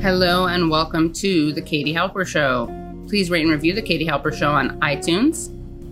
Hello 0.00 0.46
and 0.46 0.70
welcome 0.70 1.12
to 1.12 1.52
the 1.52 1.60
Katie 1.60 1.92
Halper 1.92 2.26
Show. 2.26 2.74
Please 3.06 3.28
rate 3.28 3.42
and 3.42 3.50
review 3.50 3.74
the 3.74 3.82
Katie 3.82 4.06
Halper 4.06 4.32
Show 4.34 4.50
on 4.50 4.80
iTunes. 4.80 5.50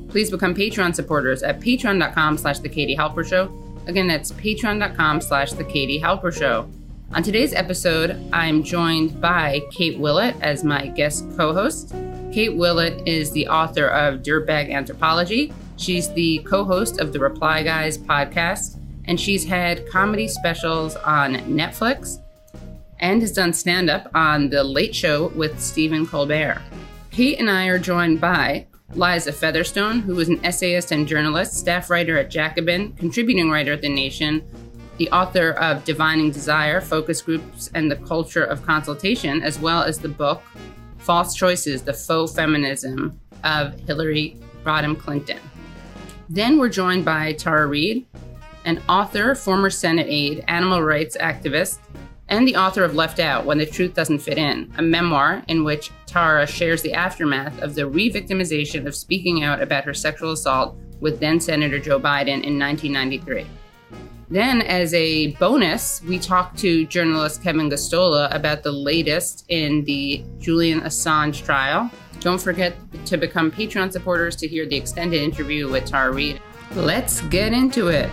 Please 0.09 0.31
become 0.31 0.55
Patreon 0.55 0.95
supporters 0.95 1.43
at 1.43 1.61
patreon.com 1.61 2.39
slash 2.39 2.61
the 2.61 2.71
Katie 2.71 2.97
Halper 2.97 3.23
Show. 3.23 3.53
Again, 3.87 4.07
that's 4.09 4.33
patreon.com 4.33 5.21
slash 5.21 5.53
the 5.53 5.63
Katie 5.63 6.01
Halper 6.01 6.33
Show. 6.33 6.67
On 7.13 7.23
today's 7.23 7.53
episode, 7.53 8.19
I'm 8.33 8.63
joined 8.63 9.21
by 9.21 9.61
Kate 9.73 9.99
Willett 9.99 10.37
as 10.41 10.65
my 10.65 10.87
guest 10.87 11.27
co-host. 11.37 11.95
Kate 12.33 12.57
Willett 12.57 13.07
is 13.07 13.31
the 13.33 13.47
author 13.49 13.89
of 13.89 14.23
Dirtbag 14.23 14.73
Anthropology. 14.73 15.53
She's 15.77 16.11
the 16.15 16.39
co-host 16.49 16.99
of 16.99 17.13
the 17.13 17.19
Reply 17.19 17.63
Guys 17.63 17.99
podcast, 17.99 18.79
and 19.05 19.21
she's 19.21 19.45
had 19.45 19.87
comedy 19.91 20.29
specials 20.29 20.97
on 20.97 21.35
Netflix 21.35 22.21
and 23.01 23.21
has 23.21 23.33
done 23.33 23.53
stand-up 23.53 24.11
on 24.15 24.51
The 24.51 24.65
Late 24.65 24.95
Show 24.95 25.29
with 25.29 25.61
Stephen 25.61 26.07
Colbert. 26.07 26.63
Kate 27.11 27.39
and 27.39 27.51
I 27.51 27.67
are 27.67 27.79
joined 27.79 28.21
by 28.21 28.67
Liza 28.95 29.33
Featherstone, 29.33 30.01
who 30.01 30.19
is 30.19 30.29
an 30.29 30.45
essayist 30.45 30.93
and 30.93 31.07
journalist, 31.07 31.55
staff 31.55 31.91
writer 31.91 32.19
at 32.19 32.31
Jacobin, 32.31 32.93
contributing 32.93 33.51
writer 33.51 33.75
at 33.75 33.83
The 33.83 33.89
Nation, 33.89 34.43
the 34.97 35.11
author 35.11 35.51
of 35.53 35.85
Divining 35.85 36.31
Desire, 36.31 36.81
Focus 36.81 37.23
Groups, 37.23 37.71
and 37.75 37.91
the 37.91 37.97
Culture 37.97 38.45
of 38.45 38.65
Consultation, 38.65 39.43
as 39.43 39.59
well 39.59 39.83
as 39.83 39.99
the 39.99 40.09
book 40.09 40.43
False 40.99 41.35
Choices 41.35 41.83
The 41.83 41.93
Faux 41.93 42.35
Feminism 42.35 43.21
of 43.45 43.79
Hillary 43.81 44.37
Rodham 44.65 44.99
Clinton. 44.99 45.39
Then 46.29 46.59
we're 46.59 46.69
joined 46.69 47.05
by 47.05 47.33
Tara 47.35 47.67
Reade, 47.67 48.07
an 48.65 48.83
author, 48.89 49.35
former 49.35 49.71
Senate 49.71 50.09
aide, 50.09 50.45
animal 50.49 50.83
rights 50.83 51.17
activist, 51.19 51.79
and 52.29 52.47
the 52.47 52.57
author 52.57 52.85
of 52.85 52.95
Left 52.95 53.19
Out 53.19 53.45
When 53.45 53.59
the 53.59 53.67
Truth 53.67 53.95
Doesn't 53.95 54.19
Fit 54.19 54.39
In, 54.39 54.73
a 54.77 54.83
memoir 54.83 55.43
in 55.49 55.65
which 55.65 55.91
Tara 56.07 56.47
shares 56.47 56.83
the 56.83 56.95
aftermath 56.95 57.61
of 57.63 57.75
the 57.75 57.87
re 57.87 58.11
victimization 58.11 58.87
of 58.87 58.95
speaking 58.95 59.43
out 59.43 59.63
about 59.63 59.85
her 59.85 59.95
sexual 59.95 60.33
assault 60.33 60.77
with 61.01 61.21
then 61.21 61.41
Senator 61.41 61.79
Joe 61.79 62.01
Biden 62.01 62.43
in 62.43 62.59
1993. 62.59 63.47
Then, 64.31 64.61
as 64.61 64.93
a 64.93 65.33
bonus, 65.37 66.03
we 66.03 66.19
talked 66.19 66.59
to 66.59 66.85
journalist 66.87 67.43
Kevin 67.43 67.71
Gosztola 67.71 68.35
about 68.35 68.63
the 68.63 68.73
latest 68.73 69.47
in 69.49 69.85
the 69.85 70.23
Julian 70.39 70.83
Assange 70.83 71.43
trial. 71.43 71.91
Don't 72.21 72.41
forget 72.41 72.75
to 73.07 73.17
become 73.17 73.51
Patreon 73.51 73.91
supporters 73.91 74.37
to 74.37 74.47
hear 74.47 74.67
the 74.67 74.77
extended 74.77 75.23
interview 75.23 75.71
with 75.71 75.87
Tara 75.87 76.13
Reade. 76.13 76.43
Let's 76.75 77.23
get 77.23 77.55
into 77.55 77.89
it. 77.89 78.11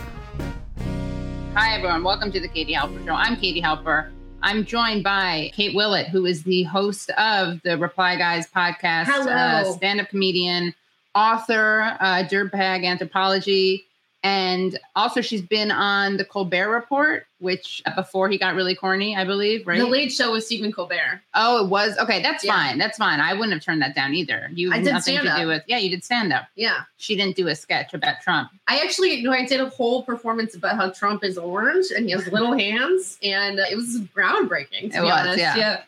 Hi, 1.55 1.73
everyone. 1.75 2.03
Welcome 2.03 2.31
to 2.33 2.39
the 2.39 2.49
Katie 2.49 2.73
Halper 2.73 3.05
Show. 3.05 3.13
I'm 3.13 3.37
Katie 3.37 3.61
Halper. 3.61 4.11
I'm 4.41 4.65
joined 4.65 5.03
by 5.03 5.51
Kate 5.53 5.73
Willett, 5.73 6.07
who 6.09 6.25
is 6.25 6.43
the 6.43 6.63
host 6.63 7.09
of 7.11 7.61
the 7.63 7.77
Reply 7.77 8.17
Guys 8.17 8.47
podcast, 8.53 9.05
Hello. 9.05 9.31
uh, 9.31 9.63
stand 9.71 10.01
up 10.01 10.09
comedian, 10.09 10.73
author, 11.15 11.95
uh, 12.01 12.23
Dirtbag 12.29 12.83
Anthropology. 12.85 13.84
And 14.25 14.79
also, 14.95 15.21
she's 15.21 15.41
been 15.41 15.69
on 15.71 16.17
the 16.17 16.25
Colbert 16.25 16.69
Report, 16.69 17.27
which 17.39 17.83
before 17.95 18.27
he 18.27 18.37
got 18.39 18.55
really 18.55 18.73
corny, 18.73 19.15
I 19.15 19.23
believe, 19.23 19.67
right? 19.67 19.77
The 19.77 19.85
Late 19.85 20.11
Show 20.11 20.31
with 20.31 20.43
Stephen 20.43 20.71
Colbert. 20.71 21.21
oh, 21.35 21.63
it 21.63 21.69
was 21.69 21.97
okay. 21.99 22.21
That's 22.23 22.43
Yeah. 22.43 22.53
fine. 22.55 22.77
That's 22.79 22.97
fine. 22.97 23.19
I 23.19 23.33
wouldn't 23.33 23.53
have 23.53 23.61
turned 23.63 23.81
that 23.83 23.93
down 23.93 24.15
either. 24.15 24.49
You 24.53 24.73
I 24.73 24.77
did 24.79 24.85
nothing 24.93 25.15
to 25.15 25.21
stand-up. 25.21 25.39
do 25.41 25.47
with 25.47 25.63
yeah. 25.67 25.77
You 25.77 25.89
did 25.91 26.03
stand 26.03 26.33
up. 26.33 26.47
Yeah. 26.55 26.81
She 26.97 27.15
didn't 27.15 27.35
do 27.35 27.47
a 27.49 27.55
sketch 27.55 27.93
about 27.93 28.21
Trump. 28.21 28.49
I 28.67 28.79
actually, 28.79 29.13
you 29.13 29.23
know, 29.23 29.31
I 29.33 29.45
did 29.45 29.61
a 29.61 29.69
whole 29.69 30.01
performance 30.01 30.55
about 30.55 30.75
how 30.75 30.89
Trump 30.89 31.23
is 31.23 31.37
orange 31.37 31.85
and 31.95 32.05
he 32.05 32.11
has 32.13 32.25
little 32.31 32.53
hands, 32.57 33.19
and 33.21 33.59
it 33.59 33.75
was 33.75 33.99
groundbreaking, 34.15 34.91
to 34.91 34.97
It 34.97 35.01
be 35.01 35.01
was, 35.01 35.11
honest. 35.11 35.37
yeah. 35.37 35.81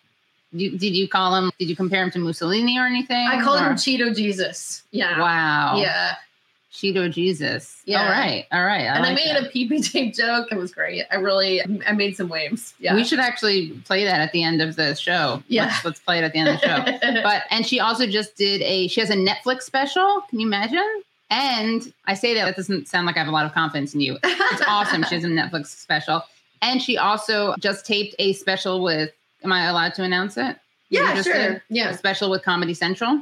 You, 0.53 0.77
did 0.77 0.95
you 0.95 1.09
call 1.09 1.35
him? 1.35 1.51
Did 1.59 1.69
you 1.69 1.75
compare 1.75 2.03
him 2.03 2.11
to 2.11 2.19
Mussolini 2.19 2.79
or 2.79 2.85
anything? 2.85 3.27
I 3.27 3.41
called 3.43 3.59
or- 3.61 3.65
him 3.65 3.73
Cheeto 3.75 4.15
Jesus. 4.15 4.83
Yeah. 4.91 5.19
Wow. 5.19 5.77
Yeah. 5.81 6.15
Cheeto 6.77 7.11
Jesus. 7.11 7.81
Yeah. 7.85 8.03
All 8.03 8.09
right. 8.11 8.45
All 8.51 8.63
right. 8.63 8.81
and 8.81 9.03
I 9.03 9.15
made 9.15 9.29
that. 9.29 9.47
a 9.47 9.49
pee 9.49 9.67
pee 9.67 9.81
tape 9.81 10.13
joke. 10.13 10.49
It 10.51 10.57
was 10.57 10.71
great. 10.71 11.05
I 11.09 11.15
really, 11.15 11.59
I 11.87 11.93
made 11.93 12.15
some 12.15 12.29
waves. 12.29 12.75
Yeah. 12.79 12.93
We 12.93 13.03
should 13.03 13.19
actually 13.19 13.69
play 13.85 14.03
that 14.03 14.21
at 14.21 14.31
the 14.31 14.43
end 14.43 14.61
of 14.61 14.75
the 14.75 14.93
show. 14.93 15.41
Yeah. 15.47 15.65
Let's, 15.65 15.85
let's 15.85 15.99
play 15.99 16.19
it 16.19 16.23
at 16.23 16.33
the 16.33 16.39
end 16.39 16.49
of 16.49 16.61
the 16.61 16.67
show. 16.99 17.21
but 17.23 17.43
and 17.49 17.65
she 17.65 17.79
also 17.79 18.05
just 18.05 18.35
did 18.35 18.61
a 18.61 18.87
she 18.89 18.99
has 19.01 19.09
a 19.09 19.15
Netflix 19.15 19.63
special. 19.63 20.21
Can 20.29 20.39
you 20.39 20.45
imagine? 20.45 21.01
And 21.31 21.91
I 22.05 22.13
say 22.13 22.35
that 22.35 22.45
that 22.45 22.55
doesn't 22.55 22.87
sound 22.87 23.07
like 23.07 23.15
I 23.17 23.19
have 23.19 23.27
a 23.27 23.31
lot 23.31 23.47
of 23.47 23.53
confidence 23.53 23.95
in 23.95 24.01
you. 24.01 24.19
It's 24.23 24.61
awesome. 24.67 25.03
She 25.05 25.15
has 25.15 25.23
a 25.23 25.27
Netflix 25.29 25.67
special. 25.67 26.21
And 26.61 26.79
she 26.79 26.95
also 26.97 27.55
just 27.59 27.87
taped 27.87 28.15
a 28.19 28.33
special 28.33 28.83
with 28.83 29.09
am 29.43 29.51
I 29.51 29.65
allowed 29.65 29.95
to 29.95 30.03
announce 30.03 30.37
it? 30.37 30.57
Yeah, 30.89 31.19
sure. 31.23 31.33
did? 31.33 31.51
A 31.55 31.61
Yeah. 31.69 31.95
special 31.95 32.29
with 32.29 32.43
Comedy 32.43 32.75
Central. 32.75 33.19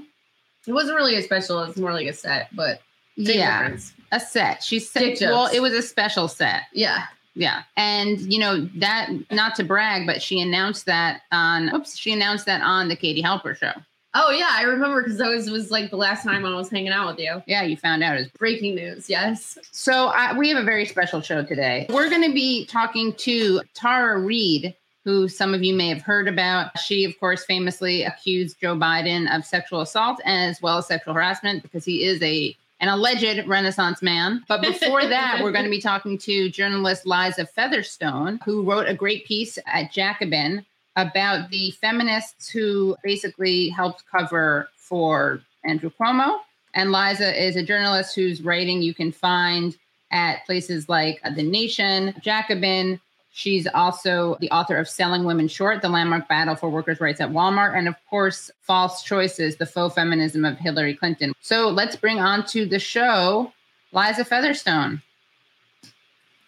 It 0.68 0.74
wasn't 0.74 0.98
really 0.98 1.16
a 1.16 1.22
special. 1.22 1.64
it's 1.64 1.78
more 1.78 1.94
like 1.94 2.08
a 2.08 2.14
set, 2.14 2.50
but 2.54 2.82
yeah. 3.16 3.64
difference. 3.64 3.94
A 4.12 4.20
set. 4.20 4.64
She 4.64 4.80
said 4.80 5.18
well, 5.22 5.48
it 5.48 5.62
was 5.62 5.74
a 5.74 5.82
special 5.82 6.28
set. 6.28 6.64
Yeah. 6.74 7.06
Yeah. 7.34 7.64
And 7.76 8.20
you 8.32 8.40
know, 8.40 8.66
that 8.76 9.10
not 9.32 9.56
to 9.56 9.64
brag, 9.64 10.08
but 10.08 10.22
she 10.22 10.40
announced 10.40 10.86
that 10.86 11.22
on 11.32 11.74
oops, 11.74 11.98
she 11.98 12.14
announced 12.14 12.46
that 12.46 12.62
on 12.62 12.88
the 12.88 12.96
Katie 12.96 13.22
Halper 13.22 13.58
show. 13.58 13.74
Oh 14.18 14.32
yeah, 14.32 14.52
I 14.52 14.62
remember 14.64 15.04
because 15.04 15.18
that 15.18 15.28
was 15.28 15.50
was 15.50 15.72
like 15.72 15.90
the 15.90 15.98
last 15.98 16.24
time 16.24 16.46
I 16.46 16.56
was 16.56 16.70
hanging 16.70 16.94
out 16.94 17.08
with 17.08 17.20
you. 17.20 17.44
Yeah, 17.48 17.64
you 17.64 17.76
found 17.76 18.02
out 18.02 18.16
it 18.16 18.20
was 18.20 18.28
Breaking 18.40 18.74
news. 18.74 19.10
Yes. 19.10 19.58
So 19.72 20.08
I, 20.08 20.36
we 20.38 20.48
have 20.50 20.58
a 20.58 20.64
very 20.64 20.86
special 20.86 21.20
show 21.20 21.44
today. 21.44 21.86
We're 21.90 22.10
going 22.10 22.24
to 22.24 22.34
be 22.34 22.66
talking 22.66 23.14
to 23.16 23.62
Tara 23.74 24.18
Reade, 24.18 24.74
who 25.04 25.28
some 25.28 25.54
of 25.54 25.64
you 25.64 25.76
may 25.76 25.90
have 25.90 26.02
heard 26.02 26.30
about. 26.30 26.80
She, 26.80 27.04
of 27.04 27.20
course, 27.20 27.44
famously 27.44 28.04
accused 28.04 28.62
Joe 28.62 28.78
Biden 28.78 29.30
of 29.36 29.44
sexual 29.44 29.82
assault 29.82 30.22
as 30.24 30.62
well 30.62 30.78
as 30.78 30.88
sexual 30.88 31.14
harassment 31.14 31.62
because 31.62 31.84
he 31.84 32.06
is 32.06 32.22
a 32.24 32.56
an 32.86 32.94
alleged 32.94 33.48
Renaissance 33.48 34.04
man. 34.04 34.44
But 34.48 34.62
before 34.62 35.04
that, 35.08 35.40
we're 35.42 35.52
going 35.52 35.66
to 35.66 35.72
be 35.72 35.82
talking 35.82 36.20
to 36.20 36.50
journalist 36.52 37.08
Liza 37.08 37.48
Featherstone, 37.48 38.40
who 38.46 38.62
wrote 38.62 38.88
a 38.88 38.94
great 38.94 39.26
piece 39.26 39.58
at 39.66 39.92
Jacobin 39.92 40.64
about 40.96 41.50
the 41.50 41.72
feminists 41.72 42.48
who 42.48 42.96
basically 43.04 43.70
helped 43.70 44.04
cover 44.10 44.70
for 44.78 45.42
Andrew 45.64 45.90
Cuomo. 46.00 46.42
And 46.76 46.92
Liza 46.92 47.44
is 47.44 47.56
a 47.56 47.64
journalist 47.64 48.14
whose 48.14 48.44
writing 48.44 48.84
you 48.84 48.94
can 48.94 49.12
find 49.12 49.76
at 50.12 50.46
places 50.46 50.88
like 50.88 51.20
The 51.24 51.42
Nation, 51.42 52.14
Jacobin. 52.22 53.02
She's 53.38 53.68
also 53.68 54.38
the 54.40 54.50
author 54.50 54.78
of 54.78 54.88
Selling 54.88 55.26
Women 55.26 55.50
Short, 55.50 55.82
the 55.82 55.90
landmark 55.90 56.30
battle 56.30 56.56
for 56.56 56.70
workers' 56.70 57.02
rights 57.02 57.20
at 57.20 57.30
Walmart, 57.30 57.78
and 57.78 57.86
of 57.90 57.96
course, 58.10 58.50
False 58.62 59.04
Choices, 59.04 59.58
the 59.58 59.66
faux 59.66 59.94
feminism 59.94 60.46
of 60.46 60.58
Hillary 60.58 60.96
Clinton. 60.96 61.34
So 61.42 61.68
let's 61.68 61.98
bring 61.98 62.22
on 62.22 62.46
to 62.48 62.66
the 62.66 62.80
show 62.80 63.52
Liza 63.92 64.24
Featherstone. 64.24 65.02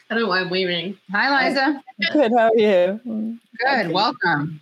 I 0.09 0.13
don't 0.13 0.23
know 0.23 0.29
why 0.29 0.39
I'm 0.39 0.49
waving. 0.49 0.97
Hi, 1.11 1.49
Liza. 1.49 1.83
Good. 2.13 2.31
How 2.31 2.51
are 2.51 2.57
you? 2.57 3.37
Good. 3.59 3.91
Welcome. 3.91 4.61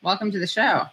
Welcome 0.00 0.30
to 0.32 0.38
the 0.38 0.46
show. 0.46 0.84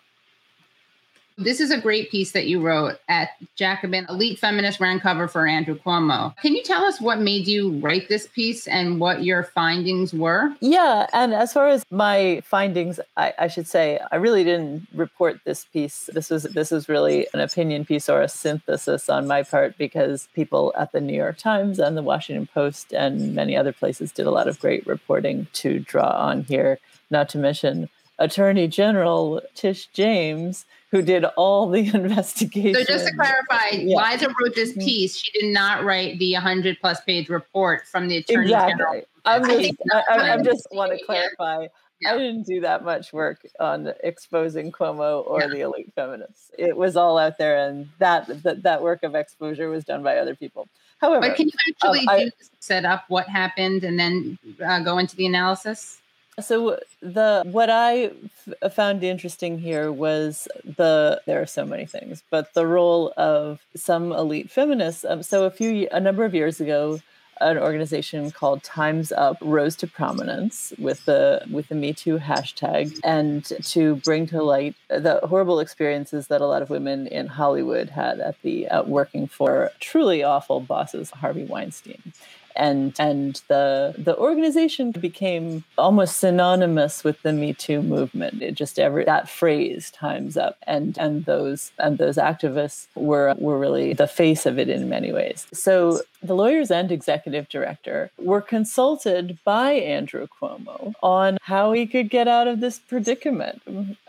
This 1.37 1.59
is 1.59 1.71
a 1.71 1.79
great 1.79 2.11
piece 2.11 2.31
that 2.31 2.47
you 2.47 2.61
wrote 2.61 2.99
at 3.07 3.29
Jacobin. 3.55 4.05
Elite 4.09 4.39
feminist 4.39 4.79
ran 4.79 4.99
cover 4.99 5.27
for 5.27 5.47
Andrew 5.47 5.77
Cuomo. 5.77 6.35
Can 6.37 6.55
you 6.55 6.63
tell 6.63 6.83
us 6.83 7.01
what 7.01 7.19
made 7.19 7.47
you 7.47 7.79
write 7.79 8.07
this 8.07 8.27
piece 8.27 8.67
and 8.67 8.99
what 8.99 9.23
your 9.23 9.43
findings 9.43 10.13
were? 10.13 10.53
Yeah, 10.59 11.07
and 11.13 11.33
as 11.33 11.53
far 11.53 11.67
as 11.69 11.85
my 11.89 12.41
findings, 12.45 12.99
I, 13.17 13.33
I 13.39 13.47
should 13.47 13.67
say 13.67 13.99
I 14.11 14.17
really 14.17 14.43
didn't 14.43 14.87
report 14.93 15.39
this 15.45 15.65
piece. 15.65 16.09
This 16.13 16.29
was 16.29 16.43
this 16.43 16.71
was 16.71 16.87
really 16.87 17.27
an 17.33 17.39
opinion 17.39 17.85
piece 17.85 18.09
or 18.09 18.21
a 18.21 18.29
synthesis 18.29 19.09
on 19.09 19.27
my 19.27 19.43
part 19.43 19.77
because 19.77 20.27
people 20.35 20.73
at 20.77 20.91
the 20.91 21.01
New 21.01 21.15
York 21.15 21.37
Times 21.37 21.79
and 21.79 21.97
the 21.97 22.03
Washington 22.03 22.47
Post 22.53 22.93
and 22.93 23.33
many 23.33 23.57
other 23.57 23.73
places 23.73 24.11
did 24.11 24.27
a 24.27 24.31
lot 24.31 24.47
of 24.47 24.59
great 24.59 24.85
reporting 24.85 25.47
to 25.53 25.79
draw 25.79 26.09
on 26.09 26.43
here. 26.43 26.79
Not 27.09 27.29
to 27.29 27.37
mention 27.37 27.89
Attorney 28.23 28.67
General 28.67 29.41
Tish 29.55 29.87
James, 29.87 30.65
who 30.91 31.01
did 31.01 31.25
all 31.25 31.69
the 31.69 31.87
investigation. 31.93 32.75
So 32.85 32.93
just 32.93 33.07
to 33.07 33.13
clarify, 33.13 33.69
Yeah. 33.77 34.11
Liza 34.11 34.27
wrote 34.41 34.55
this 34.55 34.73
piece. 34.73 35.17
She 35.17 35.31
did 35.39 35.53
not 35.53 35.83
write 35.83 36.19
the 36.19 36.33
100 36.33 36.77
plus 36.79 37.01
page 37.01 37.29
report 37.29 37.85
from 37.87 38.07
the 38.07 38.17
Attorney 38.17 38.45
exactly. 38.45 38.71
General. 38.73 39.01
I'm 39.25 39.43
I 39.45 39.47
just, 39.61 39.73
I, 40.11 40.29
I'm 40.31 40.43
just 40.43 40.67
want 40.71 40.97
to 40.97 41.05
clarify. 41.05 41.67
Yeah. 42.01 42.13
I 42.13 42.17
didn't 42.17 42.43
do 42.43 42.59
that 42.61 42.83
much 42.83 43.13
work 43.13 43.45
on 43.61 43.93
exposing 44.03 44.71
Cuomo 44.71 45.25
or 45.25 45.41
Yeah. 45.41 45.47
the 45.47 45.61
elite 45.61 45.93
feminists. 45.95 46.51
It 46.57 46.75
was 46.75 46.97
all 46.97 47.17
out 47.17 47.37
there, 47.37 47.65
and 47.65 47.87
that 47.99 48.27
that, 48.43 48.63
that 48.63 48.81
work 48.81 49.03
of 49.03 49.15
exposure 49.15 49.69
was 49.69 49.85
done 49.85 50.03
by 50.03 50.17
other 50.17 50.35
people. 50.35 50.67
However, 50.99 51.21
But 51.21 51.37
can 51.37 51.47
you 51.47 51.53
actually 51.69 51.99
Um, 52.01 52.09
I- 52.09 52.31
set 52.59 52.83
up 52.83 53.05
what 53.07 53.27
happened 53.29 53.83
and 53.85 53.97
then 53.97 54.37
uh, 54.65 54.79
go 54.81 54.97
into 54.97 55.15
the 55.15 55.25
analysis? 55.25 56.01
So 56.39 56.79
the 57.01 57.43
what 57.45 57.69
I 57.69 58.11
f- 58.61 58.73
found 58.73 59.03
interesting 59.03 59.59
here 59.59 59.91
was 59.91 60.47
the 60.63 61.21
there 61.25 61.41
are 61.41 61.45
so 61.45 61.65
many 61.65 61.85
things, 61.85 62.23
but 62.29 62.53
the 62.53 62.65
role 62.65 63.13
of 63.17 63.61
some 63.75 64.11
elite 64.11 64.49
feminists. 64.49 65.05
Um, 65.05 65.21
so 65.21 65.45
a 65.45 65.51
few 65.51 65.87
a 65.91 65.99
number 65.99 66.25
of 66.25 66.33
years 66.33 66.59
ago, 66.59 66.99
an 67.39 67.57
organization 67.57 68.31
called 68.31 68.63
Times 68.63 69.11
Up 69.11 69.37
rose 69.41 69.75
to 69.77 69.87
prominence 69.87 70.73
with 70.79 71.05
the 71.05 71.43
with 71.51 71.67
the 71.67 71.75
Me 71.75 71.93
Too 71.93 72.17
hashtag 72.17 72.99
and 73.03 73.45
to 73.45 73.97
bring 73.97 74.25
to 74.27 74.41
light 74.41 74.75
the 74.89 75.19
horrible 75.23 75.59
experiences 75.59 76.27
that 76.27 76.41
a 76.41 76.47
lot 76.47 76.61
of 76.63 76.69
women 76.69 77.05
in 77.05 77.27
Hollywood 77.27 77.91
had 77.91 78.19
at 78.19 78.41
the 78.41 78.67
uh, 78.69 78.83
working 78.83 79.27
for 79.27 79.71
truly 79.79 80.23
awful 80.23 80.59
bosses 80.61 81.11
Harvey 81.11 81.45
Weinstein 81.45 82.13
and 82.55 82.93
and 82.99 83.41
the 83.47 83.95
the 83.97 84.17
organization 84.17 84.91
became 84.91 85.63
almost 85.77 86.17
synonymous 86.17 87.03
with 87.03 87.21
the 87.21 87.33
Me 87.33 87.53
Too 87.53 87.81
movement. 87.81 88.41
It 88.41 88.55
just 88.55 88.79
every 88.79 89.05
that 89.05 89.29
phrase 89.29 89.91
times 89.91 90.37
up, 90.37 90.57
and 90.67 90.97
and 90.97 91.25
those 91.25 91.71
and 91.77 91.97
those 91.97 92.17
activists 92.17 92.87
were 92.95 93.35
were 93.37 93.59
really 93.59 93.93
the 93.93 94.07
face 94.07 94.45
of 94.45 94.59
it 94.59 94.69
in 94.69 94.89
many 94.89 95.11
ways. 95.11 95.47
So 95.53 96.01
the 96.21 96.35
lawyers 96.35 96.71
and 96.71 96.91
executive 96.91 97.49
director 97.49 98.11
were 98.17 98.41
consulted 98.41 99.37
by 99.43 99.73
Andrew 99.73 100.27
Cuomo 100.27 100.93
on 101.03 101.37
how 101.41 101.73
he 101.73 101.85
could 101.85 102.09
get 102.09 102.27
out 102.27 102.47
of 102.47 102.61
this 102.61 102.79
predicament 102.79 103.61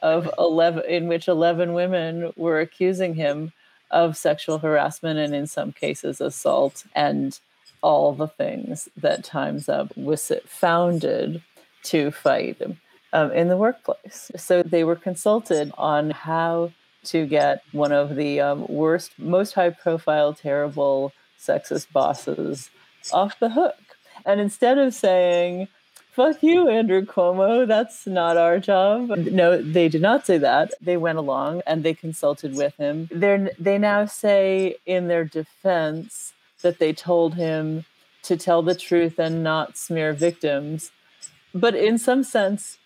of 0.02 0.31
11 0.38 0.85
in 0.88 1.08
which 1.08 1.29
11 1.29 1.73
women 1.73 2.32
were 2.37 2.61
accusing 2.61 3.14
him 3.14 3.52
of 3.91 4.17
sexual 4.17 4.58
harassment 4.58 5.19
and 5.19 5.35
in 5.35 5.46
some 5.46 5.73
cases 5.73 6.20
assault 6.20 6.85
and 6.94 7.41
all 7.84 8.14
the 8.14 8.26
things 8.26 8.88
that 8.96 9.22
Time's 9.22 9.69
Up 9.69 9.94
was 9.94 10.32
founded 10.46 11.42
to 11.84 12.10
fight 12.10 12.60
um, 13.12 13.31
in 13.32 13.48
the 13.48 13.58
workplace. 13.58 14.31
So 14.36 14.62
they 14.62 14.84
were 14.84 14.96
consulted 14.96 15.70
on 15.76 16.10
how 16.10 16.72
to 17.04 17.26
get 17.26 17.62
one 17.72 17.92
of 17.92 18.16
the 18.16 18.40
um, 18.40 18.66
worst, 18.69 19.12
most 19.19 19.52
high 19.52 19.69
profile, 19.69 20.32
terrible 20.32 21.12
sexist 21.38 21.92
bosses 21.92 22.70
off 23.12 23.38
the 23.38 23.50
hook. 23.50 23.76
And 24.25 24.40
instead 24.40 24.78
of 24.78 24.94
saying, 24.94 25.69
fuck 26.12 26.42
you, 26.42 26.69
Andrew 26.69 27.04
Cuomo, 27.04 27.66
that's 27.66 28.06
not 28.06 28.38
our 28.38 28.58
job. 28.58 29.10
No, 29.10 29.60
they 29.60 29.88
did 29.90 30.00
not 30.00 30.25
say 30.25 30.38
that. 30.38 30.72
They 30.81 30.96
went 30.96 31.19
along 31.19 31.60
and 31.66 31.82
they 31.82 31.92
consulted 31.92 32.56
with 32.56 32.75
him. 32.76 33.10
They're, 33.12 33.50
they 33.58 33.76
now 33.76 34.06
say 34.06 34.76
in 34.86 35.08
their 35.08 35.25
defense 35.25 36.33
that 36.64 36.81
they 36.81 36.93
told 36.93 37.34
him 37.34 37.84
to 38.25 38.37
tell 38.37 38.62
the 38.62 38.75
truth 38.75 39.19
and 39.19 39.44
not 39.44 39.78
smear 39.78 40.12
victims. 40.12 40.90
But 41.55 41.76
in 41.76 41.99
some 41.99 42.25
sense, 42.25 42.78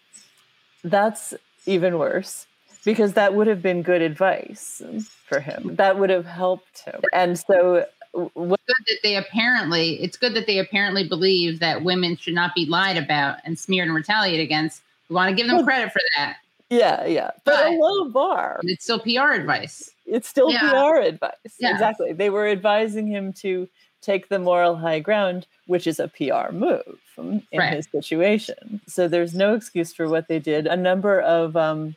that's 0.84 1.32
even 1.64 1.96
worse 1.96 2.46
because 2.84 3.14
that 3.14 3.34
would 3.34 3.46
have 3.46 3.62
been 3.62 3.82
good 3.82 4.02
advice 4.02 4.82
for 5.26 5.40
him. 5.40 5.76
That 5.76 5.98
would 5.98 6.10
have 6.10 6.26
helped 6.26 6.80
him. 6.80 7.00
And 7.12 7.38
so 7.38 7.86
what, 8.12 8.60
good 8.66 8.84
that 8.86 8.98
they 9.02 9.16
apparently 9.16 10.02
it's 10.02 10.16
good 10.16 10.34
that 10.34 10.46
they 10.46 10.58
apparently 10.58 11.06
believe 11.06 11.60
that 11.60 11.84
women 11.84 12.16
should 12.16 12.34
not 12.34 12.54
be 12.54 12.66
lied 12.66 12.96
about 12.96 13.38
and 13.44 13.58
smeared 13.58 13.88
and 13.88 13.94
retaliated 13.94 14.44
against. 14.44 14.82
We 15.08 15.14
want 15.14 15.30
to 15.30 15.36
give 15.36 15.50
them 15.50 15.64
credit 15.64 15.92
for 15.92 16.00
that. 16.16 16.36
Yeah, 16.70 17.06
yeah. 17.06 17.30
But, 17.44 17.56
but 17.56 17.66
a 17.66 17.70
low 17.70 18.10
bar. 18.10 18.60
It's 18.62 18.84
still 18.84 19.00
PR 19.00 19.32
advice. 19.32 19.90
It's 20.06 20.28
still 20.28 20.50
yeah. 20.50 20.70
PR 20.70 20.96
advice. 20.98 21.32
Yeah. 21.58 21.72
Exactly. 21.72 22.12
They 22.12 22.30
were 22.30 22.46
advising 22.46 23.06
him 23.06 23.32
to 23.34 23.68
take 24.00 24.28
the 24.28 24.38
moral 24.38 24.76
high 24.76 25.00
ground, 25.00 25.46
which 25.66 25.86
is 25.86 25.98
a 25.98 26.08
PR 26.08 26.52
move 26.52 27.00
in 27.16 27.42
right. 27.54 27.74
his 27.74 27.88
situation. 27.90 28.80
So 28.86 29.08
there's 29.08 29.34
no 29.34 29.54
excuse 29.54 29.92
for 29.92 30.08
what 30.08 30.28
they 30.28 30.38
did. 30.38 30.66
A 30.66 30.76
number 30.76 31.20
of 31.20 31.56
um, 31.56 31.96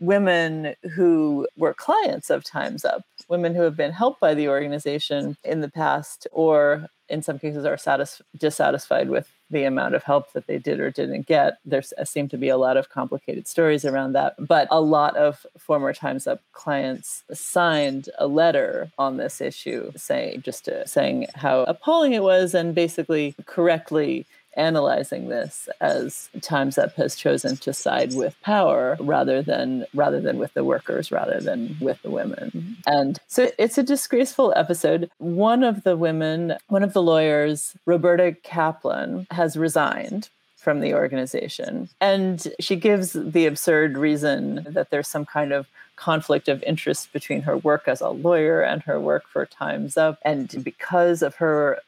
women 0.00 0.74
who 0.94 1.46
were 1.56 1.74
clients 1.74 2.30
of 2.30 2.44
Time's 2.44 2.84
Up, 2.84 3.04
women 3.28 3.54
who 3.54 3.62
have 3.62 3.76
been 3.76 3.92
helped 3.92 4.20
by 4.20 4.34
the 4.34 4.48
organization 4.48 5.36
in 5.44 5.60
the 5.60 5.70
past, 5.70 6.26
or 6.32 6.86
in 7.08 7.22
some 7.22 7.38
cases 7.38 7.64
are 7.64 7.76
satis- 7.76 8.22
dissatisfied 8.36 9.10
with 9.10 9.30
the 9.50 9.64
amount 9.64 9.94
of 9.94 10.02
help 10.04 10.32
that 10.32 10.46
they 10.46 10.58
did 10.58 10.80
or 10.80 10.90
didn't 10.90 11.26
get. 11.26 11.58
There 11.64 11.82
seem 11.82 12.28
to 12.28 12.38
be 12.38 12.48
a 12.48 12.56
lot 12.56 12.76
of 12.76 12.88
complicated 12.88 13.48
stories 13.48 13.84
around 13.84 14.12
that, 14.12 14.34
but 14.38 14.68
a 14.70 14.80
lot 14.80 15.16
of 15.16 15.44
former 15.58 15.92
Times 15.92 16.26
Up 16.26 16.40
clients 16.52 17.24
signed 17.32 18.08
a 18.18 18.26
letter 18.26 18.90
on 18.98 19.16
this 19.16 19.40
issue, 19.40 19.92
saying 19.96 20.42
just 20.42 20.66
to, 20.66 20.86
saying 20.86 21.26
how 21.34 21.62
appalling 21.62 22.12
it 22.12 22.22
was, 22.22 22.54
and 22.54 22.74
basically 22.74 23.34
correctly 23.46 24.26
analyzing 24.56 25.28
this 25.28 25.68
as 25.80 26.28
Times 26.40 26.78
Up 26.78 26.94
has 26.96 27.16
chosen 27.16 27.56
to 27.58 27.72
side 27.72 28.14
with 28.14 28.40
power 28.42 28.96
rather 29.00 29.42
than 29.42 29.86
rather 29.94 30.20
than 30.20 30.38
with 30.38 30.54
the 30.54 30.64
workers, 30.64 31.12
rather 31.12 31.40
than 31.40 31.76
with 31.80 32.02
the 32.02 32.10
women. 32.10 32.50
Mm-hmm. 32.50 32.72
And 32.86 33.18
so 33.28 33.50
it's 33.58 33.78
a 33.78 33.82
disgraceful 33.82 34.52
episode. 34.56 35.10
One 35.18 35.62
of 35.62 35.84
the 35.84 35.96
women, 35.96 36.56
one 36.68 36.82
of 36.82 36.92
the 36.92 37.02
lawyers, 37.02 37.74
Roberta 37.86 38.36
Kaplan, 38.42 39.26
has 39.30 39.56
resigned 39.56 40.28
from 40.56 40.80
the 40.80 40.94
organization. 40.94 41.88
And 42.00 42.46
she 42.60 42.76
gives 42.76 43.12
the 43.14 43.46
absurd 43.46 43.96
reason 43.96 44.66
that 44.68 44.90
there's 44.90 45.08
some 45.08 45.24
kind 45.24 45.52
of 45.52 45.66
conflict 45.96 46.48
of 46.48 46.62
interest 46.64 47.12
between 47.12 47.42
her 47.42 47.56
work 47.56 47.86
as 47.86 48.00
a 48.00 48.08
lawyer 48.10 48.62
and 48.62 48.82
her 48.82 49.00
work 49.00 49.24
for 49.26 49.46
Time's 49.46 49.96
Up. 49.96 50.18
And 50.22 50.48
mm-hmm. 50.48 50.60
because 50.60 51.22
of 51.22 51.36
her, 51.36 51.78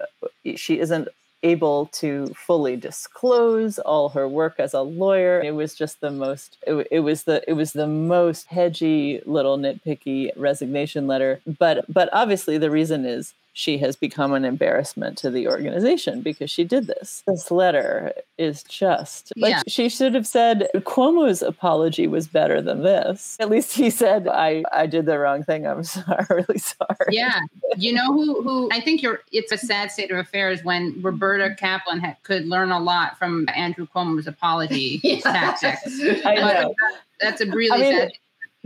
she 0.57 0.79
isn't 0.79 1.09
able 1.43 1.87
to 1.87 2.27
fully 2.35 2.77
disclose 2.77 3.79
all 3.79 4.11
her 4.11 4.29
work 4.29 4.57
as 4.59 4.75
a 4.75 4.81
lawyer. 4.81 5.41
It 5.41 5.55
was 5.55 5.75
just 5.75 6.01
the 6.01 6.11
most 6.11 6.59
it, 6.67 6.87
it, 6.91 7.01
was 7.01 7.25
the 7.25 7.43
it 7.49 7.55
was 7.55 7.73
the 7.73 7.87
most 7.87 8.47
hedgy 8.47 9.21
little 9.27 9.59
nitpicky 9.59 10.31
resignation 10.37 11.07
letter. 11.07 11.41
But 11.59 11.85
but 11.93 12.09
obviously 12.13 12.59
the 12.59 12.71
reason 12.71 13.05
is 13.05 13.35
she 13.53 13.79
has 13.79 13.97
become 13.97 14.33
an 14.33 14.45
embarrassment 14.45 15.19
to 15.19 15.31
the 15.31 15.47
organization 15.47 16.23
because 16.23 16.51
she 16.51 16.65
did 16.65 16.87
this. 16.87 17.23
This 17.27 17.51
letter 17.51 18.13
is 18.39 18.63
just 18.63 19.33
like 19.37 19.51
yeah. 19.51 19.63
she 19.69 19.89
should 19.89 20.15
have 20.15 20.27
said 20.27 20.69
Cuomo's 20.77 21.43
apology 21.43 22.07
was 22.07 22.29
better 22.29 22.63
than 22.63 22.83
this. 22.83 23.37
At 23.41 23.51
least 23.51 23.75
he 23.75 23.91
said, 23.91 24.27
I, 24.27 24.65
I 24.73 24.87
did 24.87 25.07
the 25.07 25.19
wrong 25.19 25.43
thing. 25.43 25.67
I'm 25.67 25.85
sorry, 25.85 26.25
really 26.31 26.59
sorry. 26.59 27.11
Yeah. 27.11 27.41
You 27.77 27.93
know 27.93 28.13
who 28.13 28.43
who 28.43 28.69
I 28.73 28.81
think 28.81 29.03
you're 29.03 29.21
it's 29.33 29.53
a 29.53 29.59
sad 29.59 29.91
state 29.91 30.11
of 30.11 30.19
affairs 30.19 30.65
when 30.65 31.01
Roberta 31.03 31.45
mm-hmm. 31.45 31.55
Kaplan 31.55 32.01
ha- 32.01 32.17
could 32.23 32.47
learn 32.47 32.71
a 32.71 32.81
lot 32.81 33.19
from 33.19 33.47
Andrew 33.55 33.87
Cuomo's 33.87 34.27
apology 34.27 34.99
tactics. 35.23 36.01
I 36.25 36.35
know. 36.37 36.75
That's 37.21 37.41
a 37.41 37.47
really 37.47 37.71
I 37.71 37.79
mean, 37.79 37.99
sad 37.99 38.13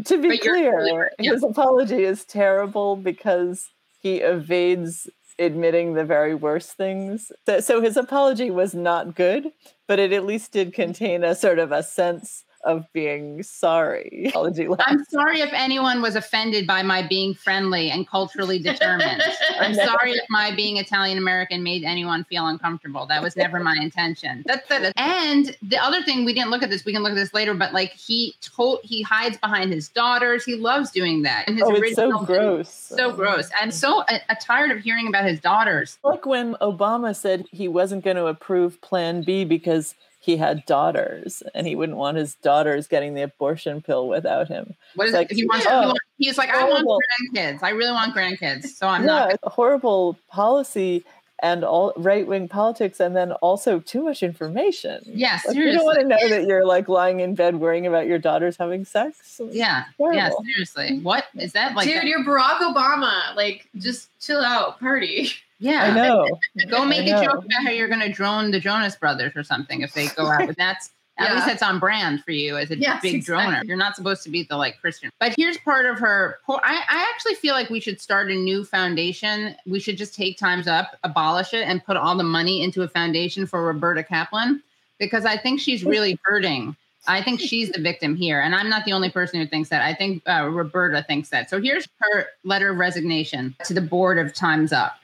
to 0.05 0.21
be 0.21 0.39
clear, 0.39 1.11
his 1.19 1.43
apology 1.43 2.05
is 2.05 2.25
terrible 2.25 2.97
because 2.97 3.71
he 4.07 4.21
evades 4.21 5.09
admitting 5.37 5.95
the 5.95 6.05
very 6.05 6.35
worst 6.35 6.77
things. 6.77 7.33
So, 7.45 7.59
so 7.59 7.81
his 7.81 7.97
apology 7.97 8.53
was 8.53 8.73
not 8.73 9.17
good, 9.17 9.51
but 9.89 9.99
it 9.99 10.13
at 10.13 10.25
least 10.25 10.53
did 10.53 10.73
contain 10.73 11.25
a 11.25 11.35
sort 11.35 11.59
of 11.59 11.73
a 11.73 11.83
sense 11.83 12.45
of 12.67 12.93
being 12.93 13.43
sorry. 13.45 14.33
I'm 14.37 15.05
sorry 15.05 15.41
if 15.41 15.53
anyone 15.53 16.03
was 16.03 16.17
offended 16.17 16.67
by 16.67 16.83
my 16.83 17.07
being 17.07 17.33
friendly 17.33 17.91
and 17.91 18.07
culturally 18.07 18.59
determined. 18.59 19.23
I'm 19.61 19.73
sorry 19.73 20.13
if 20.13 20.25
my 20.29 20.55
being 20.55 20.77
Italian 20.77 21.17
American 21.17 21.63
made 21.63 21.85
anyone 21.85 22.25
feel 22.25 22.47
uncomfortable. 22.47 23.07
That 23.07 23.23
was 23.23 23.37
never 23.37 23.61
my 23.61 23.77
intention. 23.81 24.43
That's 24.47 24.69
that. 24.69 24.93
And 24.97 25.57
the 25.63 25.79
other 25.79 26.03
thing 26.03 26.25
we 26.25 26.35
didn't 26.35 26.51
look 26.51 26.63
at 26.63 26.69
this. 26.69 26.85
We 26.85 26.93
can 26.93 27.03
look 27.03 27.13
at 27.13 27.17
this 27.17 27.33
later. 27.33 27.55
But 27.55 27.73
like 27.73 27.93
he 27.93 28.35
told, 28.41 28.81
he 28.83 29.01
hides 29.01 29.39
behind 29.39 29.73
his 29.73 29.89
daughters. 29.89 30.45
He 30.45 30.57
loves 30.57 30.91
doing 30.91 31.23
that. 31.23 31.45
And 31.47 31.57
his 31.57 31.65
oh, 31.65 31.75
it's 31.75 31.95
so 31.95 32.19
gross. 32.25 32.69
So 32.69 33.13
gross. 33.13 33.49
I'm 33.59 33.71
so 33.71 34.01
uh, 34.03 34.19
tired 34.41 34.73
of 34.73 34.81
hearing 34.81 35.07
about 35.07 35.25
his 35.25 35.41
daughters. 35.41 35.99
Like 36.03 36.27
when 36.27 36.55
Obama 36.55 37.15
said 37.15 37.47
he 37.53 37.69
wasn't 37.69 38.05
going 38.05 38.17
to 38.17 38.27
approve 38.27 38.81
Plan 38.81 39.23
B 39.23 39.45
because 39.45 39.95
he 40.27 40.37
had 40.37 40.67
daughters 40.67 41.41
and 41.55 41.69
he 41.69 41.77
wouldn't 41.77 41.97
want 41.97 42.17
his 42.17 42.35
daughters 42.35 42.89
getting 42.89 43.15
the 43.15 43.23
abortion 43.23 43.81
pill 43.81 44.09
without 44.09 44.49
him. 44.49 44.75
What 44.97 45.07
is 45.07 45.15
like, 45.15 45.31
it? 45.31 45.37
He 45.37 45.47
wants, 45.47 45.67
oh, 45.71 45.81
he 45.81 45.87
wants 45.87 46.01
he's 46.19 46.37
like, 46.37 46.51
horrible. 46.51 46.77
I 46.77 46.83
want 46.83 47.05
grandkids. 47.33 47.63
I 47.63 47.71
really 47.71 47.93
want 47.93 48.13
grandkids. 48.13 48.67
So 48.67 48.89
I'm 48.89 49.03
yeah, 49.03 49.07
not 49.07 49.39
horrible 49.45 50.19
policy 50.29 51.05
and 51.39 51.63
all 51.63 51.93
right 51.97 52.27
wing 52.27 52.49
politics 52.49 52.99
and 52.99 53.15
then 53.15 53.31
also 53.35 53.79
too 53.79 54.03
much 54.03 54.25
information. 54.25 55.01
Yes, 55.05 55.47
like, 55.47 55.57
you 55.57 55.71
don't 55.71 55.85
want 55.85 56.01
to 56.01 56.07
know 56.07 56.29
that 56.29 56.45
you're 56.45 56.67
like 56.67 56.89
lying 56.89 57.21
in 57.21 57.37
bed 57.37 57.61
worrying 57.61 57.87
about 57.87 58.09
your 58.09 58.19
daughters 58.19 58.57
having 58.57 58.85
sex. 58.85 59.41
Yeah. 59.53 59.85
Yeah, 60.01 60.31
seriously. 60.43 60.99
What 61.05 61.27
is 61.37 61.53
that 61.53 61.77
like? 61.77 61.87
Dude, 61.87 61.99
that? 61.99 62.07
you're 62.07 62.25
Barack 62.25 62.59
Obama. 62.59 63.33
Like 63.37 63.69
just 63.77 64.09
chill 64.19 64.41
out, 64.41 64.81
party. 64.81 65.31
Yeah, 65.59 65.85
I 65.85 65.95
know. 65.95 66.29
Go 66.71 66.85
make 66.85 67.07
know. 67.07 67.21
a 67.21 67.25
joke 67.25 67.45
about 67.45 67.65
how 67.65 67.71
you're 67.71 67.89
going 67.89 68.01
to 68.01 68.13
drone 68.13 68.51
the 68.51 68.61
Jonas 68.61 68.97
Brothers 68.97 69.33
or 69.37 69.43
something 69.43 69.81
if 69.81 69.95
they 69.95 70.09
go 70.09 70.27
out. 70.27 70.47
But 70.47 70.57
that's 70.57 70.91
at 71.19 71.35
least 71.35 71.47
that's 71.47 71.63
on 71.63 71.79
brand 71.79 72.23
for 72.25 72.31
you 72.31 72.59
as 72.59 72.71
a 72.71 72.79
yes, 72.79 73.01
big 73.01 73.15
exactly. 73.15 73.55
droner. 73.55 73.65
You're 73.65 73.79
not 73.79 73.97
supposed 73.97 74.23
to 74.25 74.31
be 74.31 74.43
the 74.43 74.57
like 74.57 74.79
Christian. 74.81 75.11
But 75.19 75.35
here's 75.37 75.57
part 75.59 75.87
of 75.87 75.99
her. 75.99 76.39
I, 76.49 76.83
I 76.89 77.11
actually 77.15 77.35
feel 77.35 77.55
like 77.55 77.71
we 77.71 77.81
should 77.81 78.01
start 78.01 78.31
a 78.31 78.35
new 78.35 78.65
foundation. 78.65 79.57
We 79.67 79.81
should 79.81 79.97
just 79.97 80.15
take 80.15 80.37
Times 80.37 80.69
Up, 80.69 80.97
abolish 81.05 81.55
it, 81.55 81.67
and 81.67 81.83
put 81.83 81.97
all 81.97 82.17
the 82.17 82.25
money 82.25 82.63
into 82.63 82.83
a 82.83 82.89
foundation 82.89 83.47
for 83.47 83.65
Roberta 83.65 84.05
Kaplan 84.05 84.63
because 84.99 85.25
I 85.25 85.39
think 85.39 85.61
she's 85.61 85.85
really 85.85 86.19
hurting. 86.25 86.77
I 87.09 87.23
think 87.23 87.41
she's 87.41 87.71
the 87.71 87.81
victim 87.81 88.17
here. 88.17 88.41
And 88.41 88.55
I'm 88.55 88.69
not 88.69 88.85
the 88.85 88.93
only 88.93 89.11
person 89.11 89.41
who 89.41 89.47
thinks 89.47 89.69
that. 89.69 89.81
I 89.81 89.95
think 89.95 90.23
uh, 90.29 90.49
Roberta 90.51 91.05
thinks 91.07 91.29
that. 91.31 91.49
So 91.49 91.61
here's 91.61 91.89
her 91.99 92.27
letter 92.45 92.71
of 92.73 92.79
resignation 92.79 93.55
to 93.65 93.73
the 93.73 93.81
board 93.81 94.19
of 94.19 94.35
Times 94.35 94.73
Up. 94.73 94.99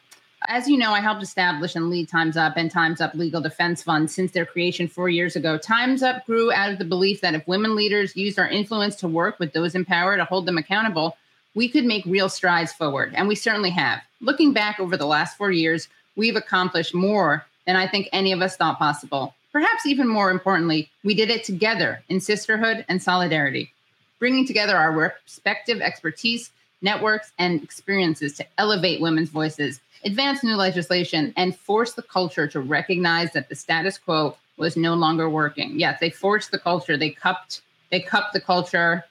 As 0.48 0.68
you 0.68 0.76
know, 0.76 0.92
I 0.92 1.00
helped 1.00 1.22
establish 1.22 1.76
and 1.76 1.88
lead 1.90 2.08
Time's 2.08 2.36
Up 2.36 2.56
and 2.56 2.70
Time's 2.70 3.00
Up 3.00 3.14
Legal 3.14 3.40
Defense 3.40 3.82
Fund 3.82 4.10
since 4.10 4.32
their 4.32 4.46
creation 4.46 4.88
four 4.88 5.08
years 5.08 5.36
ago. 5.36 5.56
Time's 5.56 6.02
Up 6.02 6.24
grew 6.26 6.52
out 6.52 6.72
of 6.72 6.78
the 6.78 6.84
belief 6.84 7.20
that 7.20 7.34
if 7.34 7.46
women 7.46 7.76
leaders 7.76 8.16
used 8.16 8.38
our 8.38 8.48
influence 8.48 8.96
to 8.96 9.08
work 9.08 9.38
with 9.38 9.52
those 9.52 9.74
in 9.74 9.84
power 9.84 10.16
to 10.16 10.24
hold 10.24 10.46
them 10.46 10.58
accountable, 10.58 11.16
we 11.54 11.68
could 11.68 11.84
make 11.84 12.04
real 12.06 12.28
strides 12.28 12.72
forward. 12.72 13.12
And 13.14 13.28
we 13.28 13.34
certainly 13.34 13.70
have. 13.70 14.00
Looking 14.20 14.52
back 14.52 14.80
over 14.80 14.96
the 14.96 15.06
last 15.06 15.36
four 15.36 15.52
years, 15.52 15.88
we've 16.16 16.36
accomplished 16.36 16.94
more 16.94 17.44
than 17.66 17.76
I 17.76 17.86
think 17.86 18.08
any 18.12 18.32
of 18.32 18.42
us 18.42 18.56
thought 18.56 18.78
possible. 18.78 19.34
Perhaps 19.52 19.86
even 19.86 20.08
more 20.08 20.30
importantly, 20.30 20.90
we 21.04 21.14
did 21.14 21.30
it 21.30 21.44
together 21.44 22.02
in 22.08 22.20
sisterhood 22.20 22.84
and 22.88 23.02
solidarity, 23.02 23.70
bringing 24.18 24.46
together 24.46 24.76
our 24.76 24.92
respective 24.92 25.80
expertise, 25.80 26.50
networks, 26.80 27.32
and 27.38 27.62
experiences 27.62 28.34
to 28.38 28.46
elevate 28.58 29.00
women's 29.00 29.28
voices, 29.28 29.80
advance 30.04 30.42
new 30.42 30.56
legislation, 30.56 31.32
and 31.36 31.56
force 31.56 31.92
the 31.94 32.02
culture 32.02 32.46
to 32.48 32.60
recognize 32.60 33.32
that 33.32 33.48
the 33.48 33.54
status 33.54 33.98
quo 33.98 34.36
was 34.56 34.76
no 34.76 34.94
longer 34.94 35.28
working. 35.30 35.78
Yes, 35.78 35.98
they 36.00 36.10
forced 36.10 36.50
the 36.50 36.58
culture. 36.58 36.96
They 36.96 37.10
cupped. 37.10 37.62
They 37.90 38.00
cupped 38.00 38.32
the 38.32 38.40
culture 38.40 39.04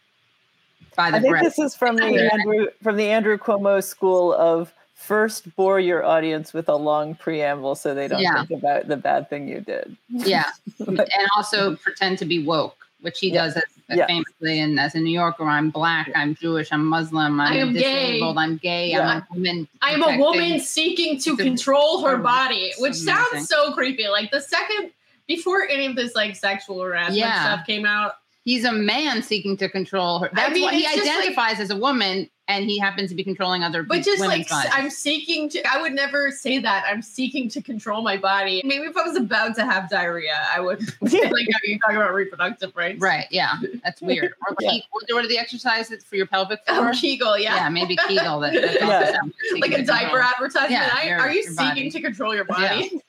by 0.96 1.12
the 1.12 1.18
I 1.18 1.20
think 1.22 1.32
breath. 1.32 1.44
this 1.44 1.60
is 1.60 1.76
from 1.76 1.96
the 1.98 2.32
Andrew 2.32 2.68
from 2.82 2.98
the 2.98 3.08
Andrew 3.10 3.38
Cuomo 3.38 3.84
school 3.84 4.34
of 4.34 4.74
first 4.94 5.56
bore 5.56 5.80
your 5.80 6.04
audience 6.04 6.54
with 6.54 6.70
a 6.70 6.76
long 6.76 7.16
preamble 7.16 7.76
so 7.76 7.94
they 7.94 8.08
don't 8.08 8.22
Yeah. 8.22 8.46
think 8.46 8.52
about 8.52 8.88
the 8.88 8.98
bad 8.98 9.30
thing 9.30 9.48
you 9.48 9.60
did. 9.62 9.96
yeah 10.10 10.46
and 10.88 11.02
also 11.36 11.76
pretend 11.78 12.20
to 12.20 12.26
be 12.26 12.44
woke 12.46 12.78
which 13.02 13.20
he 13.20 13.30
Yeah. 13.32 13.46
does 13.46 13.56
as, 13.58 13.64
as 13.64 13.81
Uh, 13.92 13.96
yeah. 13.98 14.08
famously 14.08 14.60
and 14.60 14.80
as 14.80 14.96
a 14.96 15.00
new 15.00 15.12
yorker 15.12 15.44
i'm 15.44 15.70
black 15.70 16.10
i'm 16.16 16.34
jewish 16.36 16.70
i'm 16.72 16.86
muslim 16.86 17.42
i'm 17.42 17.54
I 17.54 17.56
am 17.58 17.74
gay. 17.74 17.80
disabled 18.14 18.38
i'm 18.38 18.56
gay 18.58 18.92
Yeah. 18.92 19.02
i'm 19.08 19.18
a 19.20 19.28
woman 19.34 19.68
I 19.82 19.92
am 19.92 20.04
a 20.04 20.18
woman 20.18 20.60
seeking 20.62 21.20
to 21.20 21.32
It's 21.32 21.40
a- 21.42 21.44
control 21.44 22.02
her 22.06 22.18
body, 22.18 22.72
which 22.80 22.92
amazing. 23.02 23.14
sounds 23.16 23.50
so 23.50 23.74
creepy. 23.74 24.08
Like 24.08 24.32
the 24.32 24.40
second 24.40 24.92
before 25.28 25.68
any 25.68 25.86
of 25.88 25.96
this 25.96 26.16
like 26.16 26.36
sexual 26.36 26.82
harassment 26.82 27.18
Yeah. 27.18 27.44
stuff 27.56 27.66
came 27.68 27.86
out, 27.86 28.14
he's 28.46 28.64
a 28.64 28.72
man 28.72 29.22
seeking 29.24 29.58
to 29.58 29.68
control 29.70 30.20
her 30.20 30.30
that's 30.34 30.54
mean, 30.54 30.64
what 30.64 30.74
he 30.74 30.82
it's 30.84 30.96
just 30.96 31.06
like- 31.08 31.18
identifies 31.18 31.60
as 31.60 31.70
a 31.72 31.76
woman 31.78 32.30
and 32.52 32.66
he 32.70 32.78
happens 32.78 33.10
to 33.10 33.16
be 33.16 33.24
controlling 33.24 33.64
other 33.64 33.84
but 33.84 34.04
just 34.04 34.20
women's 34.20 34.50
like 34.50 34.50
bodies. 34.50 34.72
I'm 34.76 34.90
seeking 34.90 35.50
to. 35.50 35.64
I 35.72 35.82
would 35.82 35.94
never 35.94 36.32
say 36.32 36.60
that. 36.60 36.84
I'm 36.88 37.02
seeking 37.02 37.50
to 37.50 37.62
control 37.62 38.02
my 38.02 38.18
body. 38.18 38.62
Maybe 38.66 38.84
if 38.86 38.98
I 38.98 39.04
was 39.04 39.16
about 39.18 39.56
to 39.56 39.66
have 39.66 39.90
diarrhea, 39.90 40.46
I 40.54 40.60
would. 40.60 40.80
like, 41.02 41.14
are 41.14 41.66
you 41.66 41.80
talking 41.80 41.96
about 41.98 42.14
reproductive 42.14 42.76
rights? 42.76 43.00
right 43.02 43.28
yeah 43.32 43.56
that's 43.84 44.02
weird 44.10 44.34
or 44.50 44.56
Yeah. 44.60 44.80
Ke- 44.80 44.84
what 44.92 45.10
are 45.26 45.28
the 45.28 45.38
exercises 45.38 46.04
for 46.04 46.16
your 46.16 46.28
pelvic 46.28 46.60
Oh, 46.68 46.76
floor 46.76 46.94
Kegel, 46.94 47.38
yeah. 47.38 47.56
yeah. 47.56 47.70
maybe 47.70 47.96
kegel 48.08 48.40
that, 48.42 48.54
that's 48.54 48.76
Yeah. 48.80 49.18
Like 49.60 49.72
a 49.72 49.84
diaper 49.84 50.20
control. 50.20 50.22
advertisement. 50.24 50.72
Yeah, 50.72 50.90
I, 50.94 51.08
your- 51.08 51.20
are 51.20 51.32
you 51.32 51.44
seeking 51.44 51.56
body. 51.58 51.92
to 51.92 52.02
control 52.02 52.36
your 52.36 52.46
body? 52.46 53.02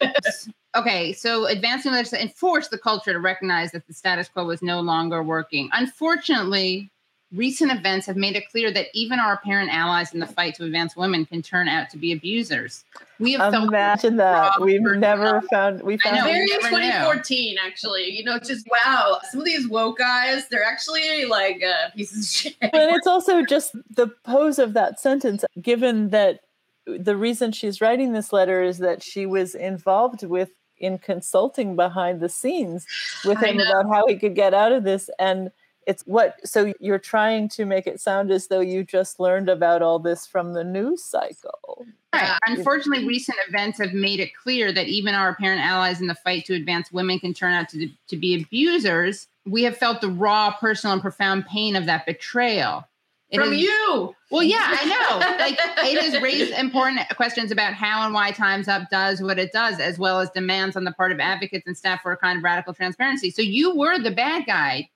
Okay, 0.75 1.12
so 1.12 1.46
advancing 1.46 1.92
legislation 1.92 2.28
enforce 2.28 2.68
the 2.68 2.78
culture 2.78 3.12
to 3.12 3.18
recognize 3.20 3.72
that 3.72 3.87
the 3.87 3.92
status 3.92 4.28
quo 4.30 4.46
was 4.46 4.62
no 4.62 4.80
longer 4.80 5.22
working. 5.22 5.68
Unfortunately, 5.75 6.90
recent 7.34 7.72
events 7.72 8.06
have 8.06 8.16
made 8.16 8.36
it 8.36 8.48
clear 8.50 8.70
that 8.72 8.86
even 8.92 9.18
our 9.18 9.34
apparent 9.34 9.70
allies 9.72 10.12
in 10.12 10.20
the 10.20 10.26
fight 10.26 10.54
to 10.56 10.64
advance 10.64 10.96
women 10.96 11.24
can 11.24 11.40
turn 11.42 11.68
out 11.68 11.88
to 11.90 11.96
be 11.96 12.12
abusers. 12.12 12.84
We 13.18 13.32
have 13.32 13.52
felt 13.52 13.68
Imagine 13.68 14.16
that. 14.16 14.60
We've 14.60 14.82
never 14.82 15.36
of- 15.36 15.46
found 15.46 15.82
we 15.82 15.94
I 15.94 15.98
found 15.98 16.16
know. 16.16 16.24
Very 16.24 16.40
you 16.40 16.60
never 16.60 16.68
2014, 16.68 17.56
actually. 17.64 18.10
You 18.10 18.24
know, 18.24 18.38
just 18.38 18.66
wow. 18.84 19.18
Some 19.30 19.40
of 19.40 19.46
these 19.46 19.68
woke 19.68 19.98
guys, 19.98 20.48
they're 20.48 20.64
actually 20.64 21.24
like 21.24 21.62
uh, 21.62 21.90
pieces 21.96 22.18
of 22.18 22.30
shit. 22.30 22.56
but 22.60 22.90
it's 22.90 23.06
also 23.06 23.44
just 23.44 23.72
the 23.94 24.08
pose 24.24 24.58
of 24.58 24.74
that 24.74 25.00
sentence 25.00 25.44
given 25.60 26.10
that 26.10 26.40
the 26.86 27.16
reason 27.16 27.52
she's 27.52 27.80
writing 27.80 28.12
this 28.12 28.32
letter 28.32 28.62
is 28.62 28.78
that 28.78 29.02
she 29.02 29.24
was 29.24 29.54
involved 29.54 30.24
with 30.24 30.50
in 30.78 30.98
consulting 30.98 31.76
behind 31.76 32.20
the 32.20 32.28
scenes 32.28 32.86
with 33.24 33.38
him 33.38 33.60
about 33.60 33.86
how 33.88 34.04
he 34.08 34.16
could 34.16 34.34
get 34.34 34.52
out 34.52 34.72
of 34.72 34.82
this 34.82 35.08
and 35.20 35.52
it's 35.86 36.02
what 36.04 36.36
so 36.46 36.72
you're 36.80 36.98
trying 36.98 37.48
to 37.48 37.64
make 37.64 37.86
it 37.86 38.00
sound 38.00 38.30
as 38.30 38.48
though 38.48 38.60
you 38.60 38.84
just 38.84 39.18
learned 39.18 39.48
about 39.48 39.82
all 39.82 39.98
this 39.98 40.26
from 40.26 40.52
the 40.52 40.64
news 40.64 41.02
cycle 41.04 41.86
Right. 42.14 42.24
Yeah. 42.24 42.38
Unfortunately, 42.46 43.06
recent 43.06 43.38
events 43.48 43.78
have 43.78 43.94
made 43.94 44.20
it 44.20 44.34
clear 44.34 44.70
that 44.72 44.86
even 44.86 45.14
our 45.14 45.30
apparent 45.30 45.62
allies 45.62 46.00
in 46.00 46.08
the 46.08 46.14
fight 46.14 46.44
to 46.46 46.54
advance 46.54 46.92
women 46.92 47.18
can 47.18 47.32
turn 47.32 47.54
out 47.54 47.70
to, 47.70 47.88
to 48.08 48.16
be 48.16 48.42
abusers. 48.42 49.28
We 49.46 49.62
have 49.62 49.76
felt 49.76 50.02
the 50.02 50.10
raw, 50.10 50.54
personal, 50.54 50.92
and 50.92 51.02
profound 51.02 51.46
pain 51.46 51.74
of 51.74 51.86
that 51.86 52.04
betrayal. 52.04 52.86
It 53.30 53.38
From 53.38 53.52
has- 53.52 53.62
you. 53.62 54.14
Well, 54.30 54.42
yeah, 54.42 54.76
I 54.78 54.84
know. 54.84 55.18
Like 55.42 55.58
it 55.90 56.02
has 56.02 56.22
raised 56.22 56.52
important 56.52 57.00
questions 57.16 57.50
about 57.50 57.72
how 57.72 58.04
and 58.04 58.12
why 58.12 58.30
Times 58.30 58.68
Up 58.68 58.90
does 58.90 59.22
what 59.22 59.38
it 59.38 59.52
does, 59.52 59.80
as 59.80 59.98
well 59.98 60.20
as 60.20 60.28
demands 60.30 60.76
on 60.76 60.84
the 60.84 60.92
part 60.92 61.12
of 61.12 61.20
advocates 61.20 61.66
and 61.66 61.76
staff 61.76 62.02
for 62.02 62.12
a 62.12 62.16
kind 62.18 62.36
of 62.36 62.44
radical 62.44 62.74
transparency. 62.74 63.30
So 63.30 63.40
you 63.40 63.74
were 63.74 63.98
the 63.98 64.10
bad 64.10 64.44
guy, 64.46 64.90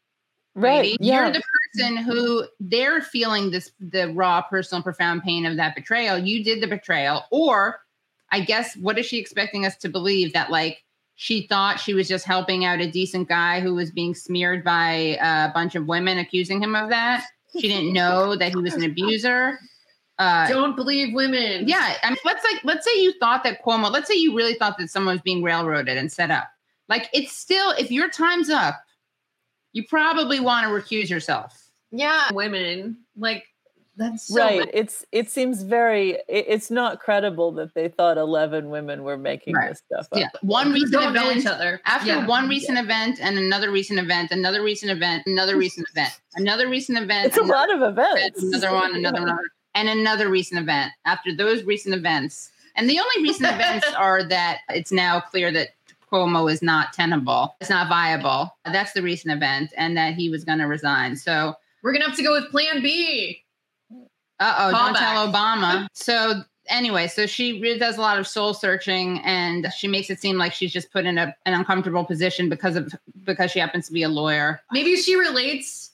Brady. 0.57 0.97
You're 1.01 1.31
the 1.31 1.43
person 1.75 1.97
who 1.99 2.45
they're 2.61 3.03
feeling 3.03 3.51
this 3.51 3.73
the 3.79 4.13
raw, 4.13 4.43
personal, 4.43 4.83
profound 4.83 5.23
pain 5.23 5.45
of 5.47 5.57
that 5.57 5.75
betrayal. 5.75 6.19
You 6.19 6.43
did 6.43 6.63
the 6.63 6.67
betrayal, 6.67 7.25
or 7.31 7.81
I 8.31 8.41
guess 8.41 8.77
what 8.77 8.99
is 8.99 9.07
she 9.07 9.19
expecting 9.19 9.67
us 9.67 9.77
to 9.79 9.89
believe 9.89 10.33
that 10.33 10.51
like 10.51 10.83
she 11.15 11.47
thought 11.47 11.81
she 11.81 11.95
was 11.95 12.09
just 12.09 12.25
helping 12.25 12.65
out 12.65 12.81
a 12.81 12.91
decent 12.91 13.29
guy 13.29 13.61
who 13.61 13.75
was 13.75 13.91
being 13.91 14.15
smeared 14.15 14.65
by 14.65 15.19
a 15.21 15.51
bunch 15.53 15.75
of 15.75 15.87
women 15.87 16.19
accusing 16.19 16.63
him 16.63 16.75
of 16.75 16.89
that. 16.91 17.25
She 17.53 17.69
didn't 17.69 17.93
know 17.93 18.37
that 18.37 18.51
he 18.51 18.57
was 18.57 18.75
an 18.75 18.85
abuser. 18.85 19.59
Uh, 20.19 20.49
Don't 20.49 20.77
believe 20.77 21.15
women. 21.15 21.69
yeah, 21.69 21.95
I 22.03 22.11
mean, 22.11 22.19
let's 22.25 22.43
like 22.45 22.65
let's 22.65 22.85
say 22.87 23.01
you 23.01 23.13
thought 23.19 23.45
that 23.45 23.63
Cuomo. 23.63 23.91
Let's 23.91 24.09
say 24.09 24.15
you 24.15 24.35
really 24.35 24.55
thought 24.55 24.79
that 24.79 24.91
someone 24.91 25.15
was 25.15 25.23
being 25.23 25.43
railroaded 25.43 25.99
and 25.99 26.11
set 26.11 26.31
up. 26.31 26.49
Like 26.89 27.11
it's 27.13 27.33
still, 27.33 27.73
if 27.73 27.91
your 27.91 28.09
time's 28.09 28.49
up, 28.49 28.77
you 29.77 29.85
probably 29.87 30.41
want 30.41 30.65
to 30.67 30.71
recuse 30.71 31.11
yourself. 31.11 31.69
Yeah. 31.93 32.33
Women. 32.33 32.97
Like, 33.17 33.45
that's 33.99 34.29
so 34.29 34.37
right 34.45 34.69
it's 34.75 35.07
it 35.11 35.31
seems 35.31 35.63
very 35.63 36.11
it, 36.29 36.45
it's 36.49 36.71
not 36.71 37.01
credible 37.01 37.51
that 37.53 37.73
they 37.75 37.89
thought 37.89 38.19
11 38.19 38.69
women 38.69 39.05
were 39.05 39.17
making 39.17 39.55
Right. 39.55 39.71
this 39.71 39.79
stuff 39.87 40.07
up 40.13 40.19
Yeah, 40.19 40.29
one 40.43 40.69
We 40.69 40.75
recent 40.83 40.93
don't 40.93 41.15
know 41.15 41.23
event 41.31 41.39
each 41.41 41.47
other. 41.47 41.81
after 41.87 42.09
Yeah. 42.09 42.27
one 42.27 42.47
recent 42.47 42.79
event 42.79 43.19
and 43.23 43.39
another 43.39 43.71
recent 43.71 43.99
event, 43.99 44.33
another 44.33 44.63
recent 44.63 44.91
event, 44.91 45.23
another 45.27 45.57
recent 45.57 45.89
event, 45.89 46.11
another 46.35 46.69
recent 46.69 46.99
event, 46.99 47.27
it's 47.29 47.39
a 47.39 47.43
lot 47.43 47.73
of 47.75 47.81
events 47.81 48.43
another 48.43 48.71
one, 48.73 48.95
another 48.95 49.23
one, 49.23 49.39
and 49.75 49.89
another 49.89 50.29
recent 50.29 50.61
event. 50.61 50.93
After 51.07 51.35
those 51.35 51.63
recent 51.65 51.95
events, 51.95 52.51
and 52.75 52.91
the 52.91 52.99
only 52.99 53.23
recent 53.27 53.51
events 53.51 53.87
are 53.97 54.23
that 54.25 54.59
it's 54.69 54.93
now 54.93 55.21
clear 55.21 55.51
that 55.53 55.69
Cuomo 56.11 56.51
is 56.51 56.63
not 56.63 56.93
tenable, 56.93 57.57
it's 57.61 57.71
not 57.71 57.89
viable. 57.89 58.57
That's 58.65 58.93
the 58.93 59.03
recent 59.03 59.33
event, 59.33 59.73
and 59.77 59.97
that 59.97 60.15
he 60.15 60.29
was 60.31 60.45
going 60.45 60.59
to 60.59 60.67
resign. 60.67 61.17
So, 61.17 61.55
We're 61.83 61.93
going 61.93 62.03
to 62.03 62.09
have 62.09 62.17
to 62.17 62.23
go 62.23 62.33
with 62.33 62.51
plan 62.51 62.83
B. 62.83 63.43
uh 64.41 64.55
oh, 64.59 64.71
don't 64.71 64.95
tell 64.97 65.33
Obama. 65.33 65.87
So. 65.93 66.43
Anyway, 66.69 67.07
so 67.07 67.27
she 67.27 67.61
really 67.61 67.79
does 67.79 67.97
a 67.97 68.01
lot 68.01 68.19
of 68.19 68.27
soul 68.27 68.53
searching, 68.53 69.21
and 69.21 69.73
she 69.73 69.87
makes 69.87 70.11
it 70.11 70.19
seem 70.19 70.37
like 70.37 70.53
she's 70.53 70.73
just 70.73 70.91
put 70.93 71.07
in 71.07 71.17
a, 71.17 71.33
an 71.47 71.55
uncomfortable 71.55 72.05
position 72.05 72.49
because 72.49 72.75
of 72.75 72.93
because 73.23 73.53
she 73.53 73.61
happens 73.61 73.87
to 73.87 73.93
be 73.93 74.03
a 74.03 74.09
lawyer. 74.09 74.61
Maybe 74.73 74.97
she 74.97 75.15
relates 75.15 75.93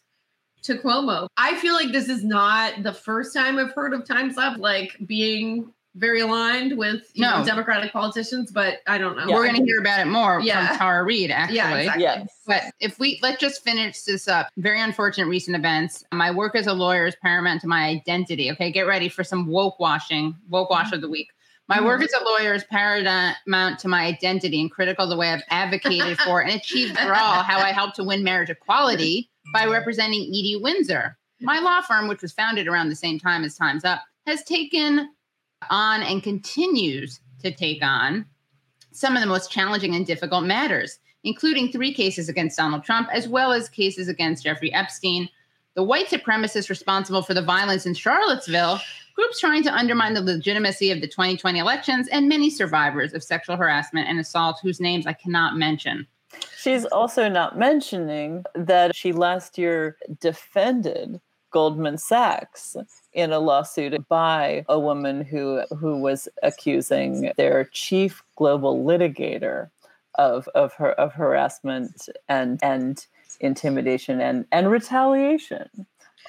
to 0.62 0.76
Cuomo. 0.76 1.26
I 1.37 1.57
feel 1.57 1.75
like 1.75 1.92
this 1.92 2.09
is 2.09 2.25
not 2.25 2.83
the 2.83 2.95
first 2.95 3.35
time 3.35 3.59
I've 3.59 3.73
heard 3.73 3.92
of 3.92 4.07
Times 4.07 4.38
Up 4.38 4.57
like 4.57 4.97
being 5.04 5.71
very 5.94 6.20
aligned 6.20 6.78
with 6.78 7.11
you 7.14 7.22
No. 7.22 7.38
know, 7.38 7.44
Democratic 7.44 7.92
politicians, 7.92 8.50
but 8.50 8.80
I 8.87 8.99
don't 8.99 9.16
know. 9.16 9.26
We're 9.26 9.44
going 9.44 9.56
to 9.56 9.64
hear 9.64 9.80
about 9.80 10.00
it 10.00 10.06
more 10.11 10.40
Yeah. 10.40 10.68
from 10.68 10.78
Tara 10.78 11.04
Reade, 11.04 11.30
actually. 11.30 11.56
Yeah, 11.56 11.76
exactly. 11.76 12.02
Yes. 12.02 12.28
But 12.46 12.62
if 12.80 12.99
we 12.99 13.18
let's 13.22 13.40
just 13.40 13.62
finish 13.62 14.00
this 14.02 14.28
up. 14.28 14.49
Very 14.56 14.80
unfortunate 14.80 15.26
recent 15.26 15.56
events. 15.56 16.04
My 16.12 16.30
work 16.30 16.54
as 16.56 16.66
a 16.66 16.72
lawyer 16.72 17.06
is 17.06 17.14
paramount 17.22 17.61
to 17.62 17.66
my 17.66 17.84
identity. 17.84 18.50
Okay, 18.52 18.72
get 18.72 18.87
ready 18.87 19.08
for 19.08 19.22
some 19.25 19.46
woke 19.46 19.78
washing, 19.78 20.34
woke 20.49 20.70
wash 20.70 20.92
of 20.92 21.00
the 21.00 21.08
week. 21.08 21.28
My 21.68 21.80
work 21.80 22.00
mm-hmm. 22.00 22.14
as 22.14 22.20
a 22.20 22.25
lawyer 22.25 22.54
is 22.54 22.64
paramount 22.64 23.78
to 23.78 23.88
my 23.88 24.04
identity 24.04 24.61
and 24.61 24.70
critical 24.70 25.06
to 25.06 25.11
the 25.11 25.16
way 25.16 25.30
I've 25.30 25.44
advocated 25.49 26.18
for 26.18 26.42
and 26.42 26.50
achieved 26.50 26.99
for 26.99 27.14
all 27.14 27.42
how 27.42 27.58
I 27.58 27.72
helped 27.72 27.96
to 27.96 28.04
win 28.04 28.25
marriage 28.25 28.50
equality 28.50 29.30
by 29.52 29.66
representing 29.66 30.22
Edie 30.22 30.58
Windsor. 30.61 31.16
My 31.40 31.61
law 31.61 31.80
firm, 31.80 32.08
which 32.08 32.22
was 32.22 32.32
founded 32.32 32.66
around 32.68 32.88
the 32.88 32.96
same 32.96 33.18
time 33.18 33.44
as 33.44 33.56
Time's 33.56 33.84
Up, 33.84 34.02
has 34.26 34.42
taken 34.44 35.08
on 35.71 36.02
and 36.02 36.23
continues 36.23 37.21
to 37.42 37.52
take 37.52 37.83
on 37.83 38.26
some 38.92 39.16
of 39.16 39.23
the 39.23 39.28
most 39.28 39.50
challenging 39.50 39.95
and 39.95 40.07
difficult 40.07 40.45
matters, 40.45 40.99
including 41.25 41.71
three 41.71 41.95
cases 41.95 42.28
against 42.28 42.59
Donald 42.59 42.85
Trump, 42.85 43.09
as 43.12 43.28
well 43.28 43.52
as 43.52 43.69
cases 43.69 44.09
against 44.09 44.45
Jeffrey 44.45 44.73
Epstein, 44.73 45.28
the 45.75 45.83
white 45.83 46.09
supremacists 46.09 46.69
responsible 46.69 47.23
for 47.23 47.35
the 47.35 47.42
violence 47.42 47.87
in 47.87 47.95
Charlottesville, 47.95 48.81
groups 49.14 49.40
trying 49.40 49.62
to 49.62 49.75
undermine 49.75 50.14
the 50.14 50.21
legitimacy 50.21 50.90
of 50.90 51.00
the 51.00 51.09
2020 51.09 51.59
elections, 51.59 52.09
and 52.09 52.28
many 52.28 52.50
survivors 52.50 53.14
of 53.14 53.23
sexual 53.23 53.57
harassment 53.57 54.09
and 54.09 54.19
assault 54.19 54.59
whose 54.62 54.81
names 54.81 55.07
I 55.07 55.14
cannot 55.14 55.57
mention. 55.57 56.07
She's 56.57 56.85
also 56.87 57.28
not 57.28 57.59
mentioning 57.59 58.45
that 58.54 58.95
she 58.95 59.12
last 59.12 59.59
year 59.59 59.97
defended 60.21 61.21
Goldman 61.50 61.99
Sachs 61.99 62.76
in 63.12 63.33
a 63.33 63.38
lawsuit 63.38 64.09
by 64.09 64.64
a 64.69 64.78
woman 64.78 65.25
who 65.25 65.62
who 65.78 66.00
was 66.00 66.28
accusing 66.42 67.33
their 67.37 67.64
chief 67.64 68.23
global 68.37 68.85
litigator 68.85 69.71
of 70.16 70.49
of 70.54 70.73
her 70.75 70.92
of 70.92 71.12
harassment 71.12 72.09
and 72.28 72.59
and 72.62 73.07
intimidation 73.40 74.21
and 74.21 74.47
and 74.52 74.71
retaliation. 74.71 75.69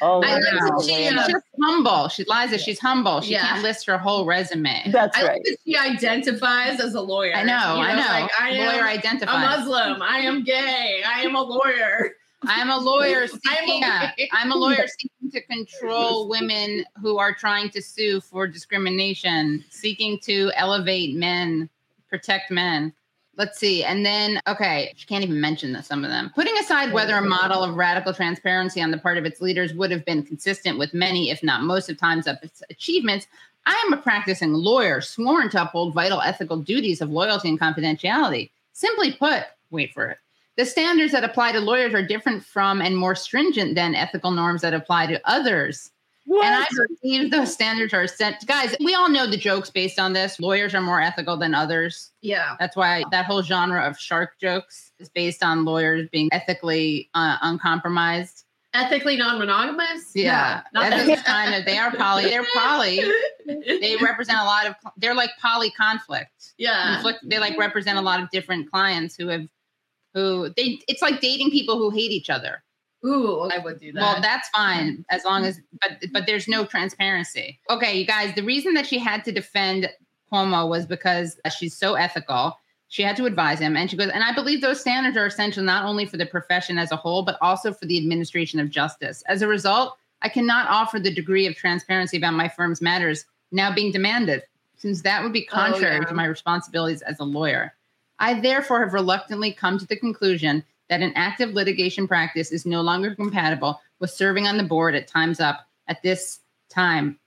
Oh, 0.02 0.24
I 0.24 0.34
love 0.34 0.42
know. 0.72 0.80
She's 0.82 1.12
just 1.12 1.46
humble. 1.62 2.08
She 2.10 2.25
Liza, 2.28 2.58
she's 2.58 2.80
humble. 2.80 3.22
She 3.22 3.34
yeah. 3.34 3.48
can't 3.48 3.63
list 3.63 3.86
her 3.86 3.98
whole 3.98 4.25
resume. 4.25 4.90
That's 4.92 5.16
I 5.16 5.28
right. 5.28 5.42
Like 5.46 5.60
she 5.66 5.78
identifies 5.78 6.80
as 6.80 6.96
a 6.96 7.02
lawyer. 7.02 7.34
I 7.36 7.44
know, 7.44 7.75
you 7.75 7.82
know 7.84 7.88
I 7.88 7.96
know. 7.96 8.02
Like, 8.02 8.32
I 8.40 8.52
lawyer 8.52 8.88
identifies. 8.88 9.36
A 9.36 9.60
Muslim. 9.60 10.02
I 10.02 10.20
am 10.20 10.44
gay. 10.44 11.04
I 11.06 11.22
am 11.22 11.36
a 11.36 11.42
lawyer. 11.42 12.12
I'm 12.46 12.70
a 12.70 12.78
lawyer 12.78 13.28
seeking. 13.28 13.84
I'm 14.32 14.52
a 14.52 14.56
lawyer 14.56 14.86
seeking 14.88 15.32
to 15.32 15.42
control 15.42 16.28
women 16.28 16.86
who 17.02 17.18
are 17.18 17.34
trying 17.34 17.70
to 17.72 17.82
sue 17.82 18.22
for 18.22 18.48
discrimination, 18.48 19.64
seeking 19.70 20.20
to 20.20 20.52
elevate 20.56 21.16
men, 21.16 21.70
protect 22.10 22.52
men. 22.52 22.94
Let's 23.36 23.58
see. 23.58 23.84
And 23.84 24.06
then, 24.06 24.40
okay, 24.48 24.94
she 24.96 25.08
can't 25.08 25.24
even 25.24 25.42
mention 25.42 25.74
that 25.74 25.86
some 25.86 26.04
of 26.04 26.12
them. 26.12 26.32
Putting 26.36 26.56
aside 26.60 26.94
whether 26.94 27.16
a 27.16 27.22
model 27.22 27.64
of 27.64 27.76
radical 27.76 28.14
transparency 28.14 28.80
on 28.80 28.92
the 28.92 29.00
part 29.00 29.18
of 29.18 29.26
its 29.26 29.42
leaders 29.42 29.74
would 29.74 29.90
have 29.90 30.06
been 30.06 30.22
consistent 30.22 30.78
with 30.78 30.94
many, 30.94 31.32
if 31.32 31.42
not 31.42 31.64
most 31.64 31.90
of 31.90 31.98
Time's 31.98 32.28
of 32.28 32.38
its 32.44 32.62
achievements, 32.70 33.26
I 33.66 33.82
am 33.88 33.94
a 33.94 34.02
practicing 34.02 34.54
lawyer 34.54 35.02
sworn 35.02 35.50
to 35.52 35.64
uphold 35.64 35.94
vital 35.94 36.22
ethical 36.22 36.58
duties 36.58 37.02
of 37.02 37.10
loyalty 37.10 37.50
and 37.50 37.60
confidentiality. 37.60 38.52
Simply 38.74 39.14
put, 39.14 39.44
wait 39.72 39.94
for 39.94 40.10
it. 40.10 40.18
The 40.55 40.65
standards 40.65 41.12
that 41.13 41.24
apply 41.24 41.53
to 41.53 41.60
lawyers 41.60 41.93
are 41.93 42.05
different 42.05 42.43
from 42.43 42.81
and 42.81 42.95
more 42.95 43.15
stringent 43.15 43.75
than 43.75 43.95
ethical 43.95 44.31
norms 44.31 44.62
that 44.62 44.74
apply 44.74 45.07
to 45.07 45.22
others. 45.25 45.89
What? 46.25 46.45
And 46.45 46.55
I 46.55 46.67
believe 47.01 47.31
those 47.31 47.53
standards 47.53 47.93
are 47.93 48.07
set. 48.07 48.45
Guys, 48.45 48.75
we 48.79 48.95
all 48.95 49.10
know 49.10 49.29
the 49.29 49.38
jokes 49.38 49.69
based 49.69 50.00
on 50.00 50.13
this. 50.13 50.39
Lawyers 50.39 50.74
are 50.74 50.81
more 50.81 51.01
ethical 51.01 51.38
than 51.38 51.53
others. 51.53 52.12
Yeah. 52.22 52.55
That's 52.60 52.77
why 52.77 53.03
that 53.12 53.25
whole 53.25 53.41
genre 53.41 53.86
of 53.86 53.98
shark 54.00 54.39
jokes 54.39 54.91
is 55.00 55.10
based 55.10 55.43
on 55.43 55.65
lawyers 55.65 56.07
being 56.12 56.29
ethically 56.31 57.10
uh, 57.13 57.38
uncompromised. 57.41 58.45
Ethically 58.74 59.17
non-monogamous? 59.17 60.12
Yeah. 60.15 60.62
Not 60.74 60.89
that 60.89 61.25
kind 61.25 61.53
of 61.53 61.65
they 61.65 61.77
are 61.77 61.91
poly. 61.91 62.24
They're 62.24 62.45
poly. 62.55 63.01
they 63.45 63.98
represent 64.01 64.39
a 64.39 64.45
lot 64.45 64.65
of 64.65 64.75
they're 64.98 65.13
like 65.13 65.29
poly 65.39 65.72
conflict. 65.72 66.53
Yeah. 66.57 66.93
Conflict, 66.95 67.19
they 67.24 67.38
like 67.38 67.57
represent 67.57 68.00
a 68.00 68.01
lot 68.01 68.22
of 68.22 68.31
different 68.31 68.72
clients 68.72 69.15
who 69.15 69.27
have 69.27 69.48
who 70.13 70.50
they 70.55 70.79
it's 70.88 71.01
like 71.01 71.22
dating 71.22 71.51
people 71.51 71.77
who 71.77 71.89
hate 71.89 72.12
each 72.12 72.29
other. 72.29 72.63
Ooh, 73.05 73.50
I 73.53 73.60
would 73.60 73.79
do 73.79 73.91
that. 73.91 74.01
Well, 74.01 74.22
that's 74.22 74.48
fine 74.50 75.05
as 75.10 75.25
long 75.25 75.43
as, 75.43 75.60
but 75.82 75.98
but 76.13 76.25
there's 76.25 76.48
no 76.48 76.65
transparency. 76.65 77.60
Okay, 77.70 78.00
you 78.00 78.05
guys. 78.05 78.34
The 78.34 78.43
reason 78.43 78.75
that 78.75 78.86
she 78.86 78.98
had 78.98 79.25
to 79.25 79.32
defend 79.32 79.89
Cuomo 80.32 80.70
was 80.70 80.86
because 80.86 81.38
she's 81.58 81.75
so 81.75 81.96
ethical. 81.96 82.58
She 82.88 83.01
had 83.01 83.17
to 83.17 83.25
advise 83.25 83.60
him, 83.60 83.75
and 83.75 83.89
she 83.89 83.98
goes, 83.98 84.10
and 84.10 84.24
I 84.24 84.34
believe 84.34 84.62
those 84.62 84.79
standards 84.79 85.17
are 85.17 85.25
essential 85.25 85.63
not 85.63 85.84
only 85.84 86.05
for 86.05 86.15
the 86.15 86.27
profession 86.27 86.77
as 86.77 86.91
a 86.91 86.96
whole, 86.96 87.24
but 87.24 87.38
also 87.41 87.74
for 87.74 87.86
the 87.86 87.98
administration 87.98 88.60
of 88.60 88.70
justice. 88.70 89.24
As 89.27 89.41
a 89.41 89.48
result, 89.48 89.98
I 90.22 90.29
cannot 90.29 90.70
offer 90.70 91.00
the 91.00 91.13
degree 91.13 91.48
of 91.48 91.55
transparency 91.55 92.17
about 92.17 92.36
my 92.36 92.48
firm's 92.48 92.82
matters 92.82 93.25
now 93.51 93.74
being 93.74 93.91
demanded, 93.91 94.43
since 94.77 95.01
that 95.01 95.24
would 95.24 95.34
be 95.34 95.48
oh, 95.51 95.55
contrary 95.55 95.98
oh, 95.98 96.01
yeah. 96.01 96.08
to 96.08 96.13
my 96.13 96.25
responsibilities 96.25 97.01
as 97.01 97.20
a 97.20 97.24
lawyer. 97.24 97.74
I 98.24 98.39
therefore 98.39 98.80
have 98.80 98.94
reluctantly 98.94 99.51
come 99.51 99.77
to 99.77 99.86
the 99.86 99.98
conclusion 99.98 100.63
that 100.88 101.01
an 101.01 101.12
active 101.13 101.50
litigation 101.50 102.08
practice 102.08 102.53
is 102.53 102.65
no 102.65 102.80
longer 102.80 103.13
compatible 103.13 103.82
with 104.00 104.12
serving 104.12 104.48
on 104.48 104.56
the 104.56 104.63
board 104.63 104.96
at 104.96 105.10
Time's 105.10 105.42
Up 105.42 105.68
at 105.89 106.01
this 106.03 106.39
time. 106.70 107.20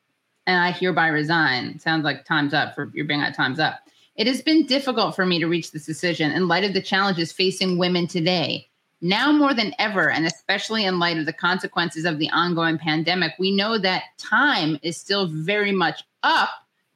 And 0.46 0.58
I 0.58 0.70
hereby 0.70 1.08
resign. 1.08 1.78
Sounds 1.80 2.02
like 2.02 2.24
time's 2.24 2.54
up 2.54 2.74
for 2.74 2.90
you're 2.94 3.04
being 3.04 3.20
at 3.20 3.34
time's 3.34 3.60
up. 3.60 3.80
It 4.14 4.26
has 4.26 4.40
been 4.40 4.64
difficult 4.64 5.14
for 5.14 5.26
me 5.26 5.38
to 5.38 5.46
reach 5.46 5.70
this 5.70 5.84
decision 5.84 6.32
in 6.32 6.48
light 6.48 6.64
of 6.64 6.72
the 6.72 6.80
challenges 6.80 7.30
facing 7.30 7.76
women 7.76 8.06
today. 8.06 8.66
Now 9.02 9.32
more 9.32 9.52
than 9.52 9.74
ever, 9.78 10.08
and 10.08 10.24
especially 10.24 10.86
in 10.86 10.98
light 10.98 11.18
of 11.18 11.26
the 11.26 11.32
consequences 11.34 12.06
of 12.06 12.18
the 12.18 12.30
ongoing 12.30 12.78
pandemic, 12.78 13.32
we 13.38 13.54
know 13.54 13.76
that 13.76 14.04
time 14.16 14.78
is 14.80 14.96
still 14.96 15.26
very 15.26 15.72
much 15.72 16.04
up 16.22 16.48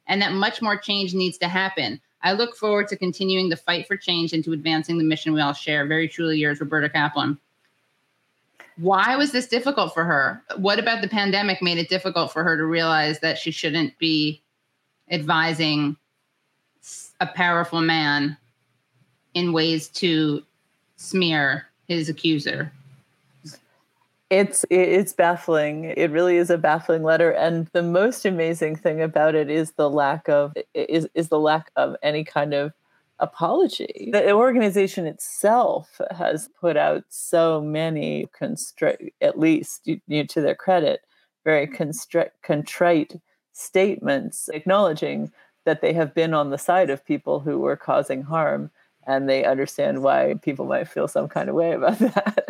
and 0.07 0.23
that 0.23 0.33
much 0.33 0.59
more 0.59 0.75
change 0.75 1.13
needs 1.13 1.37
to 1.37 1.47
happen. 1.47 2.01
I 2.23 2.33
look 2.33 2.55
forward 2.55 2.87
to 2.89 2.97
continuing 2.97 3.49
the 3.49 3.55
fight 3.55 3.87
for 3.87 3.97
change 3.97 4.33
and 4.33 4.43
to 4.43 4.53
advancing 4.53 4.97
the 4.97 5.03
mission 5.03 5.33
we 5.33 5.41
all 5.41 5.53
share. 5.53 5.85
Very 5.85 6.07
truly 6.07 6.37
yours, 6.37 6.59
Roberta 6.59 6.89
Kaplan. 6.89 7.37
Why 8.77 9.15
was 9.15 9.31
this 9.31 9.47
difficult 9.47 9.93
for 9.93 10.03
her? 10.03 10.41
What 10.57 10.79
about 10.79 11.01
the 11.01 11.07
pandemic 11.07 11.61
made 11.61 11.77
it 11.77 11.89
difficult 11.89 12.31
for 12.31 12.43
her 12.43 12.57
to 12.57 12.65
realize 12.65 13.19
that 13.19 13.37
she 13.37 13.51
shouldn't 13.51 13.97
be 13.97 14.41
advising 15.09 15.97
a 17.19 17.27
powerful 17.27 17.81
man 17.81 18.37
in 19.33 19.53
ways 19.53 19.87
to 19.89 20.43
smear 20.95 21.67
his 21.87 22.09
accuser? 22.09 22.71
It's 24.31 24.65
it's 24.69 25.11
baffling. 25.11 25.93
It 25.97 26.09
really 26.09 26.37
is 26.37 26.49
a 26.49 26.57
baffling 26.57 27.03
letter, 27.03 27.31
and 27.31 27.67
the 27.73 27.83
most 27.83 28.25
amazing 28.25 28.77
thing 28.77 29.01
about 29.01 29.35
it 29.35 29.49
is 29.49 29.73
the 29.73 29.89
lack 29.89 30.29
of 30.29 30.53
is 30.73 31.05
is 31.13 31.27
the 31.27 31.37
lack 31.39 31.69
of 31.75 31.97
any 32.01 32.23
kind 32.23 32.53
of 32.53 32.71
apology. 33.19 34.09
The 34.13 34.31
organization 34.31 35.05
itself 35.05 35.99
has 36.11 36.47
put 36.61 36.77
out 36.77 37.03
so 37.09 37.61
many 37.61 38.27
constrict, 38.31 39.03
at 39.19 39.37
least 39.37 39.81
you, 39.85 39.99
you, 40.07 40.25
to 40.27 40.39
their 40.39 40.55
credit, 40.55 41.01
very 41.43 41.67
constrict, 41.67 42.41
contrite 42.41 43.19
statements 43.51 44.49
acknowledging 44.53 45.31
that 45.65 45.81
they 45.81 45.91
have 45.91 46.13
been 46.13 46.33
on 46.33 46.51
the 46.51 46.57
side 46.57 46.89
of 46.89 47.05
people 47.05 47.41
who 47.41 47.59
were 47.59 47.75
causing 47.75 48.23
harm 48.23 48.71
and 49.07 49.27
they 49.27 49.43
understand 49.45 50.03
why 50.03 50.35
people 50.41 50.65
might 50.65 50.87
feel 50.87 51.07
some 51.07 51.27
kind 51.27 51.49
of 51.49 51.55
way 51.55 51.73
about 51.73 51.97
that. 51.99 52.45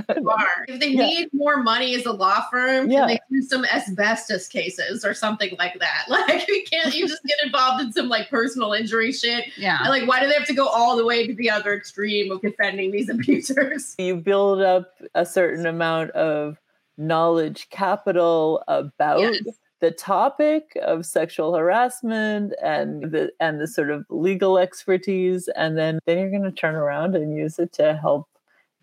if 0.68 0.80
they 0.80 0.90
yeah. 0.90 1.06
need 1.06 1.30
more 1.34 1.64
money 1.64 1.96
as 1.96 2.06
a 2.06 2.12
law 2.12 2.44
firm, 2.52 2.90
yeah. 2.90 3.00
can 3.00 3.08
they 3.08 3.20
do 3.30 3.42
some 3.42 3.66
asbestos 3.66 4.48
cases 4.48 5.06
or 5.06 5.14
something 5.14 5.56
like 5.58 5.80
that? 5.80 6.06
Like 6.12 6.48
you 6.48 6.64
can't 6.70 6.94
you 6.94 7.08
just 7.08 7.24
get 7.24 7.38
involved 7.44 7.82
in 7.82 7.94
some 7.94 8.10
like 8.10 8.30
personal 8.30 8.74
injury 8.74 9.12
shit. 9.12 9.46
Yeah. 9.58 9.80
And, 9.80 9.90
like 9.90 10.08
why 10.08 10.20
do 10.20 10.28
they 10.28 10.34
have 10.34 10.46
to 10.48 10.54
go 10.54 10.68
all 10.68 10.98
the 10.98 11.06
way 11.06 11.26
to 11.26 11.34
the 11.34 11.50
other 11.50 11.74
extreme 11.74 12.32
of 12.32 12.42
defending 12.42 12.92
these 12.92 13.10
abusers? 13.10 13.96
You 13.98 14.18
build 14.18 14.62
up 14.62 14.92
a 15.16 15.26
certain 15.26 15.66
amount 15.66 16.12
of 16.12 16.60
knowledge 16.98 17.70
capital 17.70 18.64
about 18.68 19.20
yes 19.20 19.42
the 19.82 19.92
topic 19.92 20.78
of 20.84 21.06
sexual 21.06 21.56
harassment 21.56 22.54
and 22.64 23.12
the 23.12 23.32
and 23.40 23.60
the 23.60 23.68
sort 23.68 23.90
of 23.90 24.06
legal 24.10 24.58
expertise 24.58 25.50
and 25.50 25.78
then 25.78 26.00
then 26.06 26.20
you're 26.20 26.30
going 26.30 26.44
to 26.44 26.52
turn 26.52 26.76
around 26.76 27.16
and 27.16 27.36
use 27.36 27.60
it 27.60 27.74
to 27.74 27.96
help 27.96 28.28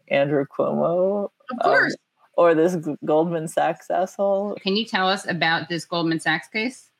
Andrew 0.08 0.44
Cuomo 0.44 1.30
of 1.50 1.58
course. 1.62 1.92
um, 1.92 1.96
or 2.36 2.54
this 2.54 2.76
Goldman 3.04 3.48
Sachs 3.48 3.90
asshole. 3.90 4.56
Can 4.60 4.76
you 4.76 4.84
tell 4.84 5.08
us 5.08 5.28
about 5.28 5.68
this 5.68 5.84
Goldman 5.84 6.20
Sachs 6.20 6.48
case? 6.48 6.90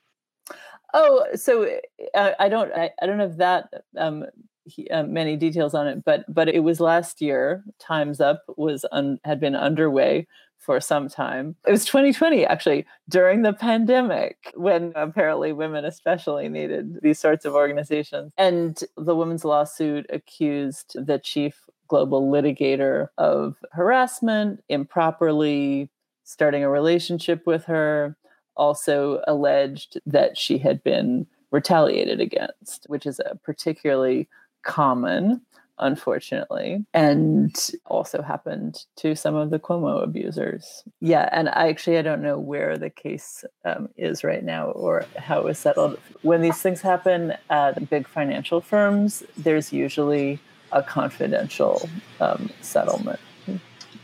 Oh 0.94 1.26
so 1.34 1.68
uh, 2.14 2.32
I 2.38 2.48
don't 2.48 2.72
I, 2.72 2.90
I 3.02 3.06
don't 3.06 3.20
have 3.20 3.36
that 3.38 3.68
um, 3.96 4.24
he, 4.64 4.88
uh, 4.90 5.02
many 5.02 5.36
details 5.36 5.74
on 5.74 5.88
it 5.88 6.04
but 6.04 6.24
but 6.32 6.48
it 6.48 6.60
was 6.60 6.78
last 6.78 7.20
year 7.20 7.64
times 7.80 8.20
up 8.20 8.44
was 8.56 8.86
un, 8.92 9.18
had 9.24 9.40
been 9.40 9.56
underway 9.56 10.28
for 10.58 10.80
some 10.80 11.08
time. 11.08 11.56
It 11.66 11.70
was 11.70 11.84
2020, 11.84 12.44
actually, 12.44 12.84
during 13.08 13.42
the 13.42 13.52
pandemic, 13.52 14.52
when 14.54 14.92
apparently 14.94 15.52
women 15.52 15.84
especially 15.84 16.48
needed 16.48 17.00
these 17.00 17.18
sorts 17.18 17.44
of 17.44 17.54
organizations. 17.54 18.32
And 18.36 18.78
the 18.96 19.16
women's 19.16 19.44
lawsuit 19.44 20.06
accused 20.10 20.94
the 20.94 21.18
chief 21.18 21.68
global 21.86 22.30
litigator 22.30 23.08
of 23.16 23.56
harassment, 23.72 24.62
improperly 24.68 25.90
starting 26.24 26.62
a 26.62 26.68
relationship 26.68 27.46
with 27.46 27.64
her, 27.64 28.16
also 28.56 29.22
alleged 29.26 29.98
that 30.04 30.36
she 30.36 30.58
had 30.58 30.82
been 30.82 31.26
retaliated 31.50 32.20
against, 32.20 32.84
which 32.88 33.06
is 33.06 33.20
a 33.20 33.36
particularly 33.36 34.28
common 34.62 35.40
unfortunately, 35.80 36.84
and 36.94 37.56
also 37.86 38.22
happened 38.22 38.84
to 38.96 39.14
some 39.14 39.34
of 39.34 39.50
the 39.50 39.58
Cuomo 39.58 40.02
abusers. 40.02 40.84
Yeah, 41.00 41.28
and 41.32 41.48
I 41.48 41.68
actually 41.68 41.98
I 41.98 42.02
don't 42.02 42.22
know 42.22 42.38
where 42.38 42.76
the 42.76 42.90
case 42.90 43.44
um, 43.64 43.88
is 43.96 44.24
right 44.24 44.44
now 44.44 44.70
or 44.70 45.06
how 45.16 45.38
it 45.38 45.44
was 45.44 45.58
settled. 45.58 45.98
When 46.22 46.42
these 46.42 46.60
things 46.60 46.80
happen 46.80 47.34
at 47.50 47.88
big 47.90 48.06
financial 48.06 48.60
firms, 48.60 49.22
there's 49.36 49.72
usually 49.72 50.40
a 50.72 50.82
confidential 50.82 51.88
um, 52.20 52.50
settlement. 52.60 53.20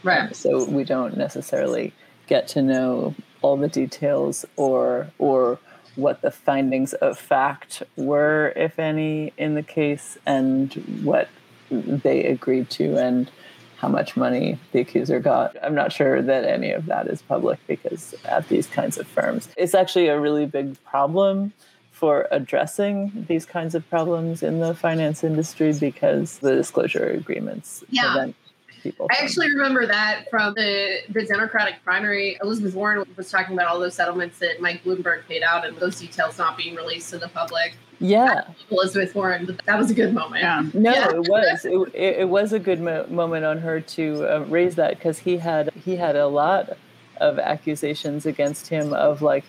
Right. 0.02 0.36
so 0.36 0.64
we 0.64 0.84
don't 0.84 1.16
necessarily 1.16 1.94
get 2.26 2.46
to 2.48 2.60
know 2.60 3.14
all 3.40 3.56
the 3.56 3.68
details 3.68 4.44
or 4.56 5.10
or 5.18 5.58
what 5.96 6.22
the 6.22 6.30
findings 6.30 6.92
of 6.94 7.18
fact 7.18 7.82
were, 7.96 8.52
if 8.56 8.78
any, 8.78 9.32
in 9.36 9.54
the 9.54 9.62
case, 9.62 10.18
and 10.26 10.72
what 11.02 11.28
they 11.82 12.24
agreed 12.24 12.70
to 12.70 12.96
and 12.96 13.30
how 13.78 13.88
much 13.88 14.16
money 14.16 14.58
the 14.72 14.80
accuser 14.80 15.20
got. 15.20 15.56
I'm 15.62 15.74
not 15.74 15.92
sure 15.92 16.22
that 16.22 16.44
any 16.44 16.70
of 16.70 16.86
that 16.86 17.06
is 17.06 17.20
public 17.22 17.58
because 17.66 18.14
at 18.24 18.48
these 18.48 18.66
kinds 18.66 18.98
of 18.98 19.06
firms, 19.06 19.48
it's 19.56 19.74
actually 19.74 20.08
a 20.08 20.18
really 20.18 20.46
big 20.46 20.82
problem 20.84 21.52
for 21.90 22.26
addressing 22.30 23.26
these 23.28 23.46
kinds 23.46 23.74
of 23.74 23.88
problems 23.88 24.42
in 24.42 24.58
the 24.58 24.74
finance 24.74 25.22
industry 25.22 25.72
because 25.72 26.38
the 26.38 26.54
disclosure 26.54 27.10
agreements 27.10 27.84
yeah. 27.90 28.12
prevent 28.12 28.36
people. 28.84 29.08
I 29.10 29.24
actually 29.24 29.48
remember 29.48 29.86
that 29.86 30.30
from 30.30 30.54
the, 30.54 30.98
the 31.08 31.24
Democratic 31.24 31.82
primary. 31.82 32.38
Elizabeth 32.42 32.74
Warren 32.74 33.04
was 33.16 33.28
talking 33.30 33.54
about 33.54 33.66
all 33.66 33.80
those 33.80 33.94
settlements 33.94 34.38
that 34.38 34.60
Mike 34.60 34.84
Bloomberg 34.84 35.26
paid 35.26 35.42
out 35.42 35.66
and 35.66 35.76
those 35.78 35.98
details 35.98 36.38
not 36.38 36.56
being 36.56 36.76
released 36.76 37.10
to 37.10 37.18
the 37.18 37.28
public. 37.28 37.74
Yeah. 37.98 38.44
Elizabeth 38.70 39.14
Warren, 39.14 39.58
that 39.66 39.78
was 39.78 39.90
a 39.90 39.94
good 39.94 40.12
moment. 40.14 40.42
Yeah. 40.42 40.62
No, 40.74 40.92
Yeah. 40.92 41.10
it 41.14 41.28
was. 41.28 41.64
It, 41.64 41.78
it, 41.94 42.16
it 42.20 42.28
was 42.28 42.52
a 42.52 42.58
good 42.60 42.80
mo- 42.80 43.06
moment 43.08 43.44
on 43.44 43.58
her 43.58 43.80
to 43.80 44.24
uh, 44.26 44.44
raise 44.48 44.74
that 44.76 44.96
because 44.98 45.18
he 45.18 45.38
had 45.38 45.70
he 45.84 45.96
had 45.96 46.14
a 46.14 46.26
lot 46.26 46.76
of 47.18 47.38
accusations 47.38 48.26
against 48.26 48.68
him 48.68 48.92
of 48.92 49.22
like 49.22 49.44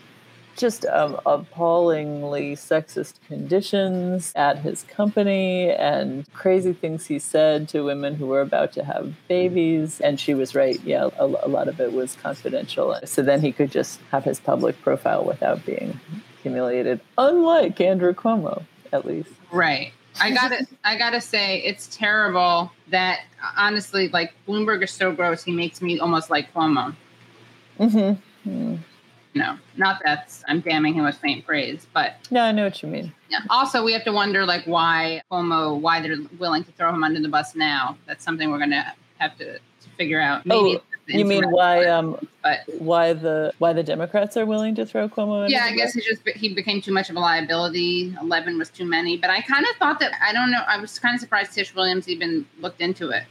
just 0.56 0.86
um, 0.86 1.20
appallingly 1.26 2.56
sexist 2.56 3.16
conditions 3.28 4.32
at 4.36 4.60
his 4.60 4.84
company 4.84 5.72
and 5.72 6.32
crazy 6.34 6.74
things 6.74 7.06
he 7.06 7.20
said 7.20 7.68
to 7.70 7.82
women 7.82 8.16
who 8.16 8.28
were 8.28 8.42
about 8.42 8.72
to 8.74 8.84
have 8.84 9.14
babies. 9.28 10.00
And 10.02 10.20
she 10.20 10.34
was 10.34 10.56
right. 10.56 10.80
Yeah, 10.84 11.10
a, 11.20 11.26
a 11.26 11.50
lot 11.50 11.68
of 11.68 11.80
it 11.80 11.94
was 11.94 12.16
confidential. 12.16 12.98
So 13.06 13.22
then 13.22 13.42
he 13.42 13.52
could 13.52 13.72
just 13.72 14.00
have 14.12 14.24
his 14.24 14.40
public 14.40 14.82
profile 14.82 15.24
without 15.26 15.66
being 15.66 16.00
humiliated, 16.42 17.02
unlike 17.18 17.82
Andrew 17.82 18.14
Cuomo, 18.14 18.64
at 18.94 19.06
least. 19.06 19.32
Right. 19.52 19.92
I 20.20 20.32
gotta, 20.32 20.66
I 20.84 20.98
gotta 20.98 21.20
say, 21.20 21.58
it's 21.64 21.88
terrible 21.88 22.72
that 22.88 23.22
honestly, 23.58 24.08
like 24.10 24.34
Bloomberg 24.48 24.84
is 24.84 24.92
so 24.92 25.12
gross. 25.12 25.44
He 25.44 25.52
makes 25.52 25.82
me 25.82 26.00
almost 26.00 26.30
like 26.30 26.54
Cuomo. 26.54 26.96
Mm-hmm. 27.80 28.76
No, 29.36 29.58
not 29.76 30.02
that 30.06 30.34
I'm 30.48 30.62
damning 30.62 30.94
him 30.94 31.04
with 31.04 31.18
faint 31.18 31.46
praise, 31.46 31.86
but 31.94 32.16
No, 32.32 32.42
I 32.42 32.54
know 32.54 32.64
what 32.64 32.82
you 32.82 32.88
mean. 32.88 33.14
yeah. 33.30 33.40
Also, 33.50 33.84
we 33.84 33.92
have 33.92 34.06
to 34.06 34.12
wonder 34.14 34.46
like 34.46 34.64
why 34.66 35.22
Cuomo, 35.30 35.78
why 35.80 36.02
they're 36.02 36.16
willing 36.40 36.64
to 36.64 36.72
throw 36.72 36.94
him 36.94 37.04
under 37.04 37.20
the 37.20 37.28
bus 37.28 37.54
now. 37.54 37.98
That's 38.08 38.24
something 38.24 38.50
we're 38.50 38.60
gonna 38.60 38.94
have 39.18 39.38
to, 39.40 39.56
to 39.56 39.90
figure 39.98 40.22
out. 40.22 40.46
Maybe 40.46 40.78
Oh, 40.78 40.82
You 41.08 41.26
mean 41.26 41.52
why 41.52 41.84
part, 41.84 41.88
um 41.88 42.28
But 42.42 42.60
why 42.80 43.12
the 43.12 43.52
why 43.60 43.74
the 43.74 43.84
Democrats 43.84 44.38
are 44.38 44.46
willing 44.46 44.74
to 44.76 44.86
throw 44.86 45.10
Cuomo? 45.10 45.50
yeah, 45.50 45.66
I 45.66 45.76
guess 45.76 45.94
he 45.94 46.02
just 46.02 46.26
he 46.30 46.54
became 46.54 46.82
too 46.82 46.94
much 46.94 47.10
of 47.10 47.18
a 47.18 47.20
liability. 47.20 48.16
Eleven 48.22 48.58
was 48.58 48.70
too 48.70 48.86
many. 48.86 49.18
But 49.18 49.32
I 49.32 49.42
kind 49.42 49.66
of 49.70 49.76
thought 49.76 50.00
that 50.00 50.14
I 50.26 50.32
don't 50.32 50.50
know. 50.50 50.62
I 50.66 50.78
was 50.80 50.98
kind 50.98 51.14
of 51.14 51.20
surprised 51.20 51.52
Tish 51.54 51.76
Williams 51.76 52.08
even 52.08 52.46
looked 52.62 52.80
into 52.80 53.10
it. 53.10 53.24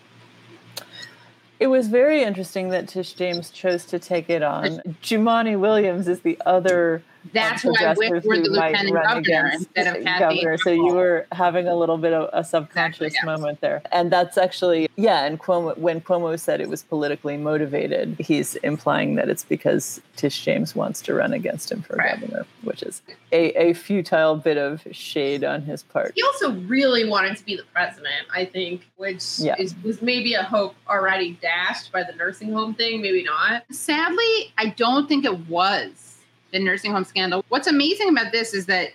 It 1.60 1.68
was 1.68 1.88
very 1.88 2.22
interesting 2.22 2.70
that 2.70 2.88
Tish 2.88 3.12
James 3.12 3.50
chose 3.50 3.84
to 3.86 3.98
take 3.98 4.28
it 4.28 4.42
on. 4.42 4.80
Jumaane 5.02 5.58
Williams 5.60 6.08
is 6.08 6.20
the 6.20 6.40
other 6.44 7.02
That's 7.32 7.62
who 7.62 7.74
I 7.78 7.94
wish 7.94 8.08
progressive 8.10 8.24
were 8.28 8.36
the 8.40 8.48
lieutenant 8.50 8.92
governor 8.94 9.50
instead 9.54 9.96
of 9.96 10.02
Kathy. 10.04 10.40
governor. 10.40 10.58
So 10.58 10.70
you 10.70 10.86
were 10.94 11.26
having 11.32 11.66
a 11.66 11.74
little 11.74 11.96
bit 11.98 12.12
of 12.12 12.28
a 12.32 12.44
subconscious 12.44 13.00
Exactly, 13.00 13.18
yeah. 13.30 13.36
moment 13.36 13.60
there, 13.60 13.82
and 13.92 14.10
that's 14.10 14.36
actually 14.36 14.88
yeah. 14.96 15.24
And 15.24 15.40
Cuomo, 15.40 15.76
when 15.78 16.00
Cuomo 16.00 16.38
said 16.38 16.60
it 16.60 16.68
was 16.68 16.82
politically 16.82 17.36
motivated, 17.36 18.16
he's 18.18 18.56
implying 18.56 19.14
that 19.14 19.28
it's 19.28 19.44
because 19.44 20.00
Tish 20.16 20.44
James 20.44 20.74
wants 20.76 21.00
to 21.02 21.14
run 21.14 21.32
against 21.32 21.70
him 21.72 21.82
for 21.82 21.96
Right. 21.96 22.20
governor, 22.20 22.46
which 22.62 22.82
is 22.82 23.02
a, 23.32 23.50
a 23.70 23.72
futile 23.74 24.36
bit 24.36 24.58
of 24.58 24.86
shade 24.92 25.42
on 25.44 25.62
his 25.62 25.82
part. 25.82 26.12
He 26.14 26.22
also 26.22 26.52
really 26.52 27.08
wanted 27.08 27.36
to 27.36 27.44
be 27.44 27.56
the 27.56 27.64
president, 27.72 28.26
I 28.32 28.44
think, 28.44 28.86
which 28.96 29.22
Yeah. 29.38 29.54
is, 29.58 29.74
was 29.82 30.02
maybe 30.02 30.34
a 30.34 30.42
hope 30.42 30.74
already 30.88 31.32
dashed 31.42 31.90
by 31.90 32.02
the 32.02 32.12
nursing 32.12 32.52
home 32.52 32.74
thing, 32.74 33.00
maybe 33.02 33.22
not. 33.24 33.64
Sadly, 33.70 34.52
I 34.58 34.74
don't 34.76 35.08
think 35.08 35.24
it 35.24 35.48
was 35.48 36.13
the 36.54 36.60
nursing 36.60 36.92
home 36.92 37.04
scandal. 37.04 37.44
What's 37.48 37.66
amazing 37.66 38.08
about 38.10 38.30
this 38.30 38.54
is 38.54 38.66
that 38.66 38.90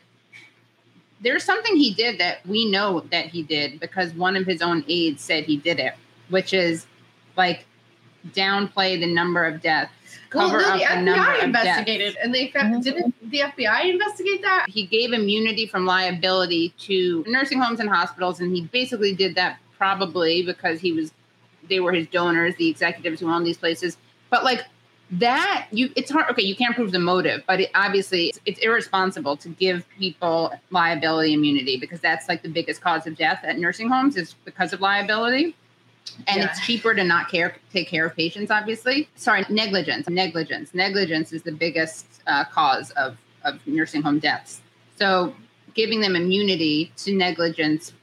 there's 1.20 1.44
something 1.44 1.76
he 1.76 1.94
did 1.94 2.18
that 2.20 2.44
we 2.48 2.66
know 2.72 3.02
that 3.12 3.26
he 3.26 3.44
did 3.44 3.82
because 3.82 4.14
one 4.14 4.38
of 4.38 4.46
his 4.48 4.62
own 4.62 4.84
aides 4.88 5.22
said 5.22 5.44
he 5.44 5.58
did 5.58 5.78
it, 5.78 5.94
which 6.30 6.54
is 6.54 6.88
like 7.36 7.66
downplay 8.30 8.98
the 8.98 9.14
number 9.14 9.44
of 9.46 9.62
deaths, 9.62 9.92
Well, 10.34 10.50
cover 10.50 10.62
no, 10.62 10.68
up 10.70 10.80
the 10.80 10.96
the 10.96 11.02
number 11.02 11.22
FBI 11.22 11.38
of 11.40 11.44
investigated, 11.44 12.14
deaths. 12.14 12.18
and 12.24 12.34
they 12.34 12.48
found, 12.48 12.76
Mhm. 12.76 12.84
didn't 12.84 13.30
the 13.32 13.42
FBI 13.42 13.82
investigate 13.90 14.42
that? 14.42 14.68
He 14.70 14.86
gave 14.86 15.12
immunity 15.12 15.68
from 15.68 15.86
liability 15.86 16.74
to 16.80 17.26
nursing 17.28 17.60
homes 17.60 17.82
and 17.82 17.90
hospitals, 17.90 18.40
and 18.40 18.56
he 18.56 18.62
basically 18.62 19.14
did 19.14 19.36
that 19.36 19.58
probably 19.78 20.42
because 20.44 20.80
he 20.80 20.94
was 20.94 21.12
they 21.68 21.80
were 21.82 21.92
his 21.92 22.08
donors, 22.08 22.56
the 22.56 22.68
executives 22.70 23.20
who 23.20 23.30
own 23.30 23.44
these 23.44 23.58
places. 23.58 23.98
But 24.32 24.44
like 24.46 24.64
that, 25.12 25.68
you 25.72 25.90
it's 25.96 26.12
hard. 26.12 26.30
Okay, 26.32 26.44
you 26.44 26.56
can't 26.56 26.76
prove 26.76 26.92
the 26.92 27.00
motive, 27.00 27.44
but 27.48 27.62
it, 27.62 27.72
obviously 27.74 28.28
it's, 28.28 28.40
it's 28.46 28.60
irresponsible 28.60 29.36
to 29.38 29.50
give 29.50 29.88
people 29.98 30.54
liability 30.70 31.34
immunity 31.34 31.78
because 31.78 32.00
that's 32.00 32.28
like 32.30 32.44
the 32.44 32.50
biggest 32.50 32.82
cause 32.82 33.08
of 33.08 33.18
death 33.18 33.40
at 33.44 33.58
nursing 33.58 33.90
homes 33.90 34.16
is 34.18 34.36
because 34.46 34.72
of 34.74 34.82
liability. 34.82 35.56
And 36.28 36.38
Yeah. 36.38 36.50
it's 36.50 36.66
cheaper 36.66 36.94
to 36.94 37.04
not 37.04 37.30
care 37.30 37.56
take 37.72 37.88
care 37.88 38.06
of 38.06 38.16
patients. 38.16 38.52
Obviously, 38.52 39.10
sorry, 39.16 39.46
negligence. 39.50 40.08
Negligence. 40.10 40.74
Negligence 40.74 41.34
is 41.34 41.44
the 41.44 41.52
biggest 41.52 42.06
uh, 42.28 42.46
cause 42.46 42.92
of 42.92 43.18
of 43.44 43.66
nursing 43.66 44.02
home 44.02 44.20
deaths. 44.20 44.62
So 44.98 45.34
giving 45.74 46.02
them 46.02 46.16
immunity 46.16 46.92
to 46.98 47.16
negligence 47.16 47.94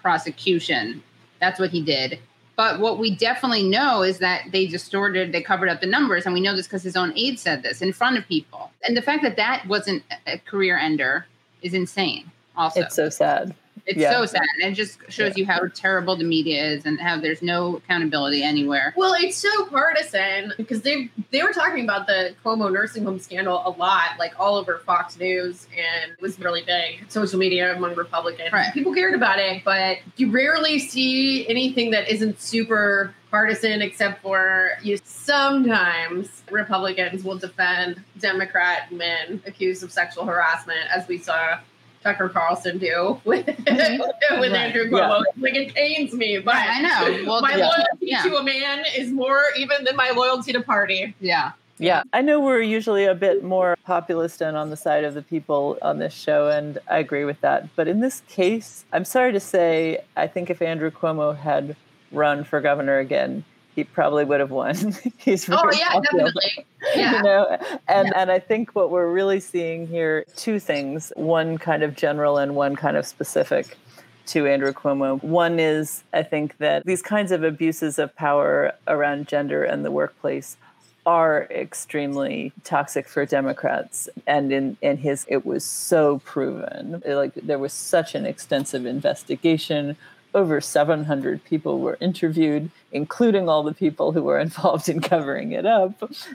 prosecution, 0.00 1.02
that's 1.40 1.58
what 1.60 1.70
he 1.70 1.82
did. 1.82 2.18
But 2.56 2.78
what 2.78 2.98
we 2.98 3.14
definitely 3.14 3.64
know 3.64 4.02
is 4.02 4.18
that 4.18 4.44
they 4.52 4.66
distorted, 4.66 5.32
they 5.32 5.42
covered 5.42 5.68
up 5.68 5.80
the 5.80 5.86
numbers. 5.86 6.24
And 6.24 6.34
we 6.34 6.40
know 6.40 6.54
this 6.54 6.66
because 6.66 6.82
his 6.82 6.96
own 6.96 7.12
aide 7.16 7.38
said 7.38 7.62
this 7.62 7.82
in 7.82 7.92
front 7.92 8.16
of 8.16 8.26
people. 8.28 8.70
And 8.84 8.96
the 8.96 9.02
fact 9.02 9.22
that 9.22 9.36
that 9.36 9.66
wasn't 9.66 10.04
a 10.26 10.38
career 10.38 10.78
ender 10.78 11.26
is 11.62 11.74
insane, 11.74 12.30
also. 12.56 12.82
It's 12.82 12.94
so 12.94 13.08
sad. 13.08 13.54
It's 13.86 13.98
Yeah. 13.98 14.12
so 14.12 14.24
sad. 14.26 14.42
And 14.62 14.72
it 14.72 14.74
just 14.76 14.98
shows 15.10 15.36
Yeah. 15.36 15.40
you 15.42 15.46
how 15.46 15.60
terrible 15.74 16.16
the 16.16 16.24
media 16.24 16.62
is 16.64 16.86
and 16.86 16.98
how 16.98 17.18
there's 17.18 17.42
no 17.42 17.76
accountability 17.76 18.42
anywhere. 18.42 18.94
Well, 18.96 19.14
it's 19.18 19.36
so 19.36 19.66
partisan 19.66 20.52
because 20.56 20.82
they 20.82 21.10
they 21.30 21.42
were 21.42 21.52
talking 21.52 21.84
about 21.84 22.06
the 22.06 22.34
Cuomo 22.44 22.72
nursing 22.72 23.04
home 23.04 23.18
scandal 23.18 23.62
a 23.66 23.70
lot, 23.70 24.18
like 24.18 24.32
all 24.38 24.56
over 24.56 24.78
Fox 24.86 25.18
News, 25.18 25.66
and 25.76 26.12
it 26.12 26.20
was 26.20 26.38
really 26.38 26.62
big 26.62 27.04
social 27.10 27.38
media 27.38 27.76
among 27.76 27.94
Republicans. 27.94 28.52
Right. 28.52 28.72
People 28.72 28.94
cared 28.94 29.14
about 29.14 29.38
it, 29.38 29.62
but 29.64 29.98
you 30.16 30.30
rarely 30.30 30.78
see 30.78 31.46
anything 31.48 31.90
that 31.90 32.08
isn't 32.08 32.40
super 32.40 33.14
partisan, 33.30 33.82
except 33.82 34.22
for 34.22 34.70
you. 34.82 34.96
Sometimes 35.04 36.42
Republicans 36.50 37.24
will 37.24 37.36
defend 37.36 38.02
Democrat 38.18 38.92
men 38.92 39.42
accused 39.46 39.82
of 39.82 39.90
sexual 39.92 40.24
harassment, 40.24 40.80
as 40.94 41.06
we 41.08 41.18
saw. 41.18 41.58
Tucker 42.04 42.28
Carlson 42.28 42.78
do 42.78 43.20
with, 43.24 43.46
mm-hmm. 43.46 44.00
with 44.40 44.52
Right. 44.52 44.60
Andrew 44.60 44.88
Cuomo. 44.90 45.22
Like 45.38 45.54
it 45.54 45.74
pains 45.74 46.12
me, 46.12 46.38
but 46.38 46.54
Right, 46.54 46.68
I 46.68 46.82
know. 46.82 47.24
Well, 47.26 47.40
my 47.40 47.56
yeah. 47.56 47.64
loyalty 47.68 48.06
Yeah. 48.06 48.22
to 48.22 48.36
a 48.36 48.42
man 48.44 48.84
is 48.96 49.10
more 49.10 49.42
even 49.56 49.82
than 49.84 49.96
my 49.96 50.10
loyalty 50.10 50.52
to 50.52 50.62
party. 50.62 51.14
Yeah. 51.20 51.52
Yeah, 51.78 52.04
I 52.12 52.22
know 52.22 52.38
we're 52.38 52.60
usually 52.62 53.04
a 53.04 53.16
bit 53.16 53.42
more 53.42 53.76
populist 53.84 54.40
and 54.40 54.56
on 54.56 54.70
the 54.70 54.76
side 54.76 55.02
of 55.02 55.14
the 55.14 55.22
people 55.22 55.76
on 55.82 55.98
this 55.98 56.14
show, 56.14 56.48
and 56.48 56.78
I 56.88 56.98
agree 56.98 57.24
with 57.24 57.40
that. 57.40 57.68
But 57.74 57.88
in 57.88 57.98
this 57.98 58.22
case, 58.28 58.84
I'm 58.92 59.04
sorry 59.04 59.32
to 59.32 59.40
say, 59.40 60.04
I 60.16 60.28
think 60.28 60.50
if 60.50 60.62
Andrew 60.62 60.92
Cuomo 60.92 61.36
had 61.36 61.74
run 62.12 62.44
for 62.44 62.60
governor 62.60 63.00
again, 63.00 63.44
he 63.74 63.84
probably 63.84 64.24
would 64.24 64.40
have 64.40 64.50
won. 64.50 64.76
He's 65.18 65.48
Oh 65.48 65.70
yeah, 65.72 65.90
popular. 65.92 66.24
definitely. 66.24 66.66
you 66.94 67.00
Yeah. 67.00 67.22
know 67.22 67.58
and 67.88 68.12
and 68.14 68.30
i 68.30 68.38
think 68.38 68.74
what 68.74 68.90
we're 68.90 69.10
really 69.10 69.40
seeing 69.40 69.86
here 69.86 70.22
two 70.36 70.60
things 70.60 71.14
one 71.16 71.56
kind 71.56 71.82
of 71.82 71.96
general 71.96 72.36
and 72.36 72.54
one 72.54 72.76
kind 72.76 72.94
of 72.98 73.06
specific 73.06 73.78
to 74.26 74.46
andrew 74.46 74.70
cuomo 74.74 75.22
one 75.22 75.58
is 75.58 76.04
i 76.12 76.22
think 76.22 76.58
that 76.58 76.84
these 76.84 77.00
kinds 77.00 77.32
of 77.32 77.42
abuses 77.42 77.98
of 77.98 78.14
power 78.16 78.70
around 78.86 79.26
gender 79.26 79.64
and 79.64 79.82
the 79.82 79.90
workplace 79.90 80.58
are 81.06 81.44
extremely 81.50 82.52
toxic 82.64 83.08
for 83.08 83.24
democrats 83.24 84.06
and 84.26 84.52
in 84.52 84.76
in 84.82 84.98
his 84.98 85.24
it 85.30 85.46
was 85.46 85.64
so 85.64 86.18
proven 86.18 87.02
like 87.06 87.32
there 87.36 87.58
was 87.58 87.72
such 87.72 88.14
an 88.14 88.26
extensive 88.26 88.84
investigation 88.84 89.96
over 90.34 90.60
700 90.60 91.42
people 91.44 91.78
were 91.78 91.96
interviewed, 92.00 92.70
including 92.92 93.48
all 93.48 93.62
the 93.62 93.72
people 93.72 94.12
who 94.12 94.22
were 94.22 94.38
involved 94.48 94.88
in 94.88 95.00
covering 95.00 95.52
it 95.52 95.64
up. 95.64 95.92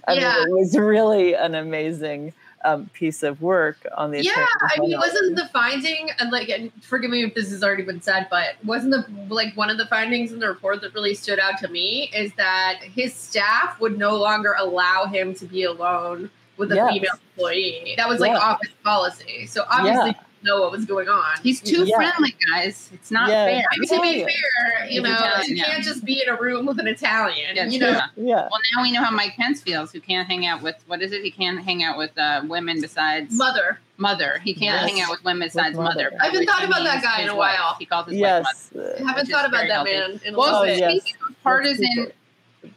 I 0.08 0.14
Yeah. 0.14 0.34
mean, 0.34 0.48
it 0.48 0.52
was 0.60 0.78
really 0.78 1.34
an 1.36 1.54
amazing 1.56 2.34
um, 2.66 2.90
piece 2.94 3.24
of 3.24 3.42
work 3.42 3.88
on 3.96 4.12
the 4.12 4.22
Yeah, 4.22 4.34
I 4.76 4.80
mean, 4.82 4.98
wasn't 4.98 5.38
the 5.38 5.48
finding 5.54 6.10
and 6.20 6.30
like, 6.30 6.50
and 6.50 6.72
forgive 6.84 7.10
me 7.10 7.24
if 7.24 7.34
this 7.34 7.50
has 7.52 7.64
already 7.64 7.84
been 7.84 8.02
said, 8.02 8.28
but 8.30 8.56
wasn't 8.66 8.92
the 8.92 9.34
like 9.34 9.56
one 9.56 9.70
of 9.70 9.78
the 9.78 9.86
findings 9.86 10.34
in 10.34 10.40
the 10.40 10.48
report 10.50 10.82
that 10.82 10.94
really 10.94 11.14
stood 11.14 11.40
out 11.40 11.58
to 11.60 11.70
me 11.70 12.10
is 12.14 12.34
that 12.36 12.80
his 12.84 13.14
staff 13.14 13.80
would 13.80 13.98
no 13.98 14.18
longer 14.18 14.56
allow 14.60 15.06
him 15.06 15.34
to 15.36 15.46
be 15.46 15.64
alone 15.64 16.30
with 16.58 16.74
a 16.74 16.76
Yes. 16.76 16.92
female 16.94 17.12
employee. 17.38 17.94
That 17.96 18.10
was 18.10 18.20
like 18.20 18.32
Yeah. 18.34 18.40
office 18.40 18.70
policy. 18.84 19.46
So 19.48 19.64
obviously, 19.72 20.10
Yeah. 20.12 20.24
Know 20.43 20.62
what 20.62 20.71
was 20.71 20.86
going 20.86 21.10
on. 21.10 21.23
He's 21.43 21.62
too 21.62 21.86
Yeah. 21.86 21.95
friendly, 21.95 22.36
guys. 22.54 22.89
It's 22.93 23.12
not 23.12 23.30
Yeah. 23.30 23.45
fair. 23.45 23.63
And 23.73 23.88
to 23.89 24.02
be 24.02 24.19
fair, 24.23 24.88
you 24.89 25.02
know, 25.02 25.12
Italian, 25.13 25.58
you 25.58 25.63
can't 25.63 25.84
just 25.84 26.06
be 26.06 26.21
in 26.25 26.30
a 26.34 26.36
room 26.39 26.65
with 26.65 26.80
an 26.80 26.88
Italian. 26.88 27.56
Yeah, 27.56 27.65
you 27.65 27.80
true. 27.80 27.91
know, 27.91 28.02
Yeah. 28.15 28.36
Well, 28.49 28.60
now 28.75 28.82
we 28.84 28.91
know 28.91 29.04
how 29.04 29.12
Mike 29.12 29.36
Pence 29.36 29.62
feels, 29.62 29.91
who 29.91 29.99
can't 29.99 30.28
hang 30.28 30.45
out 30.45 30.62
with 30.62 30.75
what 30.88 31.02
is 31.02 31.12
it? 31.12 31.23
He 31.23 31.32
can't 31.32 31.63
hang 31.63 31.84
out 31.84 31.97
with 31.97 32.17
uh, 32.17 32.41
women 32.45 32.82
besides 32.82 33.34
mother. 33.36 33.80
mother. 33.97 34.39
He 34.43 34.54
can't 34.54 34.82
Yes. 34.82 34.89
hang 34.91 35.02
out 35.02 35.10
with 35.12 35.23
women 35.25 35.47
besides 35.47 35.75
With 35.78 35.84
mother. 35.84 36.06
mother. 36.12 36.17
I 36.21 36.25
haven't 36.28 36.45
thought 36.45 36.63
about 36.63 36.84
that 36.86 37.04
guy 37.04 37.17
in 37.17 37.23
his 37.23 37.34
a 37.34 37.36
wife. 37.36 37.60
while. 37.60 37.75
He 37.80 37.86
calls 37.86 38.08
his 38.10 38.21
wife 38.21 38.43
mother. 38.43 38.93
Yes. 38.93 39.02
I 39.04 39.08
haven't 39.10 39.28
thought 39.30 39.45
about 39.45 39.67
that 39.67 39.71
healthy. 39.71 39.91
man 39.91 40.21
in 40.23 40.34
a 40.34 40.38
Well, 40.38 40.62
little 40.62 40.73
Oh, 40.75 40.78
yes. 40.78 41.02
speaking 41.02 41.15
of 41.28 41.43
partisan, 41.43 42.12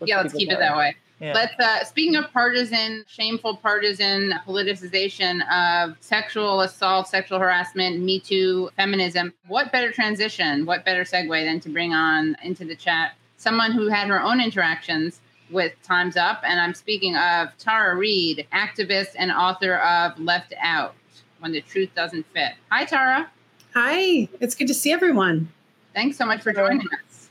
yeah, 0.04 0.20
let's 0.20 0.34
keep 0.34 0.50
it 0.50 0.58
that 0.58 0.76
way. 0.76 0.96
Yeah. 1.22 1.34
Let's. 1.34 1.54
Uh, 1.56 1.84
speaking 1.84 2.16
of 2.16 2.32
partisan, 2.32 3.04
shameful 3.06 3.56
partisan 3.56 4.34
politicization 4.44 5.40
of 5.52 5.96
sexual 6.00 6.62
assault, 6.62 7.06
sexual 7.06 7.38
harassment, 7.38 8.00
Me 8.00 8.18
Too, 8.18 8.70
feminism. 8.76 9.32
What 9.46 9.70
better 9.70 9.92
transition? 9.92 10.66
What 10.66 10.84
better 10.84 11.04
segue 11.04 11.44
than 11.44 11.60
to 11.60 11.68
bring 11.68 11.92
on 11.92 12.36
into 12.42 12.64
the 12.64 12.74
chat 12.74 13.12
someone 13.36 13.70
who 13.70 13.88
had 13.88 14.08
her 14.08 14.20
own 14.20 14.40
interactions 14.40 15.20
with 15.50 15.72
Times 15.84 16.16
Up, 16.16 16.42
and 16.44 16.58
I'm 16.58 16.74
speaking 16.74 17.16
of 17.16 17.56
Tara 17.56 17.94
Reade, 17.96 18.46
activist 18.52 19.14
and 19.16 19.30
author 19.30 19.76
of 19.76 20.18
Left 20.18 20.52
Out: 20.60 20.96
When 21.38 21.52
the 21.52 21.60
Truth 21.60 21.90
Doesn't 21.94 22.26
Fit. 22.32 22.54
Hi, 22.72 22.84
Tara. 22.84 23.30
Hi, 23.74 24.28
it's 24.40 24.56
good 24.56 24.66
to 24.66 24.74
see 24.74 24.90
everyone. 24.90 25.52
Thanks 25.94 26.16
so 26.16 26.26
much 26.26 26.42
for 26.42 26.52
joining 26.52 26.88
us. 27.04 27.28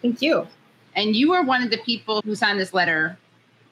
Thank 0.00 0.22
you. 0.22 0.46
And 0.94 1.14
you 1.14 1.32
are 1.32 1.42
one 1.42 1.62
of 1.62 1.70
the 1.70 1.78
people 1.78 2.20
who 2.24 2.34
signed 2.34 2.60
this 2.60 2.74
letter 2.74 3.18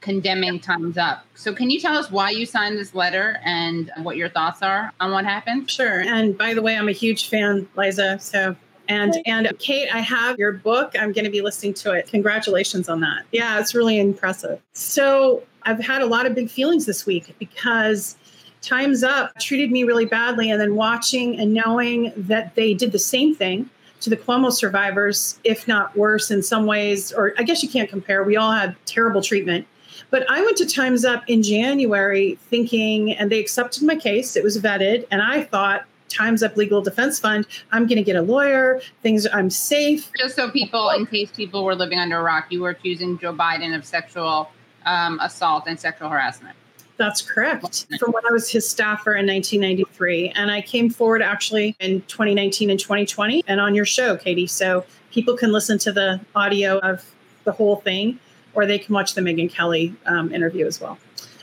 condemning 0.00 0.60
Time's 0.60 0.96
Up. 0.96 1.24
So, 1.34 1.52
can 1.52 1.70
you 1.70 1.80
tell 1.80 1.96
us 1.96 2.10
why 2.10 2.30
you 2.30 2.46
signed 2.46 2.78
this 2.78 2.94
letter 2.94 3.38
and 3.44 3.90
what 4.02 4.16
your 4.16 4.28
thoughts 4.28 4.62
are 4.62 4.92
on 5.00 5.10
what 5.10 5.24
happened? 5.24 5.70
Sure. 5.70 6.00
And 6.00 6.36
by 6.36 6.54
the 6.54 6.62
way, 6.62 6.76
I'm 6.76 6.88
a 6.88 6.92
huge 6.92 7.28
fan, 7.28 7.68
Liza. 7.76 8.18
So 8.20 8.56
and 8.88 9.16
and 9.26 9.52
Kate, 9.58 9.94
I 9.94 10.00
have 10.00 10.38
your 10.38 10.52
book. 10.52 10.92
I'm 10.98 11.12
going 11.12 11.24
to 11.24 11.30
be 11.30 11.42
listening 11.42 11.74
to 11.74 11.92
it. 11.92 12.08
Congratulations 12.08 12.88
on 12.88 13.00
that. 13.00 13.24
Yeah, 13.32 13.60
it's 13.60 13.74
really 13.74 13.98
impressive. 13.98 14.60
So 14.72 15.42
I've 15.64 15.80
had 15.80 16.00
a 16.00 16.06
lot 16.06 16.26
of 16.26 16.34
big 16.34 16.48
feelings 16.48 16.86
this 16.86 17.04
week 17.04 17.34
because 17.38 18.16
Time's 18.62 19.04
Up 19.04 19.38
treated 19.38 19.70
me 19.70 19.84
really 19.84 20.06
badly, 20.06 20.50
and 20.50 20.60
then 20.60 20.74
watching 20.74 21.38
and 21.38 21.52
knowing 21.52 22.12
that 22.16 22.54
they 22.54 22.74
did 22.74 22.92
the 22.92 22.98
same 22.98 23.34
thing 23.34 23.68
to 24.00 24.10
the 24.10 24.16
Cuomo 24.16 24.52
survivors, 24.52 25.38
if 25.44 25.66
not 25.66 25.96
worse 25.96 26.30
in 26.30 26.42
some 26.42 26.66
ways, 26.66 27.12
or 27.12 27.34
I 27.38 27.42
guess 27.42 27.62
you 27.62 27.68
can't 27.68 27.90
compare. 27.90 28.22
We 28.22 28.36
all 28.36 28.52
had 28.52 28.76
terrible 28.86 29.22
treatment. 29.22 29.66
But 30.10 30.30
I 30.30 30.40
went 30.40 30.56
to 30.58 30.66
Time's 30.66 31.04
Up 31.04 31.24
in 31.26 31.42
January 31.42 32.38
thinking, 32.48 33.12
and 33.12 33.30
they 33.30 33.38
accepted 33.38 33.82
my 33.82 33.96
case. 33.96 34.36
It 34.36 34.44
was 34.44 34.56
vetted. 34.58 35.06
And 35.10 35.20
I 35.20 35.44
thought, 35.44 35.84
Time's 36.08 36.42
Up 36.42 36.56
Legal 36.56 36.80
Defense 36.80 37.18
Fund, 37.18 37.46
I'm 37.70 37.86
going 37.86 37.98
to 37.98 38.02
get 38.02 38.16
a 38.16 38.22
lawyer. 38.22 38.80
Things, 39.02 39.26
I'm 39.32 39.50
safe. 39.50 40.10
Just 40.18 40.36
so 40.36 40.50
people, 40.50 40.90
in 40.90 41.06
case 41.06 41.30
people 41.30 41.64
were 41.64 41.74
living 41.74 41.98
under 41.98 42.18
a 42.18 42.22
rock, 42.22 42.46
you 42.50 42.62
were 42.62 42.70
accusing 42.70 43.18
Joe 43.18 43.34
Biden 43.34 43.76
of 43.76 43.84
sexual 43.84 44.50
um, 44.86 45.20
assault 45.20 45.64
and 45.66 45.78
sexual 45.78 46.08
harassment. 46.08 46.56
That's 46.98 47.22
correct. 47.22 47.86
From 48.00 48.10
when 48.10 48.26
I 48.26 48.32
was 48.32 48.50
his 48.50 48.68
staffer 48.68 49.14
in 49.14 49.26
1993. 49.26 50.30
And 50.30 50.50
I 50.50 50.60
came 50.60 50.90
forward 50.90 51.22
actually 51.22 51.76
in 51.78 52.02
2019 52.02 52.70
and 52.70 52.78
2020 52.78 53.44
and 53.46 53.60
on 53.60 53.74
your 53.74 53.86
show, 53.86 54.16
Katie. 54.16 54.48
So 54.48 54.84
people 55.12 55.36
can 55.36 55.52
listen 55.52 55.78
to 55.78 55.92
the 55.92 56.20
audio 56.34 56.78
of 56.80 57.08
the 57.44 57.52
whole 57.52 57.76
thing 57.76 58.18
or 58.52 58.66
they 58.66 58.78
can 58.78 58.92
watch 58.94 59.14
the 59.14 59.20
Megyn 59.20 59.50
Kelly 59.50 59.94
um, 60.06 60.34
interview 60.34 60.66
as 60.66 60.80
well. 60.80 60.98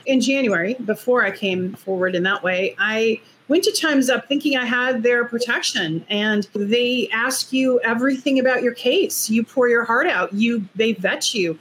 In 0.06 0.20
January, 0.20 0.76
before 0.86 1.24
I 1.24 1.32
came 1.32 1.74
forward 1.74 2.16
in 2.16 2.24
that 2.24 2.44
way, 2.44 2.76
I 2.78 3.22
went 3.48 3.64
to 3.64 3.72
Times 3.72 4.10
Up 4.10 4.28
thinking 4.28 4.58
I 4.58 4.66
had 4.66 5.04
their 5.04 5.24
protection 5.26 6.06
and 6.10 6.48
they 6.54 7.08
ask 7.14 7.54
you 7.54 7.80
everything 7.82 8.40
about 8.40 8.62
your 8.62 8.74
case. 8.74 9.30
You 9.30 9.44
pour 9.44 9.70
your 9.70 9.86
heart 9.86 10.08
out, 10.08 10.34
you 10.34 10.68
they 10.76 10.94
vet 10.94 11.34
you 11.34 11.58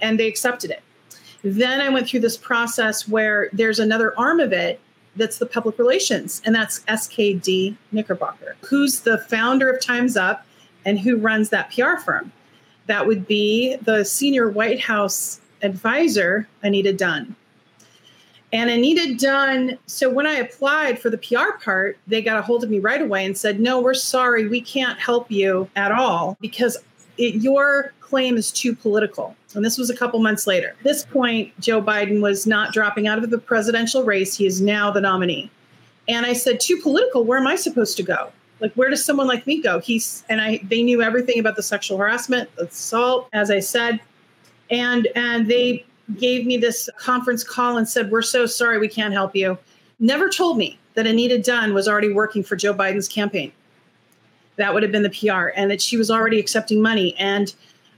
and 0.00 0.18
they 0.18 0.28
accepted 0.28 0.70
it. 0.70 0.82
Then 1.44 1.82
I 1.82 1.90
went 1.90 2.08
through 2.08 2.20
this 2.20 2.38
process 2.38 3.06
where 3.06 3.50
there's 3.52 3.78
another 3.78 4.18
arm 4.18 4.40
of 4.40 4.52
it 4.52 4.80
that's 5.14 5.38
the 5.38 5.46
public 5.46 5.78
relations, 5.78 6.40
and 6.44 6.54
that's 6.54 6.80
SKD 6.80 7.76
Knickerbocker, 7.92 8.56
who's 8.62 9.00
the 9.00 9.18
founder 9.18 9.70
of 9.70 9.80
Time's 9.80 10.16
Up 10.16 10.44
and 10.86 10.98
who 10.98 11.18
runs 11.18 11.50
that 11.50 11.70
PR 11.70 11.96
firm. 11.98 12.32
That 12.86 13.06
would 13.06 13.26
be 13.26 13.76
the 13.76 14.04
senior 14.04 14.50
White 14.50 14.80
House 14.80 15.40
advisor, 15.62 16.48
Anita 16.62 16.92
Dunn. 16.92 17.36
And 18.52 18.70
Anita 18.70 19.14
Dunn, 19.14 19.78
so 19.86 20.08
when 20.08 20.26
I 20.26 20.34
applied 20.34 20.98
for 20.98 21.10
the 21.10 21.18
PR 21.18 21.58
part, 21.62 21.98
they 22.06 22.22
got 22.22 22.38
a 22.38 22.42
hold 22.42 22.64
of 22.64 22.70
me 22.70 22.78
right 22.78 23.02
away 23.02 23.24
and 23.24 23.36
said, 23.36 23.60
No, 23.60 23.80
we're 23.80 23.94
sorry, 23.94 24.48
we 24.48 24.60
can't 24.60 24.98
help 24.98 25.30
you 25.30 25.68
at 25.76 25.92
all 25.92 26.38
because 26.40 26.78
it, 27.18 27.36
your 27.36 27.92
claim 28.14 28.36
is 28.36 28.52
too 28.52 28.76
political. 28.76 29.34
And 29.56 29.64
this 29.64 29.76
was 29.76 29.90
a 29.90 29.96
couple 29.96 30.20
months 30.20 30.46
later. 30.46 30.68
At 30.78 30.84
this 30.84 31.04
point, 31.04 31.52
Joe 31.58 31.82
Biden 31.82 32.22
was 32.22 32.46
not 32.46 32.72
dropping 32.72 33.08
out 33.08 33.18
of 33.18 33.28
the 33.28 33.38
presidential 33.38 34.04
race. 34.04 34.36
He 34.36 34.46
is 34.46 34.60
now 34.60 34.92
the 34.92 35.00
nominee. 35.00 35.50
And 36.06 36.24
I 36.24 36.32
said, 36.32 36.60
too 36.60 36.76
political, 36.76 37.24
where 37.24 37.40
am 37.40 37.48
I 37.48 37.56
supposed 37.56 37.96
to 37.96 38.04
go? 38.04 38.30
Like, 38.60 38.72
where 38.74 38.88
does 38.88 39.04
someone 39.04 39.26
like 39.26 39.48
me 39.48 39.60
go? 39.60 39.80
He's 39.80 40.22
and 40.28 40.40
I 40.40 40.60
they 40.62 40.84
knew 40.84 41.02
everything 41.02 41.40
about 41.40 41.56
the 41.56 41.62
sexual 41.64 41.98
harassment, 41.98 42.54
the 42.54 42.66
assault, 42.66 43.28
as 43.32 43.50
I 43.50 43.58
said. 43.58 43.98
And 44.70 45.08
and 45.16 45.50
they 45.50 45.84
gave 46.16 46.46
me 46.46 46.56
this 46.56 46.88
conference 46.96 47.42
call 47.42 47.78
and 47.78 47.88
said, 47.88 48.12
We're 48.12 48.22
so 48.22 48.46
sorry, 48.46 48.78
we 48.78 48.86
can't 48.86 49.12
help 49.12 49.34
you. 49.34 49.58
Never 49.98 50.28
told 50.28 50.56
me 50.56 50.78
that 50.94 51.08
Anita 51.08 51.38
Dunn 51.42 51.74
was 51.74 51.88
already 51.88 52.12
working 52.12 52.44
for 52.44 52.54
Joe 52.54 52.74
Biden's 52.74 53.08
campaign. 53.08 53.50
That 54.54 54.72
would 54.72 54.84
have 54.84 54.92
been 54.92 55.02
the 55.02 55.10
PR, 55.10 55.48
and 55.56 55.68
that 55.72 55.82
she 55.82 55.96
was 55.96 56.12
already 56.12 56.38
accepting 56.38 56.80
money. 56.80 57.16
And 57.18 57.52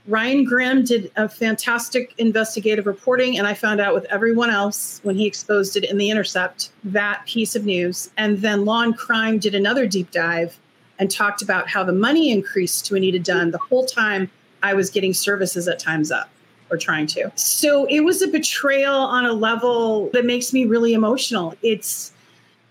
Ryan 0.07 0.45
Grim 0.45 0.85
did 0.85 1.11
a 1.17 1.27
fantastic 1.27 2.13
investigative 2.17 2.85
reporting, 2.85 3.37
and 3.37 3.45
I 3.45 3.53
found 3.53 3.81
out 3.81 3.93
with 3.93 4.05
everyone 4.05 4.49
else 4.49 5.01
when 5.03 5.17
he 5.17 5.25
exposed 5.25 5.75
it 5.75 5.83
in 5.83 5.97
The 5.97 6.09
Intercept 6.09 6.71
that 6.85 7.25
piece 7.25 7.57
of 7.57 7.65
news. 7.65 8.09
And 8.15 8.37
then 8.37 8.63
Law 8.63 8.83
and 8.83 8.97
Crime 8.97 9.37
did 9.37 9.53
another 9.53 9.85
deep 9.85 10.11
dive 10.11 10.57
and 10.97 11.11
talked 11.11 11.41
about 11.41 11.69
how 11.69 11.83
the 11.83 11.91
money 11.91 12.31
increased 12.31 12.85
to 12.85 12.95
Anita 12.95 13.19
Dunn 13.19 13.51
the 13.51 13.57
whole 13.57 13.85
time 13.85 14.31
I 14.63 14.73
was 14.73 14.89
getting 14.89 15.13
services 15.13 15.67
at 15.67 15.77
Time's 15.77 16.09
Up 16.09 16.29
or 16.69 16.77
trying 16.77 17.07
to. 17.07 17.29
So 17.35 17.85
it 17.85 18.01
was 18.01 18.21
a 18.21 18.27
betrayal 18.29 18.95
on 18.95 19.25
a 19.25 19.33
level 19.33 20.09
that 20.13 20.25
makes 20.25 20.53
me 20.53 20.65
really 20.65 20.93
emotional. 20.93 21.53
It's, 21.61 22.13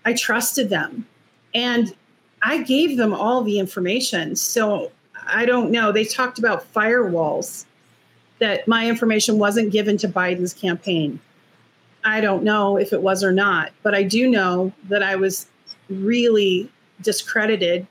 I 0.05 0.13
trusted 0.13 0.69
them 0.69 1.05
and 1.53 1.95
I 2.43 2.63
gave 2.63 2.97
them 2.97 3.13
all 3.13 3.43
the 3.43 3.59
information. 3.59 4.35
So 4.35 4.91
I 5.27 5.45
don't 5.45 5.71
know. 5.71 5.91
They 5.91 6.05
talked 6.05 6.39
about 6.39 6.71
firewalls, 6.73 7.65
that 8.39 8.67
my 8.67 8.87
information 8.87 9.39
wasn't 9.39 9.71
given 9.71 9.97
to 9.97 10.07
Biden's 10.07 10.53
campaign. 10.53 11.19
I 12.03 12.21
don't 12.21 12.43
know 12.43 12.77
if 12.77 12.93
it 12.93 13.01
was 13.01 13.23
or 13.23 13.31
not, 13.31 13.71
but 13.83 13.95
I 13.95 14.03
do 14.03 14.29
know 14.29 14.71
that 14.89 15.03
I 15.03 15.15
was 15.15 15.47
really 15.89 16.69
discredited, 17.01 17.87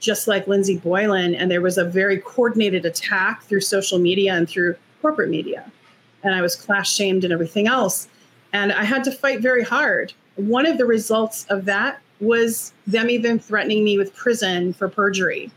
just 0.00 0.26
like 0.26 0.48
Lindsey 0.48 0.78
Boylan. 0.78 1.34
And 1.34 1.50
there 1.50 1.60
was 1.60 1.78
a 1.78 1.84
very 1.84 2.18
coordinated 2.18 2.84
attack 2.84 3.42
through 3.42 3.60
social 3.60 3.98
media 3.98 4.34
and 4.34 4.48
through 4.48 4.76
corporate 5.02 5.30
media. 5.30 5.70
And 6.22 6.34
I 6.34 6.42
was 6.42 6.56
class 6.56 6.90
shamed 6.90 7.24
and 7.24 7.32
everything 7.32 7.66
else. 7.66 8.08
And 8.52 8.72
I 8.72 8.84
had 8.84 9.04
to 9.04 9.12
fight 9.12 9.40
very 9.40 9.62
hard. 9.62 10.12
One 10.36 10.66
of 10.66 10.78
the 10.78 10.86
results 10.86 11.46
of 11.50 11.66
that 11.66 12.00
was 12.20 12.72
them 12.86 13.08
even 13.08 13.38
threatening 13.38 13.84
me 13.84 13.96
with 13.96 14.14
prison 14.14 14.72
for 14.72 14.88
perjury. 14.88 15.50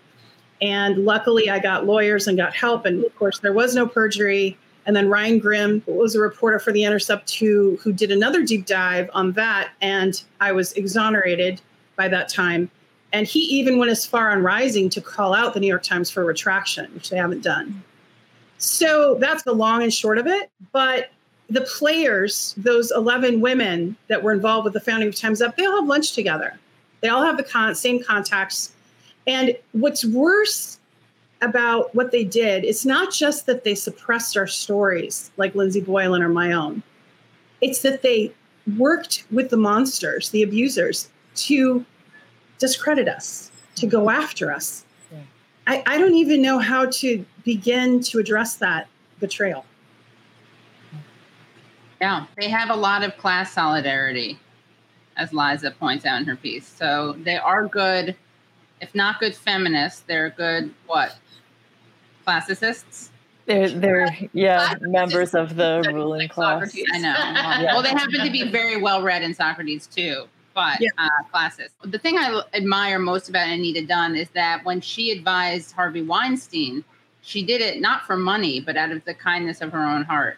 And 0.63 0.99
luckily, 1.03 1.49
I 1.49 1.59
got 1.59 1.85
lawyers 1.85 2.25
and 2.25 2.37
got 2.37 2.55
help. 2.55 2.85
And 2.85 3.03
of 3.03 3.13
course, 3.17 3.39
there 3.39 3.51
was 3.51 3.75
no 3.75 3.85
perjury. 3.85 4.57
And 4.85 4.95
then 4.95 5.09
Ryan 5.09 5.37
Grim 5.37 5.83
was 5.85 6.15
a 6.15 6.21
reporter 6.21 6.57
for 6.57 6.71
The 6.71 6.85
Intercept 6.85 7.35
who, 7.35 7.77
who 7.83 7.91
did 7.91 8.11
another 8.11 8.43
deep 8.43 8.65
dive 8.65 9.09
on 9.13 9.33
that. 9.33 9.71
And 9.81 10.23
I 10.39 10.53
was 10.53 10.71
exonerated 10.73 11.61
by 11.97 12.07
that 12.07 12.29
time. 12.29 12.71
And 13.11 13.27
he 13.27 13.39
even 13.41 13.77
went 13.77 13.91
as 13.91 14.05
far 14.05 14.31
on 14.31 14.41
Rising 14.41 14.89
to 14.91 15.01
call 15.01 15.33
out 15.33 15.53
the 15.53 15.59
New 15.59 15.67
York 15.67 15.83
Times 15.83 16.09
for 16.09 16.23
retraction, 16.23 16.89
which 16.93 17.09
they 17.09 17.17
haven't 17.17 17.43
done. 17.43 17.83
So 18.57 19.15
that's 19.19 19.43
the 19.43 19.53
long 19.53 19.83
and 19.83 19.93
short 19.93 20.17
of 20.17 20.27
it. 20.27 20.49
But 20.71 21.09
the 21.49 21.61
players, 21.61 22.53
those 22.55 22.89
11 22.91 23.41
women 23.41 23.97
that 24.07 24.23
were 24.23 24.31
involved 24.31 24.63
with 24.63 24.73
the 24.73 24.79
founding 24.79 25.09
of 25.09 25.15
Time's 25.15 25.41
Up, 25.41 25.57
they 25.57 25.65
all 25.65 25.75
have 25.75 25.87
lunch 25.87 26.13
together. 26.13 26.57
They 27.01 27.09
all 27.09 27.21
have 27.21 27.35
the 27.35 27.43
con- 27.43 27.75
same 27.75 28.01
contacts. 28.01 28.72
And 29.25 29.57
what's 29.71 30.03
worse 30.05 30.79
about 31.41 31.93
what 31.95 32.11
they 32.11 32.23
did, 32.23 32.63
it's 32.63 32.85
not 32.85 33.11
just 33.11 33.45
that 33.45 33.63
they 33.63 33.75
suppressed 33.75 34.37
our 34.37 34.47
stories 34.47 35.31
like 35.37 35.55
Lindsey 35.55 35.81
Boylan 35.81 36.21
or 36.21 36.29
my 36.29 36.51
own. 36.51 36.83
It's 37.61 37.81
that 37.81 38.01
they 38.01 38.33
worked 38.77 39.25
with 39.31 39.49
the 39.49 39.57
monsters, 39.57 40.29
the 40.29 40.43
abusers, 40.43 41.09
to 41.35 41.85
discredit 42.59 43.07
us, 43.07 43.51
to 43.75 43.87
go 43.87 44.09
after 44.09 44.51
us. 44.51 44.85
Yeah. 45.11 45.19
I, 45.67 45.83
I 45.85 45.97
don't 45.97 46.15
even 46.15 46.41
know 46.41 46.59
how 46.59 46.85
to 46.85 47.25
begin 47.43 48.01
to 48.03 48.19
address 48.19 48.55
that 48.57 48.87
betrayal. 49.19 49.65
Yeah, 52.01 52.25
they 52.37 52.49
have 52.49 52.69
a 52.69 52.75
lot 52.75 53.03
of 53.03 53.17
class 53.17 53.53
solidarity. 53.53 54.37
as 55.17 55.33
Liza 55.33 55.71
points 55.71 56.05
out 56.05 56.19
in 56.19 56.27
her 56.27 56.35
piece. 56.35 56.67
So 56.67 57.13
they 57.23 57.37
are 57.37 57.67
good, 57.67 58.15
if 58.83 58.93
not 58.93 59.19
good 59.19 59.35
feminists, 59.35 60.01
they're 60.07 60.29
good 60.31 60.73
what? 60.85 61.15
Classicists? 62.25 63.09
They're 63.45 63.69
they're 63.69 64.07
yeah 64.31 64.75
members 64.81 65.33
of 65.33 65.55
the 65.55 65.81
Like 65.83 65.93
ruling 65.93 66.29
class. 66.29 66.71
Socrates. 66.71 66.85
I 66.93 66.97
know. 66.99 67.13
Well, 67.17 67.61
Yeah. 67.63 67.73
well, 67.73 67.81
they 67.83 67.89
happen 67.89 68.23
to 68.23 68.31
be 68.31 68.47
very 68.49 68.77
well 68.81 69.01
read 69.01 69.21
in 69.21 69.33
Socrates 69.33 69.87
too, 69.87 70.25
but 70.53 70.79
Yeah. 70.79 70.89
uh, 70.97 71.09
classist. 71.33 71.69
The 71.83 71.97
thing 71.99 72.17
I 72.17 72.41
admire 72.53 72.99
most 72.99 73.27
about 73.29 73.47
Anita 73.49 73.85
Dunn 73.85 74.15
is 74.15 74.29
that 74.29 74.63
when 74.63 74.79
she 74.79 75.11
advised 75.11 75.73
Harvey 75.73 76.01
Weinstein, 76.03 76.83
she 77.21 77.43
did 77.43 77.59
it 77.61 77.81
not 77.81 78.05
for 78.05 78.15
money, 78.15 78.61
but 78.61 78.77
out 78.77 78.91
of 78.91 79.03
the 79.05 79.13
kindness 79.13 79.59
of 79.61 79.71
her 79.73 79.83
own 79.85 80.03
heart. 80.03 80.37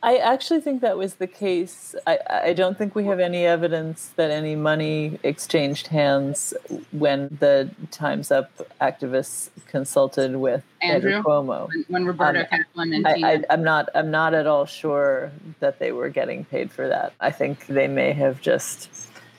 I 0.00 0.18
actually 0.18 0.60
think 0.60 0.80
that 0.82 0.96
was 0.96 1.16
the 1.16 1.26
case. 1.26 1.94
I, 2.06 2.18
I 2.30 2.52
don't 2.52 2.78
think 2.78 2.94
we 2.94 3.04
have 3.06 3.18
any 3.18 3.44
evidence 3.44 4.12
that 4.14 4.30
any 4.30 4.54
money 4.54 5.18
exchanged 5.24 5.88
hands 5.88 6.54
when 6.92 7.36
the 7.40 7.70
Time's 7.90 8.30
Up 8.30 8.50
activists 8.80 9.50
consulted 9.66 10.36
with 10.36 10.62
Andrew, 10.80 11.14
Andrew? 11.16 11.22
Cuomo. 11.24 11.68
When, 11.68 11.84
when 11.88 12.04
Roberta 12.06 12.40
Um, 12.40 12.46
Kaplan 12.46 12.92
and 12.92 13.08
I, 13.08 13.42
I'm, 13.50 13.64
not. 13.64 13.88
I'm 13.94 14.10
not 14.12 14.34
at 14.34 14.46
all 14.46 14.66
sure 14.66 15.32
that 15.58 15.80
they 15.80 15.90
were 15.90 16.10
getting 16.10 16.44
paid 16.44 16.70
for 16.70 16.86
that. 16.86 17.12
I 17.18 17.32
think 17.32 17.66
they 17.66 17.88
may 17.88 18.12
have 18.12 18.40
just. 18.40 18.88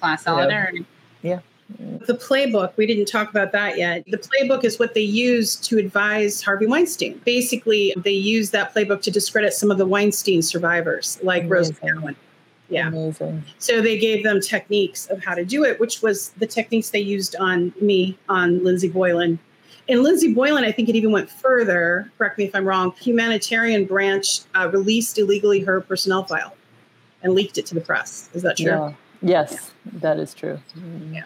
class 0.01 0.23
solidarity. 0.23 0.85
The 1.77 2.15
playbook, 2.15 2.75
we 2.77 2.87
didn't 2.87 3.05
talk 3.05 3.29
about 3.29 3.51
that 3.51 3.77
yet. 3.77 4.03
The 4.07 4.17
playbook 4.17 4.63
is 4.63 4.79
what 4.79 4.95
they 4.95 5.01
used 5.01 5.63
to 5.65 5.77
advise 5.77 6.41
Harvey 6.41 6.65
Weinstein. 6.65 7.21
Basically, 7.25 7.93
they 7.97 8.11
used 8.11 8.51
that 8.53 8.73
playbook 8.73 9.01
to 9.03 9.11
discredit 9.11 9.53
some 9.53 9.69
of 9.69 9.77
the 9.77 9.85
Weinstein 9.85 10.41
survivors, 10.41 11.19
like 11.21 11.47
Rose 11.47 11.69
Amazing. 11.69 11.89
McGowan. 11.89 12.15
Yeah. 12.69 12.87
Amazing. 12.87 13.43
So 13.59 13.81
they 13.81 13.99
gave 13.99 14.23
them 14.23 14.41
techniques 14.41 15.07
of 15.07 15.23
how 15.23 15.35
to 15.35 15.45
do 15.45 15.63
it, 15.63 15.79
which 15.79 16.01
was 16.01 16.29
the 16.37 16.47
techniques 16.47 16.89
they 16.89 16.99
used 16.99 17.35
on 17.35 17.73
me, 17.81 18.17
on 18.29 18.63
Lindsey 18.63 18.89
Boylan. 18.89 19.37
And 19.87 20.03
Lindsey 20.03 20.33
Boylan, 20.33 20.63
I 20.63 20.71
think 20.71 20.89
it 20.89 20.95
even 20.95 21.11
went 21.11 21.29
further. 21.29 22.11
Correct 22.17 22.37
me 22.37 22.45
if 22.45 22.55
I'm 22.55 22.65
wrong. 22.65 22.93
Humanitarian 22.99 23.85
branch 23.85 24.41
uh, 24.55 24.69
released 24.71 25.17
illegally 25.17 25.59
her 25.61 25.81
personnel 25.81 26.23
file 26.25 26.55
and 27.21 27.33
leaked 27.33 27.57
it 27.57 27.65
to 27.67 27.75
the 27.75 27.81
press. 27.81 28.29
Is 28.33 28.43
that 28.43 28.57
true? 28.57 28.67
Yeah. 28.67 28.93
Yes, 29.21 29.71
that 29.93 30.17
is 30.17 30.33
true. 30.33 30.59
Yeah. 31.11 31.23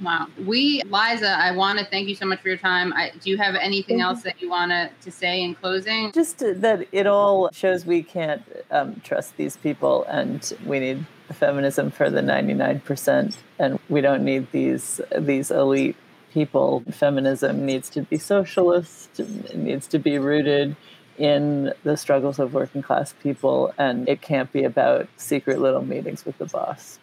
Wow. 0.00 0.28
We, 0.46 0.82
Liza, 0.84 1.28
I 1.28 1.52
want 1.52 1.78
to 1.78 1.84
thank 1.84 2.08
you 2.08 2.14
so 2.14 2.26
much 2.26 2.40
for 2.40 2.48
your 2.48 2.56
time. 2.56 2.92
I, 2.92 3.12
do 3.20 3.30
you 3.30 3.36
have 3.38 3.54
anything 3.54 4.00
else 4.00 4.22
that 4.22 4.40
you 4.40 4.48
want 4.48 4.70
to, 4.70 4.90
to 5.02 5.10
say 5.10 5.42
in 5.42 5.54
closing? 5.54 6.12
Just 6.12 6.38
that 6.38 6.86
it 6.92 7.06
all 7.06 7.50
shows 7.52 7.84
we 7.84 8.02
can't 8.02 8.42
um, 8.70 9.00
trust 9.04 9.36
these 9.36 9.56
people, 9.56 10.04
and 10.04 10.52
we 10.64 10.78
need 10.80 11.06
feminism 11.32 11.90
for 11.90 12.10
the 12.10 12.22
ninety 12.22 12.54
nine 12.54 12.80
percent, 12.80 13.38
and 13.58 13.78
we 13.88 14.00
don't 14.00 14.24
need 14.24 14.46
these 14.52 15.00
these 15.18 15.50
elite 15.50 15.96
people. 16.32 16.82
Feminism 16.90 17.64
needs 17.64 17.88
to 17.90 18.02
be 18.02 18.18
socialist. 18.18 19.18
It 19.18 19.56
needs 19.56 19.86
to 19.88 19.98
be 19.98 20.18
rooted 20.18 20.76
in 21.18 21.72
the 21.84 21.96
struggles 21.96 22.38
of 22.38 22.54
working 22.54 22.82
class 22.82 23.14
people, 23.22 23.72
and 23.78 24.08
it 24.08 24.22
can't 24.22 24.50
be 24.52 24.64
about 24.64 25.08
secret 25.16 25.60
little 25.60 25.84
meetings 25.84 26.24
with 26.24 26.36
the 26.38 26.46
boss. 26.46 26.98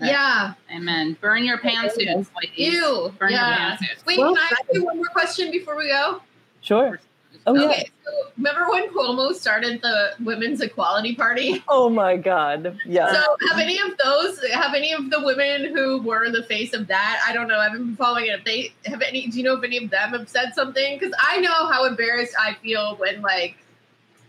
Yeah. 0.00 0.54
Amen. 0.74 1.16
Burn 1.20 1.44
your 1.44 1.58
pantsuits, 1.58 2.28
ladies. 2.36 2.74
Ew. 2.74 3.12
Burn 3.18 3.32
yeah. 3.32 3.70
your 3.70 3.78
pantsuits. 3.78 4.06
Wait, 4.06 4.18
Well, 4.18 4.34
can 4.34 4.42
I 4.42 4.50
ask 4.52 4.64
you 4.72 4.84
one 4.84 4.96
more 4.96 5.06
question 5.06 5.50
before 5.50 5.76
we 5.76 5.88
go? 5.88 6.22
Sure. 6.60 7.00
Oh 7.46 7.54
yeah. 7.54 7.82
So 8.04 8.12
remember 8.36 8.68
when 8.68 8.90
Cuomo 8.90 9.32
started 9.32 9.80
the 9.80 10.12
Women's 10.20 10.60
Equality 10.60 11.14
Party? 11.14 11.62
Oh 11.68 11.88
my 11.88 12.16
God. 12.16 12.78
Yeah. 12.84 13.10
So 13.10 13.36
have 13.50 13.58
any 13.58 13.78
of 13.78 13.96
those 14.02 14.38
have 14.52 14.74
any 14.74 14.92
of 14.92 15.10
the 15.10 15.22
women 15.24 15.74
who 15.74 16.02
were 16.02 16.24
in 16.24 16.32
the 16.32 16.42
face 16.42 16.74
of 16.74 16.86
that? 16.88 17.22
I 17.26 17.32
don't 17.32 17.48
know. 17.48 17.58
I 17.58 17.64
haven't 17.64 17.86
been 17.86 17.96
following 17.96 18.26
it. 18.26 18.40
If 18.40 18.44
they 18.44 18.72
have 18.84 19.00
any 19.00 19.28
do 19.28 19.38
you 19.38 19.44
know 19.44 19.56
if 19.56 19.64
any 19.64 19.78
of 19.78 19.90
them 19.90 20.10
have 20.10 20.28
said 20.28 20.54
something? 20.54 20.98
Because 20.98 21.14
I 21.18 21.40
know 21.40 21.68
how 21.68 21.86
embarrassed 21.86 22.34
I 22.38 22.54
feel 22.62 22.96
when 22.96 23.22
like 23.22 23.56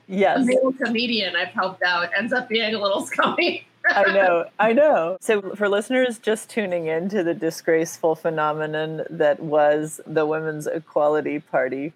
a 0.10 0.40
male 0.40 0.74
comedian 0.74 1.36
I've 1.36 1.50
helped 1.50 1.84
out 1.84 2.10
ends 2.18 2.32
up 2.32 2.48
being 2.48 2.74
a 2.74 2.80
little 2.80 3.02
scummy. 3.06 3.68
I 3.90 4.14
know, 4.14 4.46
I 4.60 4.74
know. 4.74 5.18
So, 5.22 5.42
for 5.56 5.70
listeners 5.70 6.20
just 6.20 6.50
tuning 6.50 6.88
in 6.88 7.10
to 7.10 7.24
the 7.24 7.34
disgraceful 7.34 8.16
phenomenon 8.16 9.04
that 9.10 9.40
was 9.40 10.00
the 10.06 10.26
Women's 10.26 10.68
Equality 10.68 11.40
Party, 11.40 11.94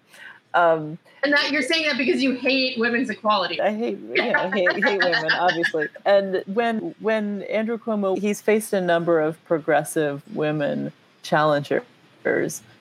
um, 0.54 0.98
And 1.22 1.32
that 1.32 1.50
you're 1.50 1.62
saying 1.62 1.86
that 1.86 1.98
because 1.98 2.22
you 2.22 2.34
hate 2.34 2.78
women's 2.78 3.10
equality. 3.10 3.60
I 3.60 3.74
hate, 3.74 3.98
you 3.98 4.32
know, 4.32 4.50
hate, 4.50 4.84
hate 4.84 5.02
women, 5.02 5.32
obviously. 5.32 5.88
And 6.04 6.42
when 6.46 6.94
when 7.00 7.42
Andrew 7.42 7.78
Cuomo, 7.78 8.18
he's 8.18 8.40
faced 8.40 8.72
a 8.72 8.80
number 8.80 9.20
of 9.20 9.42
progressive 9.44 10.22
women 10.34 10.92
challengers 11.22 11.82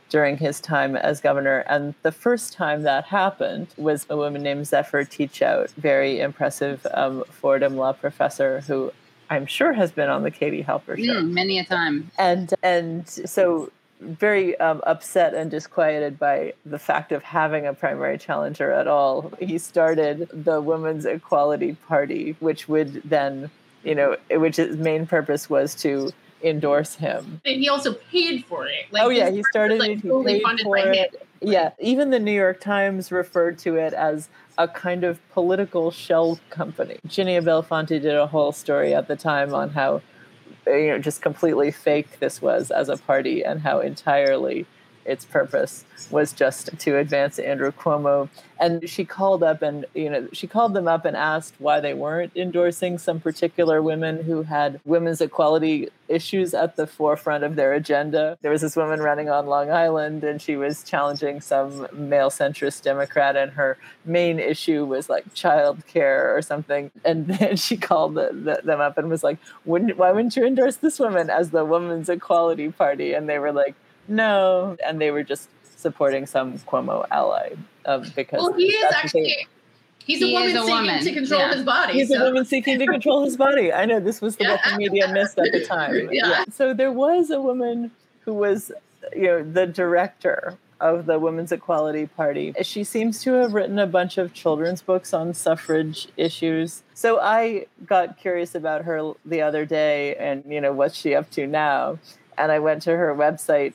during 0.09 0.37
his 0.37 0.59
time 0.61 0.95
as 0.95 1.19
governor. 1.19 1.63
And 1.67 1.95
the 2.03 2.11
first 2.11 2.53
time 2.53 2.83
that 2.83 3.05
happened 3.05 3.67
was 3.77 4.05
a 4.09 4.15
woman 4.15 4.43
named 4.43 4.67
Zephyr 4.67 5.03
Teachout, 5.03 5.71
very 5.71 6.19
impressive 6.19 6.85
um, 6.93 7.23
Fordham 7.31 7.75
law 7.75 7.93
professor 7.93 8.61
who 8.61 8.91
I'm 9.33 9.45
sure 9.47 9.73
has 9.73 9.91
been 9.91 10.09
on 10.09 10.23
the 10.23 10.31
Katie 10.31 10.63
Halper 10.63 10.95
show 10.97 11.21
Mm, 11.21 11.31
many 11.31 11.59
a 11.59 11.65
time. 11.65 12.11
and 12.17 12.53
and 12.61 13.07
so 13.09 13.71
very 13.99 14.57
um, 14.59 14.81
upset 14.85 15.33
and 15.33 15.49
disquieted 15.49 16.19
by 16.19 16.53
the 16.65 16.77
fact 16.77 17.11
of 17.11 17.23
having 17.23 17.65
a 17.65 17.73
primary 17.73 18.17
challenger 18.17 18.69
at 18.71 18.87
all 18.87 19.31
he 19.39 19.57
started 19.57 20.27
the 20.33 20.59
women's 20.61 21.05
equality 21.05 21.73
party 21.87 22.35
which 22.41 22.67
would 22.67 23.01
then 23.05 23.49
you 23.83 23.95
know 23.95 24.15
which 24.31 24.57
his 24.57 24.75
main 24.77 25.07
purpose 25.07 25.49
was 25.49 25.73
to 25.73 26.11
endorse 26.43 26.95
him 26.95 27.39
And 27.45 27.61
he 27.61 27.69
also 27.69 27.93
paid 28.11 28.43
for 28.45 28.67
it. 28.67 28.85
Like, 28.91 29.03
oh 29.03 29.09
yeah 29.09 29.29
he 29.31 29.41
started 29.51 29.79
was, 29.79 29.87
it 29.87 29.95
he 29.95 30.01
totally 30.09 30.33
paid 30.33 30.43
funded 30.43 30.63
for 30.65 30.77
him. 30.77 30.93
it 30.93 31.25
yeah 31.41 31.71
even 31.79 32.09
the 32.09 32.19
new 32.19 32.33
york 32.45 32.59
times 32.59 33.09
referred 33.11 33.57
to 33.59 33.77
it 33.77 33.93
as 33.93 34.27
a 34.57 34.67
kind 34.67 35.03
of 35.03 35.19
political 35.31 35.91
shell 35.91 36.39
company. 36.49 36.97
Ginia 37.07 37.43
Bellafante 37.43 38.01
did 38.01 38.15
a 38.15 38.27
whole 38.27 38.51
story 38.51 38.93
at 38.93 39.07
the 39.07 39.15
time 39.15 39.53
on 39.53 39.71
how 39.71 40.01
you 40.67 40.87
know 40.87 40.99
just 40.99 41.21
completely 41.21 41.71
fake 41.71 42.19
this 42.19 42.41
was 42.41 42.71
as 42.71 42.89
a 42.89 42.97
party 42.97 43.43
and 43.43 43.61
how 43.61 43.79
entirely 43.79 44.65
its 45.05 45.25
purpose 45.25 45.85
was 46.09 46.33
just 46.33 46.77
to 46.79 46.97
advance 46.97 47.39
Andrew 47.39 47.71
Cuomo. 47.71 48.29
And 48.59 48.87
she 48.89 49.03
called 49.03 49.43
up 49.43 49.61
and, 49.61 49.85
you 49.93 50.09
know, 50.09 50.27
she 50.31 50.47
called 50.47 50.73
them 50.73 50.87
up 50.87 51.05
and 51.05 51.17
asked 51.17 51.55
why 51.59 51.79
they 51.79 51.93
weren't 51.93 52.31
endorsing 52.35 52.97
some 52.97 53.19
particular 53.19 53.81
women 53.81 54.23
who 54.23 54.43
had 54.43 54.79
women's 54.85 55.21
equality 55.21 55.89
issues 56.07 56.53
at 56.53 56.75
the 56.75 56.87
forefront 56.87 57.43
of 57.43 57.55
their 57.55 57.73
agenda. 57.73 58.37
There 58.41 58.51
was 58.51 58.61
this 58.61 58.75
woman 58.75 59.01
running 59.01 59.29
on 59.29 59.47
Long 59.47 59.71
Island 59.71 60.23
and 60.23 60.41
she 60.41 60.55
was 60.55 60.83
challenging 60.83 61.41
some 61.41 61.87
male 61.91 62.29
centrist 62.29 62.83
Democrat, 62.83 63.35
and 63.35 63.51
her 63.53 63.77
main 64.05 64.39
issue 64.39 64.85
was 64.85 65.09
like 65.09 65.33
child 65.33 65.85
care 65.87 66.35
or 66.35 66.41
something. 66.41 66.91
And 67.03 67.27
then 67.39 67.57
she 67.57 67.75
called 67.75 68.15
the, 68.15 68.29
the, 68.31 68.61
them 68.63 68.79
up 68.79 68.97
and 68.97 69.09
was 69.09 69.23
like, 69.23 69.39
wouldn't, 69.65 69.97
why 69.97 70.11
wouldn't 70.11 70.35
you 70.35 70.45
endorse 70.45 70.77
this 70.77 70.99
woman 70.99 71.29
as 71.29 71.49
the 71.49 71.65
Women's 71.65 72.09
Equality 72.09 72.71
Party? 72.71 73.13
And 73.13 73.27
they 73.27 73.39
were 73.39 73.51
like, 73.51 73.75
no. 74.07 74.77
And 74.85 74.99
they 75.01 75.11
were 75.11 75.23
just 75.23 75.49
supporting 75.77 76.25
some 76.25 76.59
Cuomo 76.59 77.05
ally 77.11 77.51
um, 77.85 78.03
because 78.15 78.41
Well, 78.41 78.53
he 78.53 78.65
is 78.67 78.81
that's 78.81 78.93
what 79.13 79.13
they- 79.13 79.21
actually 79.31 79.47
he's 80.05 80.21
a 80.21 80.25
He 80.27 80.33
woman 80.33 80.49
is 80.49 80.55
a 80.55 80.59
seeking 80.61 80.75
woman, 80.75 81.03
to 81.03 81.13
control 81.13 81.39
yeah. 81.41 81.53
his 81.53 81.63
body. 81.63 81.93
He's 81.93 82.09
so. 82.09 82.15
a 82.21 82.23
woman 82.25 82.45
seeking 82.45 82.79
to 82.79 82.85
control 82.85 83.23
his 83.23 83.37
body. 83.37 83.71
I 83.73 83.85
know 83.85 83.99
this 83.99 84.21
was 84.21 84.35
the 84.37 84.45
what 84.45 84.59
the 84.69 84.77
media 84.77 85.07
missed 85.11 85.37
at 85.39 85.51
the 85.51 85.63
time. 85.65 86.09
Yeah. 86.11 86.43
So 86.51 86.73
there 86.73 86.91
was 86.91 87.29
a 87.31 87.39
woman 87.41 87.91
who 88.21 88.33
was, 88.33 88.71
you 89.15 89.23
know, 89.23 89.43
the 89.43 89.65
director 89.65 90.57
of 90.81 91.05
the 91.05 91.17
Women's 91.19 91.53
Equality 91.53 92.07
Party. 92.07 92.53
She 92.61 92.83
seems 92.83 93.21
to 93.23 93.31
have 93.33 93.53
written 93.53 93.79
a 93.79 93.87
bunch 93.87 94.17
of 94.17 94.33
children's 94.33 94.81
books 94.81 95.13
on 95.13 95.33
suffrage 95.33 96.09
issues. 96.17 96.83
So 96.93 97.19
I 97.21 97.67
got 97.85 98.17
curious 98.17 98.53
about 98.55 98.83
her 98.83 99.13
the 99.25 99.41
other 99.41 99.65
day 99.65 100.15
and, 100.15 100.43
you 100.45 100.59
know, 100.59 100.73
what's 100.73 100.95
she 100.97 101.15
up 101.15 101.29
to 101.31 101.47
now? 101.47 101.99
And 102.37 102.51
I 102.51 102.59
went 102.59 102.81
to 102.83 102.97
her 102.97 103.15
website 103.15 103.73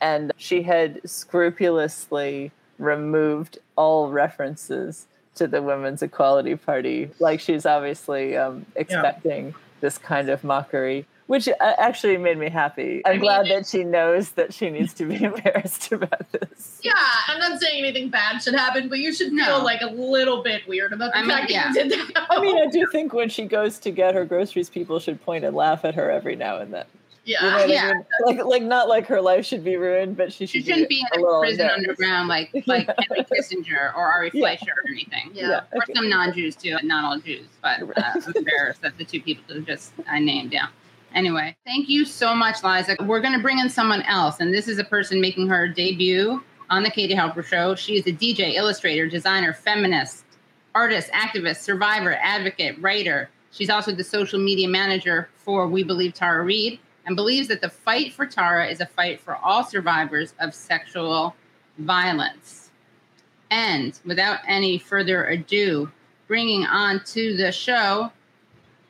and 0.00 0.32
she 0.36 0.62
had 0.62 1.00
scrupulously 1.08 2.52
removed 2.78 3.58
all 3.76 4.10
references 4.10 5.06
to 5.34 5.46
the 5.46 5.62
Women's 5.62 6.02
Equality 6.02 6.56
Party. 6.56 7.10
Like 7.18 7.40
she's 7.40 7.66
obviously 7.66 8.36
um, 8.36 8.66
expecting 8.76 9.54
this 9.80 9.96
kind 9.98 10.28
of 10.28 10.42
mockery, 10.44 11.06
which 11.26 11.48
uh, 11.48 11.52
actually 11.78 12.16
made 12.18 12.36
me 12.38 12.50
happy. 12.50 13.00
I'm 13.04 13.10
I 13.10 13.12
mean, 13.12 13.20
glad 13.20 13.46
that 13.48 13.66
she 13.66 13.84
knows 13.84 14.32
that 14.32 14.52
she 14.52 14.68
needs 14.70 14.92
to 14.94 15.06
be 15.06 15.22
embarrassed 15.24 15.92
about 15.92 16.30
this. 16.32 16.80
Yeah, 16.82 16.92
I'm 17.28 17.38
not 17.38 17.60
saying 17.60 17.82
anything 17.82 18.10
bad 18.10 18.42
should 18.42 18.54
happen, 18.54 18.88
but 18.88 18.98
you 18.98 19.12
should 19.12 19.28
feel 19.28 19.58
No. 19.58 19.64
like 19.64 19.80
a 19.82 19.86
little 19.86 20.42
bit 20.42 20.66
weird 20.68 20.92
about 20.92 21.12
the 21.12 21.18
I 21.18 21.22
mean, 21.22 21.30
fact 21.30 21.50
yeah. 21.50 21.72
that 21.72 21.84
you 21.84 21.90
did 21.90 22.14
that. 22.14 22.26
I 22.28 22.40
mean, 22.40 22.58
I 22.58 22.66
do 22.66 22.86
think 22.92 23.12
when 23.14 23.28
she 23.28 23.44
goes 23.44 23.78
to 23.80 23.90
get 23.90 24.14
her 24.14 24.24
groceries, 24.24 24.68
people 24.68 24.98
should 24.98 25.22
point 25.22 25.44
and 25.44 25.54
laugh 25.54 25.84
at 25.84 25.94
her 25.94 26.10
every 26.10 26.36
now 26.36 26.58
and 26.58 26.74
then. 26.74 26.86
Yeah, 27.30 27.60
You 27.62 27.66
know 27.68 27.72
Yeah. 27.74 27.84
I 27.88 27.94
mean? 27.94 28.36
Like, 28.38 28.46
like 28.46 28.62
not 28.62 28.88
like 28.88 29.06
her 29.06 29.20
life 29.20 29.46
should 29.46 29.62
be 29.64 29.76
ruined, 29.76 30.16
but 30.16 30.32
she 30.32 30.46
She 30.46 30.58
should 30.60 30.66
shouldn't 30.68 30.88
be 30.88 31.04
a 31.12 31.14
in 31.14 31.20
a 31.20 31.24
little 31.24 31.40
prison 31.40 31.60
embarrassed. 31.60 31.78
underground 31.88 32.28
like 32.28 32.50
like 32.66 32.86
Henry 32.98 33.24
Kissinger 33.24 33.94
or 33.94 34.04
Ari 34.06 34.30
Yeah. 34.34 34.40
Fleischer 34.40 34.72
or 34.72 34.90
anything. 34.90 35.30
Yeah. 35.32 35.48
Yeah. 35.48 35.60
Or 35.72 35.82
okay. 35.82 35.92
some 35.94 36.08
non-Jews 36.08 36.56
too, 36.56 36.76
not 36.82 37.04
all 37.04 37.18
Jews, 37.20 37.46
but 37.62 37.82
uh, 37.82 38.02
I'm 38.26 38.32
embarrassed 38.36 38.82
that 38.82 38.98
the 38.98 39.04
two 39.04 39.20
people 39.20 39.44
that 39.54 39.64
just 39.66 39.92
I 40.08 40.18
named 40.18 40.50
down. 40.50 40.68
Anyway, 41.14 41.56
thank 41.66 41.88
you 41.88 42.04
so 42.04 42.34
much, 42.34 42.62
Liza. 42.62 42.96
We're 43.04 43.20
going 43.20 43.32
to 43.34 43.40
bring 43.42 43.58
in 43.58 43.68
someone 43.68 44.02
else, 44.02 44.38
and 44.38 44.54
this 44.54 44.68
is 44.68 44.78
a 44.78 44.84
person 44.84 45.20
making 45.20 45.48
her 45.48 45.66
debut 45.66 46.40
on 46.70 46.84
the 46.84 46.90
Katie 46.90 47.16
Halper 47.16 47.44
Show. 47.44 47.74
She 47.74 47.96
is 47.96 48.06
a 48.06 48.12
DJ, 48.12 48.54
illustrator, 48.54 49.08
designer, 49.08 49.52
feminist, 49.52 50.24
artist, 50.76 51.10
activist, 51.10 51.62
survivor, 51.62 52.14
advocate, 52.14 52.76
writer. 52.80 53.28
She's 53.50 53.70
also 53.70 53.90
the 53.90 54.04
social 54.04 54.38
media 54.38 54.68
manager 54.68 55.28
for 55.34 55.66
We 55.66 55.82
Believe 55.82 56.14
Tara 56.14 56.44
Reade 56.44 56.78
and 57.10 57.16
believes 57.16 57.48
that 57.48 57.60
the 57.60 57.68
fight 57.68 58.12
for 58.12 58.24
Tara 58.24 58.68
is 58.68 58.80
a 58.80 58.86
fight 58.86 59.20
for 59.20 59.34
all 59.34 59.64
survivors 59.64 60.32
of 60.38 60.54
sexual 60.54 61.34
violence. 61.78 62.70
And 63.50 63.98
without 64.04 64.38
any 64.46 64.78
further 64.78 65.24
ado, 65.24 65.90
bringing 66.28 66.64
on 66.66 67.02
to 67.06 67.36
the 67.36 67.50
show 67.50 68.12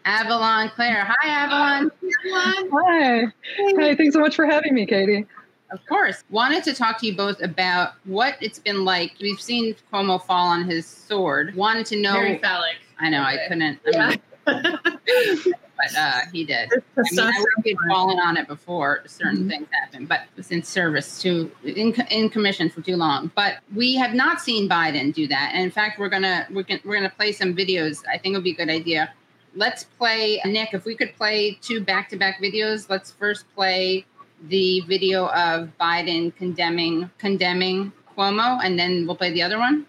Avalon 0.04 0.68
Clare. 0.68 1.06
Hi, 1.08 1.28
Avalon. 1.28 1.90
Hi. 2.30 3.32
Hi. 3.78 3.94
Thanks 3.96 4.12
so 4.12 4.20
much 4.20 4.36
for 4.36 4.44
having 4.44 4.74
me, 4.74 4.84
Katie. 4.84 5.24
Of 5.70 5.80
course. 5.86 6.22
Wanted 6.28 6.62
to 6.64 6.74
talk 6.74 6.98
to 7.00 7.06
you 7.06 7.16
both 7.16 7.40
about 7.40 7.94
what 8.04 8.36
it's 8.42 8.58
been 8.58 8.84
like. 8.84 9.14
We've 9.18 9.40
seen 9.40 9.74
Cuomo 9.90 10.22
fall 10.22 10.48
on 10.48 10.68
his 10.68 10.84
sword. 10.86 11.54
Wanted 11.54 11.86
to 11.86 11.96
know. 12.02 12.12
Very 12.12 12.36
phallic. 12.36 12.76
I 12.98 13.08
know. 13.08 13.22
I 13.22 13.38
couldn't. 13.48 13.80
I 13.94 14.18
mean, 14.46 15.54
but 15.80 15.98
uh, 15.98 16.20
he 16.32 16.44
did. 16.44 16.70
I 16.96 17.02
mean, 17.10 17.20
I 17.20 17.44
would 17.64 17.76
fallen 17.88 18.18
on 18.18 18.36
it 18.36 18.46
before 18.46 19.02
certain 19.06 19.40
mm-hmm. 19.40 19.48
things 19.48 19.68
happened, 19.72 20.08
but 20.08 20.22
was 20.36 20.50
in 20.50 20.62
service 20.62 21.20
to 21.22 21.50
in, 21.64 21.94
in 22.10 22.28
commission 22.28 22.70
for 22.70 22.82
too 22.82 22.96
long. 22.96 23.30
But 23.34 23.58
we 23.74 23.94
have 23.96 24.14
not 24.14 24.40
seen 24.40 24.68
Biden 24.68 25.14
do 25.14 25.26
that, 25.28 25.52
and 25.54 25.62
in 25.62 25.70
fact, 25.70 25.98
we're 25.98 26.08
gonna 26.08 26.46
we're 26.50 26.62
gonna, 26.62 26.80
we're 26.84 26.96
gonna 26.96 27.10
play 27.10 27.32
some 27.32 27.54
videos. 27.54 28.02
I 28.08 28.18
think 28.18 28.34
it 28.34 28.38
would 28.38 28.44
be 28.44 28.52
a 28.52 28.56
good 28.56 28.70
idea. 28.70 29.12
Let's 29.54 29.84
play 29.84 30.40
Nick. 30.44 30.74
If 30.74 30.84
we 30.84 30.94
could 30.94 31.14
play 31.16 31.58
two 31.60 31.80
back 31.80 32.08
to 32.10 32.16
back 32.16 32.40
videos, 32.40 32.88
let's 32.88 33.10
first 33.10 33.44
play 33.54 34.04
the 34.48 34.80
video 34.86 35.28
of 35.28 35.70
Biden 35.80 36.34
condemning 36.36 37.10
condemning 37.18 37.92
Cuomo, 38.16 38.60
and 38.62 38.78
then 38.78 39.06
we'll 39.06 39.16
play 39.16 39.32
the 39.32 39.42
other 39.42 39.58
one. 39.58 39.86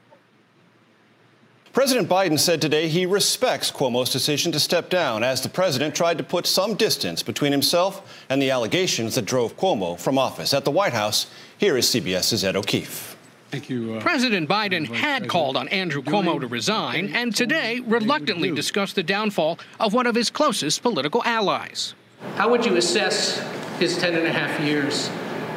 President 1.74 2.10
Biden 2.10 2.38
said 2.38 2.62
today 2.62 2.90
he 2.90 3.06
respects 3.06 3.72
Cuomo's 3.72 4.12
decision 4.12 4.52
to 4.52 4.60
step 4.60 4.90
down 4.90 5.24
as 5.24 5.40
the 5.40 5.48
president 5.48 5.96
tried 5.96 6.18
to 6.18 6.24
put 6.24 6.46
some 6.46 6.76
distance 6.76 7.24
between 7.24 7.54
himself 7.54 8.26
and 8.30 8.42
the 8.42 8.52
allegations 8.52 9.16
that 9.16 9.24
drove 9.24 9.56
Cuomo 9.56 9.98
from 9.98 10.18
office. 10.18 10.54
At 10.54 10.66
the 10.66 10.72
White 10.72 10.92
House, 10.92 11.28
here 11.58 11.78
is 11.78 11.86
CBS's 11.86 12.44
Ed 12.44 12.58
O'Keefe. 12.58 13.16
Thank 13.52 13.70
you. 13.70 13.96
Uh, 13.96 14.02
President 14.02 14.50
Biden 14.50 14.86
had 14.86 15.30
called 15.30 15.56
on 15.56 15.70
Andrew 15.70 16.02
Cuomo 16.02 16.42
to 16.42 16.48
resign 16.48 17.16
and 17.16 17.34
today 17.34 17.80
reluctantly 17.80 18.52
discussed 18.52 18.96
the 18.96 19.04
downfall 19.04 19.58
of 19.80 19.94
one 19.94 20.08
of 20.08 20.16
his 20.16 20.30
closest 20.30 20.82
political 20.82 21.24
allies. 21.24 21.96
How 22.36 22.50
would 22.50 22.66
you 22.66 22.76
assess 22.76 23.40
his 23.80 23.98
10 23.98 24.16
and 24.16 24.28
a 24.28 24.32
half 24.34 24.60
years 24.60 25.10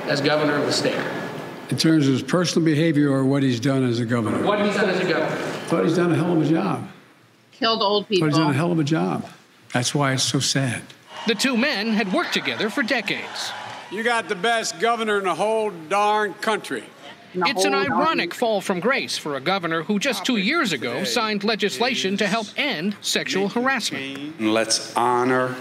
as 0.05 0.21
governor 0.21 0.57
of 0.59 0.67
the 0.67 0.73
state? 0.73 1.24
In 1.71 1.79
terms 1.79 2.07
of 2.07 2.13
his 2.13 2.23
personal 2.23 2.65
behavior 2.65 3.11
or 3.11 3.25
what 3.25 3.43
he's 3.43 3.59
done 3.59 3.85
as 3.85 3.99
a 3.99 4.05
governor? 4.05 4.45
What 4.45 4.65
he's 4.65 4.75
done 4.75 4.91
as 4.91 5.01
a 5.01 5.09
governor. 5.09 5.37
Thought 5.67 5.85
he's 5.85 5.97
done 5.97 6.13
a 6.13 6.17
hell 6.17 6.33
of 6.33 6.43
a 6.43 6.49
job. 6.49 6.89
Killed 7.53 7.83
old 7.83 8.09
people. 8.09 8.29
Thought 8.29 8.37
he's 8.37 8.45
done 8.45 8.51
a 8.51 8.55
hell 8.55 8.73
of 8.73 8.79
a 8.79 8.85
job. 8.85 9.27
That's 9.73 9.95
why 9.95 10.13
it's 10.13 10.23
so 10.23 10.41
sad. 10.41 10.83
The 11.27 11.35
two 11.35 11.57
men 11.57 11.89
had 11.89 12.13
worked 12.13 12.35
together 12.35 12.69
for 12.69 12.83
decades. 12.83 13.51
You 13.91 14.03
got 14.03 14.29
the 14.29 14.35
best 14.35 14.79
governor 14.79 15.19
in 15.19 15.25
the 15.25 15.35
whole 15.35 15.71
darn 15.71 16.35
country. 16.35 16.85
It's 17.35 17.65
an 17.65 17.75
ironic 17.75 18.35
fall 18.35 18.61
from 18.61 18.79
grace 18.79 19.19
for 19.19 19.37
a 19.37 19.41
governor 19.41 19.83
who 19.83 19.99
just 19.99 20.25
two 20.25 20.37
years 20.37 20.73
ago 20.73 21.03
signed 21.03 21.43
legislation 21.43 22.17
to 22.19 22.27
help 22.27 22.47
end 22.57 22.97
sexual 23.01 23.49
harassment. 23.49 24.41
Let's 24.41 24.95
honor 24.97 25.57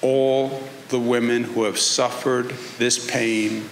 all 0.00 0.62
the 0.88 0.98
women 0.98 1.44
who 1.44 1.64
have 1.64 1.78
suffered 1.78 2.50
this 2.78 3.10
pain 3.10 3.68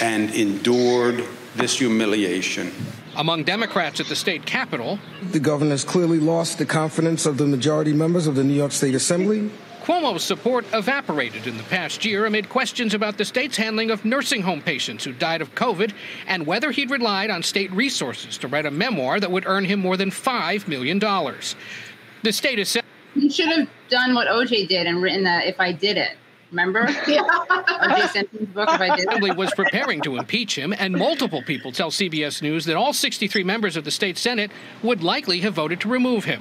and 0.00 0.30
endured 0.34 1.24
this 1.54 1.78
humiliation. 1.78 2.72
Among 3.16 3.44
Democrats 3.44 3.98
at 3.98 4.06
the 4.06 4.16
state 4.16 4.44
capitol, 4.44 4.98
the 5.32 5.40
governor 5.40 5.70
has 5.70 5.84
clearly 5.84 6.18
lost 6.20 6.58
the 6.58 6.66
confidence 6.66 7.24
of 7.24 7.38
the 7.38 7.46
majority 7.46 7.94
members 7.94 8.26
of 8.26 8.34
the 8.34 8.44
New 8.44 8.54
York 8.54 8.72
State 8.72 8.94
Assembly. 8.94 9.50
Cuomo's 9.86 10.24
support 10.24 10.66
evaporated 10.74 11.46
in 11.46 11.56
the 11.56 11.62
past 11.62 12.04
year 12.04 12.26
amid 12.26 12.48
questions 12.48 12.92
about 12.92 13.16
the 13.18 13.24
state's 13.24 13.56
handling 13.56 13.92
of 13.92 14.04
nursing 14.04 14.42
home 14.42 14.60
patients 14.60 15.04
who 15.04 15.12
died 15.12 15.40
of 15.40 15.54
COVID 15.54 15.92
and 16.26 16.44
whether 16.44 16.72
he'd 16.72 16.90
relied 16.90 17.30
on 17.30 17.42
state 17.42 17.70
resources 17.70 18.36
to 18.38 18.48
write 18.48 18.66
a 18.66 18.70
memoir 18.70 19.20
that 19.20 19.30
would 19.30 19.46
earn 19.46 19.64
him 19.64 19.78
more 19.78 19.96
than 19.96 20.10
$5 20.10 20.66
million. 20.66 20.98
The 20.98 22.32
state 22.32 22.58
is. 22.58 22.76
He 23.14 23.30
should 23.30 23.46
have 23.46 23.68
done 23.88 24.14
what 24.14 24.26
OJ 24.26 24.66
did 24.66 24.88
and 24.88 25.00
written 25.00 25.22
that 25.22 25.46
if 25.46 25.60
I 25.60 25.70
did 25.70 25.96
it. 25.96 26.16
Remember? 26.50 26.88
Yeah. 27.06 27.22
OJ 27.22 28.08
Simpson's 28.10 28.48
book, 28.50 28.68
if 28.68 28.80
I 28.80 28.96
did 28.96 29.08
Assembly 29.08 29.32
was 29.32 29.52
preparing 29.54 30.00
to 30.02 30.16
impeach 30.16 30.56
him, 30.56 30.74
and 30.78 30.96
multiple 30.96 31.42
people 31.42 31.72
tell 31.72 31.90
CBS 31.90 32.40
News 32.40 32.64
that 32.66 32.76
all 32.76 32.92
63 32.92 33.42
members 33.44 33.76
of 33.76 33.84
the 33.84 33.90
state 33.90 34.16
Senate 34.16 34.50
would 34.82 35.02
likely 35.02 35.40
have 35.40 35.54
voted 35.54 35.80
to 35.80 35.88
remove 35.88 36.24
him. 36.24 36.40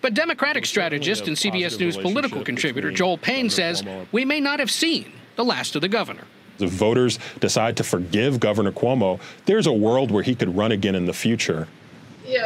But 0.00 0.14
Democratic 0.14 0.64
strategist 0.66 1.26
and 1.26 1.36
CBS 1.36 1.78
News 1.78 1.96
political 1.96 2.42
contributor 2.42 2.90
Joel 2.90 3.18
Payne 3.18 3.50
says 3.50 3.84
we 4.12 4.24
may 4.24 4.40
not 4.40 4.58
have 4.60 4.70
seen 4.70 5.12
the 5.36 5.44
last 5.44 5.74
of 5.74 5.82
the 5.82 5.88
governor. 5.88 6.24
If 6.58 6.70
voters 6.70 7.18
decide 7.40 7.76
to 7.78 7.84
forgive 7.84 8.38
Governor 8.38 8.72
Cuomo, 8.72 9.18
there's 9.46 9.66
a 9.66 9.72
world 9.72 10.10
where 10.10 10.22
he 10.22 10.34
could 10.34 10.54
run 10.54 10.72
again 10.72 10.94
in 10.94 11.06
the 11.06 11.12
future. 11.12 11.68
Ew. 12.26 12.38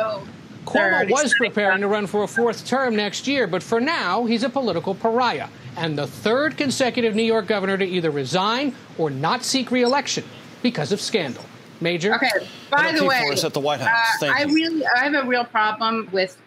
Cuomo 0.64 1.10
was 1.10 1.34
preparing 1.34 1.80
to 1.80 1.88
run 1.88 2.06
for 2.06 2.22
a 2.22 2.28
fourth 2.28 2.64
term 2.66 2.96
next 2.96 3.26
year, 3.26 3.46
but 3.46 3.62
for 3.62 3.80
now, 3.80 4.24
he's 4.24 4.42
a 4.44 4.48
political 4.48 4.94
pariah 4.94 5.48
and 5.76 5.98
the 5.98 6.06
third 6.06 6.56
consecutive 6.56 7.14
New 7.14 7.22
York 7.22 7.46
governor 7.46 7.76
to 7.76 7.84
either 7.84 8.10
resign 8.10 8.74
or 8.98 9.10
not 9.10 9.44
seek 9.44 9.70
reelection 9.70 10.24
because 10.62 10.92
of 10.92 11.00
scandal. 11.00 11.44
Major. 11.80 12.14
Okay. 12.14 12.30
By 12.70 12.92
the 12.92 13.04
way, 13.04 13.28
at 13.30 13.52
the 13.52 13.60
White 13.60 13.80
House. 13.80 14.22
Uh, 14.22 14.26
I 14.26 14.44
really, 14.44 14.86
I 14.86 15.04
have 15.04 15.14
a 15.14 15.26
real 15.26 15.44
problem 15.44 16.08
with 16.12 16.40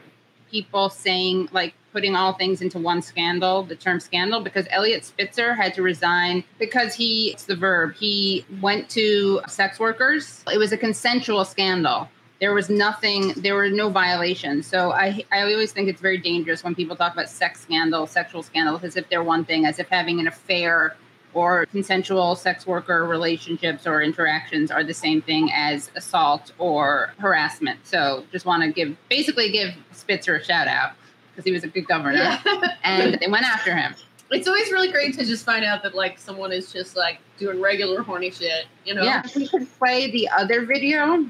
people 0.49 0.89
saying 0.89 1.49
like 1.51 1.73
putting 1.91 2.15
all 2.15 2.33
things 2.33 2.61
into 2.61 2.79
one 2.79 3.01
scandal, 3.01 3.63
the 3.63 3.75
term 3.75 3.99
scandal, 3.99 4.39
because 4.39 4.67
Eliot 4.69 5.03
Spitzer 5.03 5.53
had 5.53 5.73
to 5.73 5.81
resign 5.81 6.43
because 6.59 6.93
he, 6.93 7.31
it's 7.31 7.45
the 7.45 7.55
verb, 7.55 7.95
he 7.95 8.45
went 8.61 8.89
to 8.91 9.41
sex 9.47 9.79
workers. 9.79 10.43
It 10.51 10.57
was 10.57 10.71
a 10.71 10.77
consensual 10.77 11.43
scandal 11.43 12.09
there 12.39 12.53
was 12.53 12.69
nothing 12.69 13.33
there 13.37 13.55
were 13.55 13.69
no 13.69 13.89
violations. 13.89 14.67
So 14.67 14.91
i 14.91 15.23
i 15.31 15.41
always 15.41 15.71
think 15.71 15.89
it's 15.89 16.01
very 16.01 16.17
dangerous 16.17 16.63
when 16.63 16.75
people 16.75 16.95
talk 16.95 17.13
about 17.13 17.29
sex 17.29 17.61
scandal 17.61 18.07
sexual 18.07 18.43
scandals 18.43 18.83
as 18.83 18.95
if 18.95 19.09
they're 19.09 19.23
one 19.23 19.45
thing 19.45 19.65
as 19.65 19.79
if 19.79 19.87
having 19.89 20.19
an 20.19 20.27
affair 20.27 20.95
or 21.33 21.65
consensual 21.67 22.35
sex 22.35 22.65
worker 22.65 23.05
relationships 23.05 23.85
or 23.85 24.01
interactions 24.01 24.71
are 24.71 24.83
the 24.83 24.93
same 24.93 25.21
thing 25.21 25.51
as 25.53 25.91
assault 25.95 26.51
or 26.57 27.13
harassment. 27.19 27.79
So 27.85 28.25
just 28.31 28.45
want 28.45 28.63
to 28.63 28.71
give 28.71 28.97
basically 29.07 29.51
give 29.51 29.75
spitzer 29.91 30.35
a 30.35 30.43
shout 30.43 30.67
out 30.67 30.93
because 31.31 31.45
he 31.45 31.51
was 31.51 31.63
a 31.63 31.67
good 31.67 31.87
governor. 31.87 32.17
Yeah. 32.17 32.41
and 32.83 33.19
they 33.19 33.27
went 33.27 33.45
after 33.45 33.75
him. 33.75 33.93
It's 34.31 34.47
always 34.47 34.71
really 34.71 34.91
great 34.91 35.13
to 35.19 35.25
just 35.25 35.45
find 35.45 35.63
out 35.63 35.83
that 35.83 35.93
like 35.93 36.17
someone 36.17 36.51
is 36.51 36.73
just 36.73 36.97
like 36.97 37.19
doing 37.37 37.61
regular 37.61 38.01
horny 38.01 38.31
shit 38.31 38.65
you 38.83 38.95
know? 38.95 39.03
Yeah. 39.03 39.21
We 39.35 39.47
could 39.47 39.67
play 39.77 40.09
the 40.09 40.27
other 40.29 40.65
video 40.65 41.25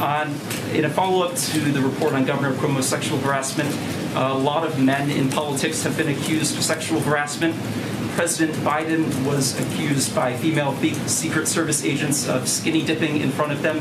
on, 0.00 0.28
in 0.72 0.84
a 0.84 0.90
follow-up 0.90 1.34
to 1.36 1.60
the 1.60 1.80
report 1.80 2.12
on 2.12 2.24
Governor 2.24 2.54
Cuomo's 2.56 2.88
sexual 2.88 3.18
harassment, 3.18 3.74
a 4.14 4.34
lot 4.34 4.66
of 4.66 4.82
men 4.82 5.10
in 5.10 5.30
politics 5.30 5.82
have 5.82 5.96
been 5.96 6.08
accused 6.08 6.56
of 6.56 6.62
sexual 6.62 7.00
harassment. 7.00 7.54
President 8.16 8.56
Biden 8.64 9.26
was 9.26 9.60
accused 9.60 10.14
by 10.14 10.34
female 10.38 10.74
Secret 11.06 11.46
Service 11.46 11.84
agents 11.84 12.26
of 12.26 12.48
skinny 12.48 12.82
dipping 12.82 13.20
in 13.20 13.30
front 13.30 13.52
of 13.52 13.60
them, 13.60 13.76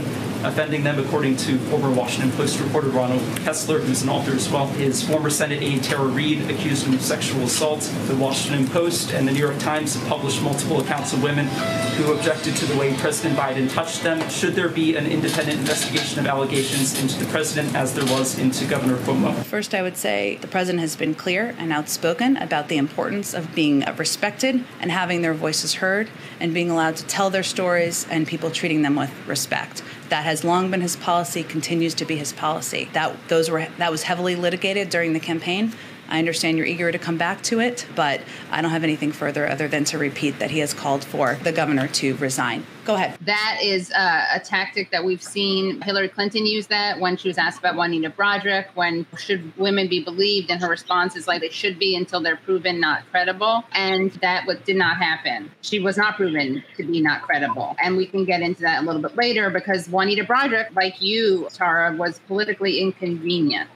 offending 0.45 0.83
them, 0.83 0.99
according 0.99 1.37
to 1.37 1.57
former 1.69 1.89
Washington 1.89 2.33
Post 2.33 2.59
reporter 2.59 2.89
Ronald 2.89 3.21
Kessler, 3.37 3.79
who's 3.79 4.03
an 4.03 4.09
author 4.09 4.33
as 4.33 4.49
well. 4.49 4.67
His 4.67 5.01
former 5.01 5.29
Senate 5.29 5.63
aide 5.63 5.81
Tara 5.83 6.05
Reade 6.05 6.49
accused 6.49 6.85
him 6.85 6.95
of 6.95 7.01
sexual 7.01 7.43
assault. 7.43 7.79
The 8.07 8.15
Washington 8.17 8.67
Post 8.67 9.13
and 9.13 9.25
the 9.25 9.31
New 9.31 9.39
York 9.39 9.57
Times 9.59 9.95
have 9.95 10.05
published 10.09 10.41
multiple 10.41 10.81
accounts 10.81 11.13
of 11.13 11.23
women 11.23 11.47
who 11.95 12.11
objected 12.11 12.57
to 12.57 12.65
the 12.65 12.77
way 12.77 12.93
President 12.97 13.39
Biden 13.39 13.71
touched 13.73 14.03
them. 14.03 14.29
Should 14.29 14.53
there 14.53 14.67
be 14.67 14.97
an 14.97 15.07
independent 15.07 15.59
investigation 15.59 16.19
of 16.19 16.27
allegations 16.27 17.01
into 17.01 17.17
the 17.23 17.31
president 17.31 17.73
as 17.73 17.93
there 17.93 18.05
was 18.13 18.37
into 18.37 18.65
Governor 18.65 18.97
Cuomo? 18.97 19.33
First, 19.45 19.73
I 19.73 19.81
would 19.81 19.95
say 19.95 20.37
the 20.41 20.47
president 20.47 20.81
has 20.81 20.97
been 20.97 21.15
clear 21.15 21.55
and 21.57 21.71
outspoken 21.71 22.35
about 22.35 22.67
the 22.67 22.75
importance 22.75 23.33
of 23.33 23.55
being 23.55 23.79
respected 23.95 24.24
respected 24.25 24.63
and 24.79 24.91
having 24.91 25.21
their 25.21 25.35
voices 25.35 25.75
heard 25.75 26.09
and 26.39 26.51
being 26.51 26.71
allowed 26.71 26.95
to 26.95 27.05
tell 27.05 27.29
their 27.29 27.43
stories 27.43 28.07
and 28.09 28.25
people 28.25 28.49
treating 28.49 28.81
them 28.81 28.95
with 28.95 29.11
respect. 29.27 29.83
That 30.09 30.23
has 30.23 30.43
long 30.43 30.71
been 30.71 30.81
his 30.81 30.95
policy, 30.95 31.43
continues 31.43 31.93
to 31.95 32.05
be 32.05 32.15
his 32.15 32.33
policy. 32.33 32.89
That 32.93 33.15
those 33.27 33.51
were 33.51 33.67
that 33.77 33.91
was 33.91 34.01
heavily 34.01 34.35
litigated 34.35 34.89
during 34.89 35.13
the 35.13 35.19
campaign, 35.19 35.73
I 36.07 36.19
understand 36.19 36.57
you're 36.57 36.67
eager 36.67 36.91
to 36.91 36.99
come 36.99 37.17
back 37.17 37.41
to 37.43 37.59
it, 37.59 37.85
but 37.95 38.21
I 38.51 38.61
don't 38.61 38.71
have 38.71 38.83
anything 38.83 39.11
further 39.11 39.47
other 39.47 39.67
than 39.67 39.83
to 39.85 39.97
repeat 39.97 40.39
that 40.39 40.51
he 40.51 40.59
has 40.59 40.73
called 40.73 41.03
for 41.03 41.35
the 41.43 41.51
governor 41.51 41.87
to 41.87 42.15
resign. 42.17 42.65
Go 42.85 42.95
ahead. 42.95 43.17
That 43.21 43.59
is 43.63 43.91
uh, 43.91 44.25
a 44.33 44.39
tactic 44.39 44.91
that 44.91 45.03
we've 45.03 45.23
seen 45.23 45.81
Hillary 45.81 46.07
Clinton 46.07 46.45
use 46.45 46.67
that 46.67 46.99
when 46.99 47.17
she 47.17 47.27
was 47.27 47.37
asked 47.39 47.57
about 47.57 47.75
Juanita 47.75 48.11
Broaddrick, 48.11 48.67
when 48.75 49.07
should 49.17 49.57
women 49.57 49.87
be 49.87 50.03
believed, 50.03 50.51
and 50.51 50.61
her 50.61 50.69
response 50.69 51.15
is 51.15 51.27
like 51.27 51.41
they 51.41 51.49
should 51.49 51.79
be 51.79 51.95
until 51.95 52.21
they're 52.21 52.35
proven 52.35 52.79
not 52.79 53.03
credible. 53.09 53.63
And 53.71 54.11
that 54.21 54.45
did 54.65 54.75
not 54.75 54.97
happen. 54.97 55.51
She 55.61 55.79
was 55.79 55.97
not 55.97 56.15
proven 56.15 56.63
to 56.77 56.83
be 56.83 57.01
not 57.01 57.23
credible. 57.23 57.75
And 57.81 57.97
we 57.97 58.05
can 58.05 58.23
get 58.25 58.41
into 58.41 58.61
that 58.61 58.83
a 58.83 58.85
little 58.85 59.01
bit 59.01 59.15
later 59.15 59.49
because 59.49 59.89
Juanita 59.89 60.23
Broaddrick, 60.23 60.75
like 60.75 61.01
you, 61.01 61.47
Tara, 61.51 61.95
was 61.95 62.19
politically 62.27 62.79
inconvenient. 62.79 63.69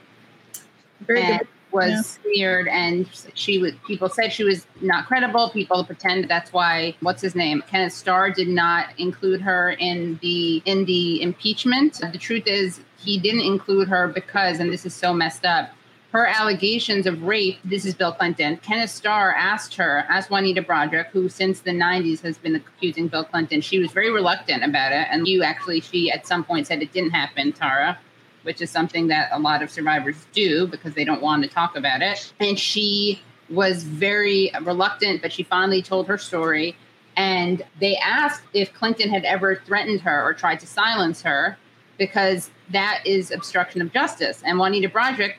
Very 1.00 1.22
and 1.22 1.38
good. 1.40 1.48
Was 1.72 2.18
smeared 2.22 2.68
and 2.68 3.08
she 3.34 3.58
was 3.58 3.72
people 3.86 4.08
said 4.08 4.32
she 4.32 4.44
was 4.44 4.66
not 4.80 5.06
credible. 5.06 5.50
People 5.50 5.84
pretend 5.84 6.28
that's 6.28 6.52
why 6.52 6.96
what's 7.00 7.22
his 7.22 7.34
name? 7.34 7.62
Kenneth 7.68 7.92
starr 7.92 8.30
did 8.30 8.48
not 8.48 8.88
include 8.98 9.40
her 9.40 9.70
in 9.70 10.18
the 10.22 10.62
in 10.64 10.84
the 10.84 11.22
impeachment. 11.22 12.00
The 12.12 12.18
truth 12.18 12.46
is 12.46 12.80
he 12.98 13.18
didn't 13.18 13.42
include 13.42 13.88
her 13.88 14.08
because 14.08 14.60
and 14.60 14.72
this 14.72 14.84
is 14.84 14.94
so 14.94 15.12
messed 15.12 15.44
up 15.44 15.70
her 16.12 16.26
allegations 16.26 17.06
of 17.06 17.22
rape 17.22 17.58
this 17.64 17.84
is 17.84 17.94
bill 17.94 18.12
clinton. 18.12 18.56
Kenneth 18.58 18.90
starr 18.90 19.32
asked 19.32 19.74
her 19.76 20.04
asked 20.08 20.30
juanita 20.30 20.62
broaddrick 20.62 21.06
who 21.08 21.28
since 21.28 21.60
the 21.60 21.70
90s 21.70 22.20
has 22.20 22.36
been 22.38 22.56
accusing 22.56 23.08
bill 23.08 23.24
clinton. 23.24 23.60
She 23.60 23.78
was 23.78 23.92
very 23.92 24.10
reluctant 24.10 24.64
about 24.64 24.92
it. 24.92 25.06
And 25.10 25.28
you 25.28 25.42
actually 25.42 25.80
she 25.80 26.10
at 26.10 26.26
some 26.26 26.44
point 26.44 26.66
said 26.66 26.82
it 26.82 26.92
didn't 26.92 27.10
happen 27.10 27.52
tara 27.52 27.98
which 28.42 28.60
is 28.60 28.70
something 28.70 29.08
that 29.08 29.28
a 29.32 29.38
lot 29.38 29.62
of 29.62 29.70
survivors 29.70 30.16
do 30.32 30.66
because 30.66 30.94
they 30.94 31.04
don't 31.04 31.22
want 31.22 31.42
to 31.42 31.48
talk 31.48 31.76
about 31.76 32.02
it. 32.02 32.32
And 32.40 32.58
she 32.58 33.20
was 33.48 33.84
very 33.84 34.50
reluctant, 34.62 35.22
but 35.22 35.32
she 35.32 35.42
finally 35.42 35.82
told 35.82 36.06
her 36.06 36.18
story. 36.18 36.76
And 37.16 37.62
they 37.80 37.96
asked 37.96 38.42
if 38.54 38.72
Clinton 38.72 39.10
had 39.10 39.24
ever 39.24 39.56
threatened 39.56 40.00
her 40.02 40.22
or 40.22 40.32
tried 40.32 40.60
to 40.60 40.66
silence 40.66 41.22
her 41.22 41.58
because 41.98 42.50
that 42.70 43.02
is 43.04 43.30
obstruction 43.30 43.82
of 43.82 43.92
justice. 43.92 44.42
And 44.44 44.58
Juanita 44.58 44.88
Broaddrick 44.88 45.34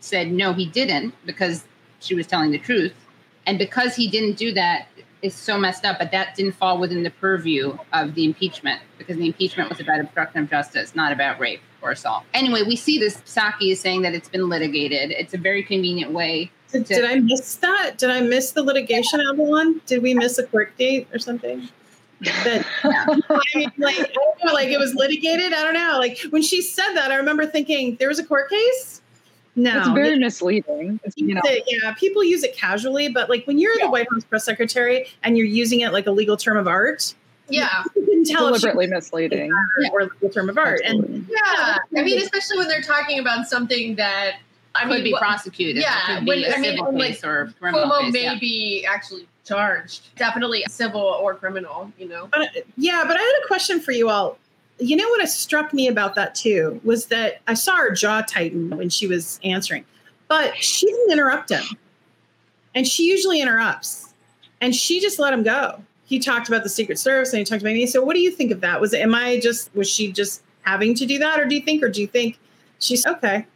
said, 0.00 0.30
no, 0.30 0.52
he 0.52 0.66
didn't 0.66 1.14
because 1.24 1.64
she 2.00 2.14
was 2.14 2.26
telling 2.26 2.50
the 2.50 2.58
truth. 2.58 2.92
And 3.46 3.58
because 3.58 3.96
he 3.96 4.08
didn't 4.08 4.36
do 4.36 4.52
that, 4.52 4.88
is 5.22 5.34
so 5.34 5.58
messed 5.58 5.84
up, 5.84 5.98
but 5.98 6.10
that 6.12 6.34
didn't 6.34 6.52
fall 6.52 6.78
within 6.78 7.02
the 7.02 7.10
purview 7.10 7.76
of 7.92 8.14
the 8.14 8.24
impeachment 8.24 8.80
because 8.96 9.18
the 9.18 9.26
impeachment 9.26 9.68
was 9.68 9.78
about 9.78 10.00
obstruction 10.00 10.42
of 10.42 10.48
justice, 10.48 10.94
not 10.94 11.12
about 11.12 11.38
rape 11.38 11.60
or 11.82 11.90
assault. 11.90 12.24
Anyway, 12.34 12.62
we 12.62 12.76
see 12.76 12.98
this 12.98 13.16
Psaki 13.18 13.72
is 13.72 13.80
saying 13.80 14.02
that 14.02 14.14
it's 14.14 14.28
been 14.28 14.48
litigated. 14.48 15.10
It's 15.12 15.34
a 15.34 15.38
very 15.38 15.62
convenient 15.62 16.12
way. 16.12 16.50
Did, 16.72 16.84
did 16.84 17.04
I 17.04 17.16
miss 17.16 17.56
that? 17.56 17.98
Did 17.98 18.10
I 18.10 18.20
miss 18.20 18.52
the 18.52 18.62
litigation, 18.62 19.20
Avalon? 19.20 19.80
Did 19.86 20.02
we 20.02 20.14
miss 20.14 20.38
a 20.38 20.44
court 20.46 20.76
date 20.78 21.08
or 21.12 21.18
something? 21.18 21.68
That 22.20 22.66
I 22.84 23.40
mean, 23.54 23.72
like 23.78 23.98
I 23.98 24.04
don't 24.12 24.44
know, 24.44 24.52
like 24.52 24.68
it 24.68 24.78
was 24.78 24.94
litigated. 24.94 25.52
I 25.52 25.62
don't 25.62 25.74
know. 25.74 25.96
Like 25.98 26.18
when 26.30 26.42
she 26.42 26.60
said 26.62 26.92
that, 26.94 27.10
I 27.10 27.16
remember 27.16 27.46
thinking 27.46 27.96
there 27.98 28.08
was 28.08 28.18
a 28.18 28.24
court 28.24 28.50
case. 28.50 29.00
No, 29.56 29.78
It's 29.78 29.88
very 29.88 30.16
misleading. 30.18 31.00
It's, 31.02 31.16
you 31.16 31.34
know, 31.34 31.40
it- 31.44 31.64
yeah, 31.66 31.92
people 31.94 32.22
use 32.22 32.44
it 32.44 32.56
casually, 32.56 33.08
but 33.08 33.28
like 33.28 33.46
when 33.46 33.58
you're 33.58 33.76
the 33.80 33.90
White 33.90 34.06
House 34.12 34.22
press 34.24 34.44
secretary 34.44 35.08
and 35.24 35.36
you're 35.36 35.46
using 35.46 35.80
it 35.80 35.92
like 35.92 36.06
a 36.06 36.10
legal 36.12 36.36
term 36.36 36.56
of 36.56 36.68
art, 36.68 37.14
Yeah. 37.50 37.82
you 37.96 38.04
can 38.06 38.24
tell 38.24 38.48
if 38.48 38.56
she- 38.56 38.60
deliberately 38.62 38.86
misleading. 38.86 39.52
or 39.92 40.04
legal 40.04 40.30
term 40.30 40.48
of 40.48 40.58
art. 40.58 40.80
And 40.84 41.26
Yeah. 41.30 41.78
I 41.96 42.02
mean, 42.02 42.18
especially 42.18 42.58
when 42.58 42.68
they're 42.68 42.82
talking 42.82 43.18
about 43.18 43.46
something 43.48 43.96
that 43.96 44.36
I 44.74 44.82
Could 44.82 44.90
mean, 44.90 45.04
be 45.04 45.12
what- 45.12 45.20
prosecuted. 45.22 45.82
Yeah, 45.82 46.16
could 46.16 46.24
be 46.24 46.28
when- 46.30 46.44
a 46.44 46.54
I 46.54 46.58
mean, 46.58 46.76
civil 46.76 46.96
like, 46.98 47.20
or 47.24 47.52
a 47.60 47.72
Cuomo 47.72 48.00
case. 48.02 48.12
may 48.12 48.22
yeah. 48.24 48.38
be 48.38 48.86
actually 48.88 49.26
charged. 49.44 50.14
Definitely 50.16 50.64
civil 50.68 51.00
or 51.00 51.34
criminal, 51.34 51.92
you 51.98 52.06
know. 52.08 52.28
But 52.32 52.50
yeah, 52.76 53.04
but 53.06 53.16
I 53.16 53.20
had 53.20 53.32
a 53.42 53.46
question 53.48 53.80
for 53.80 53.90
you 53.92 54.08
all. 54.08 54.38
You 54.78 54.96
know 54.96 55.08
what 55.08 55.28
struck 55.28 55.74
me 55.74 55.88
about 55.88 56.14
that 56.14 56.34
too 56.34 56.80
was 56.84 57.06
that 57.06 57.40
I 57.48 57.54
saw 57.54 57.76
her 57.76 57.90
jaw 57.90 58.22
tighten 58.22 58.70
when 58.70 58.88
she 58.90 59.06
was 59.08 59.40
answering, 59.44 59.84
but 60.28 60.56
she 60.56 60.86
didn't 60.86 61.10
interrupt 61.12 61.50
him. 61.50 61.64
And 62.74 62.86
she 62.86 63.04
usually 63.04 63.40
interrupts. 63.42 64.14
And 64.60 64.74
she 64.74 65.00
just 65.00 65.18
let 65.18 65.32
him 65.34 65.42
go. 65.42 65.82
He 66.10 66.18
talked 66.18 66.48
about 66.48 66.64
the 66.64 66.68
Secret 66.68 66.98
Service 66.98 67.32
and 67.32 67.38
he 67.38 67.44
talked 67.44 67.62
about 67.62 67.72
me. 67.72 67.86
So 67.86 68.02
what 68.04 68.14
do 68.14 68.20
you 68.20 68.32
think 68.32 68.50
of 68.50 68.60
that? 68.62 68.80
Was 68.80 68.92
it 68.92 69.00
am 69.00 69.14
I 69.14 69.38
just 69.38 69.72
was 69.76 69.88
she 69.88 70.10
just 70.10 70.42
having 70.62 70.92
to 70.96 71.06
do 71.06 71.20
that 71.20 71.38
or 71.38 71.46
do 71.46 71.54
you 71.54 71.60
think 71.60 71.84
or 71.84 71.88
do 71.88 72.00
you 72.00 72.08
think 72.08 72.36
she's 72.80 73.06
okay? 73.06 73.46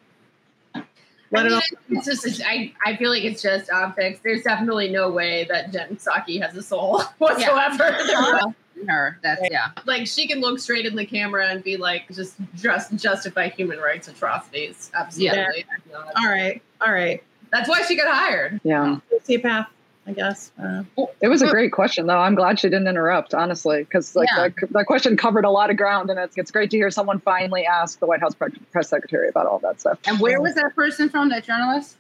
Let 0.73 0.87
I 1.33 1.43
mean, 1.43 1.53
all 1.53 1.63
it's 1.91 2.07
just, 2.07 2.43
I, 2.47 2.73
I 2.87 2.95
feel 2.95 3.11
like 3.11 3.25
it's 3.25 3.43
just 3.43 3.69
optics. 3.73 4.21
There's 4.23 4.45
definitely 4.45 4.93
no 4.93 5.11
way 5.11 5.49
that 5.51 5.73
Jen 5.73 5.97
Psaki 5.97 6.41
has 6.41 6.55
a 6.57 6.63
soul 6.63 7.03
whatsoever. 7.19 7.99
Uh-huh. 8.15 8.53
her. 8.89 9.19
That's 9.23 9.43
yeah. 9.51 9.71
like 9.87 10.07
she 10.07 10.29
can 10.29 10.41
look 10.41 10.59
straight 10.59 10.87
in 10.87 10.95
the 10.95 11.07
camera 11.07 11.47
and 11.49 11.63
be 11.63 11.77
like, 11.77 12.09
just 12.13 12.37
just 12.55 12.95
justify 12.95 13.49
human 13.49 13.79
rights 13.79 14.09
atrocities. 14.09 14.91
Absolutely. 14.95 15.65
all 15.93 16.29
right. 16.29 16.63
All 16.81 16.93
right. 16.93 17.23
That's 17.51 17.69
why 17.69 17.83
she 17.83 17.97
got 17.97 18.13
hired. 18.13 18.61
Yeah. 18.65 18.99
Sociopath, 19.13 19.67
I 20.07 20.13
guess. 20.13 20.53
Uh, 20.63 20.83
It 21.23 21.29
was 21.29 21.41
a 21.41 21.49
great 21.49 21.73
question, 21.73 22.07
though. 22.07 22.19
I'm 22.19 22.35
glad 22.35 22.61
she 22.61 22.69
didn't 22.69 22.89
interrupt, 22.89 23.33
honestly, 23.33 23.85
because 23.85 24.15
like 24.15 24.29
Yeah. 24.37 24.49
that, 24.49 24.73
that 24.73 24.87
question 24.87 25.17
covered 25.17 25.45
a 25.45 25.51
lot 25.51 25.71
of 25.71 25.77
ground, 25.77 26.11
and 26.11 26.19
it's, 26.19 26.37
it's 26.37 26.51
great 26.51 26.71
to 26.73 26.77
hear 26.77 26.91
someone 26.91 27.21
finally 27.21 27.65
ask 27.65 27.99
the 28.01 28.07
White 28.07 28.21
House 28.21 28.35
pre- 28.35 28.51
press 28.71 28.89
secretary 28.91 29.29
about 29.29 29.47
all 29.47 29.59
that 29.61 29.81
stuff. 29.81 29.99
And 30.07 30.21
where 30.21 30.41
was 30.41 30.55
that 30.57 30.75
person 30.75 31.09
from? 31.09 31.31
That 31.31 31.45
journalist? 31.45 31.97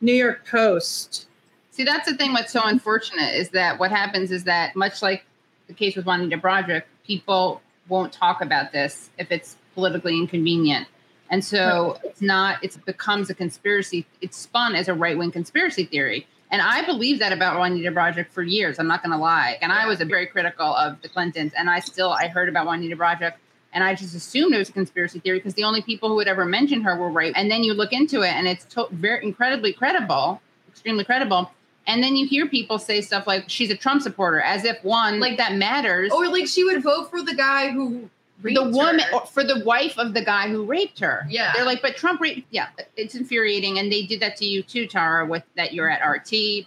New 0.00 0.12
York 0.12 0.46
Post. 0.46 1.26
See, 1.70 1.84
that's 1.84 2.10
the 2.10 2.16
thing. 2.16 2.32
What's 2.32 2.52
so 2.52 2.62
unfortunate 2.64 3.34
is 3.36 3.50
that 3.50 3.78
what 3.78 3.90
happens 3.90 4.32
is 4.32 4.44
that 4.44 4.74
much 4.74 5.00
like 5.02 5.24
the 5.68 5.74
case 5.74 5.94
with 5.94 6.06
Juanita 6.06 6.38
Broaddrick, 6.38 6.82
people 7.06 7.60
won't 7.88 8.12
talk 8.12 8.40
about 8.40 8.72
this 8.72 9.10
if 9.18 9.30
it's 9.30 9.56
politically 9.74 10.16
inconvenient. 10.16 10.88
And 11.30 11.44
so 11.44 11.98
it's 12.04 12.22
not, 12.22 12.62
it 12.62 12.76
becomes 12.86 13.30
a 13.30 13.34
conspiracy. 13.34 14.06
It's 14.20 14.36
spun 14.36 14.74
as 14.74 14.88
a 14.88 14.94
right 14.94 15.16
wing 15.18 15.30
conspiracy 15.32 15.84
theory. 15.84 16.26
And 16.50 16.62
I 16.62 16.84
believe 16.86 17.18
that 17.18 17.32
about 17.32 17.58
Juanita 17.58 17.90
Broaddrick 17.90 18.30
for 18.30 18.42
years. 18.42 18.78
I'm 18.78 18.86
not 18.86 19.02
going 19.02 19.12
to 19.12 19.18
lie. 19.18 19.58
And 19.60 19.72
I 19.72 19.86
was 19.86 20.00
very 20.00 20.26
critical 20.26 20.66
of 20.66 21.00
the 21.02 21.08
Clintons. 21.08 21.52
And 21.56 21.68
I 21.68 21.80
still, 21.80 22.10
I 22.10 22.28
heard 22.28 22.48
about 22.48 22.66
Juanita 22.66 22.96
Broaddrick 22.96 23.34
and 23.76 23.84
I 23.84 23.94
just 23.94 24.14
assumed 24.14 24.54
it 24.54 24.58
was 24.58 24.70
a 24.70 24.72
conspiracy 24.72 25.20
theory 25.20 25.38
because 25.38 25.52
the 25.52 25.64
only 25.64 25.82
people 25.82 26.08
who 26.08 26.14
would 26.14 26.28
ever 26.28 26.46
mention 26.46 26.80
her 26.80 26.96
were 26.96 27.10
right. 27.10 27.34
And 27.36 27.50
then 27.50 27.62
you 27.62 27.74
look 27.74 27.92
into 27.92 28.22
it 28.22 28.32
and 28.32 28.48
it's 28.48 28.64
to- 28.74 28.88
very 28.90 29.22
incredibly 29.22 29.74
credible, 29.74 30.40
extremely 30.66 31.04
credible. 31.04 31.50
And 31.86 32.02
then 32.02 32.16
you 32.16 32.26
hear 32.26 32.48
people 32.48 32.78
say 32.78 33.02
stuff 33.02 33.26
like 33.26 33.44
she's 33.48 33.70
a 33.70 33.76
Trump 33.76 34.00
supporter, 34.00 34.40
as 34.40 34.64
if 34.64 34.82
one 34.82 35.20
like 35.20 35.36
that 35.36 35.56
matters. 35.56 36.10
Or 36.10 36.26
like 36.28 36.46
she 36.46 36.64
would 36.64 36.82
vote 36.82 37.10
for 37.10 37.22
the 37.22 37.34
guy 37.34 37.68
who 37.68 38.08
the 38.42 38.62
woman 38.70 39.00
her. 39.00 39.20
for 39.26 39.44
the 39.44 39.62
wife 39.64 39.98
of 39.98 40.14
the 40.14 40.24
guy 40.24 40.48
who 40.48 40.64
raped 40.64 40.98
her. 41.00 41.26
Yeah. 41.28 41.52
they're 41.54 41.64
like, 41.64 41.82
but 41.82 41.96
Trump 41.96 42.20
raped. 42.20 42.46
Yeah, 42.50 42.68
it's 42.96 43.14
infuriating, 43.14 43.78
and 43.78 43.90
they 43.90 44.02
did 44.02 44.20
that 44.20 44.36
to 44.38 44.46
you 44.46 44.62
too, 44.62 44.86
Tara. 44.86 45.26
With 45.26 45.42
that, 45.56 45.72
you're 45.72 45.90
at 45.90 46.06
RT, 46.06 46.66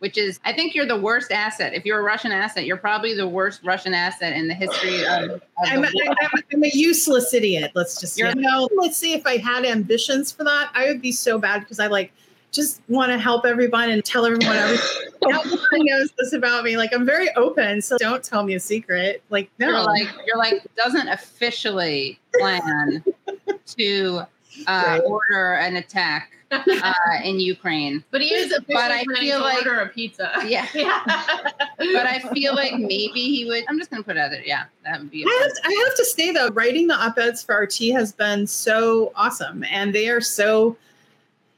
which 0.00 0.18
is 0.18 0.40
I 0.44 0.52
think 0.52 0.74
you're 0.74 0.86
the 0.86 1.00
worst 1.00 1.32
asset. 1.32 1.72
If 1.74 1.84
you're 1.84 1.98
a 2.00 2.02
Russian 2.02 2.32
asset, 2.32 2.66
you're 2.66 2.76
probably 2.76 3.14
the 3.14 3.26
worst 3.28 3.60
Russian 3.64 3.94
asset 3.94 4.34
in 4.34 4.48
the 4.48 4.54
history 4.54 5.06
of. 5.06 5.30
of 5.30 5.42
I'm, 5.64 5.82
the 5.82 5.88
I'm. 5.88 6.16
I'm, 6.20 6.42
I'm 6.52 6.64
a 6.64 6.70
useless 6.72 7.32
idiot. 7.32 7.72
Let's 7.74 8.00
just 8.00 8.18
You're- 8.18 8.32
you 8.34 8.40
know. 8.40 8.68
Let's 8.76 8.96
see 8.96 9.14
if 9.14 9.26
I 9.26 9.38
had 9.38 9.64
ambitions 9.64 10.32
for 10.32 10.44
that, 10.44 10.70
I 10.74 10.86
would 10.86 11.00
be 11.00 11.12
so 11.12 11.38
bad 11.38 11.60
because 11.60 11.80
I 11.80 11.86
like 11.86 12.12
just 12.56 12.80
want 12.88 13.12
to 13.12 13.18
help 13.18 13.46
everyone 13.46 13.90
and 13.90 14.04
tell 14.04 14.24
everyone 14.26 14.56
everything. 14.56 15.02
Everyone 15.28 15.60
knows 15.86 16.10
this 16.18 16.32
about 16.32 16.62
me. 16.64 16.76
Like 16.76 16.92
I'm 16.94 17.04
very 17.06 17.28
open, 17.36 17.80
so 17.82 17.96
don't 17.98 18.22
tell 18.22 18.42
me 18.44 18.54
a 18.54 18.60
secret. 18.60 19.22
Like 19.30 19.50
no, 19.58 19.68
You're 19.68 19.82
like 19.82 20.08
you're 20.26 20.36
like 20.38 20.62
doesn't 20.76 21.08
officially 21.08 22.18
plan 22.38 23.02
to 23.76 24.18
uh, 24.66 24.84
Right. 24.86 25.02
order 25.04 25.54
an 25.54 25.76
attack 25.76 26.32
uh, 26.52 26.92
in 27.24 27.40
Ukraine. 27.40 28.04
But 28.12 28.20
he 28.20 28.32
is 28.32 28.52
officially 28.52 28.74
But 28.74 28.90
I 28.92 29.04
feel 29.18 29.40
like- 29.40 29.58
order 29.66 29.80
a 29.80 29.88
pizza. 29.88 30.30
Yeah. 30.46 30.66
yeah. 30.74 31.02
But 31.78 32.06
I 32.06 32.20
feel 32.32 32.54
like 32.54 32.74
maybe 32.74 33.20
he 33.34 33.44
would. 33.46 33.64
I'm 33.68 33.78
just 33.78 33.90
gonna 33.90 34.02
put 34.04 34.16
it 34.16 34.20
out 34.20 34.30
there. 34.30 34.44
Yeah, 34.44 34.64
that 34.84 35.00
would 35.00 35.10
be. 35.10 35.24
I 35.24 35.40
have, 35.42 35.52
to, 35.54 35.60
I 35.68 35.84
have 35.86 35.96
to 35.96 36.04
say 36.04 36.30
though, 36.32 36.48
writing 36.50 36.86
the 36.86 36.94
op-eds 36.94 37.42
for 37.42 37.56
RT 37.62 37.92
has 37.92 38.12
been 38.12 38.46
so 38.46 39.12
awesome, 39.16 39.64
and 39.70 39.94
they 39.94 40.08
are 40.08 40.20
so 40.20 40.76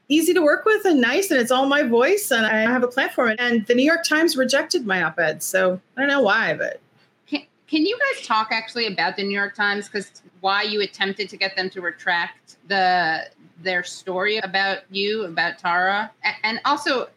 easy 0.09 0.33
to 0.33 0.41
work 0.41 0.65
with 0.65 0.85
and 0.85 0.99
nice, 0.99 1.31
and 1.31 1.39
it's 1.39 1.51
all 1.51 1.67
my 1.67 1.83
voice, 1.83 2.31
and 2.31 2.45
I 2.45 2.61
have 2.61 2.83
a 2.83 2.87
platform. 2.87 3.35
And 3.39 3.65
the 3.67 3.75
New 3.75 3.83
York 3.83 4.03
Times 4.03 4.35
rejected 4.35 4.85
my 4.85 5.03
op-ed, 5.03 5.41
so 5.41 5.79
I 5.95 6.01
don't 6.01 6.09
know 6.09 6.21
why, 6.21 6.55
but 6.55 6.81
Can, 7.27 7.43
can 7.67 7.85
you 7.85 7.97
guys 7.97 8.25
talk 8.25 8.49
actually 8.51 8.87
about 8.87 9.15
the 9.15 9.23
New 9.23 9.37
York 9.37 9.55
Times? 9.55 9.87
Because 9.87 10.11
why 10.41 10.63
you 10.63 10.81
attempted 10.81 11.29
to 11.29 11.37
get 11.37 11.55
them 11.55 11.69
to 11.69 11.81
retract 11.81 12.57
the 12.67 13.29
their 13.61 13.83
story 13.83 14.37
about 14.37 14.79
you, 14.89 15.25
about 15.25 15.59
Tara, 15.59 16.09
and 16.43 16.61
also 16.65 17.09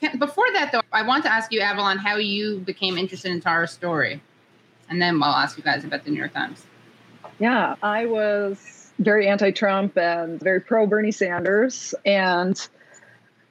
can, 0.00 0.18
before 0.18 0.52
that 0.52 0.70
though, 0.70 0.82
I 0.92 1.02
want 1.02 1.24
to 1.24 1.32
ask 1.32 1.50
you, 1.50 1.60
Avalon, 1.60 1.98
how 1.98 2.16
you 2.16 2.60
became 2.60 2.98
interested 2.98 3.32
in 3.32 3.40
Tara's 3.40 3.72
story, 3.72 4.22
and 4.88 5.02
then 5.02 5.20
I'll 5.22 5.32
ask 5.32 5.56
you 5.56 5.64
guys 5.64 5.84
about 5.84 6.04
the 6.04 6.10
New 6.10 6.18
York 6.18 6.34
Times. 6.34 6.66
Yeah, 7.40 7.74
I 7.82 8.06
was 8.06 8.77
very 8.98 9.28
anti 9.28 9.50
Trump 9.50 9.96
and 9.96 10.40
very 10.40 10.60
pro 10.60 10.86
Bernie 10.86 11.12
Sanders. 11.12 11.94
And 12.04 12.58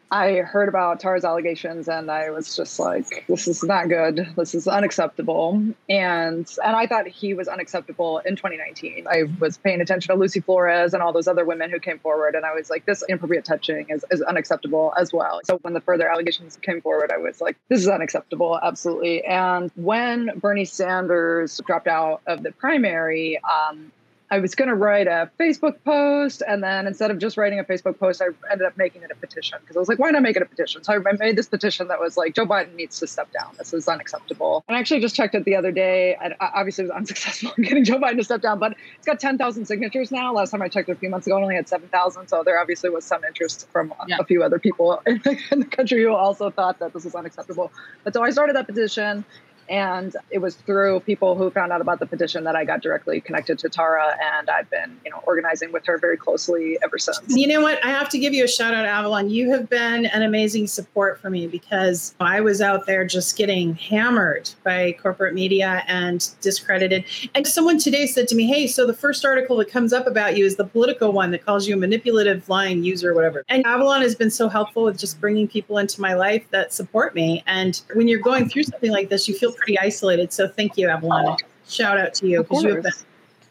I 0.09 0.35
heard 0.35 0.69
about 0.69 1.01
Tara's 1.01 1.25
allegations 1.25 1.89
and 1.89 2.09
I 2.09 2.29
was 2.29 2.55
just 2.55 2.79
like, 2.79 3.25
this 3.27 3.47
is 3.47 3.61
not 3.63 3.89
good. 3.89 4.25
This 4.37 4.55
is 4.55 4.67
unacceptable. 4.67 5.61
And 5.89 6.49
and 6.63 6.75
I 6.75 6.87
thought 6.87 7.07
he 7.07 7.33
was 7.33 7.49
unacceptable 7.49 8.19
in 8.19 8.37
2019. 8.37 9.05
I 9.09 9.23
was 9.39 9.57
paying 9.57 9.81
attention 9.81 10.13
to 10.13 10.19
Lucy 10.19 10.39
Flores 10.39 10.93
and 10.93 11.03
all 11.03 11.11
those 11.11 11.27
other 11.27 11.43
women 11.43 11.69
who 11.69 11.79
came 11.79 11.99
forward. 11.99 12.35
And 12.35 12.45
I 12.45 12.53
was 12.53 12.69
like, 12.69 12.85
this 12.85 13.03
inappropriate 13.09 13.43
touching 13.43 13.87
is, 13.89 14.05
is 14.09 14.21
unacceptable 14.21 14.93
as 14.97 15.11
well. 15.11 15.41
So 15.43 15.57
when 15.61 15.73
the 15.73 15.81
further 15.81 16.09
allegations 16.09 16.57
came 16.61 16.81
forward, 16.81 17.11
I 17.11 17.17
was 17.17 17.41
like, 17.41 17.57
this 17.67 17.81
is 17.81 17.89
unacceptable, 17.89 18.57
absolutely. 18.63 19.25
And 19.25 19.71
when 19.75 20.39
Bernie 20.39 20.65
Sanders 20.65 21.59
dropped 21.65 21.87
out 21.87 22.21
of 22.27 22.43
the 22.43 22.53
primary, 22.53 23.39
um, 23.43 23.91
I 24.29 24.39
was 24.39 24.55
going 24.55 24.67
to 24.67 24.75
write 24.75 25.07
a 25.07 25.29
Facebook 25.39 25.75
post, 25.85 26.43
and 26.45 26.61
then 26.61 26.85
instead 26.85 27.11
of 27.11 27.19
just 27.19 27.37
writing 27.37 27.59
a 27.59 27.63
Facebook 27.63 27.97
post, 27.97 28.21
I 28.21 28.25
ended 28.51 28.67
up 28.67 28.77
making 28.77 29.03
it 29.03 29.11
a 29.11 29.15
petition 29.15 29.57
because 29.61 29.77
I 29.77 29.79
was 29.79 29.87
like, 29.87 29.99
why 29.99 30.09
not 30.11 30.21
make 30.21 30.35
it 30.35 30.41
a 30.41 30.45
petition? 30.45 30.83
So 30.83 30.93
I 30.93 31.11
made 31.13 31.37
this 31.37 31.47
petition 31.47 31.87
that 31.87 31.99
was 31.99 32.17
like, 32.17 32.35
Joe 32.35 32.45
Biden 32.45 32.75
needs 32.75 32.99
to 32.99 33.07
step 33.07 33.31
down. 33.31 33.55
This 33.57 33.73
is 33.73 33.87
unacceptable. 33.87 34.65
And 34.67 34.75
I 34.75 34.79
actually 34.79 34.99
just 34.99 35.15
checked 35.15 35.33
it 35.35 35.45
the 35.45 35.55
other 35.55 35.71
day. 35.71 36.17
And 36.21 36.35
obviously, 36.41 36.85
it 36.85 36.87
was 36.87 36.91
unsuccessful 36.97 37.53
in 37.57 37.63
getting 37.63 37.85
Joe 37.85 37.99
Biden 37.99 38.17
to 38.17 38.23
step 38.23 38.41
down, 38.41 38.59
but 38.59 38.75
it's 38.97 39.05
got 39.05 39.19
10,000 39.19 39.65
signatures 39.65 40.11
now. 40.11 40.33
Last 40.33 40.51
time 40.51 40.61
I 40.61 40.67
checked 40.67 40.89
a 40.89 40.95
few 40.95 41.09
months 41.09 41.27
ago, 41.27 41.37
it 41.37 41.41
only 41.41 41.55
had 41.55 41.69
7,000. 41.69 42.27
So 42.27 42.43
there 42.43 42.59
obviously 42.59 42.89
was 42.89 43.05
some 43.05 43.23
interest 43.23 43.67
from 43.71 43.93
yeah. 44.07 44.17
a 44.19 44.25
few 44.25 44.43
other 44.43 44.59
people 44.59 45.01
in 45.05 45.19
the, 45.23 45.39
in 45.51 45.59
the 45.61 45.65
country 45.65 46.01
who 46.01 46.13
also 46.13 46.49
thought 46.49 46.79
that 46.79 46.93
this 46.93 47.05
was 47.05 47.15
unacceptable. 47.15 47.71
But 48.03 48.13
so 48.13 48.23
I 48.23 48.31
started 48.31 48.57
that 48.57 48.67
petition. 48.67 49.23
And 49.69 50.15
it 50.31 50.39
was 50.39 50.55
through 50.55 51.01
people 51.01 51.35
who 51.35 51.49
found 51.49 51.71
out 51.71 51.81
about 51.81 51.99
the 51.99 52.05
petition 52.05 52.43
that 52.45 52.55
I 52.55 52.65
got 52.65 52.81
directly 52.81 53.21
connected 53.21 53.59
to 53.59 53.69
Tara, 53.69 54.17
and 54.37 54.49
I've 54.49 54.69
been, 54.69 54.97
you 55.03 55.11
know, 55.11 55.21
organizing 55.25 55.71
with 55.71 55.85
her 55.85 55.97
very 55.97 56.17
closely 56.17 56.77
ever 56.83 56.97
since. 56.97 57.19
You 57.27 57.47
know 57.47 57.61
what? 57.61 57.83
I 57.85 57.89
have 57.89 58.09
to 58.09 58.19
give 58.19 58.33
you 58.33 58.43
a 58.43 58.47
shout 58.47 58.73
out, 58.73 58.85
Avalon. 58.85 59.29
You 59.29 59.51
have 59.51 59.69
been 59.69 60.05
an 60.05 60.21
amazing 60.21 60.67
support 60.67 61.19
for 61.19 61.29
me 61.29 61.47
because 61.47 62.15
I 62.19 62.41
was 62.41 62.61
out 62.61 62.85
there 62.85 63.05
just 63.05 63.37
getting 63.37 63.75
hammered 63.75 64.49
by 64.63 64.93
corporate 65.01 65.33
media 65.33 65.83
and 65.87 66.27
discredited. 66.41 67.05
And 67.35 67.45
someone 67.45 67.77
today 67.77 68.07
said 68.07 68.27
to 68.29 68.35
me, 68.35 68.45
"Hey, 68.45 68.67
so 68.67 68.85
the 68.85 68.93
first 68.93 69.25
article 69.25 69.57
that 69.57 69.69
comes 69.69 69.93
up 69.93 70.07
about 70.07 70.37
you 70.37 70.45
is 70.45 70.55
the 70.55 70.65
Politico 70.65 71.09
one 71.09 71.31
that 71.31 71.45
calls 71.45 71.67
you 71.67 71.75
a 71.75 71.77
manipulative, 71.77 72.47
lying 72.49 72.83
user, 72.83 73.13
whatever." 73.13 73.43
And 73.49 73.65
Avalon 73.65 74.01
has 74.01 74.15
been 74.15 74.31
so 74.31 74.47
helpful 74.47 74.83
with 74.83 74.97
just 74.97 75.19
bringing 75.19 75.47
people 75.47 75.77
into 75.77 76.01
my 76.01 76.13
life 76.13 76.45
that 76.51 76.73
support 76.73 77.15
me. 77.15 77.43
And 77.47 77.81
when 77.93 78.07
you're 78.07 78.19
going 78.19 78.49
through 78.49 78.63
something 78.63 78.91
like 78.91 79.09
this, 79.09 79.27
you 79.27 79.35
feel 79.35 79.53
pretty 79.57 79.79
isolated. 79.79 80.31
So 80.31 80.47
thank 80.47 80.77
you, 80.77 80.89
Avalon. 80.89 81.37
Shout 81.67 81.97
out 81.97 82.13
to 82.15 82.27
you 82.27 82.43
because 82.43 82.63
you 82.63 82.75
have 82.75 82.83
been 82.83 82.93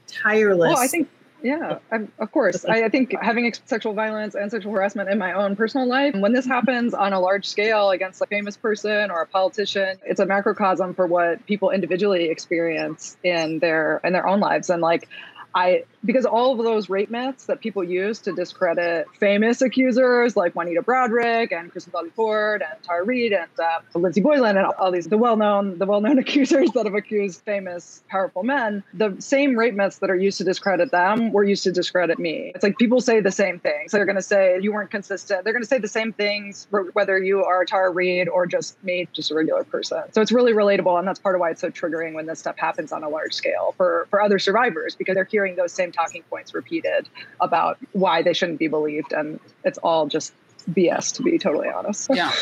tireless. 0.07 0.69
Well, 0.69 0.79
I 0.79 0.87
think 0.87 1.09
yeah, 1.43 1.79
I'm, 1.93 2.11
of 2.19 2.33
course. 2.33 2.65
I, 2.65 2.85
I, 2.85 2.89
think 2.89 3.15
having 3.21 3.53
sexual 3.67 3.93
violence 3.93 4.35
and 4.35 4.51
sexual 4.51 4.73
harassment 4.73 5.11
in 5.11 5.19
my 5.19 5.33
own 5.33 5.55
personal 5.55 5.87
life, 5.87 6.15
when 6.15 6.33
this 6.33 6.47
happens 6.47 6.95
on 6.95 7.13
a 7.13 7.21
large 7.21 7.47
scale 7.47 7.91
against 7.91 8.21
a 8.23 8.27
famous 8.27 8.57
person 8.57 9.11
or 9.11 9.21
a 9.21 9.27
politician, 9.27 9.99
it's 10.05 10.19
a 10.19 10.27
macrocosm 10.27 10.95
for 10.95 11.07
what 11.07 11.45
people 11.47 11.71
individually 11.71 12.31
experience 12.31 13.17
in 13.23 13.59
their 13.59 14.01
in 14.03 14.13
their 14.13 14.27
own 14.27 14.41
lives. 14.41 14.71
And 14.71 14.83
like, 14.83 15.09
I 15.55 15.85
because 16.07 16.25
all 16.25 16.59
of 16.59 16.65
those 16.65 16.89
rape 16.89 17.11
myths 17.11 17.47
that 17.47 17.61
people 17.61 17.83
use 17.83 18.21
to 18.21 18.33
discredit 18.33 19.07
famous 19.19 19.61
accusers 19.61 20.37
like 20.37 20.55
Juanita 20.55 20.83
Broaddrick 20.83 21.53
and 21.53 21.71
Kristen 21.71 21.93
Ford 22.11 22.63
and 22.63 22.83
Tara 22.83 23.05
Reade 23.05 23.33
and 23.33 23.51
uh, 23.59 23.81
Lindsey 23.99 24.21
Boylan 24.21 24.57
and 24.57 24.67
all 24.67 24.91
these 24.91 25.09
the 25.09 25.19
well-known 25.19 25.79
the 25.79 25.87
well-known 25.87 26.19
accusers 26.27 26.71
that 26.73 26.87
have 26.87 26.95
accused 26.95 27.43
famous 27.43 28.03
powerful 28.09 28.43
men, 28.43 28.83
the 28.95 29.15
same 29.19 29.57
rape 29.57 29.75
myths 29.75 29.99
that 29.99 30.11
are 30.11 30.17
used 30.17 30.39
to 30.39 30.45
discredit 30.45 30.91
them 30.91 31.33
were 31.33 31.45
used 31.45 31.65
to 31.65 31.73
discredit 31.73 32.19
me. 32.19 32.53
It's 32.55 32.63
like 32.63 32.79
people 32.79 33.01
say 33.01 33.21
the 33.21 33.33
same 33.33 33.59
things. 33.59 33.93
They're 33.93 34.05
going 34.05 34.17
to 34.17 34.23
say 34.23 34.59
you 34.61 34.73
weren't 34.73 34.91
consistent. 34.91 35.45
They're 35.45 35.53
going 35.53 35.63
to 35.63 35.69
say 35.69 35.79
the 35.79 35.89
same 35.89 36.13
things 36.13 36.69
whether 36.93 37.19
you 37.19 37.45
are 37.45 37.65
Tara 37.65 37.91
Reade 37.91 38.29
or 38.29 38.47
just 38.47 38.83
me, 38.85 39.09
just 39.13 39.31
a 39.31 39.35
regular 39.35 39.65
person. 39.65 40.03
So 40.13 40.21
it's 40.21 40.33
really 40.33 40.53
relatable, 40.53 40.99
and 40.99 41.09
that's 41.09 41.19
part 41.19 41.35
of 41.35 41.41
why 41.41 41.51
it's 41.51 41.61
so 41.61 41.71
triggering 41.71 42.15
when 42.15 42.27
this 42.27 42.39
stuff 42.39 42.57
happens 42.59 42.93
on 42.93 43.03
a 43.03 43.09
large 43.09 43.35
scale 43.35 43.75
for 43.77 44.07
for 44.11 44.23
other 44.23 44.39
survivors 44.39 44.95
because 44.95 45.15
they're 45.15 45.25
hearing 45.25 45.57
those 45.57 45.73
same 45.73 45.93
talking 45.97 46.23
points 46.31 46.55
repeated 46.55 47.09
about 47.41 47.79
why 47.93 48.23
they 48.23 48.33
shouldn't 48.33 48.59
be 48.59 48.69
believed. 48.69 49.13
And 49.13 49.41
it's 49.65 49.79
all 49.79 50.07
just 50.07 50.35
BS, 50.71 51.15
to 51.17 51.23
be 51.23 51.39
totally 51.39 51.69
honest. 51.69 52.11
Yeah. 52.13 52.33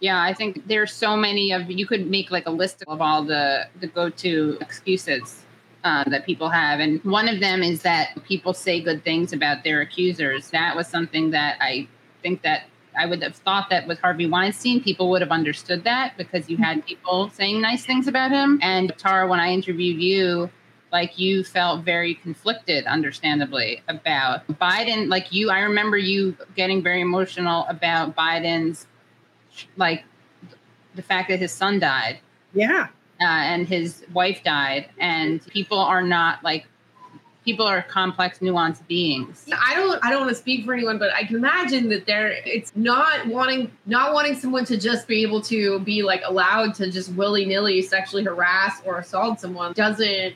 Yeah, 0.00 0.22
I 0.22 0.32
think 0.32 0.68
there's 0.68 0.92
so 0.92 1.16
many 1.16 1.52
of 1.52 1.70
you 1.70 1.86
could 1.86 2.08
make 2.08 2.30
like 2.30 2.46
a 2.46 2.52
list 2.52 2.84
of 2.86 3.00
all 3.00 3.24
the 3.24 3.66
the 3.80 3.88
go-to 3.88 4.56
excuses 4.60 5.42
uh, 5.82 6.04
that 6.08 6.24
people 6.24 6.48
have, 6.50 6.78
and 6.78 7.02
one 7.02 7.28
of 7.28 7.40
them 7.40 7.64
is 7.64 7.82
that 7.82 8.10
people 8.24 8.54
say 8.54 8.80
good 8.80 9.02
things 9.02 9.32
about 9.32 9.64
their 9.64 9.80
accusers. 9.80 10.50
That 10.50 10.76
was 10.76 10.86
something 10.86 11.32
that 11.32 11.58
I 11.60 11.88
think 12.22 12.42
that 12.42 12.66
I 12.96 13.06
would 13.06 13.22
have 13.22 13.36
thought 13.36 13.70
that 13.70 13.86
with 13.86 13.98
Harvey 14.00 14.26
Weinstein, 14.26 14.82
people 14.82 15.08
would 15.10 15.20
have 15.20 15.30
understood 15.30 15.84
that 15.84 16.16
because 16.16 16.50
you 16.50 16.56
had 16.56 16.84
people 16.84 17.30
saying 17.30 17.60
nice 17.60 17.86
things 17.86 18.08
about 18.08 18.32
him. 18.32 18.58
And 18.62 18.92
Tara, 18.98 19.28
when 19.28 19.40
I 19.40 19.52
interviewed 19.52 20.00
you, 20.00 20.50
like 20.92 21.18
you 21.18 21.44
felt 21.44 21.84
very 21.84 22.14
conflicted 22.14 22.86
understandably 22.86 23.82
about 23.88 24.46
biden. 24.48 25.08
Like 25.08 25.32
you 25.32 25.50
i 25.50 25.60
remember 25.60 25.96
you 25.96 26.36
getting 26.56 26.82
very 26.82 27.00
emotional 27.00 27.66
about 27.68 28.16
biden's 28.16 28.86
like 29.76 30.04
the 30.94 31.02
fact 31.02 31.28
that 31.28 31.38
his 31.38 31.52
son 31.52 31.78
died. 31.78 32.18
Yeah. 32.54 32.88
Uh, 33.20 33.24
and 33.24 33.66
his 33.66 34.04
wife 34.12 34.42
died. 34.44 34.90
And 34.98 35.44
people 35.46 35.78
are 35.78 36.02
not 36.02 36.42
like 36.44 36.66
people 37.44 37.66
are 37.66 37.82
complex 37.82 38.40
nuanced 38.40 38.86
beings. 38.88 39.48
I 39.50 39.74
don't 39.74 40.04
i 40.04 40.10
don't 40.10 40.20
want 40.20 40.30
to 40.30 40.34
speak 40.34 40.66
for 40.66 40.74
anyone 40.74 40.98
but 40.98 41.10
i 41.14 41.24
can 41.24 41.36
imagine 41.36 41.88
that 41.88 42.04
there 42.04 42.28
it's 42.44 42.72
not 42.76 43.26
wanting 43.26 43.70
not 43.86 44.12
wanting 44.12 44.34
someone 44.34 44.66
to 44.66 44.76
just 44.76 45.08
be 45.08 45.22
able 45.22 45.40
to 45.42 45.80
be 45.80 46.02
like 46.02 46.20
allowed 46.26 46.74
to 46.74 46.90
just 46.90 47.10
willy-nilly 47.14 47.80
sexually 47.80 48.22
harass 48.22 48.82
or 48.84 48.98
assault 48.98 49.40
someone 49.40 49.72
doesn't 49.72 50.34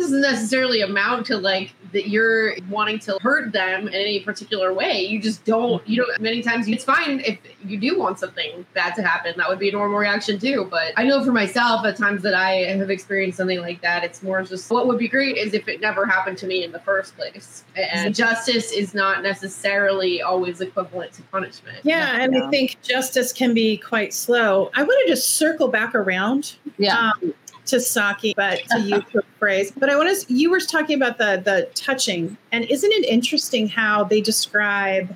doesn't 0.00 0.20
necessarily 0.20 0.80
amount 0.80 1.26
to 1.26 1.36
like 1.36 1.74
that 1.92 2.08
you're 2.08 2.54
wanting 2.70 2.98
to 2.98 3.18
hurt 3.20 3.52
them 3.52 3.86
in 3.86 3.94
any 3.94 4.20
particular 4.20 4.72
way. 4.72 5.02
You 5.02 5.20
just 5.20 5.44
don't, 5.44 5.86
you 5.86 5.98
don't, 5.98 6.20
many 6.20 6.42
times 6.42 6.66
it's 6.66 6.84
fine 6.84 7.20
if 7.20 7.38
you 7.64 7.78
do 7.78 7.98
want 7.98 8.18
something 8.18 8.64
bad 8.72 8.94
to 8.94 9.02
happen. 9.02 9.34
That 9.36 9.48
would 9.48 9.58
be 9.58 9.68
a 9.68 9.72
normal 9.72 9.98
reaction 9.98 10.38
too. 10.38 10.66
But 10.70 10.92
I 10.96 11.04
know 11.04 11.22
for 11.22 11.32
myself, 11.32 11.84
at 11.84 11.96
times 11.96 12.22
that 12.22 12.34
I 12.34 12.52
have 12.76 12.90
experienced 12.90 13.36
something 13.36 13.60
like 13.60 13.82
that, 13.82 14.04
it's 14.04 14.22
more 14.22 14.42
just 14.42 14.70
what 14.70 14.86
would 14.86 14.98
be 14.98 15.08
great 15.08 15.36
is 15.36 15.52
if 15.52 15.68
it 15.68 15.80
never 15.80 16.06
happened 16.06 16.38
to 16.38 16.46
me 16.46 16.64
in 16.64 16.72
the 16.72 16.80
first 16.80 17.14
place. 17.16 17.64
And 17.76 18.14
justice 18.14 18.72
is 18.72 18.94
not 18.94 19.22
necessarily 19.22 20.22
always 20.22 20.60
equivalent 20.62 21.12
to 21.14 21.22
punishment. 21.24 21.78
Yeah. 21.82 22.22
And 22.22 22.34
yeah. 22.34 22.46
I 22.46 22.50
think 22.50 22.80
justice 22.82 23.32
can 23.32 23.52
be 23.52 23.76
quite 23.76 24.14
slow. 24.14 24.70
I 24.74 24.82
want 24.82 24.98
to 25.06 25.12
just 25.12 25.36
circle 25.36 25.68
back 25.68 25.94
around. 25.94 26.56
Yeah. 26.78 27.12
Um, 27.22 27.34
to 27.66 27.76
Psaki, 27.76 28.34
but 28.36 28.60
to 28.70 28.80
use 28.80 29.04
the 29.12 29.22
phrase. 29.38 29.72
But 29.76 29.90
I 29.90 29.96
want 29.96 30.16
to. 30.16 30.34
You 30.34 30.50
were 30.50 30.60
talking 30.60 30.96
about 30.96 31.18
the 31.18 31.40
the 31.44 31.68
touching, 31.74 32.36
and 32.50 32.64
isn't 32.64 32.92
it 32.92 33.04
interesting 33.04 33.68
how 33.68 34.04
they 34.04 34.20
describe 34.20 35.14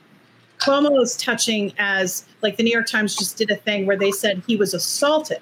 Cuomo's 0.60 1.16
touching 1.16 1.72
as 1.78 2.24
like 2.42 2.56
the 2.56 2.62
New 2.62 2.72
York 2.72 2.86
Times 2.86 3.16
just 3.16 3.36
did 3.36 3.50
a 3.50 3.56
thing 3.56 3.86
where 3.86 3.96
they 3.96 4.10
said 4.10 4.42
he 4.46 4.56
was 4.56 4.74
assaulted, 4.74 5.40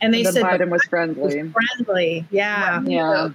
and 0.00 0.12
they 0.12 0.22
the 0.22 0.32
said 0.32 0.44
Biden 0.44 0.70
was 0.70 0.82
friendly. 0.84 1.42
Was 1.42 1.52
friendly, 1.52 2.26
yeah, 2.30 2.82
yeah. 2.82 3.30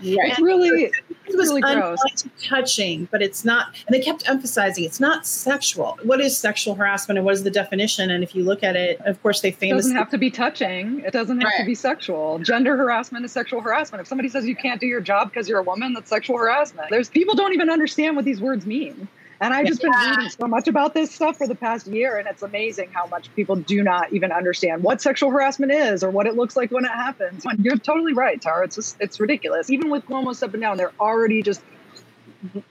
Yeah, 0.00 0.26
it's 0.26 0.40
really 0.40 0.84
it 0.84 1.36
was 1.36 1.48
really 1.48 1.60
gross. 1.60 1.98
touching, 2.42 3.08
but 3.10 3.22
it's 3.22 3.44
not. 3.44 3.74
And 3.86 3.94
they 3.94 4.00
kept 4.00 4.28
emphasizing 4.28 4.84
it's 4.84 5.00
not 5.00 5.26
sexual. 5.26 5.98
What 6.02 6.20
is 6.20 6.36
sexual 6.36 6.74
harassment, 6.74 7.18
and 7.18 7.24
what 7.24 7.34
is 7.34 7.42
the 7.42 7.50
definition? 7.50 8.10
And 8.10 8.22
if 8.22 8.34
you 8.34 8.44
look 8.44 8.62
at 8.62 8.76
it, 8.76 9.00
of 9.02 9.22
course, 9.22 9.40
they 9.40 9.50
famously 9.50 9.90
it 9.90 9.94
doesn't 9.94 9.96
have 9.96 10.10
to 10.10 10.18
be 10.18 10.30
touching. 10.30 11.00
It 11.00 11.12
doesn't 11.12 11.40
have 11.40 11.46
right. 11.46 11.60
to 11.60 11.66
be 11.66 11.74
sexual. 11.74 12.38
Gender 12.38 12.76
harassment 12.76 13.24
is 13.24 13.32
sexual 13.32 13.60
harassment. 13.60 14.00
If 14.00 14.06
somebody 14.06 14.28
says 14.28 14.46
you 14.46 14.56
can't 14.56 14.80
do 14.80 14.86
your 14.86 15.00
job 15.00 15.30
because 15.30 15.48
you're 15.48 15.60
a 15.60 15.64
woman, 15.64 15.92
that's 15.92 16.10
sexual 16.10 16.38
harassment. 16.38 16.88
There's 16.90 17.08
people 17.08 17.34
don't 17.34 17.52
even 17.52 17.70
understand 17.70 18.16
what 18.16 18.24
these 18.24 18.40
words 18.40 18.66
mean. 18.66 19.08
And 19.42 19.52
I've 19.52 19.66
just 19.66 19.82
been 19.82 19.90
reading 19.90 20.28
so 20.28 20.46
much 20.46 20.68
about 20.68 20.94
this 20.94 21.12
stuff 21.12 21.36
for 21.36 21.48
the 21.48 21.56
past 21.56 21.88
year, 21.88 22.16
and 22.16 22.28
it's 22.28 22.42
amazing 22.42 22.90
how 22.92 23.06
much 23.06 23.34
people 23.34 23.56
do 23.56 23.82
not 23.82 24.12
even 24.12 24.30
understand 24.30 24.84
what 24.84 25.02
sexual 25.02 25.30
harassment 25.32 25.72
is 25.72 26.04
or 26.04 26.10
what 26.10 26.28
it 26.28 26.36
looks 26.36 26.54
like 26.54 26.70
when 26.70 26.84
it 26.84 26.92
happens. 26.92 27.44
You're 27.58 27.76
totally 27.76 28.12
right, 28.12 28.40
Tara. 28.40 28.64
It's 28.66 28.76
just 28.76 28.96
it's 29.00 29.18
ridiculous. 29.18 29.68
Even 29.68 29.90
with 29.90 30.06
Cuomo 30.06 30.32
stepping 30.32 30.60
down, 30.60 30.76
they're 30.76 30.92
already 31.00 31.42
just 31.42 31.60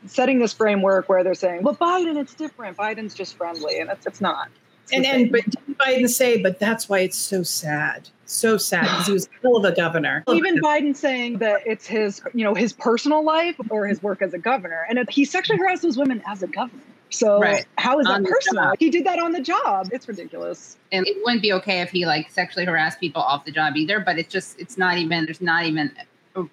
setting 0.06 0.40
this 0.40 0.54
framework 0.54 1.10
where 1.10 1.26
they're 1.26 1.34
saying, 1.34 1.64
"Well, 1.64 1.76
Biden, 1.76 2.18
it's 2.18 2.34
different. 2.36 2.78
Biden's 2.78 3.16
just 3.16 3.36
friendly," 3.36 3.80
and 3.80 3.90
it's 3.90 4.08
it's 4.08 4.22
not. 4.22 4.48
It's 4.92 4.96
and 4.96 5.06
and 5.06 5.32
but 5.32 5.44
didn't 5.46 5.78
Biden 5.78 6.10
say, 6.10 6.42
"But 6.42 6.60
that's 6.60 6.90
why 6.90 7.00
it's 7.00 7.18
so 7.18 7.44
sad." 7.44 8.10
so 8.32 8.58
sad 8.58 8.84
because 8.84 9.08
he 9.08 9.14
was 9.14 9.30
hell 9.42 9.58
of 9.58 9.66
a 9.66 9.76
governor. 9.76 10.24
Even 10.32 10.58
Biden 10.62 10.96
saying 10.96 11.40
that 11.40 11.62
it's 11.66 11.86
his, 11.86 12.22
you 12.34 12.46
know, 12.46 12.56
his 12.56 12.72
personal 12.72 13.26
life 13.26 13.56
or 13.70 13.88
his 13.88 14.02
work 14.02 14.22
as 14.22 14.34
a 14.34 14.38
governor, 14.38 14.86
and 14.90 15.00
he 15.10 15.26
sexually 15.26 15.60
harassed 15.60 15.82
those 15.82 15.98
women 15.98 16.24
as 16.26 16.42
a 16.42 16.48
governor. 16.48 16.82
So 17.10 17.40
right. 17.40 17.66
how 17.78 18.00
is 18.00 18.08
that 18.08 18.24
personal? 18.24 18.74
He 18.80 18.90
did 18.90 19.06
that 19.06 19.20
on 19.20 19.34
the 19.34 19.42
job. 19.42 19.90
It's 19.92 20.08
ridiculous. 20.08 20.78
And 20.94 21.06
it 21.06 21.18
wouldn't 21.24 21.42
be 21.42 21.52
okay 21.54 21.82
if 21.82 21.92
he 21.92 22.06
like 22.06 22.32
sexually 22.32 22.66
harassed 22.66 23.02
people 23.02 23.22
off 23.22 23.44
the 23.44 23.52
job 23.52 23.76
either. 23.76 24.00
But 24.00 24.18
it's 24.18 24.32
just 24.32 24.58
it's 24.60 24.78
not 24.78 24.98
even 24.98 25.26
there's 25.26 25.42
not 25.42 25.66
even 25.66 25.92
a, 26.36 26.46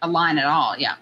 a 0.00 0.08
line 0.08 0.38
at 0.38 0.46
all. 0.46 0.76
Yeah. 0.78 0.94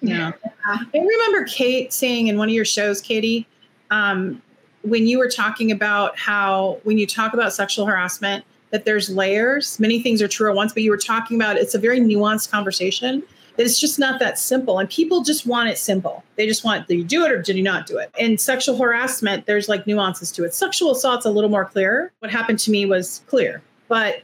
Yeah. 0.00 0.32
I 0.64 0.84
remember 0.94 1.44
Kate 1.44 1.92
saying 1.92 2.28
in 2.28 2.38
one 2.38 2.48
of 2.48 2.54
your 2.54 2.64
shows, 2.64 3.00
Katie, 3.00 3.48
um, 3.90 4.40
when 4.86 5.06
you 5.06 5.18
were 5.18 5.28
talking 5.28 5.70
about 5.70 6.18
how 6.18 6.78
when 6.84 6.98
you 6.98 7.06
talk 7.06 7.34
about 7.34 7.52
sexual 7.52 7.86
harassment 7.86 8.44
that 8.70 8.84
there's 8.84 9.08
layers. 9.08 9.78
Many 9.78 10.00
things 10.02 10.20
are 10.20 10.28
true 10.28 10.50
at 10.50 10.56
once 10.56 10.72
but 10.72 10.82
you 10.82 10.90
were 10.90 10.96
talking 10.96 11.36
about 11.36 11.56
it's 11.56 11.74
a 11.74 11.78
very 11.78 12.00
nuanced 12.00 12.50
conversation 12.50 13.22
it's 13.58 13.80
just 13.80 13.98
not 13.98 14.20
that 14.20 14.38
simple 14.38 14.78
and 14.78 14.90
people 14.90 15.22
just 15.22 15.46
want 15.46 15.70
it 15.70 15.78
simple. 15.78 16.22
They 16.36 16.46
just 16.46 16.62
want 16.62 16.88
do 16.88 16.96
you 16.96 17.04
do 17.04 17.24
it 17.24 17.32
or 17.32 17.40
did 17.40 17.56
you 17.56 17.62
not 17.62 17.86
do 17.86 17.98
it? 17.98 18.10
And 18.20 18.40
sexual 18.40 18.76
harassment 18.76 19.46
there's 19.46 19.68
like 19.68 19.86
nuances 19.86 20.30
to 20.32 20.44
it. 20.44 20.54
Sexual 20.54 20.92
assault's 20.92 21.26
a 21.26 21.30
little 21.30 21.50
more 21.50 21.64
clear. 21.64 22.12
What 22.18 22.30
happened 22.30 22.58
to 22.60 22.70
me 22.70 22.86
was 22.86 23.22
clear 23.26 23.62
but 23.88 24.22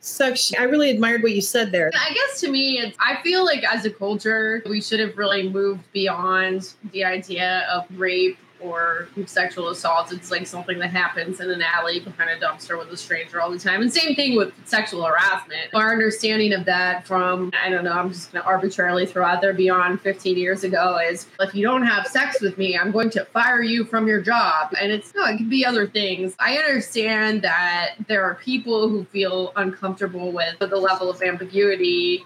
sex 0.00 0.52
i 0.58 0.62
really 0.62 0.90
admired 0.90 1.22
what 1.22 1.32
you 1.32 1.42
said 1.42 1.72
there. 1.72 1.90
I 1.94 2.14
guess 2.14 2.40
to 2.40 2.50
me, 2.50 2.78
it's, 2.78 2.96
I 3.00 3.22
feel 3.22 3.44
like 3.44 3.64
as 3.64 3.84
a 3.84 3.90
culture, 3.90 4.62
we 4.68 4.80
should 4.80 5.00
have 5.00 5.16
really 5.18 5.48
moved 5.48 5.82
beyond 5.92 6.74
the 6.92 7.04
idea 7.04 7.66
of 7.70 7.84
rape 7.98 8.38
or 8.60 9.08
sexual 9.26 9.68
assault. 9.68 10.12
It's 10.12 10.30
like 10.30 10.46
something 10.46 10.78
that 10.78 10.90
happens 10.90 11.40
in 11.40 11.50
an 11.50 11.62
alley 11.62 12.00
behind 12.00 12.30
a 12.30 12.44
dumpster 12.44 12.78
with 12.78 12.88
a 12.90 12.96
stranger 12.96 13.40
all 13.40 13.50
the 13.50 13.58
time. 13.58 13.82
And 13.82 13.92
same 13.92 14.14
thing 14.14 14.36
with 14.36 14.52
sexual 14.64 15.04
harassment. 15.04 15.74
Our 15.74 15.92
understanding 15.92 16.52
of 16.52 16.64
that 16.66 17.06
from, 17.06 17.52
I 17.62 17.70
don't 17.70 17.84
know, 17.84 17.92
I'm 17.92 18.10
just 18.10 18.32
going 18.32 18.42
to 18.42 18.48
arbitrarily 18.48 19.06
throw 19.06 19.24
out 19.24 19.40
there 19.40 19.54
beyond 19.54 20.00
15 20.00 20.36
years 20.36 20.64
ago 20.64 20.98
is 20.98 21.26
if 21.40 21.54
you 21.54 21.66
don't 21.66 21.86
have 21.86 22.06
sex 22.06 22.40
with 22.40 22.58
me, 22.58 22.76
I'm 22.78 22.90
going 22.90 23.10
to 23.10 23.24
fire 23.26 23.62
you 23.62 23.84
from 23.84 24.06
your 24.06 24.20
job. 24.20 24.74
And 24.80 24.92
it's, 24.92 25.14
no, 25.14 25.24
it 25.26 25.38
could 25.38 25.50
be 25.50 25.64
other 25.64 25.86
things. 25.86 26.34
I 26.38 26.56
understand 26.56 27.42
that 27.42 27.94
there 28.08 28.24
are 28.24 28.36
people 28.36 28.88
who 28.88 29.04
feel 29.04 29.52
uncomfortable 29.56 30.32
with 30.32 30.58
the 30.58 30.76
level 30.76 31.10
of 31.10 31.22
ambiguity 31.22 32.24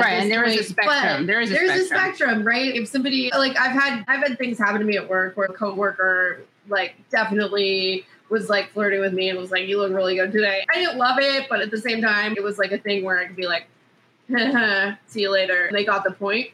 Right, 0.00 0.14
and 0.22 0.30
there 0.30 0.44
is 0.44 0.56
a 0.58 0.64
spectrum. 0.64 0.86
but 1.22 1.26
There 1.26 1.40
is 1.40 1.50
a 1.50 1.54
there's 1.54 1.86
spectrum. 1.86 2.00
a 2.00 2.02
spectrum, 2.14 2.44
right? 2.46 2.74
If 2.74 2.88
somebody 2.88 3.30
like 3.34 3.56
I've 3.58 3.72
had 3.72 4.04
I've 4.08 4.20
had 4.26 4.38
things 4.38 4.58
happen 4.58 4.80
to 4.80 4.86
me 4.86 4.96
at 4.96 5.08
work 5.08 5.36
where 5.36 5.46
a 5.46 5.52
coworker 5.52 6.40
like 6.68 6.94
definitely 7.10 8.04
was 8.30 8.48
like 8.50 8.70
flirting 8.72 9.00
with 9.00 9.12
me 9.14 9.30
and 9.30 9.38
was 9.38 9.50
like, 9.50 9.66
"You 9.66 9.78
look 9.78 9.92
really 9.92 10.16
good 10.16 10.32
today." 10.32 10.64
I 10.72 10.78
didn't 10.78 10.98
love 10.98 11.18
it, 11.18 11.46
but 11.48 11.60
at 11.60 11.70
the 11.70 11.78
same 11.78 12.02
time, 12.02 12.34
it 12.36 12.42
was 12.42 12.58
like 12.58 12.72
a 12.72 12.78
thing 12.78 13.04
where 13.04 13.18
I 13.18 13.26
could 13.26 13.36
be 13.36 13.46
like, 13.46 13.66
"See 15.06 15.22
you 15.22 15.30
later." 15.30 15.70
They 15.72 15.84
got 15.84 16.04
the 16.04 16.10
point. 16.12 16.48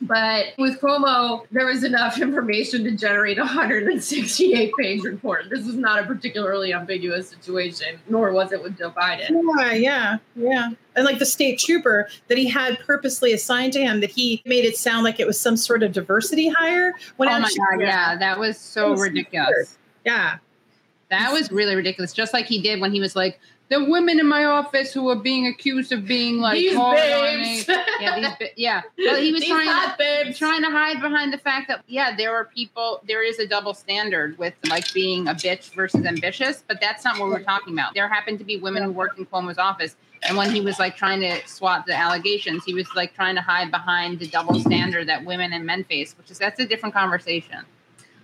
But 0.00 0.46
with 0.58 0.80
Cuomo, 0.80 1.46
there 1.50 1.66
was 1.66 1.84
enough 1.84 2.18
information 2.20 2.84
to 2.84 2.92
generate 2.92 3.38
a 3.38 3.42
168 3.42 4.72
page 4.78 5.02
report. 5.02 5.44
This 5.50 5.66
is 5.66 5.74
not 5.74 6.02
a 6.02 6.06
particularly 6.06 6.72
ambiguous 6.72 7.28
situation, 7.28 7.98
nor 8.08 8.32
was 8.32 8.52
it 8.52 8.62
with 8.62 8.78
Joe 8.78 8.90
Biden. 8.90 9.42
Yeah, 9.58 9.72
yeah, 9.72 10.18
yeah. 10.34 10.70
And 10.94 11.04
like 11.04 11.18
the 11.18 11.26
state 11.26 11.58
trooper 11.58 12.08
that 12.28 12.38
he 12.38 12.48
had 12.48 12.78
purposely 12.80 13.32
assigned 13.32 13.72
to 13.74 13.80
him, 13.80 14.00
that 14.00 14.10
he 14.10 14.42
made 14.46 14.64
it 14.64 14.76
sound 14.76 15.04
like 15.04 15.20
it 15.20 15.26
was 15.26 15.38
some 15.38 15.56
sort 15.56 15.82
of 15.82 15.92
diversity 15.92 16.48
hire. 16.48 16.94
When 17.16 17.28
oh 17.28 17.38
my 17.38 17.48
god, 17.48 17.80
yeah, 17.80 18.16
that 18.16 18.38
was 18.38 18.58
so 18.58 18.92
was 18.92 19.00
ridiculous. 19.02 19.48
weird. 19.48 19.68
Yeah. 20.04 20.38
That 21.08 21.32
was 21.32 21.52
really 21.52 21.76
ridiculous. 21.76 22.12
Just 22.12 22.32
like 22.32 22.46
he 22.46 22.60
did 22.60 22.80
when 22.80 22.92
he 22.92 23.00
was 23.00 23.14
like, 23.14 23.38
the 23.68 23.84
women 23.84 24.20
in 24.20 24.26
my 24.28 24.44
office 24.44 24.92
who 24.92 25.08
are 25.08 25.16
being 25.16 25.46
accused 25.48 25.90
of 25.92 26.06
being 26.06 26.38
like 26.38 26.54
These 26.54 26.76
hard 26.76 26.98
on 26.98 27.40
me." 27.40 27.64
babes. 27.64 27.68
Yeah, 28.00 28.14
these 28.16 28.36
ba- 28.38 28.48
yeah. 28.56 28.82
Well, 28.98 29.16
he 29.20 29.32
was 29.32 29.40
These 29.40 29.50
trying 29.50 29.96
to, 29.96 30.34
trying 30.34 30.62
to 30.62 30.70
hide 30.70 31.00
behind 31.00 31.32
the 31.32 31.38
fact 31.38 31.68
that 31.68 31.82
yeah, 31.86 32.14
there 32.14 32.34
are 32.34 32.44
people. 32.44 33.00
There 33.08 33.24
is 33.24 33.38
a 33.38 33.46
double 33.46 33.74
standard 33.74 34.36
with 34.38 34.54
like 34.68 34.92
being 34.92 35.28
a 35.28 35.34
bitch 35.34 35.74
versus 35.74 36.04
ambitious, 36.04 36.62
but 36.68 36.80
that's 36.80 37.04
not 37.04 37.18
what 37.18 37.28
we're 37.30 37.42
talking 37.42 37.72
about. 37.72 37.94
There 37.94 38.06
happened 38.08 38.38
to 38.38 38.44
be 38.44 38.58
women 38.58 38.82
who 38.82 38.92
worked 38.92 39.18
in 39.18 39.26
Cuomo's 39.26 39.58
office, 39.58 39.96
and 40.28 40.36
when 40.36 40.50
he 40.50 40.60
was 40.60 40.78
like 40.78 40.96
trying 40.96 41.20
to 41.20 41.46
swat 41.48 41.86
the 41.86 41.94
allegations, 41.94 42.64
he 42.64 42.74
was 42.74 42.86
like 42.94 43.14
trying 43.14 43.34
to 43.34 43.40
hide 43.40 43.70
behind 43.70 44.18
the 44.18 44.26
double 44.28 44.60
standard 44.60 45.08
that 45.08 45.24
women 45.24 45.52
and 45.54 45.64
men 45.64 45.84
face, 45.84 46.16
which 46.18 46.30
is 46.30 46.38
that's 46.38 46.60
a 46.60 46.66
different 46.66 46.94
conversation. 46.94 47.64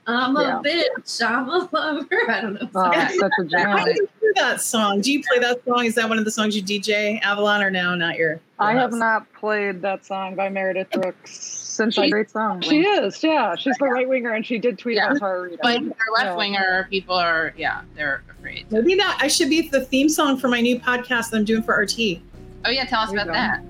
I'm 0.07 0.34
Yeah. 0.36 0.59
a 0.59 0.62
bitch. 0.62 1.22
I'm 1.24 1.48
a 1.48 1.68
lover. 1.72 2.30
I 2.30 2.40
don't 2.40 2.55
know. 2.55 2.68
Oh, 2.74 2.90
that's 2.90 3.18
such 3.18 3.30
a 3.40 3.44
jam. 3.44 3.70
I 3.76 3.84
didn't 3.84 4.11
hear 4.20 4.32
that 4.36 4.61
song. 4.61 5.00
Do 5.00 5.12
you 5.12 5.22
play 5.22 5.38
that 5.38 5.64
song? 5.64 5.84
Is 5.84 5.94
that 5.94 6.09
one 6.09 6.18
of 6.18 6.24
the 6.24 6.30
songs 6.30 6.57
you 6.57 6.62
DJ 6.62 7.20
Avalon 7.22 7.62
or 7.62 7.70
no? 7.70 7.94
Not 7.94 8.16
your. 8.16 8.40
I 8.59 8.72
have 8.72 8.90
house? 8.90 8.98
not 8.98 9.32
played 9.34 9.80
that 9.82 10.05
song 10.05 10.34
by 10.34 10.48
Meredith 10.48 10.90
Brooks 10.90 11.32
since 11.38 11.94
She's- 11.94 12.09
a 12.09 12.11
great 12.11 12.30
song. 12.30 12.61
She 12.62 12.80
is, 12.80 13.22
yeah. 13.22 13.55
She's 13.57 13.76
the 13.78 13.86
right 13.86 14.09
winger, 14.09 14.32
and 14.32 14.44
she 14.44 14.59
did 14.59 14.78
tweet 14.78 14.96
Yeah. 14.96 15.07
about 15.09 15.20
Tara 15.20 15.40
Reade. 15.42 15.59
But 15.62 15.78
for 15.82 15.94
left 16.24 16.36
winger 16.36 16.86
people 16.90 17.14
are 17.14 17.55
yeah, 17.57 17.82
they're 17.96 18.22
afraid. 18.38 18.66
Maybe 18.70 18.94
that 18.96 19.18
I 19.20 19.28
should 19.28 19.48
be 19.50 19.68
the 19.68 19.80
theme 19.80 20.09
song 20.09 20.36
for 20.36 20.48
my 20.48 20.61
new 20.61 20.78
podcast 20.80 21.30
that 21.30 21.36
I'm 21.36 21.44
doing 21.44 21.62
for 21.62 21.74
RT. 21.74 22.20
Oh 22.64 22.70
yeah, 22.70 22.84
tell 22.86 23.00
us 23.00 23.12
about 23.12 23.28
that. 23.28 23.62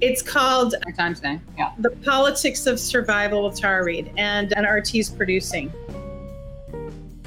It's 0.00 0.22
called 0.22 0.74
Our 0.86 0.92
time's 0.92 1.20
day. 1.20 1.40
Yeah. 1.56 1.72
The 1.78 1.90
Politics 1.90 2.66
of 2.66 2.78
Survival 2.78 3.44
with 3.44 3.58
Tara 3.58 3.84
Reade, 3.84 4.12
and 4.16 4.52
an 4.52 4.64
RT's 4.64 5.10
producing. 5.10 5.72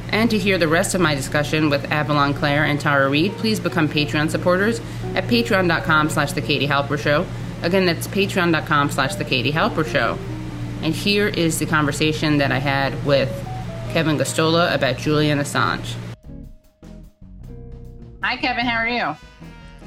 And 0.09 0.29
to 0.29 0.37
hear 0.37 0.57
the 0.57 0.67
rest 0.67 0.93
of 0.93 1.01
my 1.01 1.15
discussion 1.15 1.69
with 1.69 1.89
Avalon 1.91 2.33
Clare 2.33 2.65
and 2.65 2.79
Tara 2.79 3.09
Reade, 3.09 3.31
please 3.33 3.59
become 3.59 3.87
Patreon 3.87 4.29
supporters 4.29 4.79
at 5.15 5.25
patreon.com 5.25 6.09
slash 6.09 6.33
the 6.33 6.41
Katie 6.41 6.67
Halper 6.67 6.99
Show. 6.99 7.25
Again, 7.61 7.85
that's 7.85 8.07
patreon.com 8.07 8.89
slash 8.89 9.15
the 9.15 9.23
Katie 9.23 9.51
Halper 9.51 9.85
Show. 9.85 10.17
And 10.81 10.93
here 10.93 11.27
is 11.27 11.59
the 11.59 11.65
conversation 11.65 12.37
that 12.39 12.51
I 12.51 12.57
had 12.57 13.05
with 13.05 13.29
Kevin 13.93 14.17
Gosztola 14.17 14.73
about 14.73 14.97
Julian 14.97 15.39
Assange. 15.39 15.95
Hi, 18.23 18.37
Kevin. 18.37 18.65
How 18.65 18.77
are 18.77 18.87
you? 18.87 19.15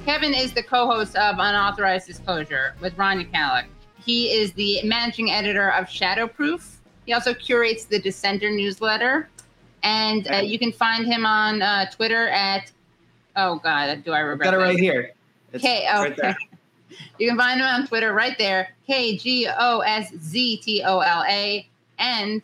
Kevin 0.04 0.34
is 0.34 0.52
the 0.52 0.62
co-host 0.62 1.16
of 1.16 1.36
Unauthorized 1.36 2.06
Disclosure 2.06 2.74
with 2.82 2.94
Rania 2.98 3.30
Khalek. 3.32 3.64
He 4.04 4.26
is 4.32 4.52
the 4.52 4.82
managing 4.84 5.30
editor 5.30 5.70
of 5.72 5.86
Shadowproof. 5.86 6.76
He 7.06 7.14
also 7.14 7.32
curates 7.32 7.86
the 7.86 7.98
Dissenter 7.98 8.50
newsletter, 8.50 9.30
and 9.82 10.30
uh, 10.30 10.36
you 10.36 10.58
can 10.58 10.72
find 10.72 11.06
him 11.06 11.24
on 11.24 11.62
uh, 11.62 11.90
Twitter 11.90 12.28
at 12.28 12.70
oh 13.36 13.56
god, 13.56 14.04
do 14.04 14.12
I 14.12 14.18
regret? 14.18 14.50
Got 14.50 14.60
it 14.60 14.62
right 14.62 14.78
here. 14.78 15.12
It's 15.54 15.62
K 15.62 15.88
oh, 15.90 16.02
right 16.02 16.16
there. 16.16 16.36
You 17.18 17.28
can 17.28 17.36
find 17.36 17.58
him 17.58 17.66
on 17.66 17.86
Twitter 17.88 18.12
right 18.12 18.36
there. 18.38 18.68
K 18.86 19.16
G 19.16 19.48
O 19.58 19.80
S 19.80 20.12
Z 20.16 20.58
T 20.58 20.82
O 20.84 21.00
L 21.00 21.24
A. 21.26 21.66
And 21.98 22.42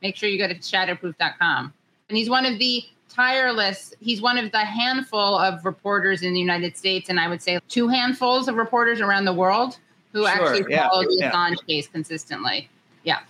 make 0.00 0.16
sure 0.16 0.28
you 0.28 0.38
go 0.38 0.48
to 0.48 0.54
shadowproof.com. 0.54 1.72
And 2.08 2.16
he's 2.16 2.30
one 2.30 2.46
of 2.46 2.58
the 2.58 2.84
tireless, 3.10 3.92
he's 4.00 4.20
one 4.22 4.38
of 4.38 4.52
the 4.52 4.58
handful 4.58 5.38
of 5.38 5.64
reporters 5.64 6.22
in 6.22 6.32
the 6.32 6.40
United 6.40 6.76
States, 6.76 7.08
and 7.08 7.20
I 7.20 7.28
would 7.28 7.42
say 7.42 7.58
two 7.68 7.88
handfuls 7.88 8.48
of 8.48 8.56
reporters 8.56 9.00
around 9.00 9.24
the 9.24 9.32
world 9.32 9.78
who 10.12 10.20
Sure, 10.20 10.28
actually 10.28 10.72
yeah, 10.72 10.88
follow 10.88 11.02
the 11.04 11.16
yeah. 11.18 11.30
Assange 11.30 11.66
case 11.66 11.86
consistently. 11.88 12.68
Yeah. 13.04 13.20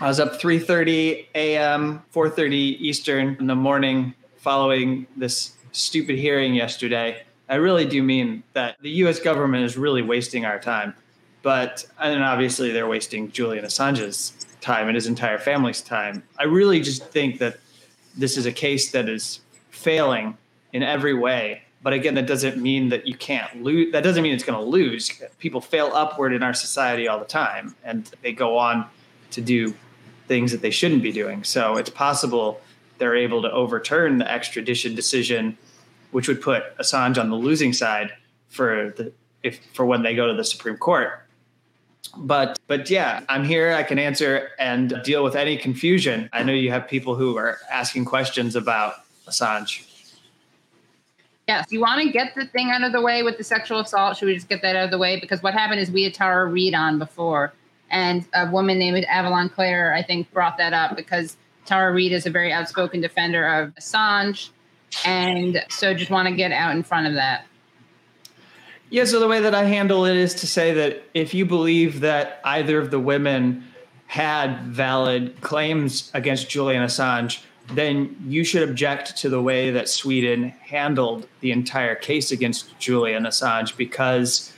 I 0.00 0.08
was 0.08 0.20
up 0.20 0.40
3:30 0.40 1.26
a.m., 1.34 2.02
4:30 2.14 2.52
Eastern 2.80 3.36
in 3.40 3.46
the 3.46 3.54
morning 3.54 4.14
following 4.36 5.06
this 5.16 5.52
stupid 5.72 6.18
hearing 6.18 6.54
yesterday. 6.54 7.22
I 7.48 7.56
really 7.56 7.84
do 7.84 8.02
mean 8.02 8.42
that 8.52 8.76
the 8.80 8.90
U.S. 9.02 9.20
government 9.20 9.64
is 9.64 9.76
really 9.76 10.02
wasting 10.02 10.44
our 10.44 10.58
time, 10.58 10.94
but 11.42 11.86
and 12.00 12.22
obviously 12.22 12.72
they're 12.72 12.88
wasting 12.88 13.30
Julian 13.30 13.64
Assange's 13.64 14.46
time 14.60 14.88
and 14.88 14.94
his 14.96 15.06
entire 15.06 15.38
family's 15.38 15.80
time. 15.80 16.22
I 16.38 16.44
really 16.44 16.80
just 16.80 17.04
think 17.04 17.38
that 17.38 17.58
this 18.16 18.36
is 18.36 18.46
a 18.46 18.52
case 18.52 18.90
that 18.92 19.08
is 19.08 19.40
failing 19.70 20.36
in 20.72 20.82
every 20.82 21.14
way. 21.14 21.62
But 21.82 21.92
again, 21.92 22.14
that 22.14 22.26
doesn't 22.26 22.56
mean 22.56 22.88
that 22.88 23.06
you 23.06 23.14
can't 23.14 23.62
lose. 23.62 23.92
That 23.92 24.02
doesn't 24.02 24.22
mean 24.22 24.32
it's 24.32 24.44
going 24.44 24.58
to 24.58 24.64
lose. 24.64 25.10
People 25.38 25.60
fail 25.60 25.92
upward 25.94 26.32
in 26.32 26.42
our 26.42 26.54
society 26.54 27.06
all 27.06 27.18
the 27.18 27.26
time, 27.26 27.76
and 27.84 28.10
they 28.22 28.32
go 28.32 28.58
on 28.58 28.86
to 29.32 29.40
do 29.40 29.74
things 30.26 30.50
that 30.52 30.62
they 30.62 30.70
shouldn't 30.70 31.02
be 31.02 31.12
doing. 31.12 31.44
So 31.44 31.76
it's 31.76 31.90
possible 31.90 32.60
they're 32.98 33.16
able 33.16 33.42
to 33.42 33.50
overturn 33.52 34.18
the 34.18 34.30
extradition 34.30 34.94
decision, 34.94 35.58
which 36.10 36.28
would 36.28 36.40
put 36.40 36.76
Assange 36.78 37.18
on 37.18 37.30
the 37.30 37.36
losing 37.36 37.72
side 37.72 38.12
for 38.48 38.94
the 38.96 39.12
if 39.42 39.60
for 39.74 39.86
when 39.86 40.02
they 40.02 40.14
go 40.14 40.26
to 40.26 40.34
the 40.34 40.44
Supreme 40.44 40.76
Court. 40.76 41.25
But 42.18 42.58
but 42.66 42.88
yeah, 42.90 43.22
I'm 43.28 43.44
here. 43.44 43.72
I 43.72 43.82
can 43.82 43.98
answer 43.98 44.50
and 44.58 45.00
deal 45.04 45.22
with 45.22 45.36
any 45.36 45.56
confusion. 45.56 46.28
I 46.32 46.42
know 46.42 46.52
you 46.52 46.70
have 46.70 46.88
people 46.88 47.14
who 47.14 47.36
are 47.36 47.58
asking 47.70 48.04
questions 48.04 48.56
about 48.56 48.94
Assange. 49.26 49.82
Yes. 51.48 51.66
You 51.70 51.80
want 51.80 52.02
to 52.02 52.10
get 52.10 52.34
the 52.34 52.46
thing 52.46 52.70
out 52.70 52.82
of 52.82 52.92
the 52.92 53.00
way 53.00 53.22
with 53.22 53.38
the 53.38 53.44
sexual 53.44 53.80
assault? 53.80 54.16
Should 54.16 54.26
we 54.26 54.34
just 54.34 54.48
get 54.48 54.62
that 54.62 54.74
out 54.74 54.84
of 54.84 54.90
the 54.90 54.98
way? 54.98 55.20
Because 55.20 55.42
what 55.42 55.54
happened 55.54 55.80
is 55.80 55.90
we 55.90 56.02
had 56.02 56.14
Tara 56.14 56.46
Reade 56.46 56.74
on 56.74 56.98
before, 56.98 57.52
and 57.90 58.24
a 58.34 58.50
woman 58.50 58.78
named 58.78 59.04
Avalon 59.04 59.48
Clare, 59.48 59.94
I 59.94 60.02
think, 60.02 60.32
brought 60.32 60.58
that 60.58 60.72
up 60.72 60.96
because 60.96 61.36
Tara 61.64 61.92
Reade 61.92 62.12
is 62.12 62.26
a 62.26 62.30
very 62.30 62.52
outspoken 62.52 63.00
defender 63.00 63.46
of 63.46 63.74
Assange. 63.74 64.50
And 65.04 65.62
so 65.68 65.94
just 65.94 66.10
want 66.10 66.28
to 66.28 66.34
get 66.34 66.52
out 66.52 66.74
in 66.74 66.82
front 66.82 67.06
of 67.06 67.14
that. 67.14 67.46
Yeah, 68.88 69.04
so 69.04 69.18
the 69.18 69.26
way 69.26 69.40
that 69.40 69.54
I 69.54 69.64
handle 69.64 70.04
it 70.04 70.16
is 70.16 70.34
to 70.34 70.46
say 70.46 70.72
that 70.74 71.02
if 71.12 71.34
you 71.34 71.44
believe 71.44 72.00
that 72.00 72.40
either 72.44 72.78
of 72.78 72.90
the 72.92 73.00
women 73.00 73.64
had 74.06 74.62
valid 74.66 75.40
claims 75.40 76.10
against 76.14 76.48
Julian 76.48 76.84
Assange, 76.84 77.42
then 77.72 78.16
you 78.28 78.44
should 78.44 78.68
object 78.68 79.16
to 79.16 79.28
the 79.28 79.42
way 79.42 79.70
that 79.72 79.88
Sweden 79.88 80.50
handled 80.60 81.26
the 81.40 81.50
entire 81.50 81.96
case 81.96 82.30
against 82.30 82.78
Julian 82.78 83.24
Assange 83.24 83.76
because 83.76 84.52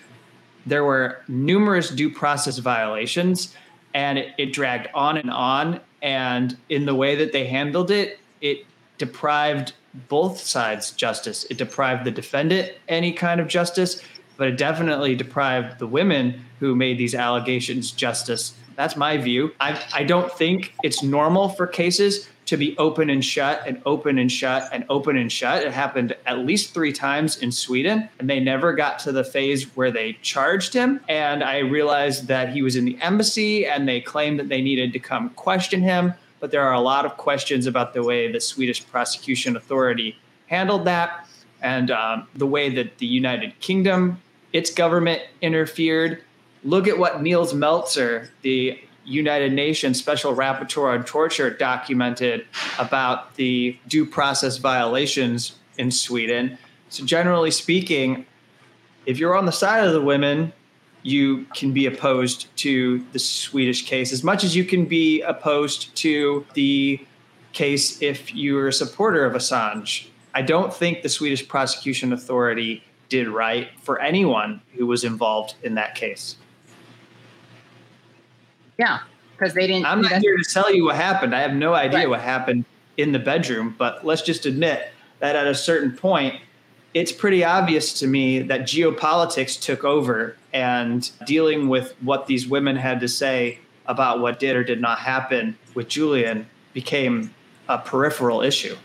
there 0.66 0.84
were 0.84 1.22
numerous 1.28 1.88
due 1.88 2.10
process 2.10 2.58
violations 2.58 3.54
and 3.94 4.18
it, 4.18 4.34
it 4.36 4.52
dragged 4.52 4.88
on 4.94 5.16
and 5.16 5.30
on. 5.30 5.80
And 6.02 6.56
in 6.68 6.84
the 6.84 6.94
way 6.94 7.14
that 7.16 7.32
they 7.32 7.46
handled 7.46 7.90
it, 7.90 8.20
it 8.42 8.66
deprived 8.98 9.72
both 10.08 10.38
sides 10.38 10.90
justice. 10.92 11.46
It 11.48 11.56
deprived 11.56 12.04
the 12.04 12.10
defendant 12.10 12.72
any 12.88 13.12
kind 13.12 13.40
of 13.40 13.48
justice, 13.48 14.02
but 14.38 14.48
it 14.48 14.56
definitely 14.56 15.14
deprived 15.14 15.78
the 15.78 15.86
women 15.86 16.42
who 16.60 16.74
made 16.74 16.96
these 16.96 17.14
allegations 17.14 17.90
justice. 17.90 18.54
That's 18.76 18.96
my 18.96 19.18
view. 19.18 19.52
I, 19.60 19.78
I 19.92 20.04
don't 20.04 20.32
think 20.32 20.72
it's 20.82 21.02
normal 21.02 21.50
for 21.50 21.66
cases 21.66 22.28
to 22.46 22.56
be 22.56 22.78
open 22.78 23.10
and 23.10 23.22
shut 23.22 23.62
and 23.66 23.82
open 23.84 24.16
and 24.16 24.32
shut 24.32 24.70
and 24.72 24.86
open 24.88 25.18
and 25.18 25.30
shut. 25.30 25.64
It 25.64 25.72
happened 25.72 26.16
at 26.24 26.38
least 26.38 26.72
three 26.72 26.92
times 26.92 27.36
in 27.42 27.52
Sweden, 27.52 28.08
and 28.18 28.30
they 28.30 28.40
never 28.40 28.72
got 28.72 29.00
to 29.00 29.12
the 29.12 29.24
phase 29.24 29.64
where 29.76 29.90
they 29.90 30.14
charged 30.22 30.72
him. 30.72 31.00
And 31.08 31.44
I 31.44 31.58
realized 31.58 32.28
that 32.28 32.50
he 32.50 32.62
was 32.62 32.76
in 32.76 32.86
the 32.86 32.96
embassy 33.02 33.66
and 33.66 33.86
they 33.86 34.00
claimed 34.00 34.38
that 34.38 34.48
they 34.48 34.62
needed 34.62 34.94
to 34.94 34.98
come 34.98 35.28
question 35.30 35.82
him. 35.82 36.14
But 36.40 36.52
there 36.52 36.62
are 36.62 36.72
a 36.72 36.80
lot 36.80 37.04
of 37.04 37.16
questions 37.16 37.66
about 37.66 37.92
the 37.92 38.02
way 38.02 38.32
the 38.32 38.40
Swedish 38.40 38.86
prosecution 38.86 39.56
authority 39.56 40.16
handled 40.46 40.84
that 40.84 41.28
and 41.60 41.90
um, 41.90 42.28
the 42.34 42.46
way 42.46 42.70
that 42.70 42.98
the 42.98 43.06
United 43.06 43.58
Kingdom, 43.60 44.22
its 44.52 44.70
government 44.72 45.22
interfered. 45.40 46.22
Look 46.64 46.88
at 46.88 46.98
what 46.98 47.22
Nils 47.22 47.52
Melzer, 47.52 48.28
the 48.42 48.78
United 49.04 49.52
Nations 49.52 49.98
Special 49.98 50.34
Rapporteur 50.34 50.92
on 50.92 51.04
Torture 51.04 51.50
documented 51.50 52.46
about 52.78 53.34
the 53.36 53.78
due 53.88 54.04
process 54.04 54.58
violations 54.58 55.56
in 55.78 55.90
Sweden. 55.90 56.58
So, 56.90 57.04
generally 57.04 57.50
speaking, 57.50 58.26
if 59.06 59.18
you're 59.18 59.36
on 59.36 59.46
the 59.46 59.52
side 59.52 59.86
of 59.86 59.92
the 59.92 60.02
women, 60.02 60.52
you 61.02 61.46
can 61.54 61.72
be 61.72 61.86
opposed 61.86 62.54
to 62.56 63.04
the 63.12 63.18
Swedish 63.18 63.86
case 63.86 64.12
as 64.12 64.22
much 64.22 64.44
as 64.44 64.54
you 64.54 64.64
can 64.64 64.84
be 64.84 65.22
opposed 65.22 65.94
to 65.96 66.44
the 66.54 67.00
case 67.52 68.02
if 68.02 68.34
you're 68.34 68.68
a 68.68 68.72
supporter 68.72 69.24
of 69.24 69.32
Assange. 69.34 70.08
I 70.34 70.42
don't 70.42 70.74
think 70.74 71.02
the 71.02 71.08
Swedish 71.08 71.46
prosecution 71.48 72.12
authority 72.12 72.82
did 73.08 73.28
right 73.28 73.68
for 73.82 74.00
anyone 74.00 74.60
who 74.74 74.86
was 74.86 75.04
involved 75.04 75.54
in 75.62 75.74
that 75.74 75.94
case. 75.94 76.36
Yeah, 78.78 79.00
because 79.32 79.54
they 79.54 79.66
didn't. 79.66 79.86
I'm 79.86 80.02
not 80.02 80.20
here 80.20 80.36
to 80.36 80.44
tell 80.44 80.72
you 80.72 80.84
what 80.84 80.96
happened. 80.96 81.34
I 81.34 81.40
have 81.40 81.54
no 81.54 81.74
idea 81.74 82.00
right. 82.00 82.08
what 82.08 82.20
happened 82.20 82.64
in 82.96 83.12
the 83.12 83.18
bedroom, 83.18 83.74
but 83.78 84.04
let's 84.04 84.22
just 84.22 84.46
admit 84.46 84.90
that 85.20 85.36
at 85.36 85.46
a 85.46 85.54
certain 85.54 85.96
point, 85.96 86.40
it's 86.94 87.12
pretty 87.12 87.44
obvious 87.44 87.98
to 88.00 88.06
me 88.06 88.40
that 88.40 88.62
geopolitics 88.62 89.60
took 89.60 89.84
over 89.84 90.36
and 90.52 91.10
dealing 91.26 91.68
with 91.68 91.94
what 92.00 92.26
these 92.26 92.46
women 92.46 92.76
had 92.76 93.00
to 93.00 93.08
say 93.08 93.58
about 93.86 94.20
what 94.20 94.38
did 94.38 94.56
or 94.56 94.64
did 94.64 94.80
not 94.80 94.98
happen 94.98 95.56
with 95.74 95.88
Julian 95.88 96.46
became 96.72 97.34
a 97.68 97.78
peripheral 97.78 98.42
issue. 98.42 98.76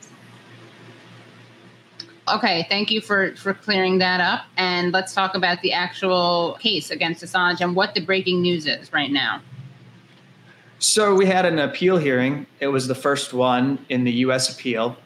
Okay, 2.28 2.66
thank 2.70 2.90
you 2.90 3.02
for 3.02 3.36
for 3.36 3.54
clearing 3.54 3.98
that 3.98 4.22
up. 4.22 4.46
And 4.56 4.94
let's 4.94 5.14
talk 5.14 5.36
about 5.36 5.62
the 5.62 5.74
actual 5.74 6.58
case 6.62 6.90
against 6.90 7.24
Assange 7.24 7.60
and 7.60 7.76
what 7.76 7.96
the 7.96 8.02
breaking 8.02 8.42
news 8.42 8.66
is 8.66 8.94
right 8.94 9.12
now. 9.12 9.42
So 10.80 11.16
we 11.16 11.26
had 11.26 11.46
an 11.46 11.60
appeal 11.60 11.98
hearing. 11.98 12.46
It 12.60 12.68
was 12.68 12.88
the 12.88 12.96
first 12.96 13.34
one 13.34 13.86
in 13.90 14.04
the 14.04 14.12
US 14.26 14.54
appeal. 14.54 14.98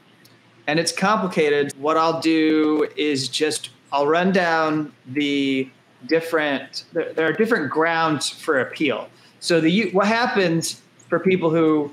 And 0.68 0.80
it's 0.80 0.92
complicated. 0.92 1.74
What 1.80 1.98
I'll 1.98 2.20
do 2.20 2.88
is 2.96 3.30
just 3.30 3.70
I'll 3.92 4.08
run 4.08 4.32
down 4.32 4.94
the 5.08 5.70
different 6.06 6.84
there, 6.94 7.28
are 7.28 7.34
different 7.34 7.72
grounds 7.72 8.30
for 8.30 8.60
appeal. 8.60 9.10
So 9.40 9.60
the 9.60 9.90
what 9.92 10.08
happens 10.08 10.82
for 11.10 11.20
people 11.20 11.50
who 11.50 11.92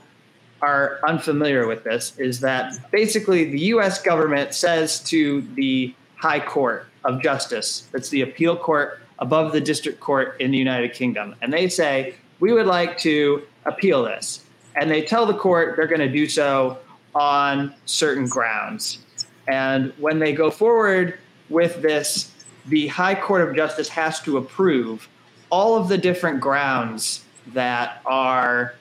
are 0.64 0.98
unfamiliar 1.06 1.66
with 1.66 1.84
this 1.84 2.18
is 2.18 2.40
that 2.40 2.90
basically 2.90 3.50
the 3.50 3.60
US 3.74 4.00
government 4.00 4.54
says 4.54 5.00
to 5.04 5.42
the 5.54 5.94
High 6.16 6.40
Court 6.40 6.86
of 7.04 7.20
Justice, 7.22 7.86
that's 7.92 8.08
the 8.08 8.22
appeal 8.22 8.56
court 8.56 9.00
above 9.18 9.52
the 9.52 9.60
district 9.60 10.00
court 10.00 10.40
in 10.40 10.50
the 10.50 10.58
United 10.58 10.94
Kingdom, 10.94 11.34
and 11.42 11.52
they 11.52 11.68
say, 11.68 12.14
we 12.40 12.52
would 12.52 12.66
like 12.66 12.98
to 12.98 13.42
appeal 13.66 14.02
this. 14.02 14.44
And 14.76 14.90
they 14.90 15.02
tell 15.02 15.26
the 15.26 15.34
court 15.34 15.76
they're 15.76 15.86
going 15.86 16.00
to 16.00 16.10
do 16.10 16.26
so 16.26 16.78
on 17.14 17.74
certain 17.84 18.26
grounds. 18.26 18.98
And 19.46 19.92
when 19.98 20.18
they 20.18 20.32
go 20.32 20.50
forward 20.50 21.18
with 21.48 21.80
this, 21.80 22.32
the 22.66 22.88
High 22.88 23.14
Court 23.14 23.46
of 23.46 23.54
Justice 23.54 23.88
has 23.90 24.20
to 24.22 24.38
approve 24.38 25.08
all 25.50 25.76
of 25.76 25.88
the 25.88 25.98
different 25.98 26.40
grounds 26.40 27.24
that 27.48 28.00
are 28.06 28.74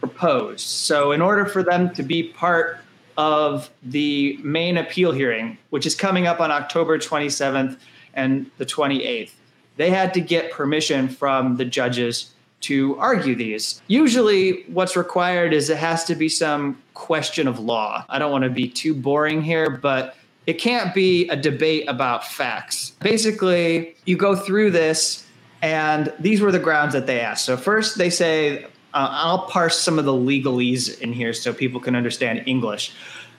proposed. 0.00 0.60
So, 0.60 1.12
in 1.12 1.20
order 1.20 1.46
for 1.46 1.62
them 1.62 1.94
to 1.94 2.02
be 2.02 2.22
part 2.22 2.78
of 3.16 3.70
the 3.82 4.38
main 4.42 4.76
appeal 4.76 5.12
hearing, 5.12 5.58
which 5.70 5.86
is 5.86 5.94
coming 5.94 6.26
up 6.26 6.40
on 6.40 6.50
October 6.50 6.98
27th 6.98 7.76
and 8.14 8.50
the 8.58 8.66
28th, 8.66 9.32
they 9.76 9.90
had 9.90 10.14
to 10.14 10.20
get 10.20 10.52
permission 10.52 11.08
from 11.08 11.56
the 11.56 11.64
judges 11.64 12.32
to 12.60 12.96
argue 12.98 13.34
these. 13.34 13.80
Usually, 13.86 14.64
what's 14.64 14.96
required 14.96 15.52
is 15.52 15.70
it 15.70 15.78
has 15.78 16.04
to 16.04 16.14
be 16.14 16.28
some 16.28 16.80
question 16.94 17.46
of 17.46 17.58
law. 17.58 18.04
I 18.08 18.18
don't 18.18 18.32
want 18.32 18.44
to 18.44 18.50
be 18.50 18.68
too 18.68 18.94
boring 18.94 19.42
here, 19.42 19.70
but 19.70 20.16
it 20.46 20.54
can't 20.54 20.94
be 20.94 21.28
a 21.28 21.36
debate 21.36 21.84
about 21.88 22.26
facts. 22.26 22.92
Basically, 23.00 23.94
you 24.06 24.16
go 24.16 24.34
through 24.34 24.70
this, 24.72 25.26
and 25.62 26.12
these 26.18 26.40
were 26.40 26.50
the 26.50 26.58
grounds 26.58 26.94
that 26.94 27.06
they 27.06 27.20
asked. 27.20 27.44
So, 27.44 27.56
first, 27.56 27.98
they 27.98 28.10
say, 28.10 28.66
uh, 28.94 29.08
I'll 29.10 29.46
parse 29.46 29.78
some 29.78 29.98
of 29.98 30.04
the 30.04 30.12
legalese 30.12 31.00
in 31.00 31.12
here 31.12 31.32
so 31.32 31.52
people 31.52 31.80
can 31.80 31.94
understand 31.94 32.42
English. 32.46 32.92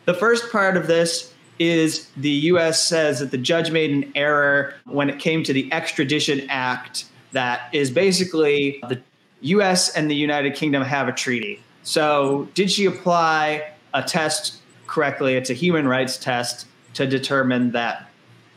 The 0.06 0.14
first 0.14 0.52
part 0.52 0.78
of 0.78 0.88
this 0.88 1.34
is 1.60 2.10
the 2.16 2.30
US 2.30 2.88
says 2.88 3.20
that 3.20 3.32
the 3.32 3.38
judge 3.38 3.72
made 3.72 3.91
an 3.91 4.12
error 4.16 4.74
when 4.86 5.10
it 5.10 5.20
came 5.20 5.43
to 5.43 5.54
the 5.54 5.72
Extradition 5.74 6.50
Act 6.50 7.06
that 7.32 7.70
is 7.74 7.91
basically 7.91 8.82
the 8.88 9.02
US 9.41 9.95
and 9.95 10.10
the 10.10 10.16
United 10.16 10.56
Kingdom 10.56 10.84
have 10.84 11.08
a 11.08 11.12
treaty. 11.12 11.62
So, 11.84 12.47
did 12.54 12.72
she 12.72 12.86
apply 12.86 13.72
a 13.93 14.04
test 14.04 14.58
correctly? 14.88 15.36
It's 15.36 15.50
a 15.50 15.54
human 15.54 15.88
rights 15.88 16.18
test 16.18 16.66
to 16.93 17.08
determine 17.08 17.72
that 17.72 18.10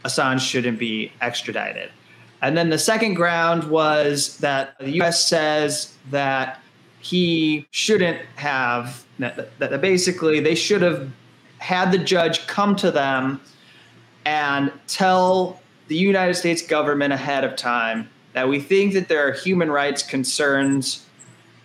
Assange 0.04 0.40
shouldn't 0.40 0.78
be 0.78 1.12
extradited. 1.20 1.90
And 2.40 2.56
then 2.56 2.70
the 2.70 2.78
second 2.78 3.14
ground 3.14 3.64
was 3.64 4.38
that 4.38 4.76
the 4.78 4.90
US 5.02 5.24
says 5.24 5.94
that 6.10 6.61
he 7.02 7.66
shouldn't 7.72 8.18
have, 8.36 9.04
that, 9.18 9.80
basically 9.80 10.40
they 10.40 10.54
should 10.54 10.82
have 10.82 11.10
had 11.58 11.92
the 11.92 11.98
judge 11.98 12.46
come 12.46 12.74
to 12.76 12.90
them 12.90 13.40
and 14.24 14.72
tell 14.86 15.60
the 15.88 15.96
United 15.96 16.34
States 16.34 16.62
government 16.62 17.12
ahead 17.12 17.44
of 17.44 17.56
time 17.56 18.08
that 18.32 18.48
we 18.48 18.60
think 18.60 18.94
that 18.94 19.08
there 19.08 19.26
are 19.28 19.32
human 19.32 19.70
rights 19.70 20.02
concerns. 20.02 21.04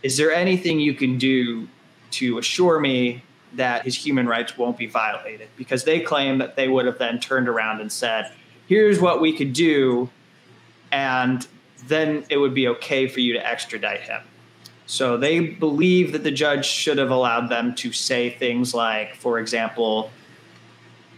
Is 0.04 0.18
there 0.18 0.32
anything 0.32 0.80
you 0.80 0.94
can 0.94 1.18
do 1.18 1.68
to 2.12 2.40
assure 2.40 2.80
me 2.80 3.24
that 3.54 3.84
his 3.84 3.96
human 3.96 4.28
rights 4.28 4.58
won't 4.58 4.78
be 4.78 4.88
violated? 4.88 5.50
Because 5.56 5.84
they 5.84 6.00
claim 6.00 6.40
that 6.40 6.56
they 6.56 6.68
would 6.68 6.86
have 6.86 6.98
then 6.98 7.20
turned 7.20 7.48
around 7.48 7.80
and 7.80 7.92
said, 7.92 8.32
here's 8.68 9.00
what 9.00 9.22
we 9.22 9.32
could 9.38 9.54
do, 9.54 10.10
and 10.92 11.48
then 11.86 12.26
it 12.30 12.38
would 12.38 12.54
be 12.54 12.68
okay 12.68 13.08
for 13.08 13.20
you 13.20 13.34
to 13.34 13.48
extradite 13.48 14.02
him. 14.02 14.22
So 14.88 15.18
they 15.18 15.42
believe 15.42 16.14
that 16.14 16.24
the 16.24 16.32
judge 16.32 16.66
should 16.66 16.98
have 16.98 17.12
allowed 17.12 17.50
them 17.50 17.76
to 17.76 17.92
say 17.92 18.32
things 18.32 18.74
like, 18.74 19.16
for 19.16 19.38
example, 19.38 20.10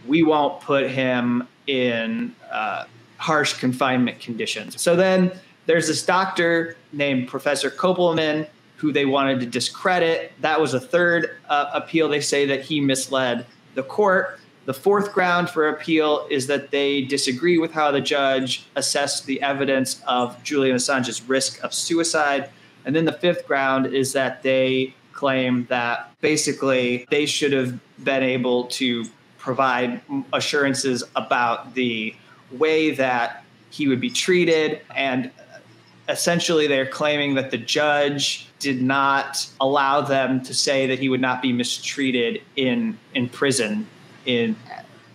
we 0.06 0.24
won't 0.24 0.60
put 0.60 0.90
him 0.90 1.46
in 1.68 2.34
uh, 2.50 2.84
harsh 3.16 3.54
confinement 3.54 4.18
conditions. 4.18 4.80
So 4.80 4.96
then 4.96 5.32
there's 5.66 5.86
this 5.86 6.04
doctor 6.04 6.76
named 6.92 7.28
Professor 7.28 7.70
Kopelman 7.70 8.48
who 8.74 8.92
they 8.92 9.04
wanted 9.04 9.38
to 9.40 9.46
discredit. 9.46 10.32
That 10.40 10.60
was 10.60 10.74
a 10.74 10.80
third 10.80 11.36
uh, 11.48 11.70
appeal. 11.72 12.08
They 12.08 12.22
say 12.22 12.46
that 12.46 12.62
he 12.62 12.80
misled 12.80 13.46
the 13.74 13.82
court. 13.84 14.40
The 14.64 14.74
fourth 14.74 15.12
ground 15.12 15.50
for 15.50 15.68
appeal 15.68 16.26
is 16.30 16.46
that 16.48 16.70
they 16.70 17.02
disagree 17.02 17.58
with 17.58 17.72
how 17.72 17.90
the 17.90 18.00
judge 18.00 18.66
assessed 18.74 19.26
the 19.26 19.40
evidence 19.42 20.02
of 20.08 20.42
Julian 20.42 20.76
Assange's 20.76 21.22
risk 21.22 21.62
of 21.62 21.72
suicide. 21.74 22.50
And 22.84 22.94
then 22.94 23.04
the 23.04 23.12
fifth 23.12 23.46
ground 23.46 23.86
is 23.86 24.12
that 24.12 24.42
they 24.42 24.94
claim 25.12 25.66
that 25.66 26.12
basically 26.20 27.06
they 27.10 27.26
should 27.26 27.52
have 27.52 27.78
been 28.02 28.22
able 28.22 28.64
to 28.64 29.04
provide 29.38 30.00
assurances 30.32 31.02
about 31.16 31.74
the 31.74 32.14
way 32.52 32.90
that 32.92 33.44
he 33.70 33.88
would 33.88 34.00
be 34.00 34.10
treated. 34.10 34.80
And 34.94 35.30
essentially, 36.08 36.66
they're 36.66 36.86
claiming 36.86 37.34
that 37.34 37.50
the 37.50 37.58
judge 37.58 38.48
did 38.58 38.82
not 38.82 39.46
allow 39.60 40.00
them 40.00 40.42
to 40.42 40.54
say 40.54 40.86
that 40.86 40.98
he 40.98 41.08
would 41.08 41.20
not 41.20 41.40
be 41.40 41.52
mistreated 41.52 42.42
in 42.56 42.98
in 43.14 43.28
prison 43.28 43.86
in 44.26 44.54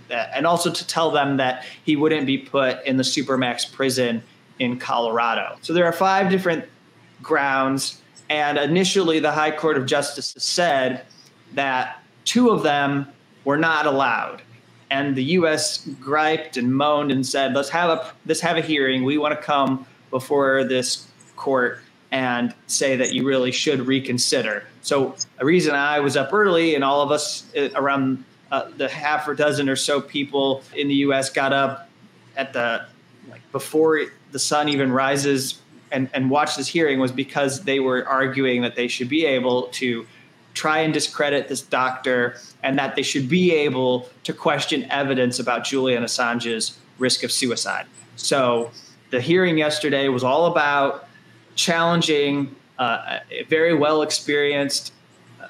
and 0.09 0.45
also 0.45 0.71
to 0.71 0.87
tell 0.87 1.11
them 1.11 1.37
that 1.37 1.65
he 1.83 1.95
wouldn't 1.95 2.25
be 2.25 2.37
put 2.37 2.83
in 2.85 2.97
the 2.97 3.03
supermax 3.03 3.71
prison 3.71 4.21
in 4.59 4.79
Colorado. 4.79 5.57
So 5.61 5.73
there 5.73 5.85
are 5.85 5.91
five 5.91 6.29
different 6.29 6.65
grounds 7.21 8.01
And 8.29 8.57
initially, 8.57 9.19
the 9.19 9.31
High 9.31 9.51
Court 9.51 9.77
of 9.77 9.85
Justice 9.85 10.33
said 10.39 11.05
that 11.53 12.01
two 12.23 12.49
of 12.49 12.63
them 12.63 13.07
were 13.43 13.57
not 13.57 13.85
allowed. 13.85 14.41
And 14.89 15.15
the 15.15 15.23
U.S. 15.39 15.87
griped 15.99 16.57
and 16.57 16.73
moaned 16.73 17.11
and 17.11 17.25
said, 17.25 17.53
"Let's 17.53 17.69
have 17.69 17.89
a 17.89 18.13
let's 18.25 18.41
have 18.41 18.57
a 18.57 18.61
hearing. 18.61 19.03
We 19.03 19.17
want 19.19 19.39
to 19.39 19.41
come 19.41 19.85
before 20.09 20.63
this 20.63 21.07
court 21.35 21.79
and 22.11 22.53
say 22.65 22.95
that 22.95 23.13
you 23.13 23.25
really 23.25 23.51
should 23.51 23.81
reconsider." 23.85 24.63
So, 24.81 25.15
a 25.39 25.45
reason 25.45 25.75
I 25.75 25.99
was 25.99 26.17
up 26.17 26.33
early 26.33 26.75
and 26.75 26.83
all 26.83 27.01
of 27.01 27.11
us 27.11 27.45
uh, 27.55 27.69
around 27.75 28.23
uh, 28.51 28.69
the 28.77 28.87
half 28.87 29.27
a 29.27 29.35
dozen 29.35 29.69
or 29.69 29.75
so 29.75 30.01
people 30.01 30.63
in 30.75 30.87
the 30.87 30.95
U.S. 30.95 31.29
got 31.29 31.53
up 31.53 31.89
at 32.37 32.53
the 32.53 32.85
like 33.29 33.41
before 33.51 34.01
the 34.31 34.39
sun 34.39 34.69
even 34.69 34.91
rises 34.91 35.61
and, 35.91 36.09
and 36.13 36.29
watched 36.29 36.57
this 36.57 36.67
hearing 36.67 36.99
was 36.99 37.11
because 37.11 37.63
they 37.63 37.79
were 37.79 38.07
arguing 38.07 38.61
that 38.61 38.75
they 38.75 38.87
should 38.87 39.09
be 39.09 39.25
able 39.25 39.63
to 39.67 40.05
try 40.53 40.79
and 40.79 40.93
discredit 40.93 41.47
this 41.47 41.61
doctor 41.61 42.37
and 42.63 42.79
that 42.79 42.95
they 42.95 43.03
should 43.03 43.29
be 43.29 43.53
able 43.53 44.09
to 44.23 44.33
question 44.33 44.85
evidence 44.89 45.37
about 45.37 45.63
Julian 45.63 46.03
Assange's 46.03 46.77
risk 46.97 47.23
of 47.23 47.31
suicide. 47.31 47.85
So 48.15 48.71
the 49.11 49.21
hearing 49.21 49.57
yesterday 49.57 50.07
was 50.07 50.23
all 50.23 50.45
about 50.47 51.07
challenging 51.55 52.55
uh, 52.79 53.19
a 53.31 53.43
very 53.43 53.73
well 53.73 54.01
experienced 54.01 54.93
uh, 55.41 55.47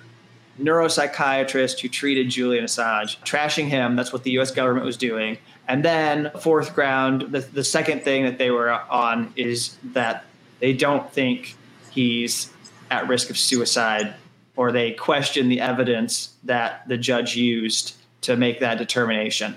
neuropsychiatrist 0.59 1.79
who 1.79 1.87
treated 1.87 2.29
Julian 2.29 2.65
Assange, 2.65 3.17
trashing 3.23 3.67
him. 3.67 3.95
That's 3.95 4.13
what 4.13 4.23
the 4.23 4.31
US 4.39 4.51
government 4.51 4.85
was 4.85 4.97
doing. 4.97 5.37
And 5.67 5.83
then, 5.83 6.31
fourth 6.39 6.75
ground, 6.75 7.21
the, 7.31 7.39
the 7.39 7.63
second 7.63 8.03
thing 8.03 8.23
that 8.25 8.37
they 8.37 8.51
were 8.51 8.71
on 8.71 9.33
is 9.35 9.77
that 9.83 10.25
they 10.59 10.73
don't 10.73 11.11
think 11.11 11.55
he's 11.91 12.51
at 12.91 13.07
risk 13.07 13.29
of 13.29 13.37
suicide 13.37 14.13
or 14.55 14.71
they 14.71 14.91
question 14.91 15.49
the 15.49 15.59
evidence 15.59 16.33
that 16.43 16.87
the 16.87 16.97
judge 16.97 17.35
used 17.35 17.95
to 18.21 18.35
make 18.35 18.59
that 18.59 18.77
determination. 18.77 19.55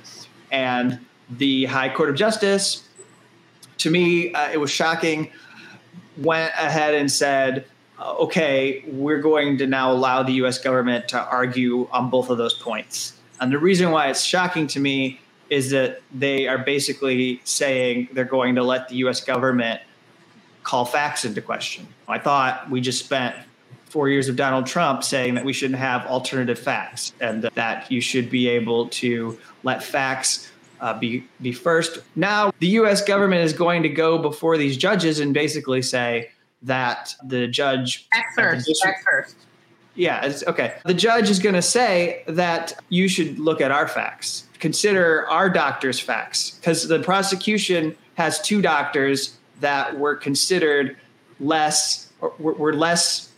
And 0.51 0.99
the 1.31 1.67
High 1.67 1.95
Court 1.95 2.11
of 2.11 2.17
Justice, 2.17 2.89
to 3.79 3.91
me, 3.91 4.33
uh, 4.33 4.51
it 4.51 4.59
was 4.59 4.71
shocking, 4.71 5.31
went 6.17 6.53
ahead 6.55 6.95
and 6.95 7.11
said, 7.11 7.65
uh, 7.99 8.15
okay, 8.15 8.83
we're 8.87 9.21
going 9.21 9.59
to 9.59 9.67
now 9.67 9.93
allow 9.93 10.23
the 10.23 10.33
US 10.45 10.59
government 10.59 11.09
to 11.09 11.21
argue 11.21 11.89
on 11.93 12.11
both 12.11 12.31
of 12.31 12.39
those 12.39 12.55
points. 12.55 13.15
And 13.41 13.53
the 13.53 13.59
reason 13.59 13.91
why 13.91 14.09
it's 14.09 14.23
shocking 14.23 14.67
to 14.69 14.81
me 14.81 15.21
is 15.51 15.71
that 15.71 16.03
they 16.13 16.47
are 16.47 16.59
basically 16.59 17.41
saying 17.45 18.09
they're 18.13 18.25
going 18.25 18.55
to 18.55 18.63
let 18.63 18.89
the 18.89 18.97
US 18.97 19.21
government 19.21 19.81
call 20.63 20.85
facts 20.85 21.25
into 21.25 21.41
question. 21.41 21.87
I 22.07 22.19
thought 22.19 22.69
we 22.71 22.81
just 22.81 23.05
spent 23.05 23.35
four 23.87 24.09
years 24.09 24.29
of 24.29 24.37
Donald 24.37 24.67
Trump 24.67 25.03
saying 25.03 25.35
that 25.35 25.45
we 25.45 25.53
shouldn't 25.53 25.79
have 25.79 26.05
alternative 26.07 26.59
facts 26.59 27.13
and 27.21 27.43
that 27.55 27.91
you 27.91 28.01
should 28.01 28.31
be 28.31 28.49
able 28.49 28.89
to 28.89 29.39
let 29.63 29.83
facts 29.83 30.51
uh, 30.81 30.97
be 30.99 31.25
be 31.41 31.53
first. 31.53 31.99
Now 32.15 32.53
the 32.61 32.69
U.S. 32.69 33.03
government 33.03 33.43
is 33.43 33.53
going 33.53 33.83
to 33.83 33.89
go 33.89 34.19
before 34.19 34.57
these 34.57 34.77
judges 34.77 35.21
and 35.21 35.35
basically 35.35 35.83
say 35.83 36.31
that 36.63 37.15
the 37.25 37.47
judge 37.49 38.09
facts 38.13 38.35
first, 38.35 38.83
facts 38.83 39.05
first. 39.11 39.37
Yeah, 39.95 40.25
it's, 40.25 40.47
okay. 40.47 40.77
The 40.85 40.95
judge 40.95 41.29
is 41.29 41.41
going 41.41 41.57
to 41.57 41.63
say 41.63 42.23
that 42.29 42.73
you 42.89 43.09
should 43.09 43.41
look 43.41 43.61
at 43.61 43.73
our 43.73 43.89
facts, 43.89 44.48
consider 44.59 45.27
our 45.29 45.49
doctor's 45.49 46.01
facts, 46.01 46.53
because 46.53 46.89
the 46.89 47.01
prosecution 47.01 47.97
has 48.15 48.41
two 48.41 48.61
doctors 48.61 49.39
that 49.61 49.99
were 49.99 50.17
considered 50.17 50.97
less 51.41 52.11
or 52.21 52.35
were 52.39 52.73
less 52.73 53.31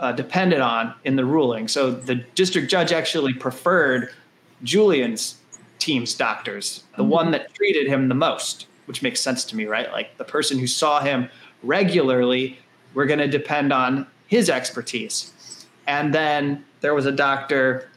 uh, 0.00 0.12
dependent 0.12 0.62
on 0.62 0.94
in 1.04 1.16
the 1.16 1.24
ruling. 1.24 1.68
So 1.68 1.90
the 1.90 2.14
district 2.14 2.70
judge 2.70 2.92
actually 2.92 3.34
preferred 3.34 4.14
Julian's 4.62 5.36
team's 5.78 6.14
doctors, 6.14 6.84
the 6.96 7.02
mm-hmm. 7.02 7.12
one 7.12 7.30
that 7.32 7.52
treated 7.54 7.86
him 7.86 8.08
the 8.08 8.14
most, 8.14 8.66
which 8.86 9.02
makes 9.02 9.20
sense 9.20 9.44
to 9.44 9.56
me, 9.56 9.66
right? 9.66 9.92
Like 9.92 10.16
the 10.16 10.24
person 10.24 10.58
who 10.58 10.66
saw 10.66 11.00
him 11.00 11.28
regularly, 11.62 12.58
we're 12.94 13.06
going 13.06 13.18
to 13.18 13.28
depend 13.28 13.72
on 13.72 14.06
his 14.26 14.48
expertise. 14.48 15.66
And 15.86 16.14
then 16.14 16.64
there 16.80 16.94
was 16.94 17.06
a 17.06 17.12
doctor 17.12 17.90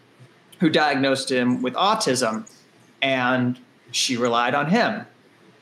who 0.61 0.69
diagnosed 0.69 1.31
him 1.31 1.63
with 1.63 1.73
autism, 1.73 2.47
and 3.01 3.59
she 3.91 4.15
relied 4.15 4.53
on 4.53 4.69
him. 4.69 5.07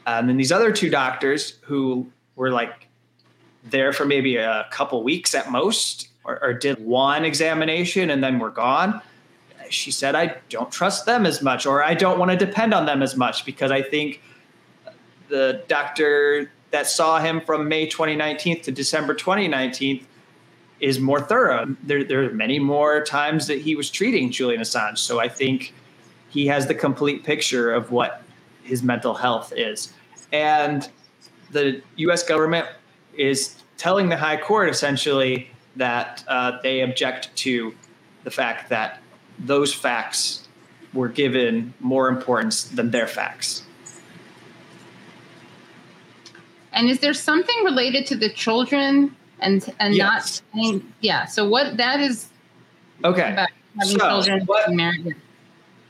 And 0.05 0.27
then 0.27 0.35
these 0.35 0.51
other 0.51 0.73
two 0.73 0.89
doctors 0.89 1.53
who 1.61 2.11
were 2.35 2.51
like 2.51 2.87
there 3.63 3.93
for 3.93 4.03
maybe 4.05 4.35
a 4.35 4.67
couple 4.71 5.01
weeks 5.01 5.33
at 5.33 5.49
most, 5.49 6.09
or, 6.25 6.43
or 6.43 6.53
did 6.53 6.83
one 6.83 7.23
examination 7.23 8.09
and 8.09 8.21
then 8.21 8.39
were 8.39 8.49
gone. 8.49 9.01
She 9.69 9.89
said, 9.89 10.15
I 10.15 10.35
don't 10.49 10.69
trust 10.69 11.05
them 11.05 11.25
as 11.25 11.41
much, 11.41 11.65
or 11.65 11.81
I 11.81 11.93
don't 11.93 12.19
want 12.19 12.31
to 12.31 12.37
depend 12.37 12.73
on 12.73 12.85
them 12.85 13.01
as 13.01 13.15
much 13.15 13.45
because 13.45 13.71
I 13.71 13.81
think 13.81 14.21
the 15.29 15.63
doctor 15.69 16.51
that 16.71 16.87
saw 16.87 17.19
him 17.19 17.39
from 17.39 17.69
May 17.69 17.87
2019 17.87 18.63
to 18.63 18.71
December 18.71 19.13
2019 19.13 20.05
is 20.79 20.99
more 20.99 21.19
thorough. 21.19 21.75
There, 21.83 22.03
there 22.03 22.23
are 22.23 22.33
many 22.33 22.59
more 22.59 23.03
times 23.03 23.47
that 23.47 23.59
he 23.59 23.75
was 23.75 23.89
treating 23.89 24.31
Julian 24.31 24.61
Assange. 24.61 24.97
So 24.97 25.19
I 25.19 25.27
think 25.27 25.73
he 26.29 26.47
has 26.47 26.67
the 26.67 26.75
complete 26.75 27.23
picture 27.23 27.71
of 27.73 27.91
what 27.91 28.21
his 28.63 28.83
mental 28.83 29.15
health 29.15 29.51
is. 29.55 29.93
And 30.31 30.87
the 31.51 31.81
US 31.97 32.23
government 32.23 32.67
is 33.17 33.55
telling 33.77 34.09
the 34.09 34.17
high 34.17 34.37
court 34.37 34.69
essentially 34.69 35.49
that 35.75 36.23
uh, 36.27 36.59
they 36.61 36.81
object 36.81 37.35
to 37.35 37.73
the 38.23 38.31
fact 38.31 38.69
that 38.69 39.01
those 39.39 39.73
facts 39.73 40.47
were 40.93 41.07
given 41.07 41.73
more 41.79 42.09
importance 42.09 42.63
than 42.63 42.91
their 42.91 43.07
facts. 43.07 43.63
And 46.71 46.89
is 46.89 46.99
there 46.99 47.13
something 47.13 47.63
related 47.63 48.05
to 48.07 48.15
the 48.15 48.29
children 48.29 49.15
and 49.41 49.73
and 49.79 49.95
yes. 49.95 50.41
not 50.53 50.81
yeah? 51.01 51.25
So 51.25 51.47
what 51.47 51.77
that 51.77 51.99
is 51.99 52.29
okay 53.03 53.33
about 53.33 53.49
having 53.79 53.99
so 53.99 54.09
children 54.09 54.45
what, 54.45 54.71
married. 54.71 55.15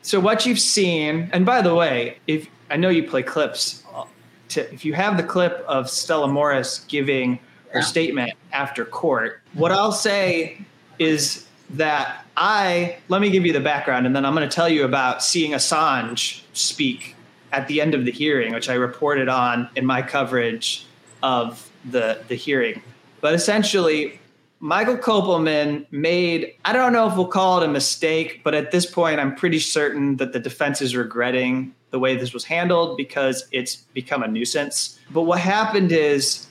So 0.01 0.19
what 0.19 0.45
you've 0.45 0.59
seen, 0.59 1.29
and 1.33 1.45
by 1.45 1.61
the 1.61 1.75
way, 1.75 2.17
if 2.27 2.47
I 2.69 2.77
know 2.77 2.89
you 2.89 3.03
play 3.03 3.23
clips, 3.23 3.83
uh, 3.93 4.05
to, 4.49 4.73
if 4.73 4.85
you 4.85 4.93
have 4.93 5.17
the 5.17 5.23
clip 5.23 5.63
of 5.67 5.89
Stella 5.89 6.27
Moris 6.27 6.87
giving 6.87 7.39
her 7.71 7.81
statement 7.81 8.33
after 8.51 8.85
court. 8.85 9.41
What 9.53 9.71
I'll 9.71 9.91
say 9.91 10.65
is 10.97 11.47
that 11.71 12.25
I 12.35 12.97
let 13.09 13.21
me 13.21 13.29
give 13.29 13.45
you 13.45 13.53
the 13.53 13.59
background, 13.59 14.05
and 14.05 14.15
then 14.15 14.25
I'm 14.25 14.33
going 14.33 14.47
to 14.47 14.53
tell 14.53 14.69
you 14.69 14.85
about 14.85 15.23
seeing 15.23 15.51
Assange 15.51 16.41
speak 16.53 17.15
at 17.51 17.67
the 17.67 17.81
end 17.81 17.93
of 17.93 18.05
the 18.05 18.11
hearing, 18.11 18.53
which 18.53 18.69
I 18.69 18.73
reported 18.75 19.27
on 19.27 19.69
in 19.75 19.85
my 19.85 20.01
coverage 20.01 20.85
of 21.21 21.69
the 21.89 22.23
the 22.27 22.35
hearing. 22.35 22.81
But 23.21 23.33
essentially, 23.33 24.19
Michael 24.59 24.97
Kopelman 24.97 25.85
made, 25.91 26.53
I 26.65 26.73
don't 26.73 26.93
know 26.93 27.07
if 27.07 27.15
we'll 27.15 27.27
call 27.27 27.61
it 27.61 27.65
a 27.65 27.71
mistake, 27.71 28.41
but 28.43 28.53
at 28.53 28.71
this 28.71 28.85
point, 28.85 29.19
I'm 29.19 29.35
pretty 29.35 29.59
certain 29.59 30.17
that 30.17 30.33
the 30.33 30.39
defense 30.39 30.81
is 30.81 30.95
regretting 30.95 31.73
the 31.91 31.99
way 31.99 32.15
this 32.15 32.33
was 32.33 32.43
handled 32.43 32.97
because 32.97 33.47
it's 33.51 33.77
become 33.77 34.21
a 34.21 34.27
nuisance. 34.27 34.99
But 35.11 35.23
what 35.23 35.39
happened 35.39 35.91
is 35.91 36.47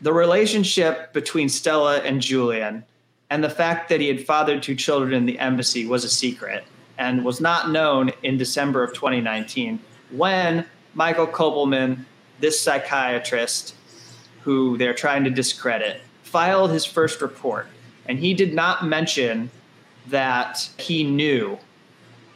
the 0.00 0.12
relationship 0.12 1.12
between 1.12 1.48
Stella 1.48 1.98
and 1.98 2.20
Julian 2.20 2.84
and 3.30 3.44
the 3.44 3.50
fact 3.50 3.88
that 3.88 4.00
he 4.00 4.08
had 4.08 4.26
fathered 4.26 4.62
two 4.62 4.74
children 4.74 5.14
in 5.14 5.24
the 5.24 5.38
embassy 5.38 5.86
was 5.86 6.04
a 6.04 6.08
secret 6.08 6.64
and 6.98 7.24
was 7.24 7.40
not 7.40 7.70
known 7.70 8.10
in 8.22 8.36
December 8.36 8.82
of 8.82 8.92
2019 8.92 9.78
when 10.10 10.66
Michael 10.94 11.26
Kopelman, 11.26 12.04
this 12.40 12.60
psychiatrist 12.60 13.74
who 14.42 14.76
they're 14.78 14.94
trying 14.94 15.24
to 15.24 15.30
discredit, 15.30 16.00
filed 16.22 16.70
his 16.70 16.84
first 16.84 17.20
report. 17.20 17.66
And 18.06 18.18
he 18.18 18.34
did 18.34 18.54
not 18.54 18.84
mention 18.86 19.50
that 20.08 20.68
he 20.78 21.04
knew 21.04 21.58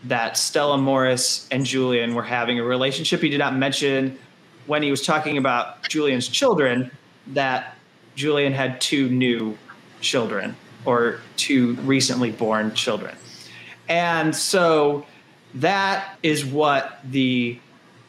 that 0.04 0.36
Stella 0.36 0.76
Moris 0.76 1.46
and 1.50 1.64
Julian 1.64 2.14
were 2.14 2.22
having 2.22 2.58
a 2.58 2.62
relationship. 2.62 3.20
He 3.20 3.28
did 3.28 3.38
not 3.38 3.56
mention 3.56 4.18
when 4.66 4.82
he 4.82 4.90
was 4.90 5.04
talking 5.04 5.38
about 5.38 5.82
Julian's 5.88 6.28
children 6.28 6.90
that 7.28 7.76
Julian 8.14 8.52
had 8.52 8.80
two 8.80 9.08
new 9.08 9.56
children 10.00 10.56
or 10.84 11.20
two 11.36 11.74
recently 11.82 12.30
born 12.30 12.74
children. 12.74 13.16
And 13.88 14.34
so 14.34 15.06
that 15.54 16.18
is 16.22 16.44
what 16.44 16.98
the 17.04 17.58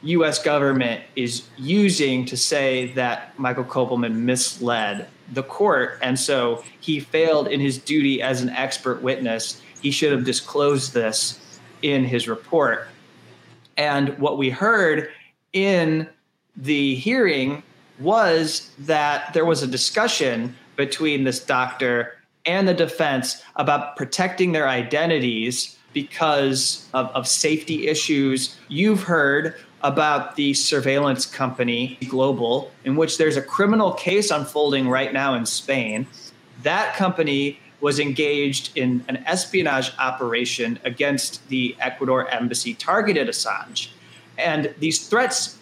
US 0.05 0.41
government 0.41 1.03
is 1.15 1.47
using 1.57 2.25
to 2.25 2.37
say 2.37 2.91
that 2.93 3.37
Michael 3.39 3.63
Kopelman 3.63 4.15
misled 4.15 5.07
the 5.33 5.43
court. 5.43 5.97
And 6.01 6.19
so 6.19 6.63
he 6.79 6.99
failed 6.99 7.47
in 7.47 7.59
his 7.59 7.77
duty 7.79 8.21
as 8.21 8.41
an 8.41 8.49
expert 8.49 9.01
witness. 9.01 9.61
He 9.81 9.91
should 9.91 10.11
have 10.11 10.23
disclosed 10.23 10.93
this 10.93 11.39
in 11.81 12.05
his 12.05 12.27
report. 12.27 12.87
And 13.77 14.17
what 14.19 14.37
we 14.37 14.49
heard 14.49 15.09
in 15.53 16.07
the 16.55 16.95
hearing 16.95 17.63
was 17.99 18.71
that 18.79 19.33
there 19.33 19.45
was 19.45 19.63
a 19.63 19.67
discussion 19.67 20.55
between 20.75 21.23
this 21.23 21.43
doctor 21.43 22.17
and 22.45 22.67
the 22.67 22.73
defense 22.73 23.41
about 23.55 23.95
protecting 23.95 24.51
their 24.51 24.67
identities 24.67 25.77
because 25.93 26.87
of, 26.93 27.07
of 27.15 27.27
safety 27.27 27.87
issues. 27.87 28.57
You've 28.67 29.03
heard 29.03 29.55
about 29.85 30.35
the 30.35 30.51
surveillance 30.55 31.27
company 31.27 31.99
Global, 32.09 32.71
in 32.83 32.95
which 32.95 33.19
there's 33.19 33.37
a 33.37 33.41
criminal 33.41 33.93
case 33.93 34.31
unfolding 34.31 34.89
right 34.89 35.13
now 35.13 35.35
in 35.35 35.45
Spain. 35.45 36.07
That 36.63 36.95
company 36.95 37.59
was 37.81 37.99
engaged 37.99 38.75
in 38.75 39.05
an 39.07 39.17
espionage 39.27 39.91
operation 39.99 40.79
against 40.83 41.47
the 41.49 41.75
Ecuador 41.79 42.27
embassy 42.29 42.73
targeted 42.73 43.27
Assange. 43.27 43.89
And 44.39 44.73
these 44.79 45.07
threats 45.07 45.59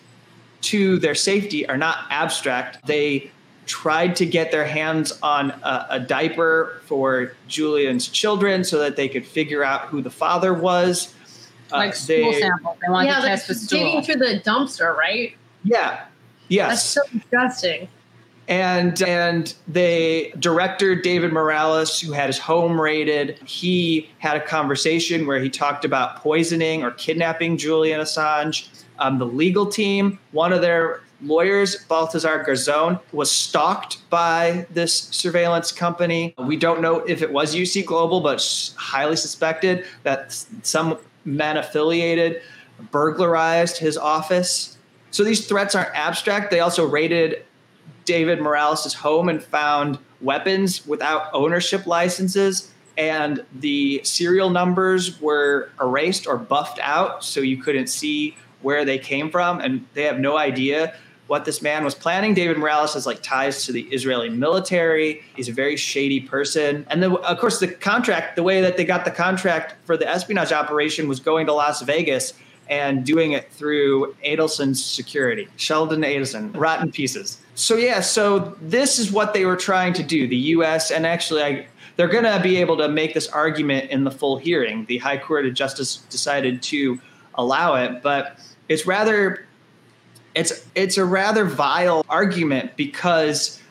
to 0.61 0.99
their 0.99 1.15
safety 1.15 1.67
are 1.67 1.77
not 1.77 2.05
abstract. 2.09 2.85
They 2.87 3.29
tried 3.65 4.15
to 4.15 4.25
get 4.25 4.51
their 4.51 4.65
hands 4.65 5.19
on 5.21 5.51
a, 5.51 5.87
a, 5.91 5.99
diaper 5.99 6.81
for 6.85 7.33
Julian's 7.47 8.07
children 8.07 8.63
so 8.63 8.79
that 8.79 8.95
they 8.95 9.09
could 9.09 9.25
figure 9.25 9.63
out 9.63 9.87
who 9.87 10.01
the 10.01 10.09
father 10.09 10.53
was. 10.53 11.13
Uh, 11.73 11.77
like 11.77 11.95
stool 11.95 12.31
they, 12.31 12.39
samples. 12.39 12.77
They 12.81 12.91
wanted 12.91 13.07
yeah, 13.09 13.21
to 13.21 13.27
test 13.27 13.47
the 13.47 13.55
stool. 13.55 13.79
digging 13.79 14.03
through 14.03 14.15
the 14.15 14.41
dumpster, 14.45 14.95
right? 14.95 15.35
Yeah. 15.63 16.05
Yes. 16.49 16.69
That's 16.69 16.83
so 16.83 17.01
disgusting. 17.17 17.87
And 18.47 19.01
and 19.01 19.53
the 19.69 20.33
director 20.37 20.95
David 20.95 21.31
Morales, 21.31 21.99
who 22.01 22.11
had 22.11 22.27
his 22.27 22.37
home 22.37 22.79
raided, 22.79 23.39
he 23.45 24.09
had 24.19 24.35
a 24.35 24.41
conversation 24.41 25.25
where 25.25 25.39
he 25.39 25.49
talked 25.49 25.85
about 25.85 26.17
poisoning 26.17 26.83
or 26.83 26.91
kidnapping 26.91 27.57
Julian 27.57 28.01
Assange. 28.01 28.67
Um, 28.99 29.17
the 29.17 29.25
legal 29.25 29.65
team, 29.65 30.19
one 30.31 30.51
of 30.51 30.61
their 30.61 31.01
lawyers, 31.21 31.85
Baltasar 31.89 32.45
Garzon, 32.45 32.99
was 33.13 33.31
stalked 33.31 34.07
by 34.09 34.67
this 34.69 34.93
surveillance 34.93 35.71
company. 35.71 36.35
We 36.37 36.57
don't 36.57 36.81
know 36.81 36.97
if 36.97 37.21
it 37.21 37.31
was 37.31 37.55
UC 37.55 37.85
Global, 37.85 38.19
but 38.19 38.73
highly 38.75 39.15
suspected 39.15 39.85
that 40.03 40.33
some 40.63 40.97
men 41.25 41.57
affiliated 41.57 42.41
burglarized 42.91 43.77
his 43.77 43.97
office. 43.97 44.77
So 45.11 45.23
these 45.23 45.47
threats 45.47 45.75
aren't 45.75 45.95
abstract. 45.95 46.51
They 46.51 46.59
also 46.59 46.85
raided 46.85 47.45
David 48.05 48.41
Morales' 48.41 48.93
home 48.93 49.29
and 49.29 49.43
found 49.43 49.99
weapons 50.21 50.85
without 50.87 51.29
ownership 51.33 51.85
licenses. 51.85 52.71
And 52.97 53.43
the 53.53 54.01
serial 54.03 54.49
numbers 54.49 55.19
were 55.21 55.69
erased 55.81 56.27
or 56.27 56.37
buffed 56.37 56.79
out 56.81 57.23
so 57.23 57.41
you 57.41 57.57
couldn't 57.57 57.87
see 57.87 58.37
where 58.61 58.85
they 58.85 58.97
came 58.97 59.29
from. 59.29 59.59
And 59.59 59.85
they 59.93 60.03
have 60.03 60.19
no 60.19 60.37
idea 60.37 60.95
what 61.33 61.45
this 61.45 61.63
man 61.63 61.83
was 61.83 61.95
planning. 61.95 62.35
David 62.35 62.59
Morales 62.59 62.93
has 62.93 63.07
like 63.07 63.23
ties 63.23 63.65
to 63.65 63.71
the 63.71 63.81
Israeli 63.85 64.29
military. 64.29 65.23
He's 65.35 65.49
a 65.49 65.51
very 65.51 65.75
shady 65.75 66.19
person. 66.19 66.85
And 66.91 67.01
then, 67.01 67.15
of 67.15 67.39
course, 67.39 67.59
the 67.59 67.69
contract, 67.69 68.35
the 68.35 68.43
way 68.43 68.61
that 68.61 68.77
they 68.77 68.85
got 68.85 69.03
the 69.03 69.09
contract 69.09 69.73
for 69.83 69.97
the 69.97 70.07
espionage 70.07 70.51
operation 70.51 71.07
was 71.07 71.19
going 71.19 71.47
to 71.47 71.53
Las 71.53 71.81
Vegas 71.81 72.33
and 72.69 73.03
doing 73.03 73.31
it 73.31 73.51
through 73.51 74.15
Adelson's 74.23 74.85
security. 74.85 75.47
Sheldon 75.55 76.01
Adelson, 76.01 76.55
rotten 76.55 76.91
pieces. 76.91 77.39
So, 77.55 77.77
yeah, 77.77 78.01
so 78.01 78.55
this 78.61 78.99
is 78.99 79.11
what 79.11 79.33
they 79.33 79.47
were 79.47 79.57
trying 79.57 79.93
to 79.93 80.03
do. 80.03 80.27
The 80.27 80.37
U.S. 80.57 80.91
and 80.91 81.03
actually, 81.03 81.41
I, 81.41 81.65
they're 81.95 82.07
going 82.07 82.25
to 82.25 82.39
be 82.43 82.57
able 82.57 82.77
to 82.77 82.87
make 82.87 83.15
this 83.15 83.27
argument 83.29 83.89
in 83.89 84.03
the 84.03 84.11
full 84.11 84.37
hearing. 84.37 84.85
The 84.85 84.99
High 84.99 85.17
Court 85.17 85.47
of 85.47 85.55
Justice 85.55 85.97
decided 86.11 86.61
to 86.61 87.01
allow 87.33 87.73
it, 87.73 88.03
but 88.03 88.37
it's 88.69 88.85
rather 88.85 89.47
it's 90.35 90.65
it's 90.75 90.97
a 90.97 91.05
rather 91.05 91.45
vile 91.45 92.05
argument 92.09 92.75
because 92.75 93.61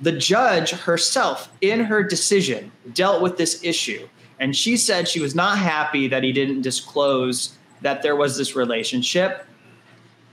the 0.00 0.12
judge 0.12 0.70
herself 0.70 1.50
in 1.60 1.80
her 1.84 2.02
decision 2.02 2.72
dealt 2.94 3.22
with 3.22 3.36
this 3.36 3.62
issue. 3.62 4.08
And 4.40 4.56
she 4.56 4.76
said 4.76 5.06
she 5.06 5.20
was 5.20 5.34
not 5.34 5.58
happy 5.58 6.08
that 6.08 6.24
he 6.24 6.32
didn't 6.32 6.62
disclose 6.62 7.56
that 7.80 8.02
there 8.02 8.16
was 8.16 8.36
this 8.36 8.56
relationship 8.56 9.46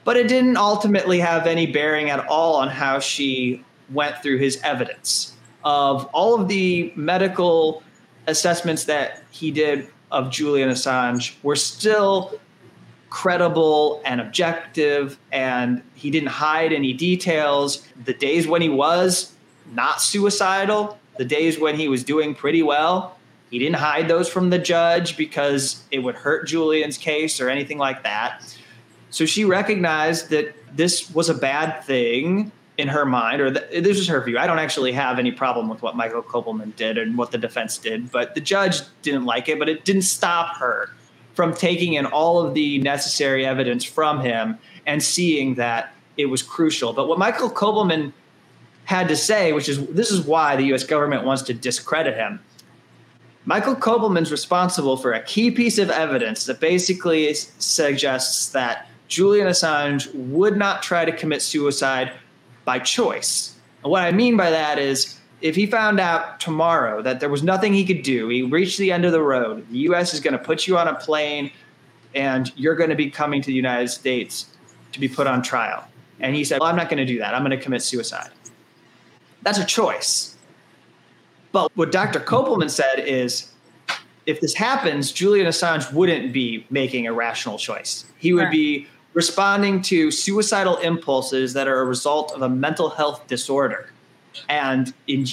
but 0.09 0.17
it 0.17 0.27
didn't 0.27 0.57
ultimately 0.57 1.19
have 1.19 1.45
any 1.45 1.67
bearing 1.67 2.09
at 2.09 2.25
all 2.27 2.55
on 2.55 2.67
how 2.67 2.99
she 2.99 3.63
went 3.91 4.21
through 4.23 4.37
his 4.37 4.59
evidence. 4.63 5.35
Of 5.63 6.05
all 6.13 6.39
of 6.41 6.47
the 6.47 6.91
medical 6.95 7.83
assessments 8.27 8.85
that 8.85 9.23
he 9.29 9.51
did 9.51 9.87
of 10.11 10.31
Julian 10.31 10.69
Assange 10.69 11.35
were 11.43 11.55
still 11.55 12.39
credible 13.09 14.01
and 14.05 14.21
objective, 14.21 15.17
and 15.31 15.81
he 15.95 16.11
didn't 16.11 16.29
hide 16.29 16.71
any 16.71 16.93
details. 16.93 17.87
The 18.03 18.13
days 18.13 18.47
when 18.47 18.61
he 18.61 18.69
was 18.69 19.33
not 19.73 20.01
suicidal, 20.01 20.97
the 21.17 21.25
days 21.25 21.59
when 21.59 21.75
he 21.75 21.87
was 21.87 22.03
doing 22.03 22.35
pretty 22.35 22.63
well, 22.63 23.17
he 23.49 23.59
didn't 23.59 23.77
hide 23.77 24.07
those 24.07 24.29
from 24.29 24.51
the 24.51 24.59
judge 24.59 25.17
because 25.17 25.83
it 25.91 25.99
would 25.99 26.15
hurt 26.15 26.47
Julian's 26.47 26.97
case 26.97 27.41
or 27.41 27.49
anything 27.49 27.77
like 27.77 28.03
that. 28.03 28.55
So 29.09 29.25
she 29.25 29.43
recognized 29.43 30.29
that 30.29 30.55
this 30.75 31.13
was 31.13 31.29
a 31.29 31.33
bad 31.33 31.83
thing 31.83 32.51
in 32.77 32.87
her 32.87 33.05
mind, 33.05 33.41
or 33.41 33.49
this 33.49 33.97
is 33.97 34.07
her 34.07 34.21
view. 34.21 34.37
I 34.37 34.47
don't 34.47 34.59
actually 34.59 34.93
have 34.93 35.19
any 35.19 35.31
problem 35.31 35.67
with 35.67 35.81
what 35.81 35.97
Michael 35.97 36.23
Kopelman 36.23 36.75
did 36.75 36.97
and 36.97 37.17
what 37.17 37.31
the 37.31 37.37
defense 37.37 37.77
did, 37.77 38.11
but 38.11 38.35
the 38.35 38.41
judge 38.41 38.81
didn't 39.01 39.25
like 39.25 39.49
it, 39.49 39.59
but 39.59 39.67
it 39.67 39.83
didn't 39.83 40.03
stop 40.03 40.55
her 40.57 40.91
from 41.39 41.53
taking 41.53 41.93
in 41.93 42.05
all 42.05 42.45
of 42.45 42.53
the 42.53 42.79
necessary 42.79 43.45
evidence 43.45 43.85
from 43.85 44.19
him 44.19 44.57
and 44.85 45.01
seeing 45.01 45.55
that 45.55 45.93
it 46.17 46.25
was 46.25 46.43
crucial. 46.43 46.91
But 46.91 47.07
what 47.07 47.17
Michael 47.17 47.49
Kopelman 47.49 48.11
had 48.83 49.07
to 49.07 49.15
say, 49.15 49.53
which 49.53 49.69
is 49.69 49.87
this 49.87 50.11
is 50.11 50.25
why 50.25 50.57
the 50.57 50.63
US 50.73 50.83
government 50.83 51.23
wants 51.23 51.43
to 51.43 51.53
discredit 51.53 52.17
him. 52.17 52.41
Michael 53.45 53.73
Kopelman's 53.73 54.33
responsible 54.33 54.97
for 54.97 55.13
a 55.13 55.23
key 55.23 55.49
piece 55.49 55.77
of 55.77 55.89
evidence 55.89 56.43
that 56.43 56.59
basically 56.59 57.33
suggests 57.33 58.49
that 58.49 58.89
Julian 59.07 59.47
Assange 59.47 60.13
would 60.13 60.57
not 60.57 60.83
try 60.83 61.05
to 61.05 61.11
commit 61.13 61.41
suicide 61.41 62.11
by 62.65 62.79
choice. 62.79 63.55
And 63.81 63.91
what 63.91 64.03
I 64.03 64.11
mean 64.11 64.35
by 64.35 64.49
that 64.49 64.77
is 64.77 65.17
if 65.41 65.55
he 65.55 65.65
found 65.65 65.99
out 65.99 66.39
tomorrow 66.39 67.01
that 67.01 67.19
there 67.19 67.29
was 67.29 67.43
nothing 67.43 67.73
he 67.73 67.85
could 67.85 68.01
do, 68.01 68.27
he 68.29 68.41
reached 68.41 68.77
the 68.77 68.91
end 68.91 69.05
of 69.05 69.11
the 69.11 69.21
road, 69.21 69.65
the 69.69 69.79
U.S. 69.79 70.13
is 70.13 70.19
going 70.19 70.33
to 70.33 70.39
put 70.39 70.67
you 70.67 70.77
on 70.77 70.87
a 70.87 70.95
plane 70.95 71.51
and 72.15 72.51
you're 72.57 72.75
going 72.75 72.89
to 72.89 72.95
be 72.95 73.09
coming 73.09 73.41
to 73.41 73.47
the 73.47 73.53
United 73.53 73.87
States 73.87 74.47
to 74.91 74.99
be 74.99 75.07
put 75.07 75.27
on 75.27 75.41
trial. 75.41 75.87
And 76.19 76.35
he 76.35 76.43
said, 76.43 76.59
Well, 76.59 76.69
I'm 76.69 76.75
not 76.75 76.89
going 76.89 76.97
to 76.97 77.05
do 77.05 77.19
that. 77.19 77.33
I'm 77.33 77.43
going 77.43 77.57
to 77.57 77.63
commit 77.63 77.81
suicide. 77.81 78.31
That's 79.43 79.59
a 79.59 79.65
choice. 79.65 80.35
But 81.51 81.71
what 81.75 81.91
Dr. 81.91 82.19
Kopelman 82.19 82.69
said 82.69 82.99
is 82.99 83.53
if 84.25 84.41
this 84.41 84.53
happens, 84.53 85.11
Julian 85.11 85.47
Assange 85.47 85.91
wouldn't 85.93 86.33
be 86.33 86.65
making 86.69 87.07
a 87.07 87.13
rational 87.13 87.57
choice. 87.57 88.05
He 88.17 88.33
would 88.33 88.51
be 88.51 88.87
responding 89.13 89.81
to 89.83 90.11
suicidal 90.11 90.77
impulses 90.77 91.53
that 91.53 91.67
are 91.67 91.79
a 91.79 91.85
result 91.85 92.33
of 92.33 92.41
a 92.41 92.49
mental 92.49 92.89
health 92.89 93.25
disorder 93.27 93.91
and 94.47 94.93
in, 95.07 95.25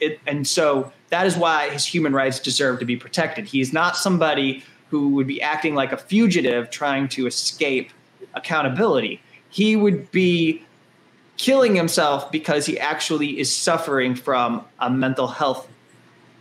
it, 0.00 0.20
and 0.26 0.46
so 0.46 0.92
that 1.10 1.26
is 1.26 1.36
why 1.36 1.70
his 1.70 1.84
human 1.84 2.12
rights 2.12 2.40
deserve 2.40 2.78
to 2.80 2.84
be 2.84 2.96
protected. 2.96 3.46
He's 3.46 3.72
not 3.72 3.96
somebody 3.96 4.64
who 4.90 5.08
would 5.10 5.26
be 5.26 5.40
acting 5.42 5.74
like 5.74 5.92
a 5.92 5.96
fugitive 5.96 6.70
trying 6.70 7.08
to 7.08 7.26
escape 7.26 7.90
accountability. 8.34 9.20
He 9.50 9.76
would 9.76 10.10
be 10.10 10.64
killing 11.36 11.74
himself 11.74 12.30
because 12.32 12.66
he 12.66 12.78
actually 12.78 13.38
is 13.38 13.54
suffering 13.54 14.14
from 14.14 14.64
a 14.80 14.90
mental 14.90 15.28
health 15.28 15.68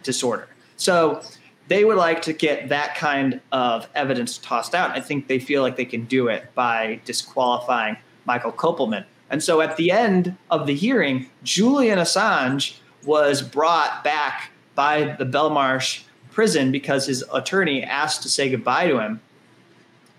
disorder. 0.03 0.47
So 0.75 1.21
they 1.67 1.83
would 1.83 1.97
like 1.97 2.21
to 2.23 2.33
get 2.33 2.69
that 2.69 2.95
kind 2.95 3.41
of 3.51 3.87
evidence 3.95 4.37
tossed 4.37 4.73
out. 4.73 4.91
I 4.91 5.01
think 5.01 5.27
they 5.27 5.39
feel 5.39 5.61
like 5.61 5.75
they 5.75 5.85
can 5.85 6.05
do 6.05 6.27
it 6.27 6.53
by 6.55 6.99
disqualifying 7.05 7.97
Michael 8.25 8.51
Kopelman. 8.51 9.05
And 9.29 9.43
so 9.43 9.61
at 9.61 9.77
the 9.77 9.91
end 9.91 10.35
of 10.49 10.67
the 10.67 10.75
hearing, 10.75 11.29
Julian 11.43 11.99
Assange 11.99 12.77
was 13.05 13.41
brought 13.41 14.03
back 14.03 14.51
by 14.75 15.15
the 15.17 15.25
Belmarsh 15.25 16.03
prison 16.31 16.71
because 16.71 17.07
his 17.07 17.23
attorney 17.33 17.83
asked 17.83 18.21
to 18.21 18.29
say 18.29 18.49
goodbye 18.49 18.87
to 18.87 18.99
him. 18.99 19.19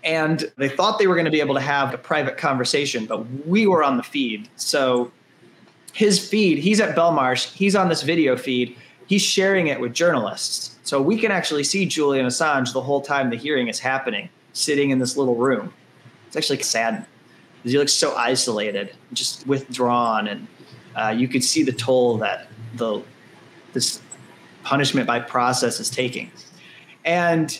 And 0.03 0.51
they 0.57 0.69
thought 0.69 0.99
they 0.99 1.07
were 1.07 1.15
going 1.15 1.25
to 1.25 1.31
be 1.31 1.39
able 1.39 1.55
to 1.55 1.61
have 1.61 1.93
a 1.93 1.97
private 1.97 2.37
conversation, 2.37 3.05
but 3.05 3.25
we 3.45 3.67
were 3.67 3.83
on 3.83 3.97
the 3.97 4.03
feed. 4.03 4.47
So 4.55 5.11
his 5.93 6.25
feed, 6.25 6.59
he's 6.59 6.79
at 6.79 6.95
Belmarsh, 6.95 7.53
he's 7.53 7.75
on 7.75 7.89
this 7.89 8.03
video 8.03 8.37
feed, 8.37 8.77
he's 9.07 9.21
sharing 9.21 9.67
it 9.67 9.79
with 9.79 9.93
journalists. 9.93 10.77
So 10.83 11.01
we 11.01 11.17
can 11.17 11.31
actually 11.31 11.63
see 11.63 11.85
Julian 11.85 12.25
Assange 12.25 12.73
the 12.73 12.81
whole 12.81 13.01
time 13.01 13.29
the 13.29 13.35
hearing 13.35 13.67
is 13.67 13.79
happening, 13.79 14.29
sitting 14.53 14.91
in 14.91 14.99
this 14.99 15.17
little 15.17 15.35
room. 15.35 15.73
It's 16.27 16.37
actually 16.37 16.61
sad 16.63 17.05
he 17.63 17.77
looks 17.77 17.93
so 17.93 18.15
isolated, 18.15 18.95
just 19.13 19.45
withdrawn, 19.47 20.27
and 20.27 20.47
uh, 20.95 21.09
you 21.09 21.27
could 21.27 21.43
see 21.43 21.63
the 21.63 21.71
toll 21.71 22.17
that 22.17 22.47
the 22.75 23.01
this 23.73 24.01
punishment 24.63 25.07
by 25.07 25.19
process 25.19 25.79
is 25.79 25.89
taking. 25.89 26.31
And 27.05 27.59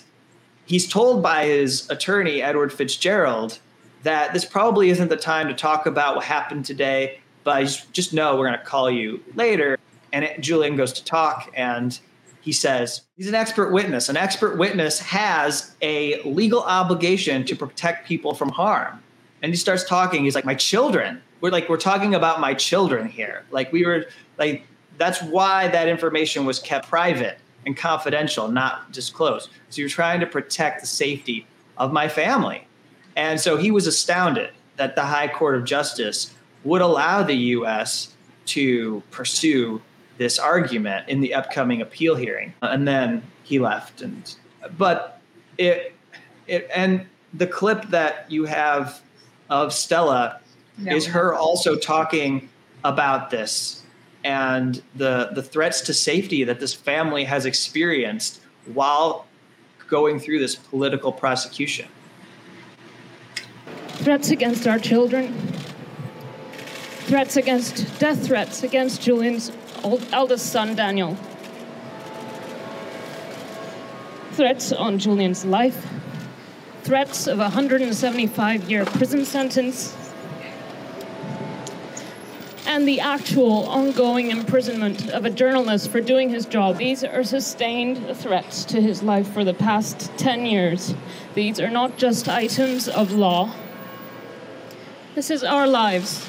he's 0.66 0.88
told 0.88 1.24
by 1.24 1.46
his 1.46 1.90
attorney 1.90 2.42
Edward 2.42 2.74
Fitzgerald 2.74 3.60
that 4.04 4.34
this 4.34 4.46
probably 4.46 4.90
isn't 4.90 5.10
the 5.10 5.18
time 5.18 5.48
to 5.48 5.54
talk 5.54 5.86
about 5.86 6.16
what 6.16 6.26
happened 6.26 6.66
today, 6.66 7.20
but 7.44 7.62
just, 7.62 7.92
just 7.94 8.14
know 8.14 8.38
we're 8.38 8.48
going 8.48 8.60
to 8.60 8.66
call 8.66 8.90
you 8.90 9.24
later. 9.36 9.78
And 10.14 10.26
it, 10.26 10.42
Julian 10.42 10.76
goes 10.76 10.94
to 10.94 11.04
talk, 11.04 11.52
and 11.54 12.00
he 12.42 12.52
says 12.52 13.02
he's 13.18 13.28
an 13.28 13.36
expert 13.36 13.72
witness. 13.72 14.10
An 14.10 14.18
expert 14.18 14.58
witness 14.58 15.00
has 15.00 15.76
a 15.82 16.22
legal 16.24 16.62
obligation 16.62 17.46
to 17.46 17.56
protect 17.56 18.08
people 18.08 18.34
from 18.34 18.50
harm. 18.50 19.04
And 19.41 19.52
he 19.52 19.57
starts 19.57 19.84
talking. 19.84 20.24
He's 20.24 20.36
like, 20.36 20.45
"My 20.45 20.56
children. 20.56 21.22
We're 21.41 21.52
like, 21.52 21.70
we're 21.70 21.78
talking 21.78 22.16
about 22.16 22.41
my 22.41 22.53
children 22.53 23.07
here. 23.07 23.45
Like, 23.49 23.72
we 23.72 23.86
were 23.86 24.07
like, 24.38 24.68
that's 24.98 25.22
why 25.24 25.70
that 25.70 25.88
information 25.88 26.45
was 26.45 26.60
kept 26.60 26.90
private 26.90 27.38
and 27.66 27.78
confidential, 27.78 28.49
not 28.49 28.91
disclosed. 28.91 29.49
So 29.70 29.80
you're 29.80 29.90
trying 29.90 30.20
to 30.20 30.26
protect 30.26 30.82
the 30.82 30.88
safety 30.88 31.48
of 31.78 31.94
my 31.94 32.07
family." 32.07 32.68
And 33.16 33.40
so 33.40 33.57
he 33.57 33.72
was 33.72 33.88
astounded 33.88 34.52
that 34.78 34.95
the 34.95 35.03
High 35.03 35.28
Court 35.28 35.56
of 35.56 35.66
Justice 35.66 36.34
would 36.64 36.82
allow 36.82 37.24
the 37.24 37.36
U.S. 37.36 38.16
to 38.48 39.02
pursue 39.11 39.82
this 40.18 40.38
argument 40.38 41.07
in 41.10 41.22
the 41.22 41.34
upcoming 41.34 41.82
appeal 41.82 42.16
hearing. 42.16 42.53
And 42.61 42.88
then 42.88 43.24
he 43.44 43.60
left. 43.60 44.02
And 44.02 44.36
but 44.78 45.20
it 45.57 45.95
it 46.48 46.70
and 46.74 47.06
the 47.34 47.48
clip 47.48 47.90
that 47.90 48.30
you 48.30 48.45
have 48.45 49.02
of 49.50 49.74
Stella 49.74 50.40
Yeah. 50.78 50.94
is 50.94 51.08
her 51.08 51.34
also 51.34 51.76
talking 51.76 52.50
about 52.84 53.30
this 53.30 53.82
and 54.24 54.82
the 54.96 55.30
the 55.34 55.44
threats 55.44 55.82
to 55.82 55.94
safety 55.94 56.44
that 56.44 56.60
this 56.60 56.74
family 56.74 57.24
has 57.26 57.46
experienced 57.46 58.40
while 58.74 59.26
going 59.90 60.20
through 60.20 60.40
this 60.40 60.56
political 60.56 61.12
prosecution. 61.12 61.88
threats 64.04 64.30
against 64.30 64.66
our 64.68 64.80
children, 64.80 65.34
threats 67.08 67.36
against 67.36 68.00
death 68.00 68.26
threats 68.26 68.64
against 68.64 69.02
Julian's 69.02 69.52
old, 69.84 70.02
eldest 70.14 70.52
son, 70.54 70.74
Daniel, 70.76 71.18
threats 74.34 74.72
on 74.72 74.98
Julian's 75.00 75.44
life, 75.44 75.86
threats 76.90 77.28
of 77.28 77.38
a 77.38 77.44
175 77.44 78.68
year 78.68 78.84
prison 78.84 79.24
sentence, 79.24 79.95
and 82.66 82.88
the 82.88 82.99
actual 82.99 83.68
ongoing 83.68 84.32
imprisonment 84.32 85.07
of 85.11 85.24
a 85.24 85.30
journalist 85.30 85.91
for 85.91 86.02
doing 86.02 86.32
his 86.32 86.48
job. 86.48 86.78
These 86.78 87.03
are 87.03 87.24
sustained 87.24 88.18
threats 88.18 88.66
to 88.66 88.82
his 88.82 89.03
life 89.03 89.32
for 89.32 89.44
the 89.44 89.53
past 89.53 90.10
10 90.18 90.48
years. 90.48 90.95
These 91.36 91.60
are 91.60 91.70
not 91.70 91.95
just 91.99 92.28
items 92.28 92.88
of 92.88 93.11
law. 93.11 93.53
This 95.14 95.30
is 95.30 95.44
our 95.44 95.68
lives. 95.68 96.28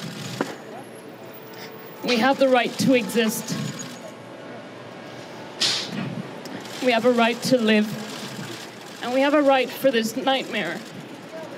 We 2.03 2.17
have 2.17 2.37
the 2.37 2.49
right 2.49 2.71
to 2.85 2.93
exist. 2.93 3.57
We 6.85 6.91
have 6.91 7.05
a 7.05 7.11
right 7.11 7.41
to 7.45 7.57
live. 7.57 8.00
And 9.01 9.13
we 9.13 9.21
have 9.21 9.33
a 9.33 9.41
right 9.41 9.69
for 9.69 9.89
this 9.89 10.15
nightmare 10.15 10.79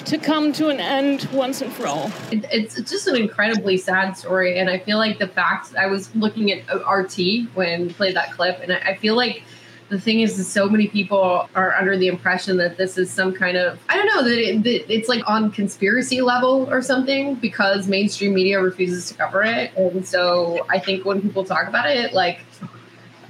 to 0.06 0.18
come 0.18 0.52
to 0.54 0.70
an 0.70 0.80
end 0.80 1.28
once 1.32 1.62
and 1.62 1.72
for 1.72 1.88
all. 1.88 2.12
It, 2.32 2.46
it's, 2.52 2.78
it's 2.78 2.92
just 2.92 3.08
an 3.08 3.16
incredibly 3.16 3.78
sad 3.78 4.18
story, 4.18 4.60
and 4.60 4.70
I 4.70 4.80
feel 4.80 4.98
like 4.98 5.20
the 5.20 5.28
fact 5.28 5.76
I 5.76 5.88
was 5.88 6.14
looking 6.16 6.52
at 6.52 6.70
uh, 6.70 6.90
RT 6.90 7.50
when 7.54 7.88
we 7.88 7.94
played 7.94 8.16
that 8.16 8.32
clip, 8.34 8.60
and 8.62 8.74
I, 8.74 8.78
I 8.78 8.96
feel 8.96 9.16
like 9.16 9.44
the 9.90 10.00
thing 10.00 10.22
is, 10.22 10.38
that 10.38 10.46
so 10.46 10.68
many 10.68 10.88
people 10.88 11.48
are 11.56 11.74
under 11.76 11.98
the 11.98 12.08
impression 12.08 12.58
that 12.58 12.78
this 12.78 12.98
is 12.98 13.12
some 13.12 13.34
kind 13.34 13.58
of 13.58 13.80
I 13.90 13.96
don't 13.96 14.08
know 14.08 14.24
that, 14.24 14.40
it, 14.40 14.64
that 14.64 14.94
it's 14.94 15.08
like 15.08 15.22
on 15.30 15.52
conspiracy 15.52 16.22
level 16.22 16.68
or 16.72 16.82
something 16.82 17.36
because 17.36 17.88
mainstream 17.88 18.34
media 18.34 18.60
refuses 18.62 19.10
to 19.10 19.16
cover 19.16 19.44
it, 19.44 19.72
and 19.76 20.06
so 20.06 20.66
I 20.70 20.80
think 20.80 21.06
when 21.06 21.22
people 21.22 21.44
talk 21.44 21.68
about 21.68 21.90
it, 21.90 22.14
like 22.14 22.40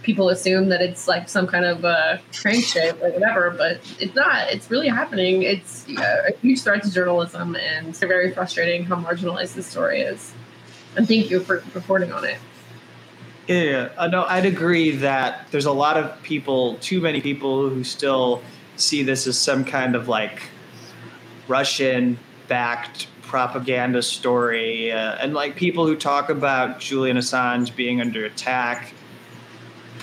people 0.03 0.29
assume 0.29 0.69
that 0.69 0.81
it's 0.81 1.07
like 1.07 1.27
some 1.27 1.47
kind 1.47 1.65
of 1.65 1.83
uh, 1.83 2.17
shit 2.31 3.01
or 3.01 3.11
whatever, 3.11 3.51
but 3.51 3.79
it's 3.99 4.13
not. 4.13 4.49
It's 4.49 4.69
really 4.69 4.89
happening. 4.89 5.43
It's 5.43 5.87
uh, 5.97 6.29
a 6.29 6.37
huge 6.41 6.61
threat 6.61 6.83
to 6.83 6.91
journalism, 6.91 7.55
and 7.55 7.87
it's 7.87 7.99
very 7.99 8.33
frustrating 8.33 8.83
how 8.83 8.97
marginalized 8.97 9.55
this 9.55 9.65
story 9.65 10.01
is. 10.01 10.33
And 10.95 11.07
thank 11.07 11.31
you 11.31 11.39
for 11.39 11.63
reporting 11.73 12.11
on 12.11 12.25
it. 12.25 12.37
Yeah, 13.47 13.89
uh, 13.97 14.07
no, 14.07 14.23
I'd 14.23 14.45
agree 14.45 14.91
that 14.97 15.47
there's 15.51 15.65
a 15.65 15.71
lot 15.71 15.97
of 15.97 16.21
people, 16.23 16.75
too 16.75 17.01
many 17.01 17.19
people, 17.19 17.69
who 17.69 17.83
still 17.83 18.41
see 18.75 19.03
this 19.03 19.27
as 19.27 19.37
some 19.37 19.65
kind 19.65 19.95
of 19.95 20.07
like 20.07 20.43
Russian 21.47 22.19
backed 22.47 23.07
propaganda 23.23 24.01
story. 24.01 24.91
Uh, 24.91 25.15
and 25.15 25.33
like 25.33 25.55
people 25.55 25.87
who 25.87 25.95
talk 25.95 26.29
about 26.29 26.79
Julian 26.79 27.17
Assange 27.17 27.75
being 27.75 27.99
under 27.99 28.25
attack 28.25 28.93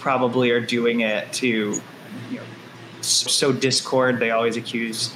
probably 0.00 0.50
are 0.50 0.60
doing 0.60 1.00
it 1.00 1.32
to, 1.34 1.46
you 1.46 2.36
know, 2.36 2.42
sow 3.02 3.52
discord. 3.52 4.18
They 4.18 4.30
always 4.30 4.56
accuse 4.56 5.14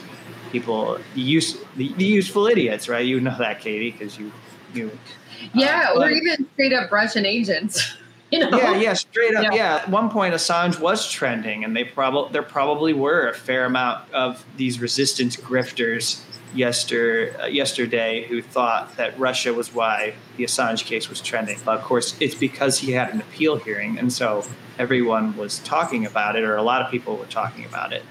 people, 0.52 0.98
use, 1.14 1.58
the, 1.76 1.92
the 1.94 2.04
useful 2.04 2.46
idiots, 2.46 2.88
right? 2.88 3.04
You 3.04 3.20
know 3.20 3.36
that, 3.38 3.60
Katie, 3.60 3.90
because 3.90 4.18
you, 4.18 4.30
you 4.72 4.96
Yeah, 5.52 5.88
Uh, 5.90 5.94
or 5.94 5.98
but- 6.00 6.12
even 6.12 6.46
straight 6.52 6.72
up 6.72 6.90
Russian 6.92 7.26
agents. 7.26 7.96
You 8.30 8.40
know? 8.40 8.58
yeah, 8.58 8.76
yeah, 8.76 8.94
straight 8.94 9.36
up. 9.36 9.44
Yeah. 9.44 9.54
Yeah. 9.54 9.76
At 9.76 9.88
one 9.90 10.10
point, 10.10 10.34
Assange 10.34 10.80
was 10.80 11.08
trending, 11.08 11.62
and 11.62 11.76
they 11.76 11.84
probably 11.84 12.32
there 12.32 12.42
probably 12.42 12.92
were 12.92 13.28
a 13.28 13.34
fair 13.34 13.64
amount 13.64 14.12
of 14.12 14.44
these 14.56 14.80
resistance 14.80 15.36
grifters 15.36 16.20
yester 16.54 17.36
uh, 17.40 17.46
yesterday 17.46 18.26
who 18.26 18.40
thought 18.42 18.96
that 18.96 19.18
Russia 19.18 19.52
was 19.52 19.74
why 19.74 20.14
the 20.36 20.44
Assange 20.44 20.84
case 20.84 21.08
was 21.08 21.20
trending. 21.20 21.58
But 21.64 21.78
of 21.78 21.84
course, 21.84 22.16
it's 22.20 22.34
because 22.34 22.78
he 22.78 22.92
had 22.92 23.12
an 23.12 23.20
appeal 23.20 23.56
hearing, 23.56 23.98
and 23.98 24.12
so 24.12 24.44
everyone 24.78 25.36
was 25.36 25.58
talking 25.60 26.06
about 26.06 26.36
it, 26.36 26.44
or 26.44 26.56
a 26.56 26.62
lot 26.62 26.82
of 26.82 26.90
people 26.90 27.16
were 27.16 27.26
talking 27.26 27.64
about 27.64 27.92
it. 27.92 28.02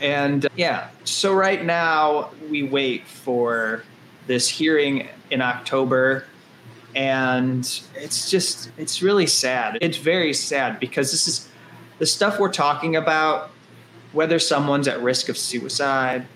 And 0.00 0.46
uh, 0.46 0.48
yeah, 0.56 0.88
so 1.04 1.34
right 1.34 1.64
now 1.64 2.30
we 2.48 2.62
wait 2.62 3.06
for 3.06 3.84
this 4.26 4.48
hearing 4.48 5.08
in 5.30 5.42
October 5.42 6.24
and 6.94 7.82
it's 7.94 8.30
just 8.30 8.70
it's 8.76 9.00
really 9.00 9.26
sad 9.26 9.78
it's 9.80 9.96
very 9.96 10.32
sad 10.34 10.80
because 10.80 11.12
this 11.12 11.28
is 11.28 11.48
the 11.98 12.06
stuff 12.06 12.40
we're 12.40 12.52
talking 12.52 12.96
about 12.96 13.50
whether 14.12 14.38
someone's 14.38 14.88
at 14.88 15.00
risk 15.00 15.28
of 15.28 15.38
suicide 15.38 16.26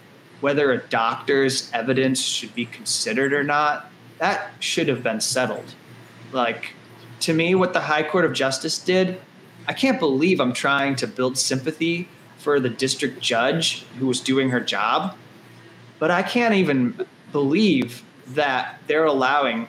whether 0.45 0.73
a 0.73 0.79
doctor's 0.89 1.71
evidence 1.73 2.21
should 2.21 2.55
be 2.55 2.67
considered 2.67 3.33
or 3.33 3.43
not 3.43 3.91
that 4.19 4.51
should 4.61 4.89
have 4.89 5.03
been 5.03 5.19
settled. 5.19 5.75
Like 6.33 6.75
to 7.21 7.33
me 7.33 7.55
what 7.55 7.73
the 7.73 7.81
high 7.81 8.03
court 8.03 8.27
of 8.27 8.35
justice 8.35 8.79
did 8.79 9.19
i 9.67 9.73
can't 9.73 9.99
believe 9.99 10.41
i'm 10.41 10.53
trying 10.53 10.95
to 10.95 11.07
build 11.07 11.39
sympathy 11.39 12.07
for 12.37 12.61
the 12.61 12.69
district 12.69 13.19
judge 13.23 13.87
who 13.99 14.07
was 14.07 14.21
doing 14.21 14.51
her 14.51 14.61
job 14.61 15.17
but 15.99 16.11
i 16.11 16.23
can't 16.23 16.53
even 16.53 17.07
believe 17.33 18.03
that 18.27 18.79
they're 18.87 19.07
allowing 19.07 19.67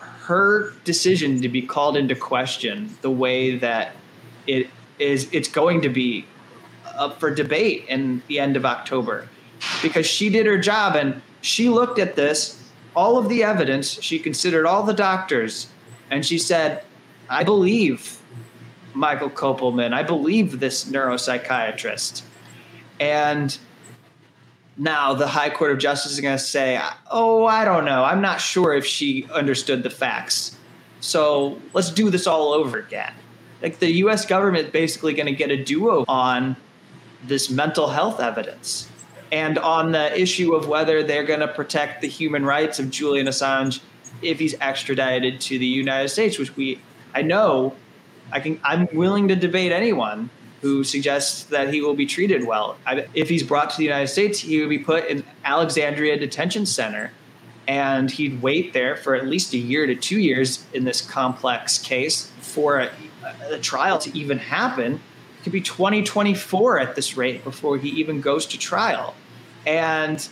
her 0.00 0.72
decision 0.82 1.40
to 1.40 1.48
be 1.48 1.62
called 1.62 1.96
into 1.96 2.16
question 2.16 2.92
the 3.02 3.10
way 3.10 3.56
that 3.56 3.94
it 4.48 4.68
is 4.98 5.28
it's 5.30 5.48
going 5.48 5.80
to 5.80 5.88
be 5.88 6.26
up 6.96 7.20
for 7.20 7.32
debate 7.32 7.84
in 7.88 8.22
the 8.26 8.38
end 8.38 8.56
of 8.56 8.66
October 8.66 9.28
because 9.82 10.06
she 10.06 10.28
did 10.28 10.46
her 10.46 10.58
job 10.58 10.96
and 10.96 11.20
she 11.40 11.68
looked 11.68 11.98
at 11.98 12.16
this 12.16 12.58
all 12.94 13.16
of 13.16 13.28
the 13.28 13.42
evidence 13.42 14.02
she 14.02 14.18
considered 14.18 14.66
all 14.66 14.82
the 14.82 14.94
doctors 14.94 15.68
and 16.10 16.24
she 16.24 16.38
said 16.38 16.84
I 17.28 17.44
believe 17.44 18.18
Michael 18.94 19.30
Kopelman 19.30 19.92
I 19.92 20.02
believe 20.02 20.60
this 20.60 20.84
neuropsychiatrist 20.84 22.22
and 23.00 23.56
now 24.76 25.14
the 25.14 25.26
High 25.26 25.50
Court 25.50 25.72
of 25.72 25.78
Justice 25.78 26.12
is 26.12 26.20
going 26.20 26.36
to 26.36 26.42
say, 26.42 26.80
"Oh, 27.10 27.44
I 27.44 27.64
don't 27.64 27.84
know. 27.84 28.04
I'm 28.04 28.20
not 28.20 28.40
sure 28.40 28.74
if 28.74 28.86
she 28.86 29.26
understood 29.32 29.82
the 29.82 29.90
facts." 29.90 30.56
So 31.00 31.60
let's 31.72 31.90
do 31.90 32.10
this 32.10 32.26
all 32.26 32.52
over 32.52 32.78
again. 32.78 33.12
Like 33.60 33.78
the 33.80 33.90
U.S. 34.04 34.24
government 34.24 34.72
basically 34.72 35.14
going 35.14 35.26
to 35.26 35.34
get 35.34 35.50
a 35.50 35.62
duo 35.62 36.04
on 36.08 36.56
this 37.24 37.50
mental 37.50 37.88
health 37.88 38.20
evidence 38.20 38.88
and 39.32 39.58
on 39.58 39.92
the 39.92 40.20
issue 40.20 40.54
of 40.54 40.68
whether 40.68 41.02
they're 41.02 41.24
going 41.24 41.40
to 41.40 41.48
protect 41.48 42.02
the 42.02 42.08
human 42.08 42.44
rights 42.44 42.78
of 42.78 42.90
Julian 42.90 43.26
Assange 43.26 43.80
if 44.20 44.38
he's 44.38 44.54
extradited 44.60 45.40
to 45.40 45.58
the 45.58 45.66
United 45.66 46.10
States, 46.10 46.38
which 46.38 46.54
we 46.54 46.80
I 47.14 47.22
know 47.22 47.74
I 48.30 48.40
can 48.40 48.60
I'm 48.62 48.88
willing 48.92 49.28
to 49.28 49.34
debate 49.34 49.72
anyone 49.72 50.30
who 50.60 50.84
suggests 50.84 51.44
that 51.44 51.74
he 51.74 51.80
will 51.80 51.94
be 51.94 52.06
treated 52.06 52.46
well. 52.46 52.76
I, 52.86 53.06
if 53.14 53.28
he's 53.28 53.42
brought 53.42 53.70
to 53.70 53.76
the 53.78 53.84
United 53.84 54.06
States, 54.06 54.38
he 54.38 54.60
would 54.60 54.70
be 54.70 54.78
put 54.78 55.06
in 55.06 55.24
Alexandria 55.44 56.16
Detention 56.16 56.66
Center, 56.66 57.10
and 57.66 58.08
he'd 58.08 58.40
wait 58.42 58.72
there 58.72 58.96
for 58.96 59.16
at 59.16 59.26
least 59.26 59.54
a 59.54 59.58
year 59.58 59.86
to 59.86 59.96
two 59.96 60.20
years 60.20 60.64
in 60.72 60.84
this 60.84 61.00
complex 61.00 61.78
case 61.78 62.30
for 62.40 62.78
a, 62.78 62.90
a 63.50 63.58
trial 63.58 63.98
to 63.98 64.16
even 64.16 64.38
happen. 64.38 65.00
It 65.40 65.42
could 65.42 65.52
be 65.52 65.60
2024 65.60 66.78
at 66.78 66.94
this 66.94 67.16
rate 67.16 67.42
before 67.42 67.76
he 67.76 67.88
even 67.88 68.20
goes 68.20 68.46
to 68.46 68.58
trial, 68.58 69.16
and 69.66 70.28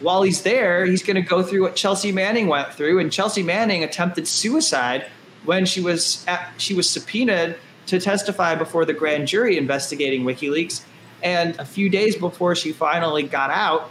while 0.00 0.22
he's 0.22 0.42
there, 0.42 0.84
he's 0.84 1.02
going 1.02 1.16
to 1.16 1.22
go 1.22 1.42
through 1.42 1.62
what 1.62 1.76
Chelsea 1.76 2.12
Manning 2.12 2.48
went 2.48 2.72
through, 2.72 2.98
and 2.98 3.12
Chelsea 3.12 3.42
Manning 3.42 3.84
attempted 3.84 4.26
suicide 4.28 5.06
when 5.44 5.66
she 5.66 5.80
was 5.80 6.24
at, 6.26 6.52
she 6.58 6.74
was 6.74 6.88
subpoenaed 6.88 7.56
to 7.86 8.00
testify 8.00 8.54
before 8.54 8.84
the 8.84 8.92
grand 8.92 9.28
jury 9.28 9.58
investigating 9.58 10.24
WikiLeaks. 10.24 10.82
And 11.22 11.58
a 11.58 11.64
few 11.64 11.88
days 11.88 12.16
before 12.16 12.54
she 12.54 12.72
finally 12.72 13.22
got 13.22 13.50
out, 13.50 13.90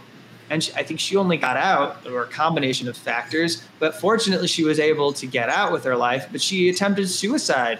and 0.50 0.62
she, 0.62 0.72
I 0.74 0.82
think 0.82 1.00
she 1.00 1.16
only 1.16 1.36
got 1.36 1.56
out, 1.56 2.06
or 2.06 2.22
a 2.22 2.26
combination 2.26 2.88
of 2.88 2.96
factors, 2.96 3.62
but 3.78 3.94
fortunately 3.94 4.46
she 4.46 4.64
was 4.64 4.78
able 4.78 5.12
to 5.14 5.26
get 5.26 5.48
out 5.48 5.72
with 5.72 5.84
her 5.84 5.96
life, 5.96 6.28
but 6.30 6.40
she 6.40 6.68
attempted 6.68 7.08
suicide. 7.08 7.78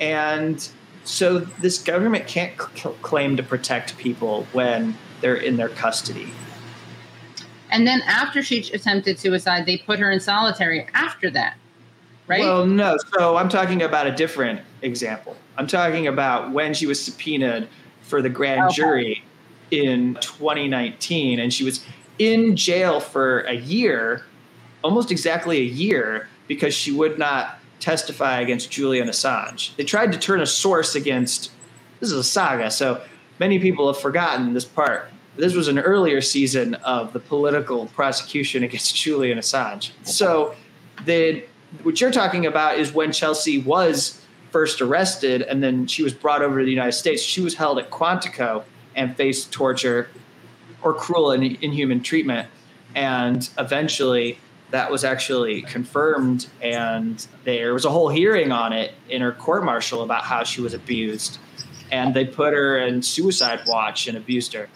And 0.00 0.66
so 1.04 1.38
this 1.38 1.78
government 1.78 2.26
can't 2.26 2.60
c- 2.76 2.90
claim 3.02 3.36
to 3.36 3.42
protect 3.42 3.96
people 3.98 4.46
when 4.52 4.96
they're 5.20 5.36
in 5.36 5.56
their 5.56 5.68
custody. 5.68 6.32
And 7.70 7.86
then 7.86 8.00
after 8.02 8.42
she 8.42 8.60
attempted 8.72 9.18
suicide, 9.18 9.66
they 9.66 9.78
put 9.78 9.98
her 9.98 10.10
in 10.10 10.20
solitary 10.20 10.86
after 10.94 11.30
that, 11.30 11.56
right? 12.26 12.40
Well, 12.40 12.66
no. 12.66 12.96
So 13.14 13.36
I'm 13.36 13.48
talking 13.48 13.82
about 13.82 14.06
a 14.06 14.12
different 14.12 14.60
example. 14.82 15.36
I'm 15.58 15.66
talking 15.66 16.06
about 16.06 16.50
when 16.52 16.72
she 16.72 16.86
was 16.86 17.02
subpoenaed 17.02 17.68
for 18.02 18.22
the 18.22 18.30
grand 18.30 18.64
Okay. 18.66 18.74
jury 18.76 19.24
in 19.70 20.14
2019, 20.20 21.40
and 21.40 21.52
she 21.52 21.64
was 21.64 21.84
in 22.18 22.56
jail 22.56 23.00
for 23.00 23.40
a 23.40 23.54
year, 23.54 24.24
almost 24.82 25.10
exactly 25.10 25.58
a 25.58 25.64
year, 25.64 26.28
because 26.46 26.74
she 26.74 26.90
would 26.90 27.18
not 27.18 27.58
testify 27.80 28.40
against 28.40 28.70
Julian 28.70 29.08
Assange. 29.08 29.76
They 29.76 29.84
tried 29.84 30.10
to 30.12 30.18
turn 30.18 30.40
a 30.40 30.46
source 30.46 30.94
against. 30.94 31.50
This 32.00 32.10
is 32.10 32.16
a 32.16 32.24
saga, 32.24 32.70
so 32.70 33.02
many 33.38 33.58
people 33.58 33.92
have 33.92 34.00
forgotten 34.00 34.54
this 34.54 34.64
part. 34.64 35.10
This 35.36 35.54
was 35.54 35.68
an 35.68 35.78
earlier 35.78 36.20
season 36.20 36.74
of 36.76 37.12
the 37.12 37.20
political 37.20 37.86
prosecution 37.86 38.64
against 38.64 38.94
Julian 39.02 39.38
Assange. 39.38 39.90
So, 40.02 40.54
the 41.04 41.44
what 41.82 42.00
you're 42.00 42.10
talking 42.10 42.46
about 42.46 42.78
is 42.78 42.92
when 42.92 43.12
Chelsea 43.12 43.58
was 43.58 44.20
first 44.50 44.80
arrested 44.80 45.42
and 45.42 45.62
then 45.62 45.86
she 45.86 46.02
was 46.02 46.14
brought 46.14 46.42
over 46.42 46.58
to 46.58 46.64
the 46.64 46.70
United 46.70 46.92
States. 46.92 47.22
She 47.22 47.40
was 47.40 47.54
held 47.54 47.78
at 47.78 47.90
Quantico 47.90 48.64
and 48.94 49.16
faced 49.16 49.52
torture 49.52 50.08
or 50.82 50.94
cruel 50.94 51.32
and 51.32 51.44
inhuman 51.44 52.02
treatment. 52.02 52.48
And 52.94 53.48
eventually 53.58 54.38
that 54.70 54.90
was 54.90 55.04
actually 55.04 55.62
confirmed. 55.62 56.46
And 56.62 57.26
there 57.44 57.74
was 57.74 57.84
a 57.84 57.90
whole 57.90 58.08
hearing 58.08 58.52
on 58.52 58.72
it 58.72 58.94
in 59.08 59.22
her 59.22 59.32
court 59.32 59.64
martial 59.64 60.02
about 60.02 60.24
how 60.24 60.44
she 60.44 60.60
was 60.60 60.74
abused. 60.74 61.38
And 61.90 62.14
they 62.14 62.24
put 62.24 62.52
her 62.52 62.78
in 62.78 63.02
suicide 63.02 63.60
watch 63.66 64.08
and 64.08 64.16
abused 64.16 64.52
her. 64.52 64.68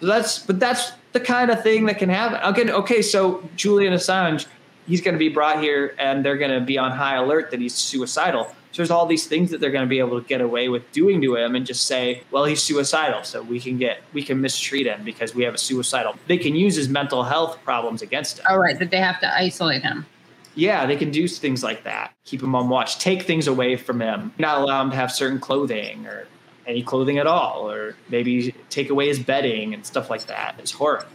So 0.00 0.06
that's, 0.06 0.38
but 0.40 0.58
that's 0.58 0.92
the 1.12 1.20
kind 1.20 1.50
of 1.50 1.62
thing 1.62 1.86
that 1.86 1.98
can 1.98 2.08
happen. 2.08 2.40
Again, 2.42 2.70
okay, 2.70 3.02
so 3.02 3.48
Julian 3.56 3.92
Assange, 3.92 4.46
he's 4.86 5.00
going 5.00 5.14
to 5.14 5.18
be 5.18 5.28
brought 5.28 5.60
here 5.62 5.94
and 5.98 6.24
they're 6.24 6.36
going 6.36 6.58
to 6.58 6.64
be 6.64 6.78
on 6.78 6.90
high 6.90 7.16
alert 7.16 7.50
that 7.50 7.60
he's 7.60 7.74
suicidal. 7.74 8.44
So 8.72 8.78
there's 8.78 8.90
all 8.90 9.04
these 9.04 9.26
things 9.26 9.50
that 9.50 9.60
they're 9.60 9.70
going 9.70 9.84
to 9.84 9.88
be 9.88 9.98
able 9.98 10.20
to 10.20 10.26
get 10.26 10.40
away 10.40 10.70
with 10.70 10.90
doing 10.92 11.20
to 11.20 11.36
him 11.36 11.54
and 11.54 11.66
just 11.66 11.86
say, 11.86 12.22
well, 12.30 12.46
he's 12.46 12.62
suicidal. 12.62 13.22
So 13.22 13.42
we 13.42 13.60
can 13.60 13.76
get, 13.76 14.02
we 14.14 14.22
can 14.22 14.40
mistreat 14.40 14.86
him 14.86 15.04
because 15.04 15.34
we 15.34 15.44
have 15.44 15.54
a 15.54 15.58
suicidal. 15.58 16.16
They 16.26 16.38
can 16.38 16.56
use 16.56 16.76
his 16.76 16.88
mental 16.88 17.22
health 17.22 17.62
problems 17.64 18.00
against 18.00 18.38
him. 18.38 18.46
All 18.48 18.58
right, 18.58 18.78
that 18.78 18.90
they 18.90 18.96
have 18.96 19.20
to 19.20 19.36
isolate 19.36 19.82
him. 19.82 20.06
Yeah, 20.54 20.86
they 20.86 20.96
can 20.96 21.10
do 21.10 21.28
things 21.28 21.62
like 21.62 21.84
that. 21.84 22.14
Keep 22.24 22.42
him 22.42 22.54
on 22.54 22.68
watch, 22.68 22.98
take 22.98 23.22
things 23.22 23.46
away 23.46 23.76
from 23.76 24.00
him, 24.00 24.32
not 24.38 24.58
allow 24.58 24.82
him 24.82 24.90
to 24.90 24.96
have 24.96 25.12
certain 25.12 25.38
clothing 25.38 26.06
or 26.06 26.26
any 26.66 26.82
clothing 26.82 27.18
at 27.18 27.26
all, 27.26 27.70
or 27.70 27.96
maybe 28.08 28.54
take 28.70 28.90
away 28.90 29.08
his 29.08 29.18
bedding 29.18 29.74
and 29.74 29.84
stuff 29.84 30.10
like 30.10 30.26
that. 30.26 30.54
It's 30.58 30.72
horrible. 30.72 31.08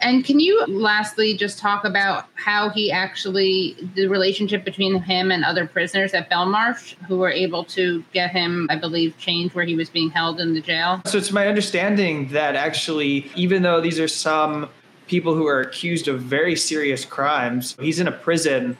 And 0.00 0.24
can 0.24 0.40
you 0.40 0.62
lastly 0.66 1.34
just 1.34 1.58
talk 1.58 1.84
about 1.84 2.26
how 2.34 2.68
he 2.68 2.92
actually, 2.92 3.76
the 3.94 4.08
relationship 4.08 4.64
between 4.64 5.00
him 5.00 5.30
and 5.30 5.42
other 5.44 5.66
prisoners 5.66 6.12
at 6.12 6.28
Belmarsh 6.30 6.96
who 7.06 7.16
were 7.16 7.30
able 7.30 7.64
to 7.64 8.04
get 8.12 8.30
him, 8.30 8.66
I 8.70 8.76
believe, 8.76 9.16
changed 9.16 9.54
where 9.54 9.64
he 9.64 9.74
was 9.74 9.88
being 9.88 10.10
held 10.10 10.38
in 10.38 10.52
the 10.52 10.60
jail? 10.60 11.00
So 11.06 11.16
it's 11.16 11.32
my 11.32 11.46
understanding 11.46 12.28
that 12.28 12.56
actually, 12.56 13.30
even 13.34 13.62
though 13.62 13.80
these 13.80 13.98
are 13.98 14.08
some 14.08 14.68
people 15.06 15.34
who 15.34 15.46
are 15.46 15.60
accused 15.60 16.08
of 16.08 16.20
very 16.20 16.56
serious 16.56 17.04
crimes, 17.04 17.74
he's 17.80 17.98
in 17.98 18.06
a 18.06 18.12
prison 18.12 18.76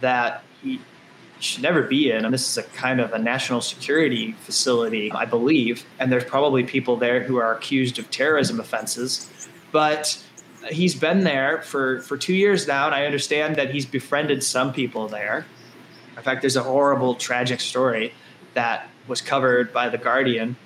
that 0.00 0.42
he 0.62 0.80
should 1.44 1.62
never 1.62 1.82
be 1.82 2.10
in. 2.10 2.24
And 2.24 2.32
this 2.32 2.48
is 2.48 2.58
a 2.58 2.62
kind 2.62 3.00
of 3.00 3.12
a 3.12 3.18
national 3.18 3.60
security 3.60 4.32
facility, 4.40 5.12
I 5.12 5.24
believe. 5.24 5.84
And 5.98 6.10
there's 6.10 6.24
probably 6.24 6.64
people 6.64 6.96
there 6.96 7.22
who 7.22 7.36
are 7.36 7.54
accused 7.54 7.98
of 7.98 8.10
terrorism 8.10 8.60
offenses. 8.60 9.30
But 9.70 10.22
he's 10.70 10.94
been 10.94 11.24
there 11.24 11.62
for, 11.62 12.00
for 12.02 12.16
two 12.16 12.34
years 12.34 12.66
now, 12.66 12.86
and 12.86 12.94
I 12.94 13.04
understand 13.04 13.56
that 13.56 13.70
he's 13.70 13.86
befriended 13.86 14.42
some 14.42 14.72
people 14.72 15.08
there. 15.08 15.46
In 16.16 16.22
fact, 16.22 16.40
there's 16.40 16.56
a 16.56 16.62
horrible, 16.62 17.14
tragic 17.14 17.60
story 17.60 18.14
that 18.54 18.88
was 19.06 19.20
covered 19.20 19.72
by 19.72 19.88
The 19.88 19.98
Guardian 19.98 20.56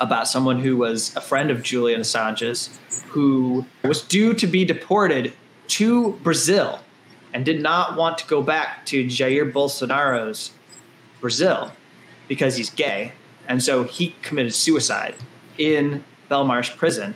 about 0.00 0.28
someone 0.28 0.58
who 0.58 0.76
was 0.76 1.14
a 1.16 1.20
friend 1.20 1.50
of 1.50 1.62
Julian 1.62 2.00
Assange's 2.00 2.78
who 3.06 3.64
was 3.84 4.02
due 4.02 4.34
to 4.34 4.46
be 4.46 4.64
deported 4.64 5.32
to 5.68 6.12
Brazil 6.24 6.80
and 7.34 7.44
did 7.44 7.60
not 7.60 7.96
want 7.96 8.16
to 8.18 8.26
go 8.26 8.40
back 8.40 8.86
to 8.86 9.04
Jair 9.04 9.52
Bolsonaro's 9.52 10.52
Brazil 11.20 11.72
because 12.28 12.56
he's 12.56 12.70
gay. 12.70 13.12
And 13.46 13.62
so 13.62 13.84
he 13.84 14.16
committed 14.22 14.54
suicide 14.54 15.16
in 15.58 16.02
Belmarsh 16.30 16.74
prison. 16.76 17.14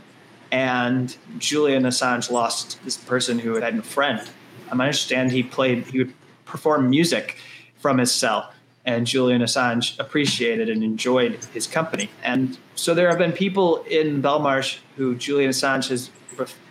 And 0.51 1.17
Julian 1.39 1.85
Assange 1.85 2.31
lost 2.31 2.79
this 2.85 2.99
person 2.99 3.39
who 3.39 3.55
had 3.55 3.63
been 3.63 3.79
a 3.79 3.83
friend. 3.83 4.29
I 4.69 4.73
understand 4.73 5.33
he 5.33 5.43
played, 5.43 5.87
he 5.87 5.99
would 5.99 6.13
perform 6.45 6.91
music 6.91 7.37
from 7.79 7.97
his 7.97 8.13
cell 8.13 8.53
and 8.89 9.07
Julian 9.07 9.43
Assange 9.43 9.99
appreciated 10.01 10.71
and 10.71 10.83
enjoyed 10.83 11.45
his 11.53 11.67
company. 11.67 12.09
And 12.23 12.59
so 12.75 12.95
there 12.95 13.09
have 13.11 13.19
been 13.19 13.33
people 13.33 13.83
in 13.85 14.23
Belmarsh 14.23 14.79
who 14.97 15.15
Julian 15.15 15.51
Assange 15.51 15.89
has 15.91 16.11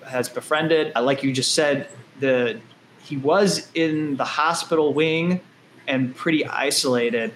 has 0.06 0.30
befriended. 0.30 0.94
Uh, 0.96 1.04
Like 1.04 1.22
you 1.22 1.32
just 1.32 1.54
said, 1.54 1.90
the 2.20 2.60
he 3.08 3.16
was 3.16 3.70
in 3.74 4.18
the 4.18 4.26
hospital 4.26 4.94
wing 4.94 5.40
and 5.88 6.14
pretty 6.14 6.46
isolated, 6.46 7.34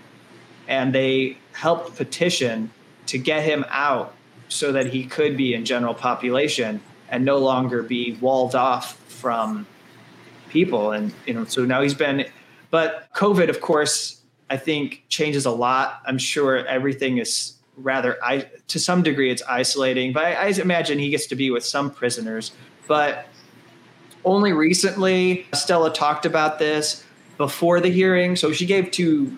and 0.67 0.93
they 0.93 1.37
helped 1.53 1.95
petition 1.95 2.71
to 3.05 3.17
get 3.17 3.43
him 3.43 3.63
out 3.69 4.13
so 4.49 4.73
that 4.73 4.87
he 4.87 5.05
could 5.05 5.37
be 5.37 5.53
in 5.53 5.63
general 5.63 5.93
population 5.93 6.81
and 7.07 7.23
no 7.23 7.37
longer 7.37 7.83
be 7.83 8.17
walled 8.19 8.53
off 8.53 8.97
from 9.07 9.65
people. 10.49 10.91
And 10.91 11.13
you 11.25 11.33
know, 11.33 11.45
so 11.45 11.63
now 11.63 11.81
he's 11.81 11.93
been. 11.93 12.25
But 12.69 13.07
COVID, 13.15 13.47
of 13.47 13.61
course, 13.61 14.21
I 14.49 14.57
think 14.57 15.03
changes 15.07 15.45
a 15.45 15.51
lot. 15.51 16.01
I'm 16.05 16.17
sure 16.17 16.65
everything 16.67 17.17
is 17.17 17.53
rather, 17.77 18.17
I, 18.21 18.49
to 18.67 18.77
some 18.77 19.03
degree, 19.03 19.31
it's 19.31 19.43
isolating. 19.43 20.11
But 20.11 20.25
I, 20.25 20.33
I 20.33 20.47
imagine 20.47 20.99
he 20.99 21.09
gets 21.09 21.27
to 21.27 21.35
be 21.35 21.49
with 21.49 21.65
some 21.65 21.91
prisoners. 21.91 22.51
But 22.87 23.25
only 24.23 24.53
recently, 24.53 25.45
Stella 25.53 25.93
talked 25.93 26.25
about 26.25 26.59
this 26.59 27.03
before 27.37 27.79
the 27.79 27.89
hearing. 27.89 28.35
So 28.35 28.51
she 28.51 28.65
gave 28.65 28.91
two 28.91 29.37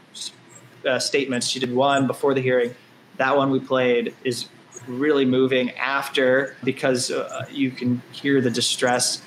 uh, 0.86 1.00
statements. 1.00 1.48
She 1.48 1.60
did 1.60 1.74
one 1.74 2.08
before 2.08 2.34
the 2.34 2.42
hearing. 2.42 2.76
That 3.18 3.38
one 3.38 3.52
we 3.52 3.60
played 3.60 4.14
is 4.24 4.48
really 4.88 5.26
moving 5.26 5.72
after 5.72 6.58
because 6.64 7.12
uh, 7.12 7.46
you 7.50 7.72
can 7.72 8.02
hear 8.12 8.42
the 8.42 8.50
distress. 8.50 9.22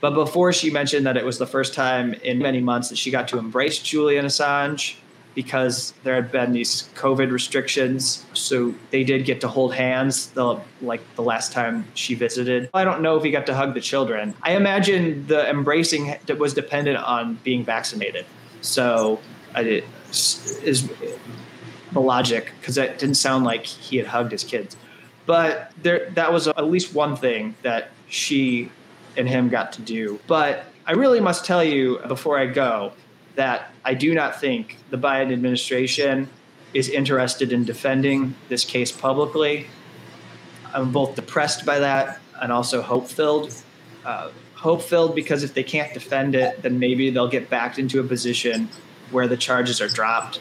But 0.00 0.14
before 0.14 0.52
she 0.52 0.70
mentioned 0.70 1.06
that 1.06 1.16
it 1.16 1.24
was 1.24 1.38
the 1.38 1.46
first 1.46 1.74
time 1.74 2.14
in 2.14 2.38
many 2.38 2.60
months 2.60 2.90
that 2.90 2.98
she 2.98 3.10
got 3.10 3.26
to 3.28 3.38
embrace 3.38 3.78
Julian 3.78 4.26
Assange 4.26 4.96
because 5.34 5.92
there 6.04 6.14
had 6.14 6.30
been 6.30 6.52
these 6.52 6.88
COVID 6.94 7.30
restrictions. 7.30 8.24
So 8.34 8.74
they 8.90 9.04
did 9.04 9.24
get 9.24 9.40
to 9.42 9.48
hold 9.48 9.74
hands 9.74 10.28
the 10.28 10.60
like 10.80 11.02
the 11.16 11.22
last 11.22 11.52
time 11.52 11.86
she 11.94 12.14
visited. 12.14 12.70
I 12.74 12.84
don't 12.84 13.02
know 13.02 13.16
if 13.16 13.24
he 13.24 13.30
got 13.30 13.46
to 13.46 13.54
hug 13.54 13.74
the 13.74 13.80
children. 13.80 14.34
I 14.42 14.56
imagine 14.56 15.26
the 15.26 15.48
embracing 15.48 16.16
was 16.38 16.54
dependent 16.54 16.98
on 16.98 17.38
being 17.44 17.64
vaccinated. 17.64 18.26
So 18.60 19.20
I 19.54 19.62
did, 19.62 19.84
is 20.10 20.88
the 21.92 22.00
logic 22.00 22.52
because 22.60 22.78
it 22.78 22.98
didn't 22.98 23.16
sound 23.16 23.44
like 23.44 23.66
he 23.66 23.96
had 23.96 24.06
hugged 24.06 24.32
his 24.32 24.44
kids. 24.44 24.76
But 25.26 25.72
there, 25.82 26.10
that 26.10 26.32
was 26.32 26.48
at 26.48 26.64
least 26.66 26.94
one 26.94 27.16
thing 27.16 27.54
that 27.62 27.90
she 28.08 28.70
and 29.16 29.28
him 29.28 29.48
got 29.48 29.72
to 29.74 29.82
do. 29.82 30.20
But 30.26 30.66
I 30.86 30.92
really 30.92 31.20
must 31.20 31.44
tell 31.44 31.64
you 31.64 31.98
before 32.08 32.38
I 32.38 32.46
go 32.46 32.92
that 33.34 33.72
I 33.84 33.94
do 33.94 34.14
not 34.14 34.40
think 34.40 34.78
the 34.90 34.98
Biden 34.98 35.32
administration 35.32 36.28
is 36.72 36.88
interested 36.88 37.52
in 37.52 37.64
defending 37.64 38.34
this 38.48 38.64
case 38.64 38.90
publicly. 38.90 39.66
I'm 40.72 40.90
both 40.90 41.14
depressed 41.14 41.64
by 41.64 41.78
that 41.78 42.20
and 42.40 42.50
also 42.52 42.82
hope 42.82 43.08
filled. 43.08 43.54
Uh, 44.04 44.30
hope 44.54 44.82
filled 44.82 45.14
because 45.14 45.42
if 45.44 45.54
they 45.54 45.62
can't 45.62 45.94
defend 45.94 46.34
it, 46.34 46.62
then 46.62 46.78
maybe 46.78 47.10
they'll 47.10 47.28
get 47.28 47.48
backed 47.48 47.78
into 47.78 48.00
a 48.00 48.04
position 48.04 48.68
where 49.10 49.28
the 49.28 49.36
charges 49.36 49.80
are 49.80 49.88
dropped. 49.88 50.40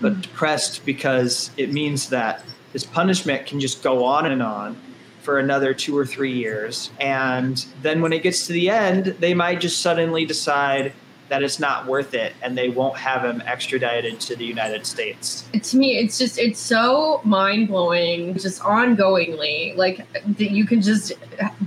But 0.00 0.20
depressed 0.20 0.84
because 0.84 1.50
it 1.56 1.72
means 1.72 2.08
that 2.10 2.44
this 2.72 2.84
punishment 2.84 3.46
can 3.46 3.60
just 3.60 3.82
go 3.82 4.04
on 4.04 4.26
and 4.26 4.42
on 4.42 4.80
for 5.22 5.38
another 5.38 5.72
two 5.72 5.96
or 5.96 6.04
three 6.04 6.32
years. 6.32 6.90
And 6.98 7.64
then 7.82 8.02
when 8.02 8.12
it 8.12 8.22
gets 8.22 8.46
to 8.48 8.52
the 8.52 8.70
end, 8.70 9.06
they 9.20 9.34
might 9.34 9.60
just 9.60 9.80
suddenly 9.80 10.24
decide 10.24 10.92
that 11.32 11.42
it's 11.42 11.58
not 11.58 11.86
worth 11.86 12.12
it 12.12 12.34
and 12.42 12.58
they 12.58 12.68
won't 12.68 12.98
have 12.98 13.24
him 13.24 13.42
extradited 13.46 14.20
to 14.20 14.36
the 14.36 14.44
United 14.44 14.84
States. 14.84 15.48
to 15.62 15.78
me 15.78 15.96
it's 15.96 16.18
just 16.18 16.38
it's 16.38 16.60
so 16.60 17.22
mind-blowing 17.24 18.34
just 18.34 18.60
ongoingly 18.60 19.74
like 19.74 20.06
that 20.36 20.50
you 20.50 20.66
can 20.66 20.82
just 20.82 21.14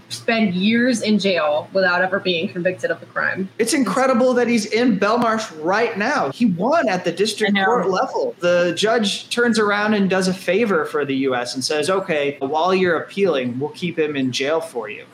spend 0.10 0.54
years 0.54 1.02
in 1.02 1.18
jail 1.18 1.68
without 1.74 2.04
ever 2.04 2.20
being 2.20 2.48
convicted 2.48 2.92
of 2.92 3.02
a 3.02 3.08
crime 3.08 3.50
It's 3.58 3.74
incredible 3.74 4.36
that 4.36 4.48
he's 4.48 4.68
in 4.68 5.00
Belmarsh 5.00 5.52
right 5.64 5.98
now. 5.98 6.32
He 6.32 6.46
won 6.46 6.88
at 6.88 7.04
the 7.04 7.12
district 7.12 7.58
court 7.58 7.90
level. 7.90 8.36
The 8.40 8.74
judge 8.78 9.30
turns 9.30 9.58
around 9.58 9.96
and 9.96 10.08
does 10.10 10.28
a 10.28 10.34
favor 10.34 10.86
for 10.86 11.06
the 11.06 11.16
US 11.30 11.56
and 11.56 11.64
says, 11.64 11.90
okay, 11.90 12.38
while 12.40 12.76
you're 12.76 12.98
appealing, 12.98 13.58
we'll 13.60 13.72
keep 13.72 13.98
him 13.98 14.16
in 14.16 14.32
jail 14.32 14.62
for 14.62 14.90
you. 14.90 15.06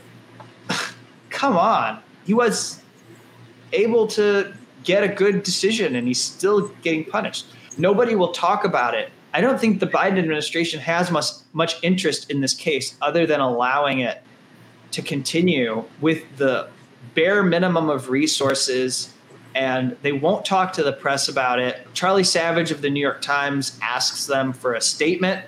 Come 1.30 1.56
on. 1.56 1.99
He 2.26 2.34
was 2.34 2.80
able 3.73 4.07
to 4.07 4.53
get 4.84 5.03
a 5.03 5.07
good 5.07 5.43
decision 5.43 5.95
and 5.95 6.07
he's 6.07 6.22
still 6.22 6.69
getting 6.81 7.06
punished. 7.06 7.45
Nobody 7.77 8.15
will 8.15 8.31
talk 8.31 8.65
about 8.65 8.93
it. 8.95 9.11
I 9.34 9.41
don't 9.41 9.60
think 9.60 9.80
the 9.80 9.88
Biden 9.88 10.18
administration 10.18 10.80
has 10.81 11.10
much 11.10 11.26
much 11.53 11.81
interest 11.84 12.30
in 12.30 12.41
this 12.41 12.53
case 12.53 12.95
other 13.02 13.26
than 13.26 13.39
allowing 13.39 13.99
it 13.99 14.22
to 14.91 15.02
continue 15.02 15.85
with 16.02 16.23
the 16.38 16.68
bare 17.15 17.43
minimum 17.43 17.89
of 17.89 18.10
resources 18.10 19.14
and 19.53 19.98
they 20.02 20.11
won't 20.11 20.45
talk 20.45 20.73
to 20.73 20.84
the 20.84 20.93
press 20.93 21.27
about 21.27 21.60
it. 21.60 21.85
Charlie 21.93 22.23
Savage 22.23 22.72
of 22.72 22.81
the 22.81 22.89
New 22.89 23.02
York 23.02 23.22
Times 23.22 23.77
asks 23.81 24.26
them 24.26 24.53
for 24.53 24.73
a 24.73 24.81
statement 24.81 25.45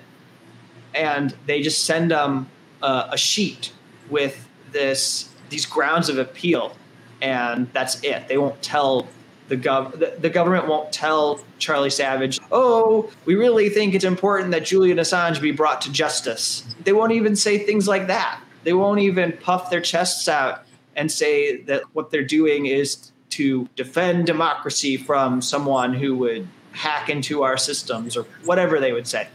and 0.94 1.34
they 1.46 1.60
just 1.60 1.84
send 1.84 2.10
them 2.10 2.48
a, 2.82 3.08
a 3.12 3.18
sheet 3.18 3.72
with 4.08 4.48
this 4.72 5.30
these 5.50 5.66
grounds 5.66 6.08
of 6.08 6.18
appeal 6.18 6.76
and 7.24 7.72
that's 7.72 8.02
it. 8.04 8.28
They 8.28 8.36
won't 8.36 8.60
tell 8.60 9.08
the 9.48 9.56
gov 9.56 9.98
the, 9.98 10.14
the 10.20 10.28
government 10.28 10.68
won't 10.68 10.92
tell 10.92 11.40
Charlie 11.58 11.90
Savage, 11.90 12.38
"Oh, 12.52 13.10
we 13.24 13.34
really 13.34 13.70
think 13.70 13.94
it's 13.94 14.04
important 14.04 14.50
that 14.50 14.64
Julian 14.64 14.98
Assange 14.98 15.40
be 15.40 15.50
brought 15.50 15.80
to 15.82 15.92
justice." 15.92 16.62
They 16.84 16.92
won't 16.92 17.12
even 17.12 17.34
say 17.34 17.58
things 17.58 17.88
like 17.88 18.06
that. 18.08 18.40
They 18.64 18.74
won't 18.74 19.00
even 19.00 19.32
puff 19.32 19.70
their 19.70 19.80
chests 19.80 20.28
out 20.28 20.64
and 20.96 21.10
say 21.10 21.62
that 21.62 21.82
what 21.94 22.10
they're 22.10 22.22
doing 22.22 22.66
is 22.66 23.10
to 23.30 23.68
defend 23.74 24.26
democracy 24.26 24.96
from 24.96 25.40
someone 25.40 25.94
who 25.94 26.16
would 26.16 26.46
hack 26.72 27.08
into 27.08 27.42
our 27.42 27.56
systems 27.56 28.16
or 28.16 28.24
whatever 28.44 28.80
they 28.80 28.92
would 28.92 29.06
say. 29.06 29.28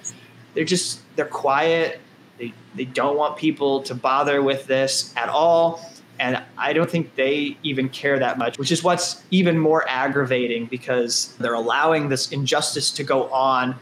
They're 0.54 0.64
just 0.64 1.02
they're 1.16 1.26
quiet. 1.26 2.00
They 2.38 2.54
they 2.76 2.86
don't 2.86 3.18
want 3.18 3.38
people 3.38 3.82
to 3.84 3.96
bother 3.96 4.44
with 4.44 4.68
this 4.68 5.12
at 5.18 5.30
all. 5.30 5.82
And 6.20 6.44
I 6.58 6.74
don't 6.74 6.92
think 6.92 7.16
they 7.16 7.58
even 7.64 7.88
care 7.90 8.20
that 8.20 8.38
much, 8.38 8.60
which 8.60 8.72
is 8.72 8.84
what's 8.84 9.24
even 9.32 9.58
more 9.58 9.88
aggravating 9.88 10.66
because 10.66 11.34
they're 11.40 11.54
allowing 11.54 12.10
this 12.10 12.32
injustice 12.32 12.92
to 12.92 13.04
go 13.04 13.30
on 13.32 13.76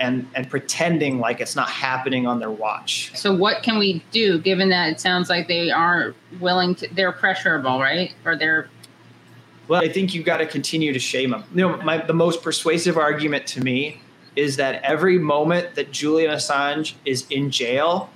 and, 0.00 0.26
and 0.34 0.48
pretending 0.48 1.18
like 1.18 1.40
it's 1.40 1.56
not 1.56 1.68
happening 1.68 2.26
on 2.26 2.38
their 2.38 2.50
watch. 2.50 3.12
So 3.14 3.34
what 3.34 3.62
can 3.62 3.78
we 3.78 4.02
do 4.10 4.38
given 4.38 4.70
that 4.70 4.92
it 4.92 5.00
sounds 5.00 5.28
like 5.28 5.48
they 5.48 5.70
aren't 5.70 6.16
willing 6.40 6.74
to 6.76 6.94
they're 6.94 7.12
pressurable, 7.12 7.80
right? 7.80 8.14
Or 8.24 8.36
they're 8.36 8.70
Well, 9.66 9.82
I 9.82 9.88
think 9.88 10.14
you've 10.14 10.24
got 10.24 10.38
to 10.38 10.46
continue 10.46 10.92
to 10.92 10.98
shame 10.98 11.30
them. 11.30 11.44
You 11.52 11.68
know, 11.68 11.76
my, 11.78 11.98
the 11.98 12.14
most 12.14 12.42
persuasive 12.42 12.96
argument 12.96 13.46
to 13.48 13.60
me 13.60 14.00
is 14.36 14.56
that 14.56 14.82
every 14.84 15.18
moment 15.18 15.74
that 15.74 15.90
Julian 15.90 16.30
Assange 16.30 16.94
is 17.04 17.26
in 17.28 17.50
jail 17.50 18.08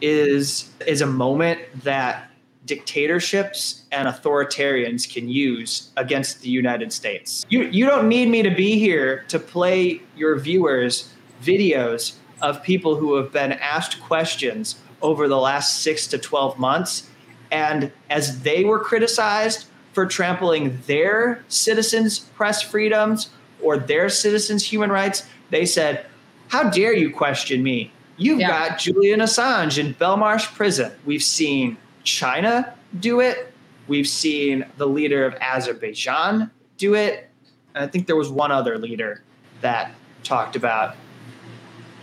is 0.00 0.70
is 0.86 1.02
a 1.02 1.06
moment 1.06 1.60
that 1.82 2.30
dictatorships 2.66 3.82
and 3.90 4.06
authoritarians 4.06 5.10
can 5.12 5.28
use 5.28 5.90
against 5.96 6.42
the 6.42 6.50
United 6.50 6.92
States. 6.92 7.44
You 7.48 7.64
you 7.64 7.86
don't 7.86 8.08
need 8.08 8.28
me 8.28 8.42
to 8.42 8.50
be 8.50 8.78
here 8.78 9.24
to 9.28 9.38
play 9.38 10.02
your 10.16 10.38
viewers 10.38 11.12
videos 11.42 12.14
of 12.42 12.62
people 12.62 12.96
who 12.96 13.16
have 13.16 13.32
been 13.32 13.52
asked 13.52 14.00
questions 14.02 14.76
over 15.02 15.28
the 15.28 15.38
last 15.38 15.82
6 15.82 16.06
to 16.08 16.18
12 16.18 16.58
months 16.58 17.10
and 17.50 17.90
as 18.08 18.42
they 18.42 18.64
were 18.64 18.78
criticized 18.78 19.66
for 19.92 20.06
trampling 20.06 20.78
their 20.86 21.44
citizens' 21.48 22.18
press 22.18 22.62
freedoms 22.62 23.30
or 23.60 23.76
their 23.76 24.08
citizens' 24.08 24.64
human 24.64 24.90
rights, 24.90 25.26
they 25.50 25.66
said, 25.66 26.06
How 26.48 26.70
dare 26.70 26.94
you 26.94 27.10
question 27.10 27.62
me? 27.62 27.92
You've 28.16 28.40
got 28.40 28.78
Julian 28.78 29.20
Assange 29.20 29.78
in 29.78 29.94
Belmarsh 29.94 30.54
prison. 30.54 30.92
We've 31.06 31.22
seen 31.22 31.76
China 32.10 32.74
do 32.98 33.20
it. 33.20 33.52
We've 33.88 34.08
seen 34.08 34.66
the 34.76 34.86
leader 34.86 35.24
of 35.24 35.34
Azerbaijan 35.40 36.50
do 36.76 36.94
it. 36.94 37.30
And 37.74 37.84
I 37.84 37.86
think 37.86 38.06
there 38.06 38.16
was 38.16 38.28
one 38.28 38.50
other 38.50 38.78
leader 38.78 39.22
that 39.60 39.92
talked 40.22 40.56
about 40.56 40.96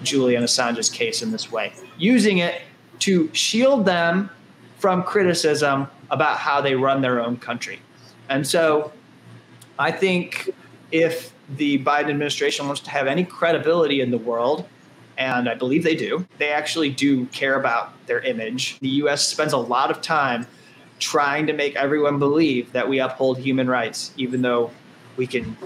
Julian 0.03 0.43
Assange's 0.43 0.89
case 0.89 1.21
in 1.21 1.31
this 1.31 1.51
way, 1.51 1.73
using 1.97 2.37
it 2.37 2.61
to 2.99 3.29
shield 3.33 3.85
them 3.85 4.29
from 4.79 5.03
criticism 5.03 5.87
about 6.09 6.37
how 6.37 6.61
they 6.61 6.75
run 6.75 7.01
their 7.01 7.19
own 7.19 7.37
country. 7.37 7.79
And 8.29 8.45
so 8.45 8.91
I 9.77 9.91
think 9.91 10.49
if 10.91 11.33
the 11.49 11.83
Biden 11.83 12.09
administration 12.09 12.67
wants 12.67 12.81
to 12.81 12.89
have 12.91 13.07
any 13.07 13.23
credibility 13.23 14.01
in 14.01 14.11
the 14.11 14.17
world, 14.17 14.67
and 15.17 15.49
I 15.49 15.55
believe 15.55 15.83
they 15.83 15.95
do, 15.95 16.27
they 16.37 16.49
actually 16.49 16.89
do 16.89 17.25
care 17.27 17.59
about 17.59 17.93
their 18.07 18.19
image. 18.19 18.79
The 18.79 18.89
US 18.89 19.27
spends 19.27 19.53
a 19.53 19.57
lot 19.57 19.91
of 19.91 20.01
time 20.01 20.47
trying 20.99 21.47
to 21.47 21.53
make 21.53 21.75
everyone 21.75 22.19
believe 22.19 22.71
that 22.73 22.87
we 22.87 22.99
uphold 22.99 23.37
human 23.39 23.69
rights, 23.69 24.11
even 24.17 24.41
though 24.41 24.71
we 25.15 25.27
can 25.27 25.57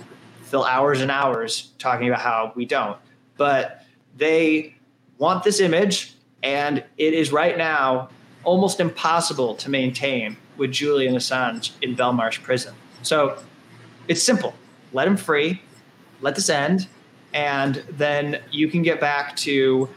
fill 0.44 0.64
hours 0.64 1.02
and 1.02 1.12
hours 1.12 1.72
talking 1.80 2.08
about 2.08 2.22
how 2.22 2.52
we 2.56 2.66
don't. 2.66 2.98
But 3.38 3.86
they 4.18 4.76
want 5.18 5.44
this 5.44 5.60
image, 5.60 6.16
and 6.44 6.84
it 6.98 7.14
is 7.14 7.32
right 7.32 7.58
now 7.58 8.10
almost 8.44 8.80
impossible 8.80 9.56
to 9.56 9.70
maintain 9.70 10.36
with 10.58 10.72
Julian 10.72 11.16
Assange 11.16 11.72
in 11.82 11.96
Belmarsh 11.96 12.42
prison. 12.44 12.74
So 13.04 13.38
it's 14.08 14.22
simple 14.22 14.54
let 14.94 15.08
him 15.08 15.16
free, 15.16 15.62
let 16.20 16.36
this 16.36 16.50
end, 16.50 16.88
and 17.34 17.84
then 17.90 18.42
you 18.52 18.68
can 18.68 18.82
get 18.82 19.00
back 19.00 19.36
to 19.38 19.90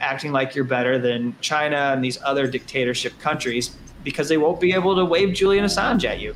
acting 0.00 0.32
like 0.32 0.54
you're 0.54 0.64
better 0.64 0.98
than 0.98 1.36
China 1.40 1.92
and 1.92 2.04
these 2.04 2.18
other 2.22 2.46
dictatorship 2.46 3.18
countries 3.18 3.76
because 4.04 4.28
they 4.28 4.38
won't 4.38 4.60
be 4.60 4.72
able 4.72 4.94
to 4.96 5.04
wave 5.04 5.34
Julian 5.34 5.64
Assange 5.64 6.04
at 6.04 6.20
you. 6.20 6.32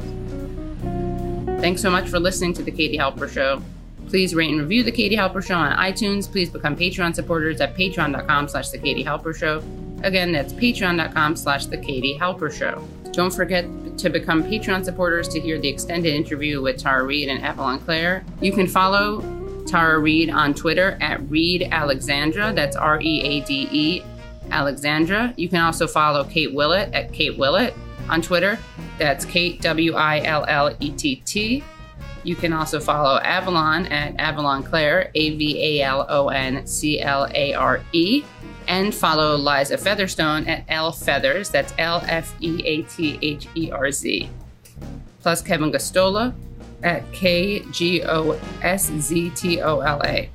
Thanks 1.60 1.80
so 1.80 1.90
much 1.90 2.08
for 2.08 2.18
listening 2.18 2.52
to 2.54 2.62
the 2.62 2.72
Katie 2.72 2.98
Halper 2.98 3.30
Show. 3.30 3.62
Please 4.08 4.34
rate 4.34 4.50
and 4.50 4.60
review 4.60 4.82
the 4.82 4.92
Katie 4.92 5.16
Halper 5.16 5.44
Show 5.44 5.54
on 5.54 5.76
iTunes. 5.78 6.30
Please 6.30 6.50
become 6.50 6.76
Patreon 6.76 7.14
supporters 7.14 7.60
at 7.60 7.76
patreon.com 7.76 8.48
slash 8.48 8.70
the 8.70 8.78
Katie 8.78 9.04
Halper 9.04 9.34
Show. 9.34 9.62
Again, 10.02 10.32
that's 10.32 10.52
patreon.com 10.52 11.36
slash 11.36 11.66
the 11.66 11.78
Katie 11.78 12.18
Halper 12.18 12.52
Show. 12.52 12.86
Don't 13.12 13.32
forget 13.32 13.64
to 13.98 14.10
become 14.10 14.42
Patreon 14.42 14.84
supporters 14.84 15.28
to 15.28 15.40
hear 15.40 15.58
the 15.58 15.68
extended 15.68 16.12
interview 16.12 16.60
with 16.60 16.78
Tara 16.78 17.04
Reade 17.04 17.28
and 17.28 17.42
Avalon 17.44 17.78
Clare. 17.78 18.24
You 18.40 18.52
can 18.52 18.66
follow 18.66 19.20
Tara 19.66 19.98
Reade 19.98 20.30
on 20.30 20.54
Twitter 20.54 20.98
at 21.00 21.20
Reade 21.30 21.68
Alexandra. 21.70 22.52
That's 22.52 22.76
R 22.76 23.00
E 23.00 23.22
A 23.22 23.40
D 23.44 23.68
E 23.70 24.02
Alexandra. 24.50 25.32
You 25.36 25.48
can 25.48 25.60
also 25.60 25.86
follow 25.86 26.24
Kate 26.24 26.52
Willett 26.52 26.92
at 26.92 27.12
Kate 27.12 27.36
Willett 27.36 27.74
on 28.08 28.22
Twitter. 28.22 28.58
That's 28.98 29.24
Kate 29.24 29.60
W 29.60 29.94
I 29.94 30.20
L 30.20 30.44
L 30.46 30.76
E 30.80 30.90
T 30.92 31.16
T. 31.16 31.64
You 32.24 32.36
can 32.36 32.52
also 32.52 32.78
follow 32.78 33.18
Avalon 33.18 33.86
at 33.86 34.14
Avalon 34.20 34.62
Clare, 34.62 35.10
A 35.14 35.36
V 35.36 35.80
A 35.80 35.82
L 35.82 36.06
O 36.08 36.28
N 36.28 36.66
C 36.66 37.00
L 37.00 37.28
A 37.34 37.54
R 37.54 37.80
E. 37.92 38.24
And 38.68 38.94
follow 38.94 39.36
Liza 39.36 39.76
Featherstone 39.76 40.46
at 40.46 40.64
L 40.68 40.92
Feathers, 40.92 41.50
that's 41.50 41.74
L 41.78 42.00
F 42.06 42.34
E 42.40 42.62
A 42.64 42.82
T 42.82 43.18
H 43.20 43.48
E 43.56 43.70
R 43.72 43.90
Z. 43.90 44.30
Plus 45.20 45.42
Kevin 45.42 45.72
Gosztola 45.72 46.32
at 46.82 47.10
K 47.12 47.60
G 47.70 48.02
O 48.04 48.38
S 48.62 48.90
Z 48.90 49.30
T 49.30 49.60
O 49.60 49.80
L 49.80 50.00
A. 50.04 50.28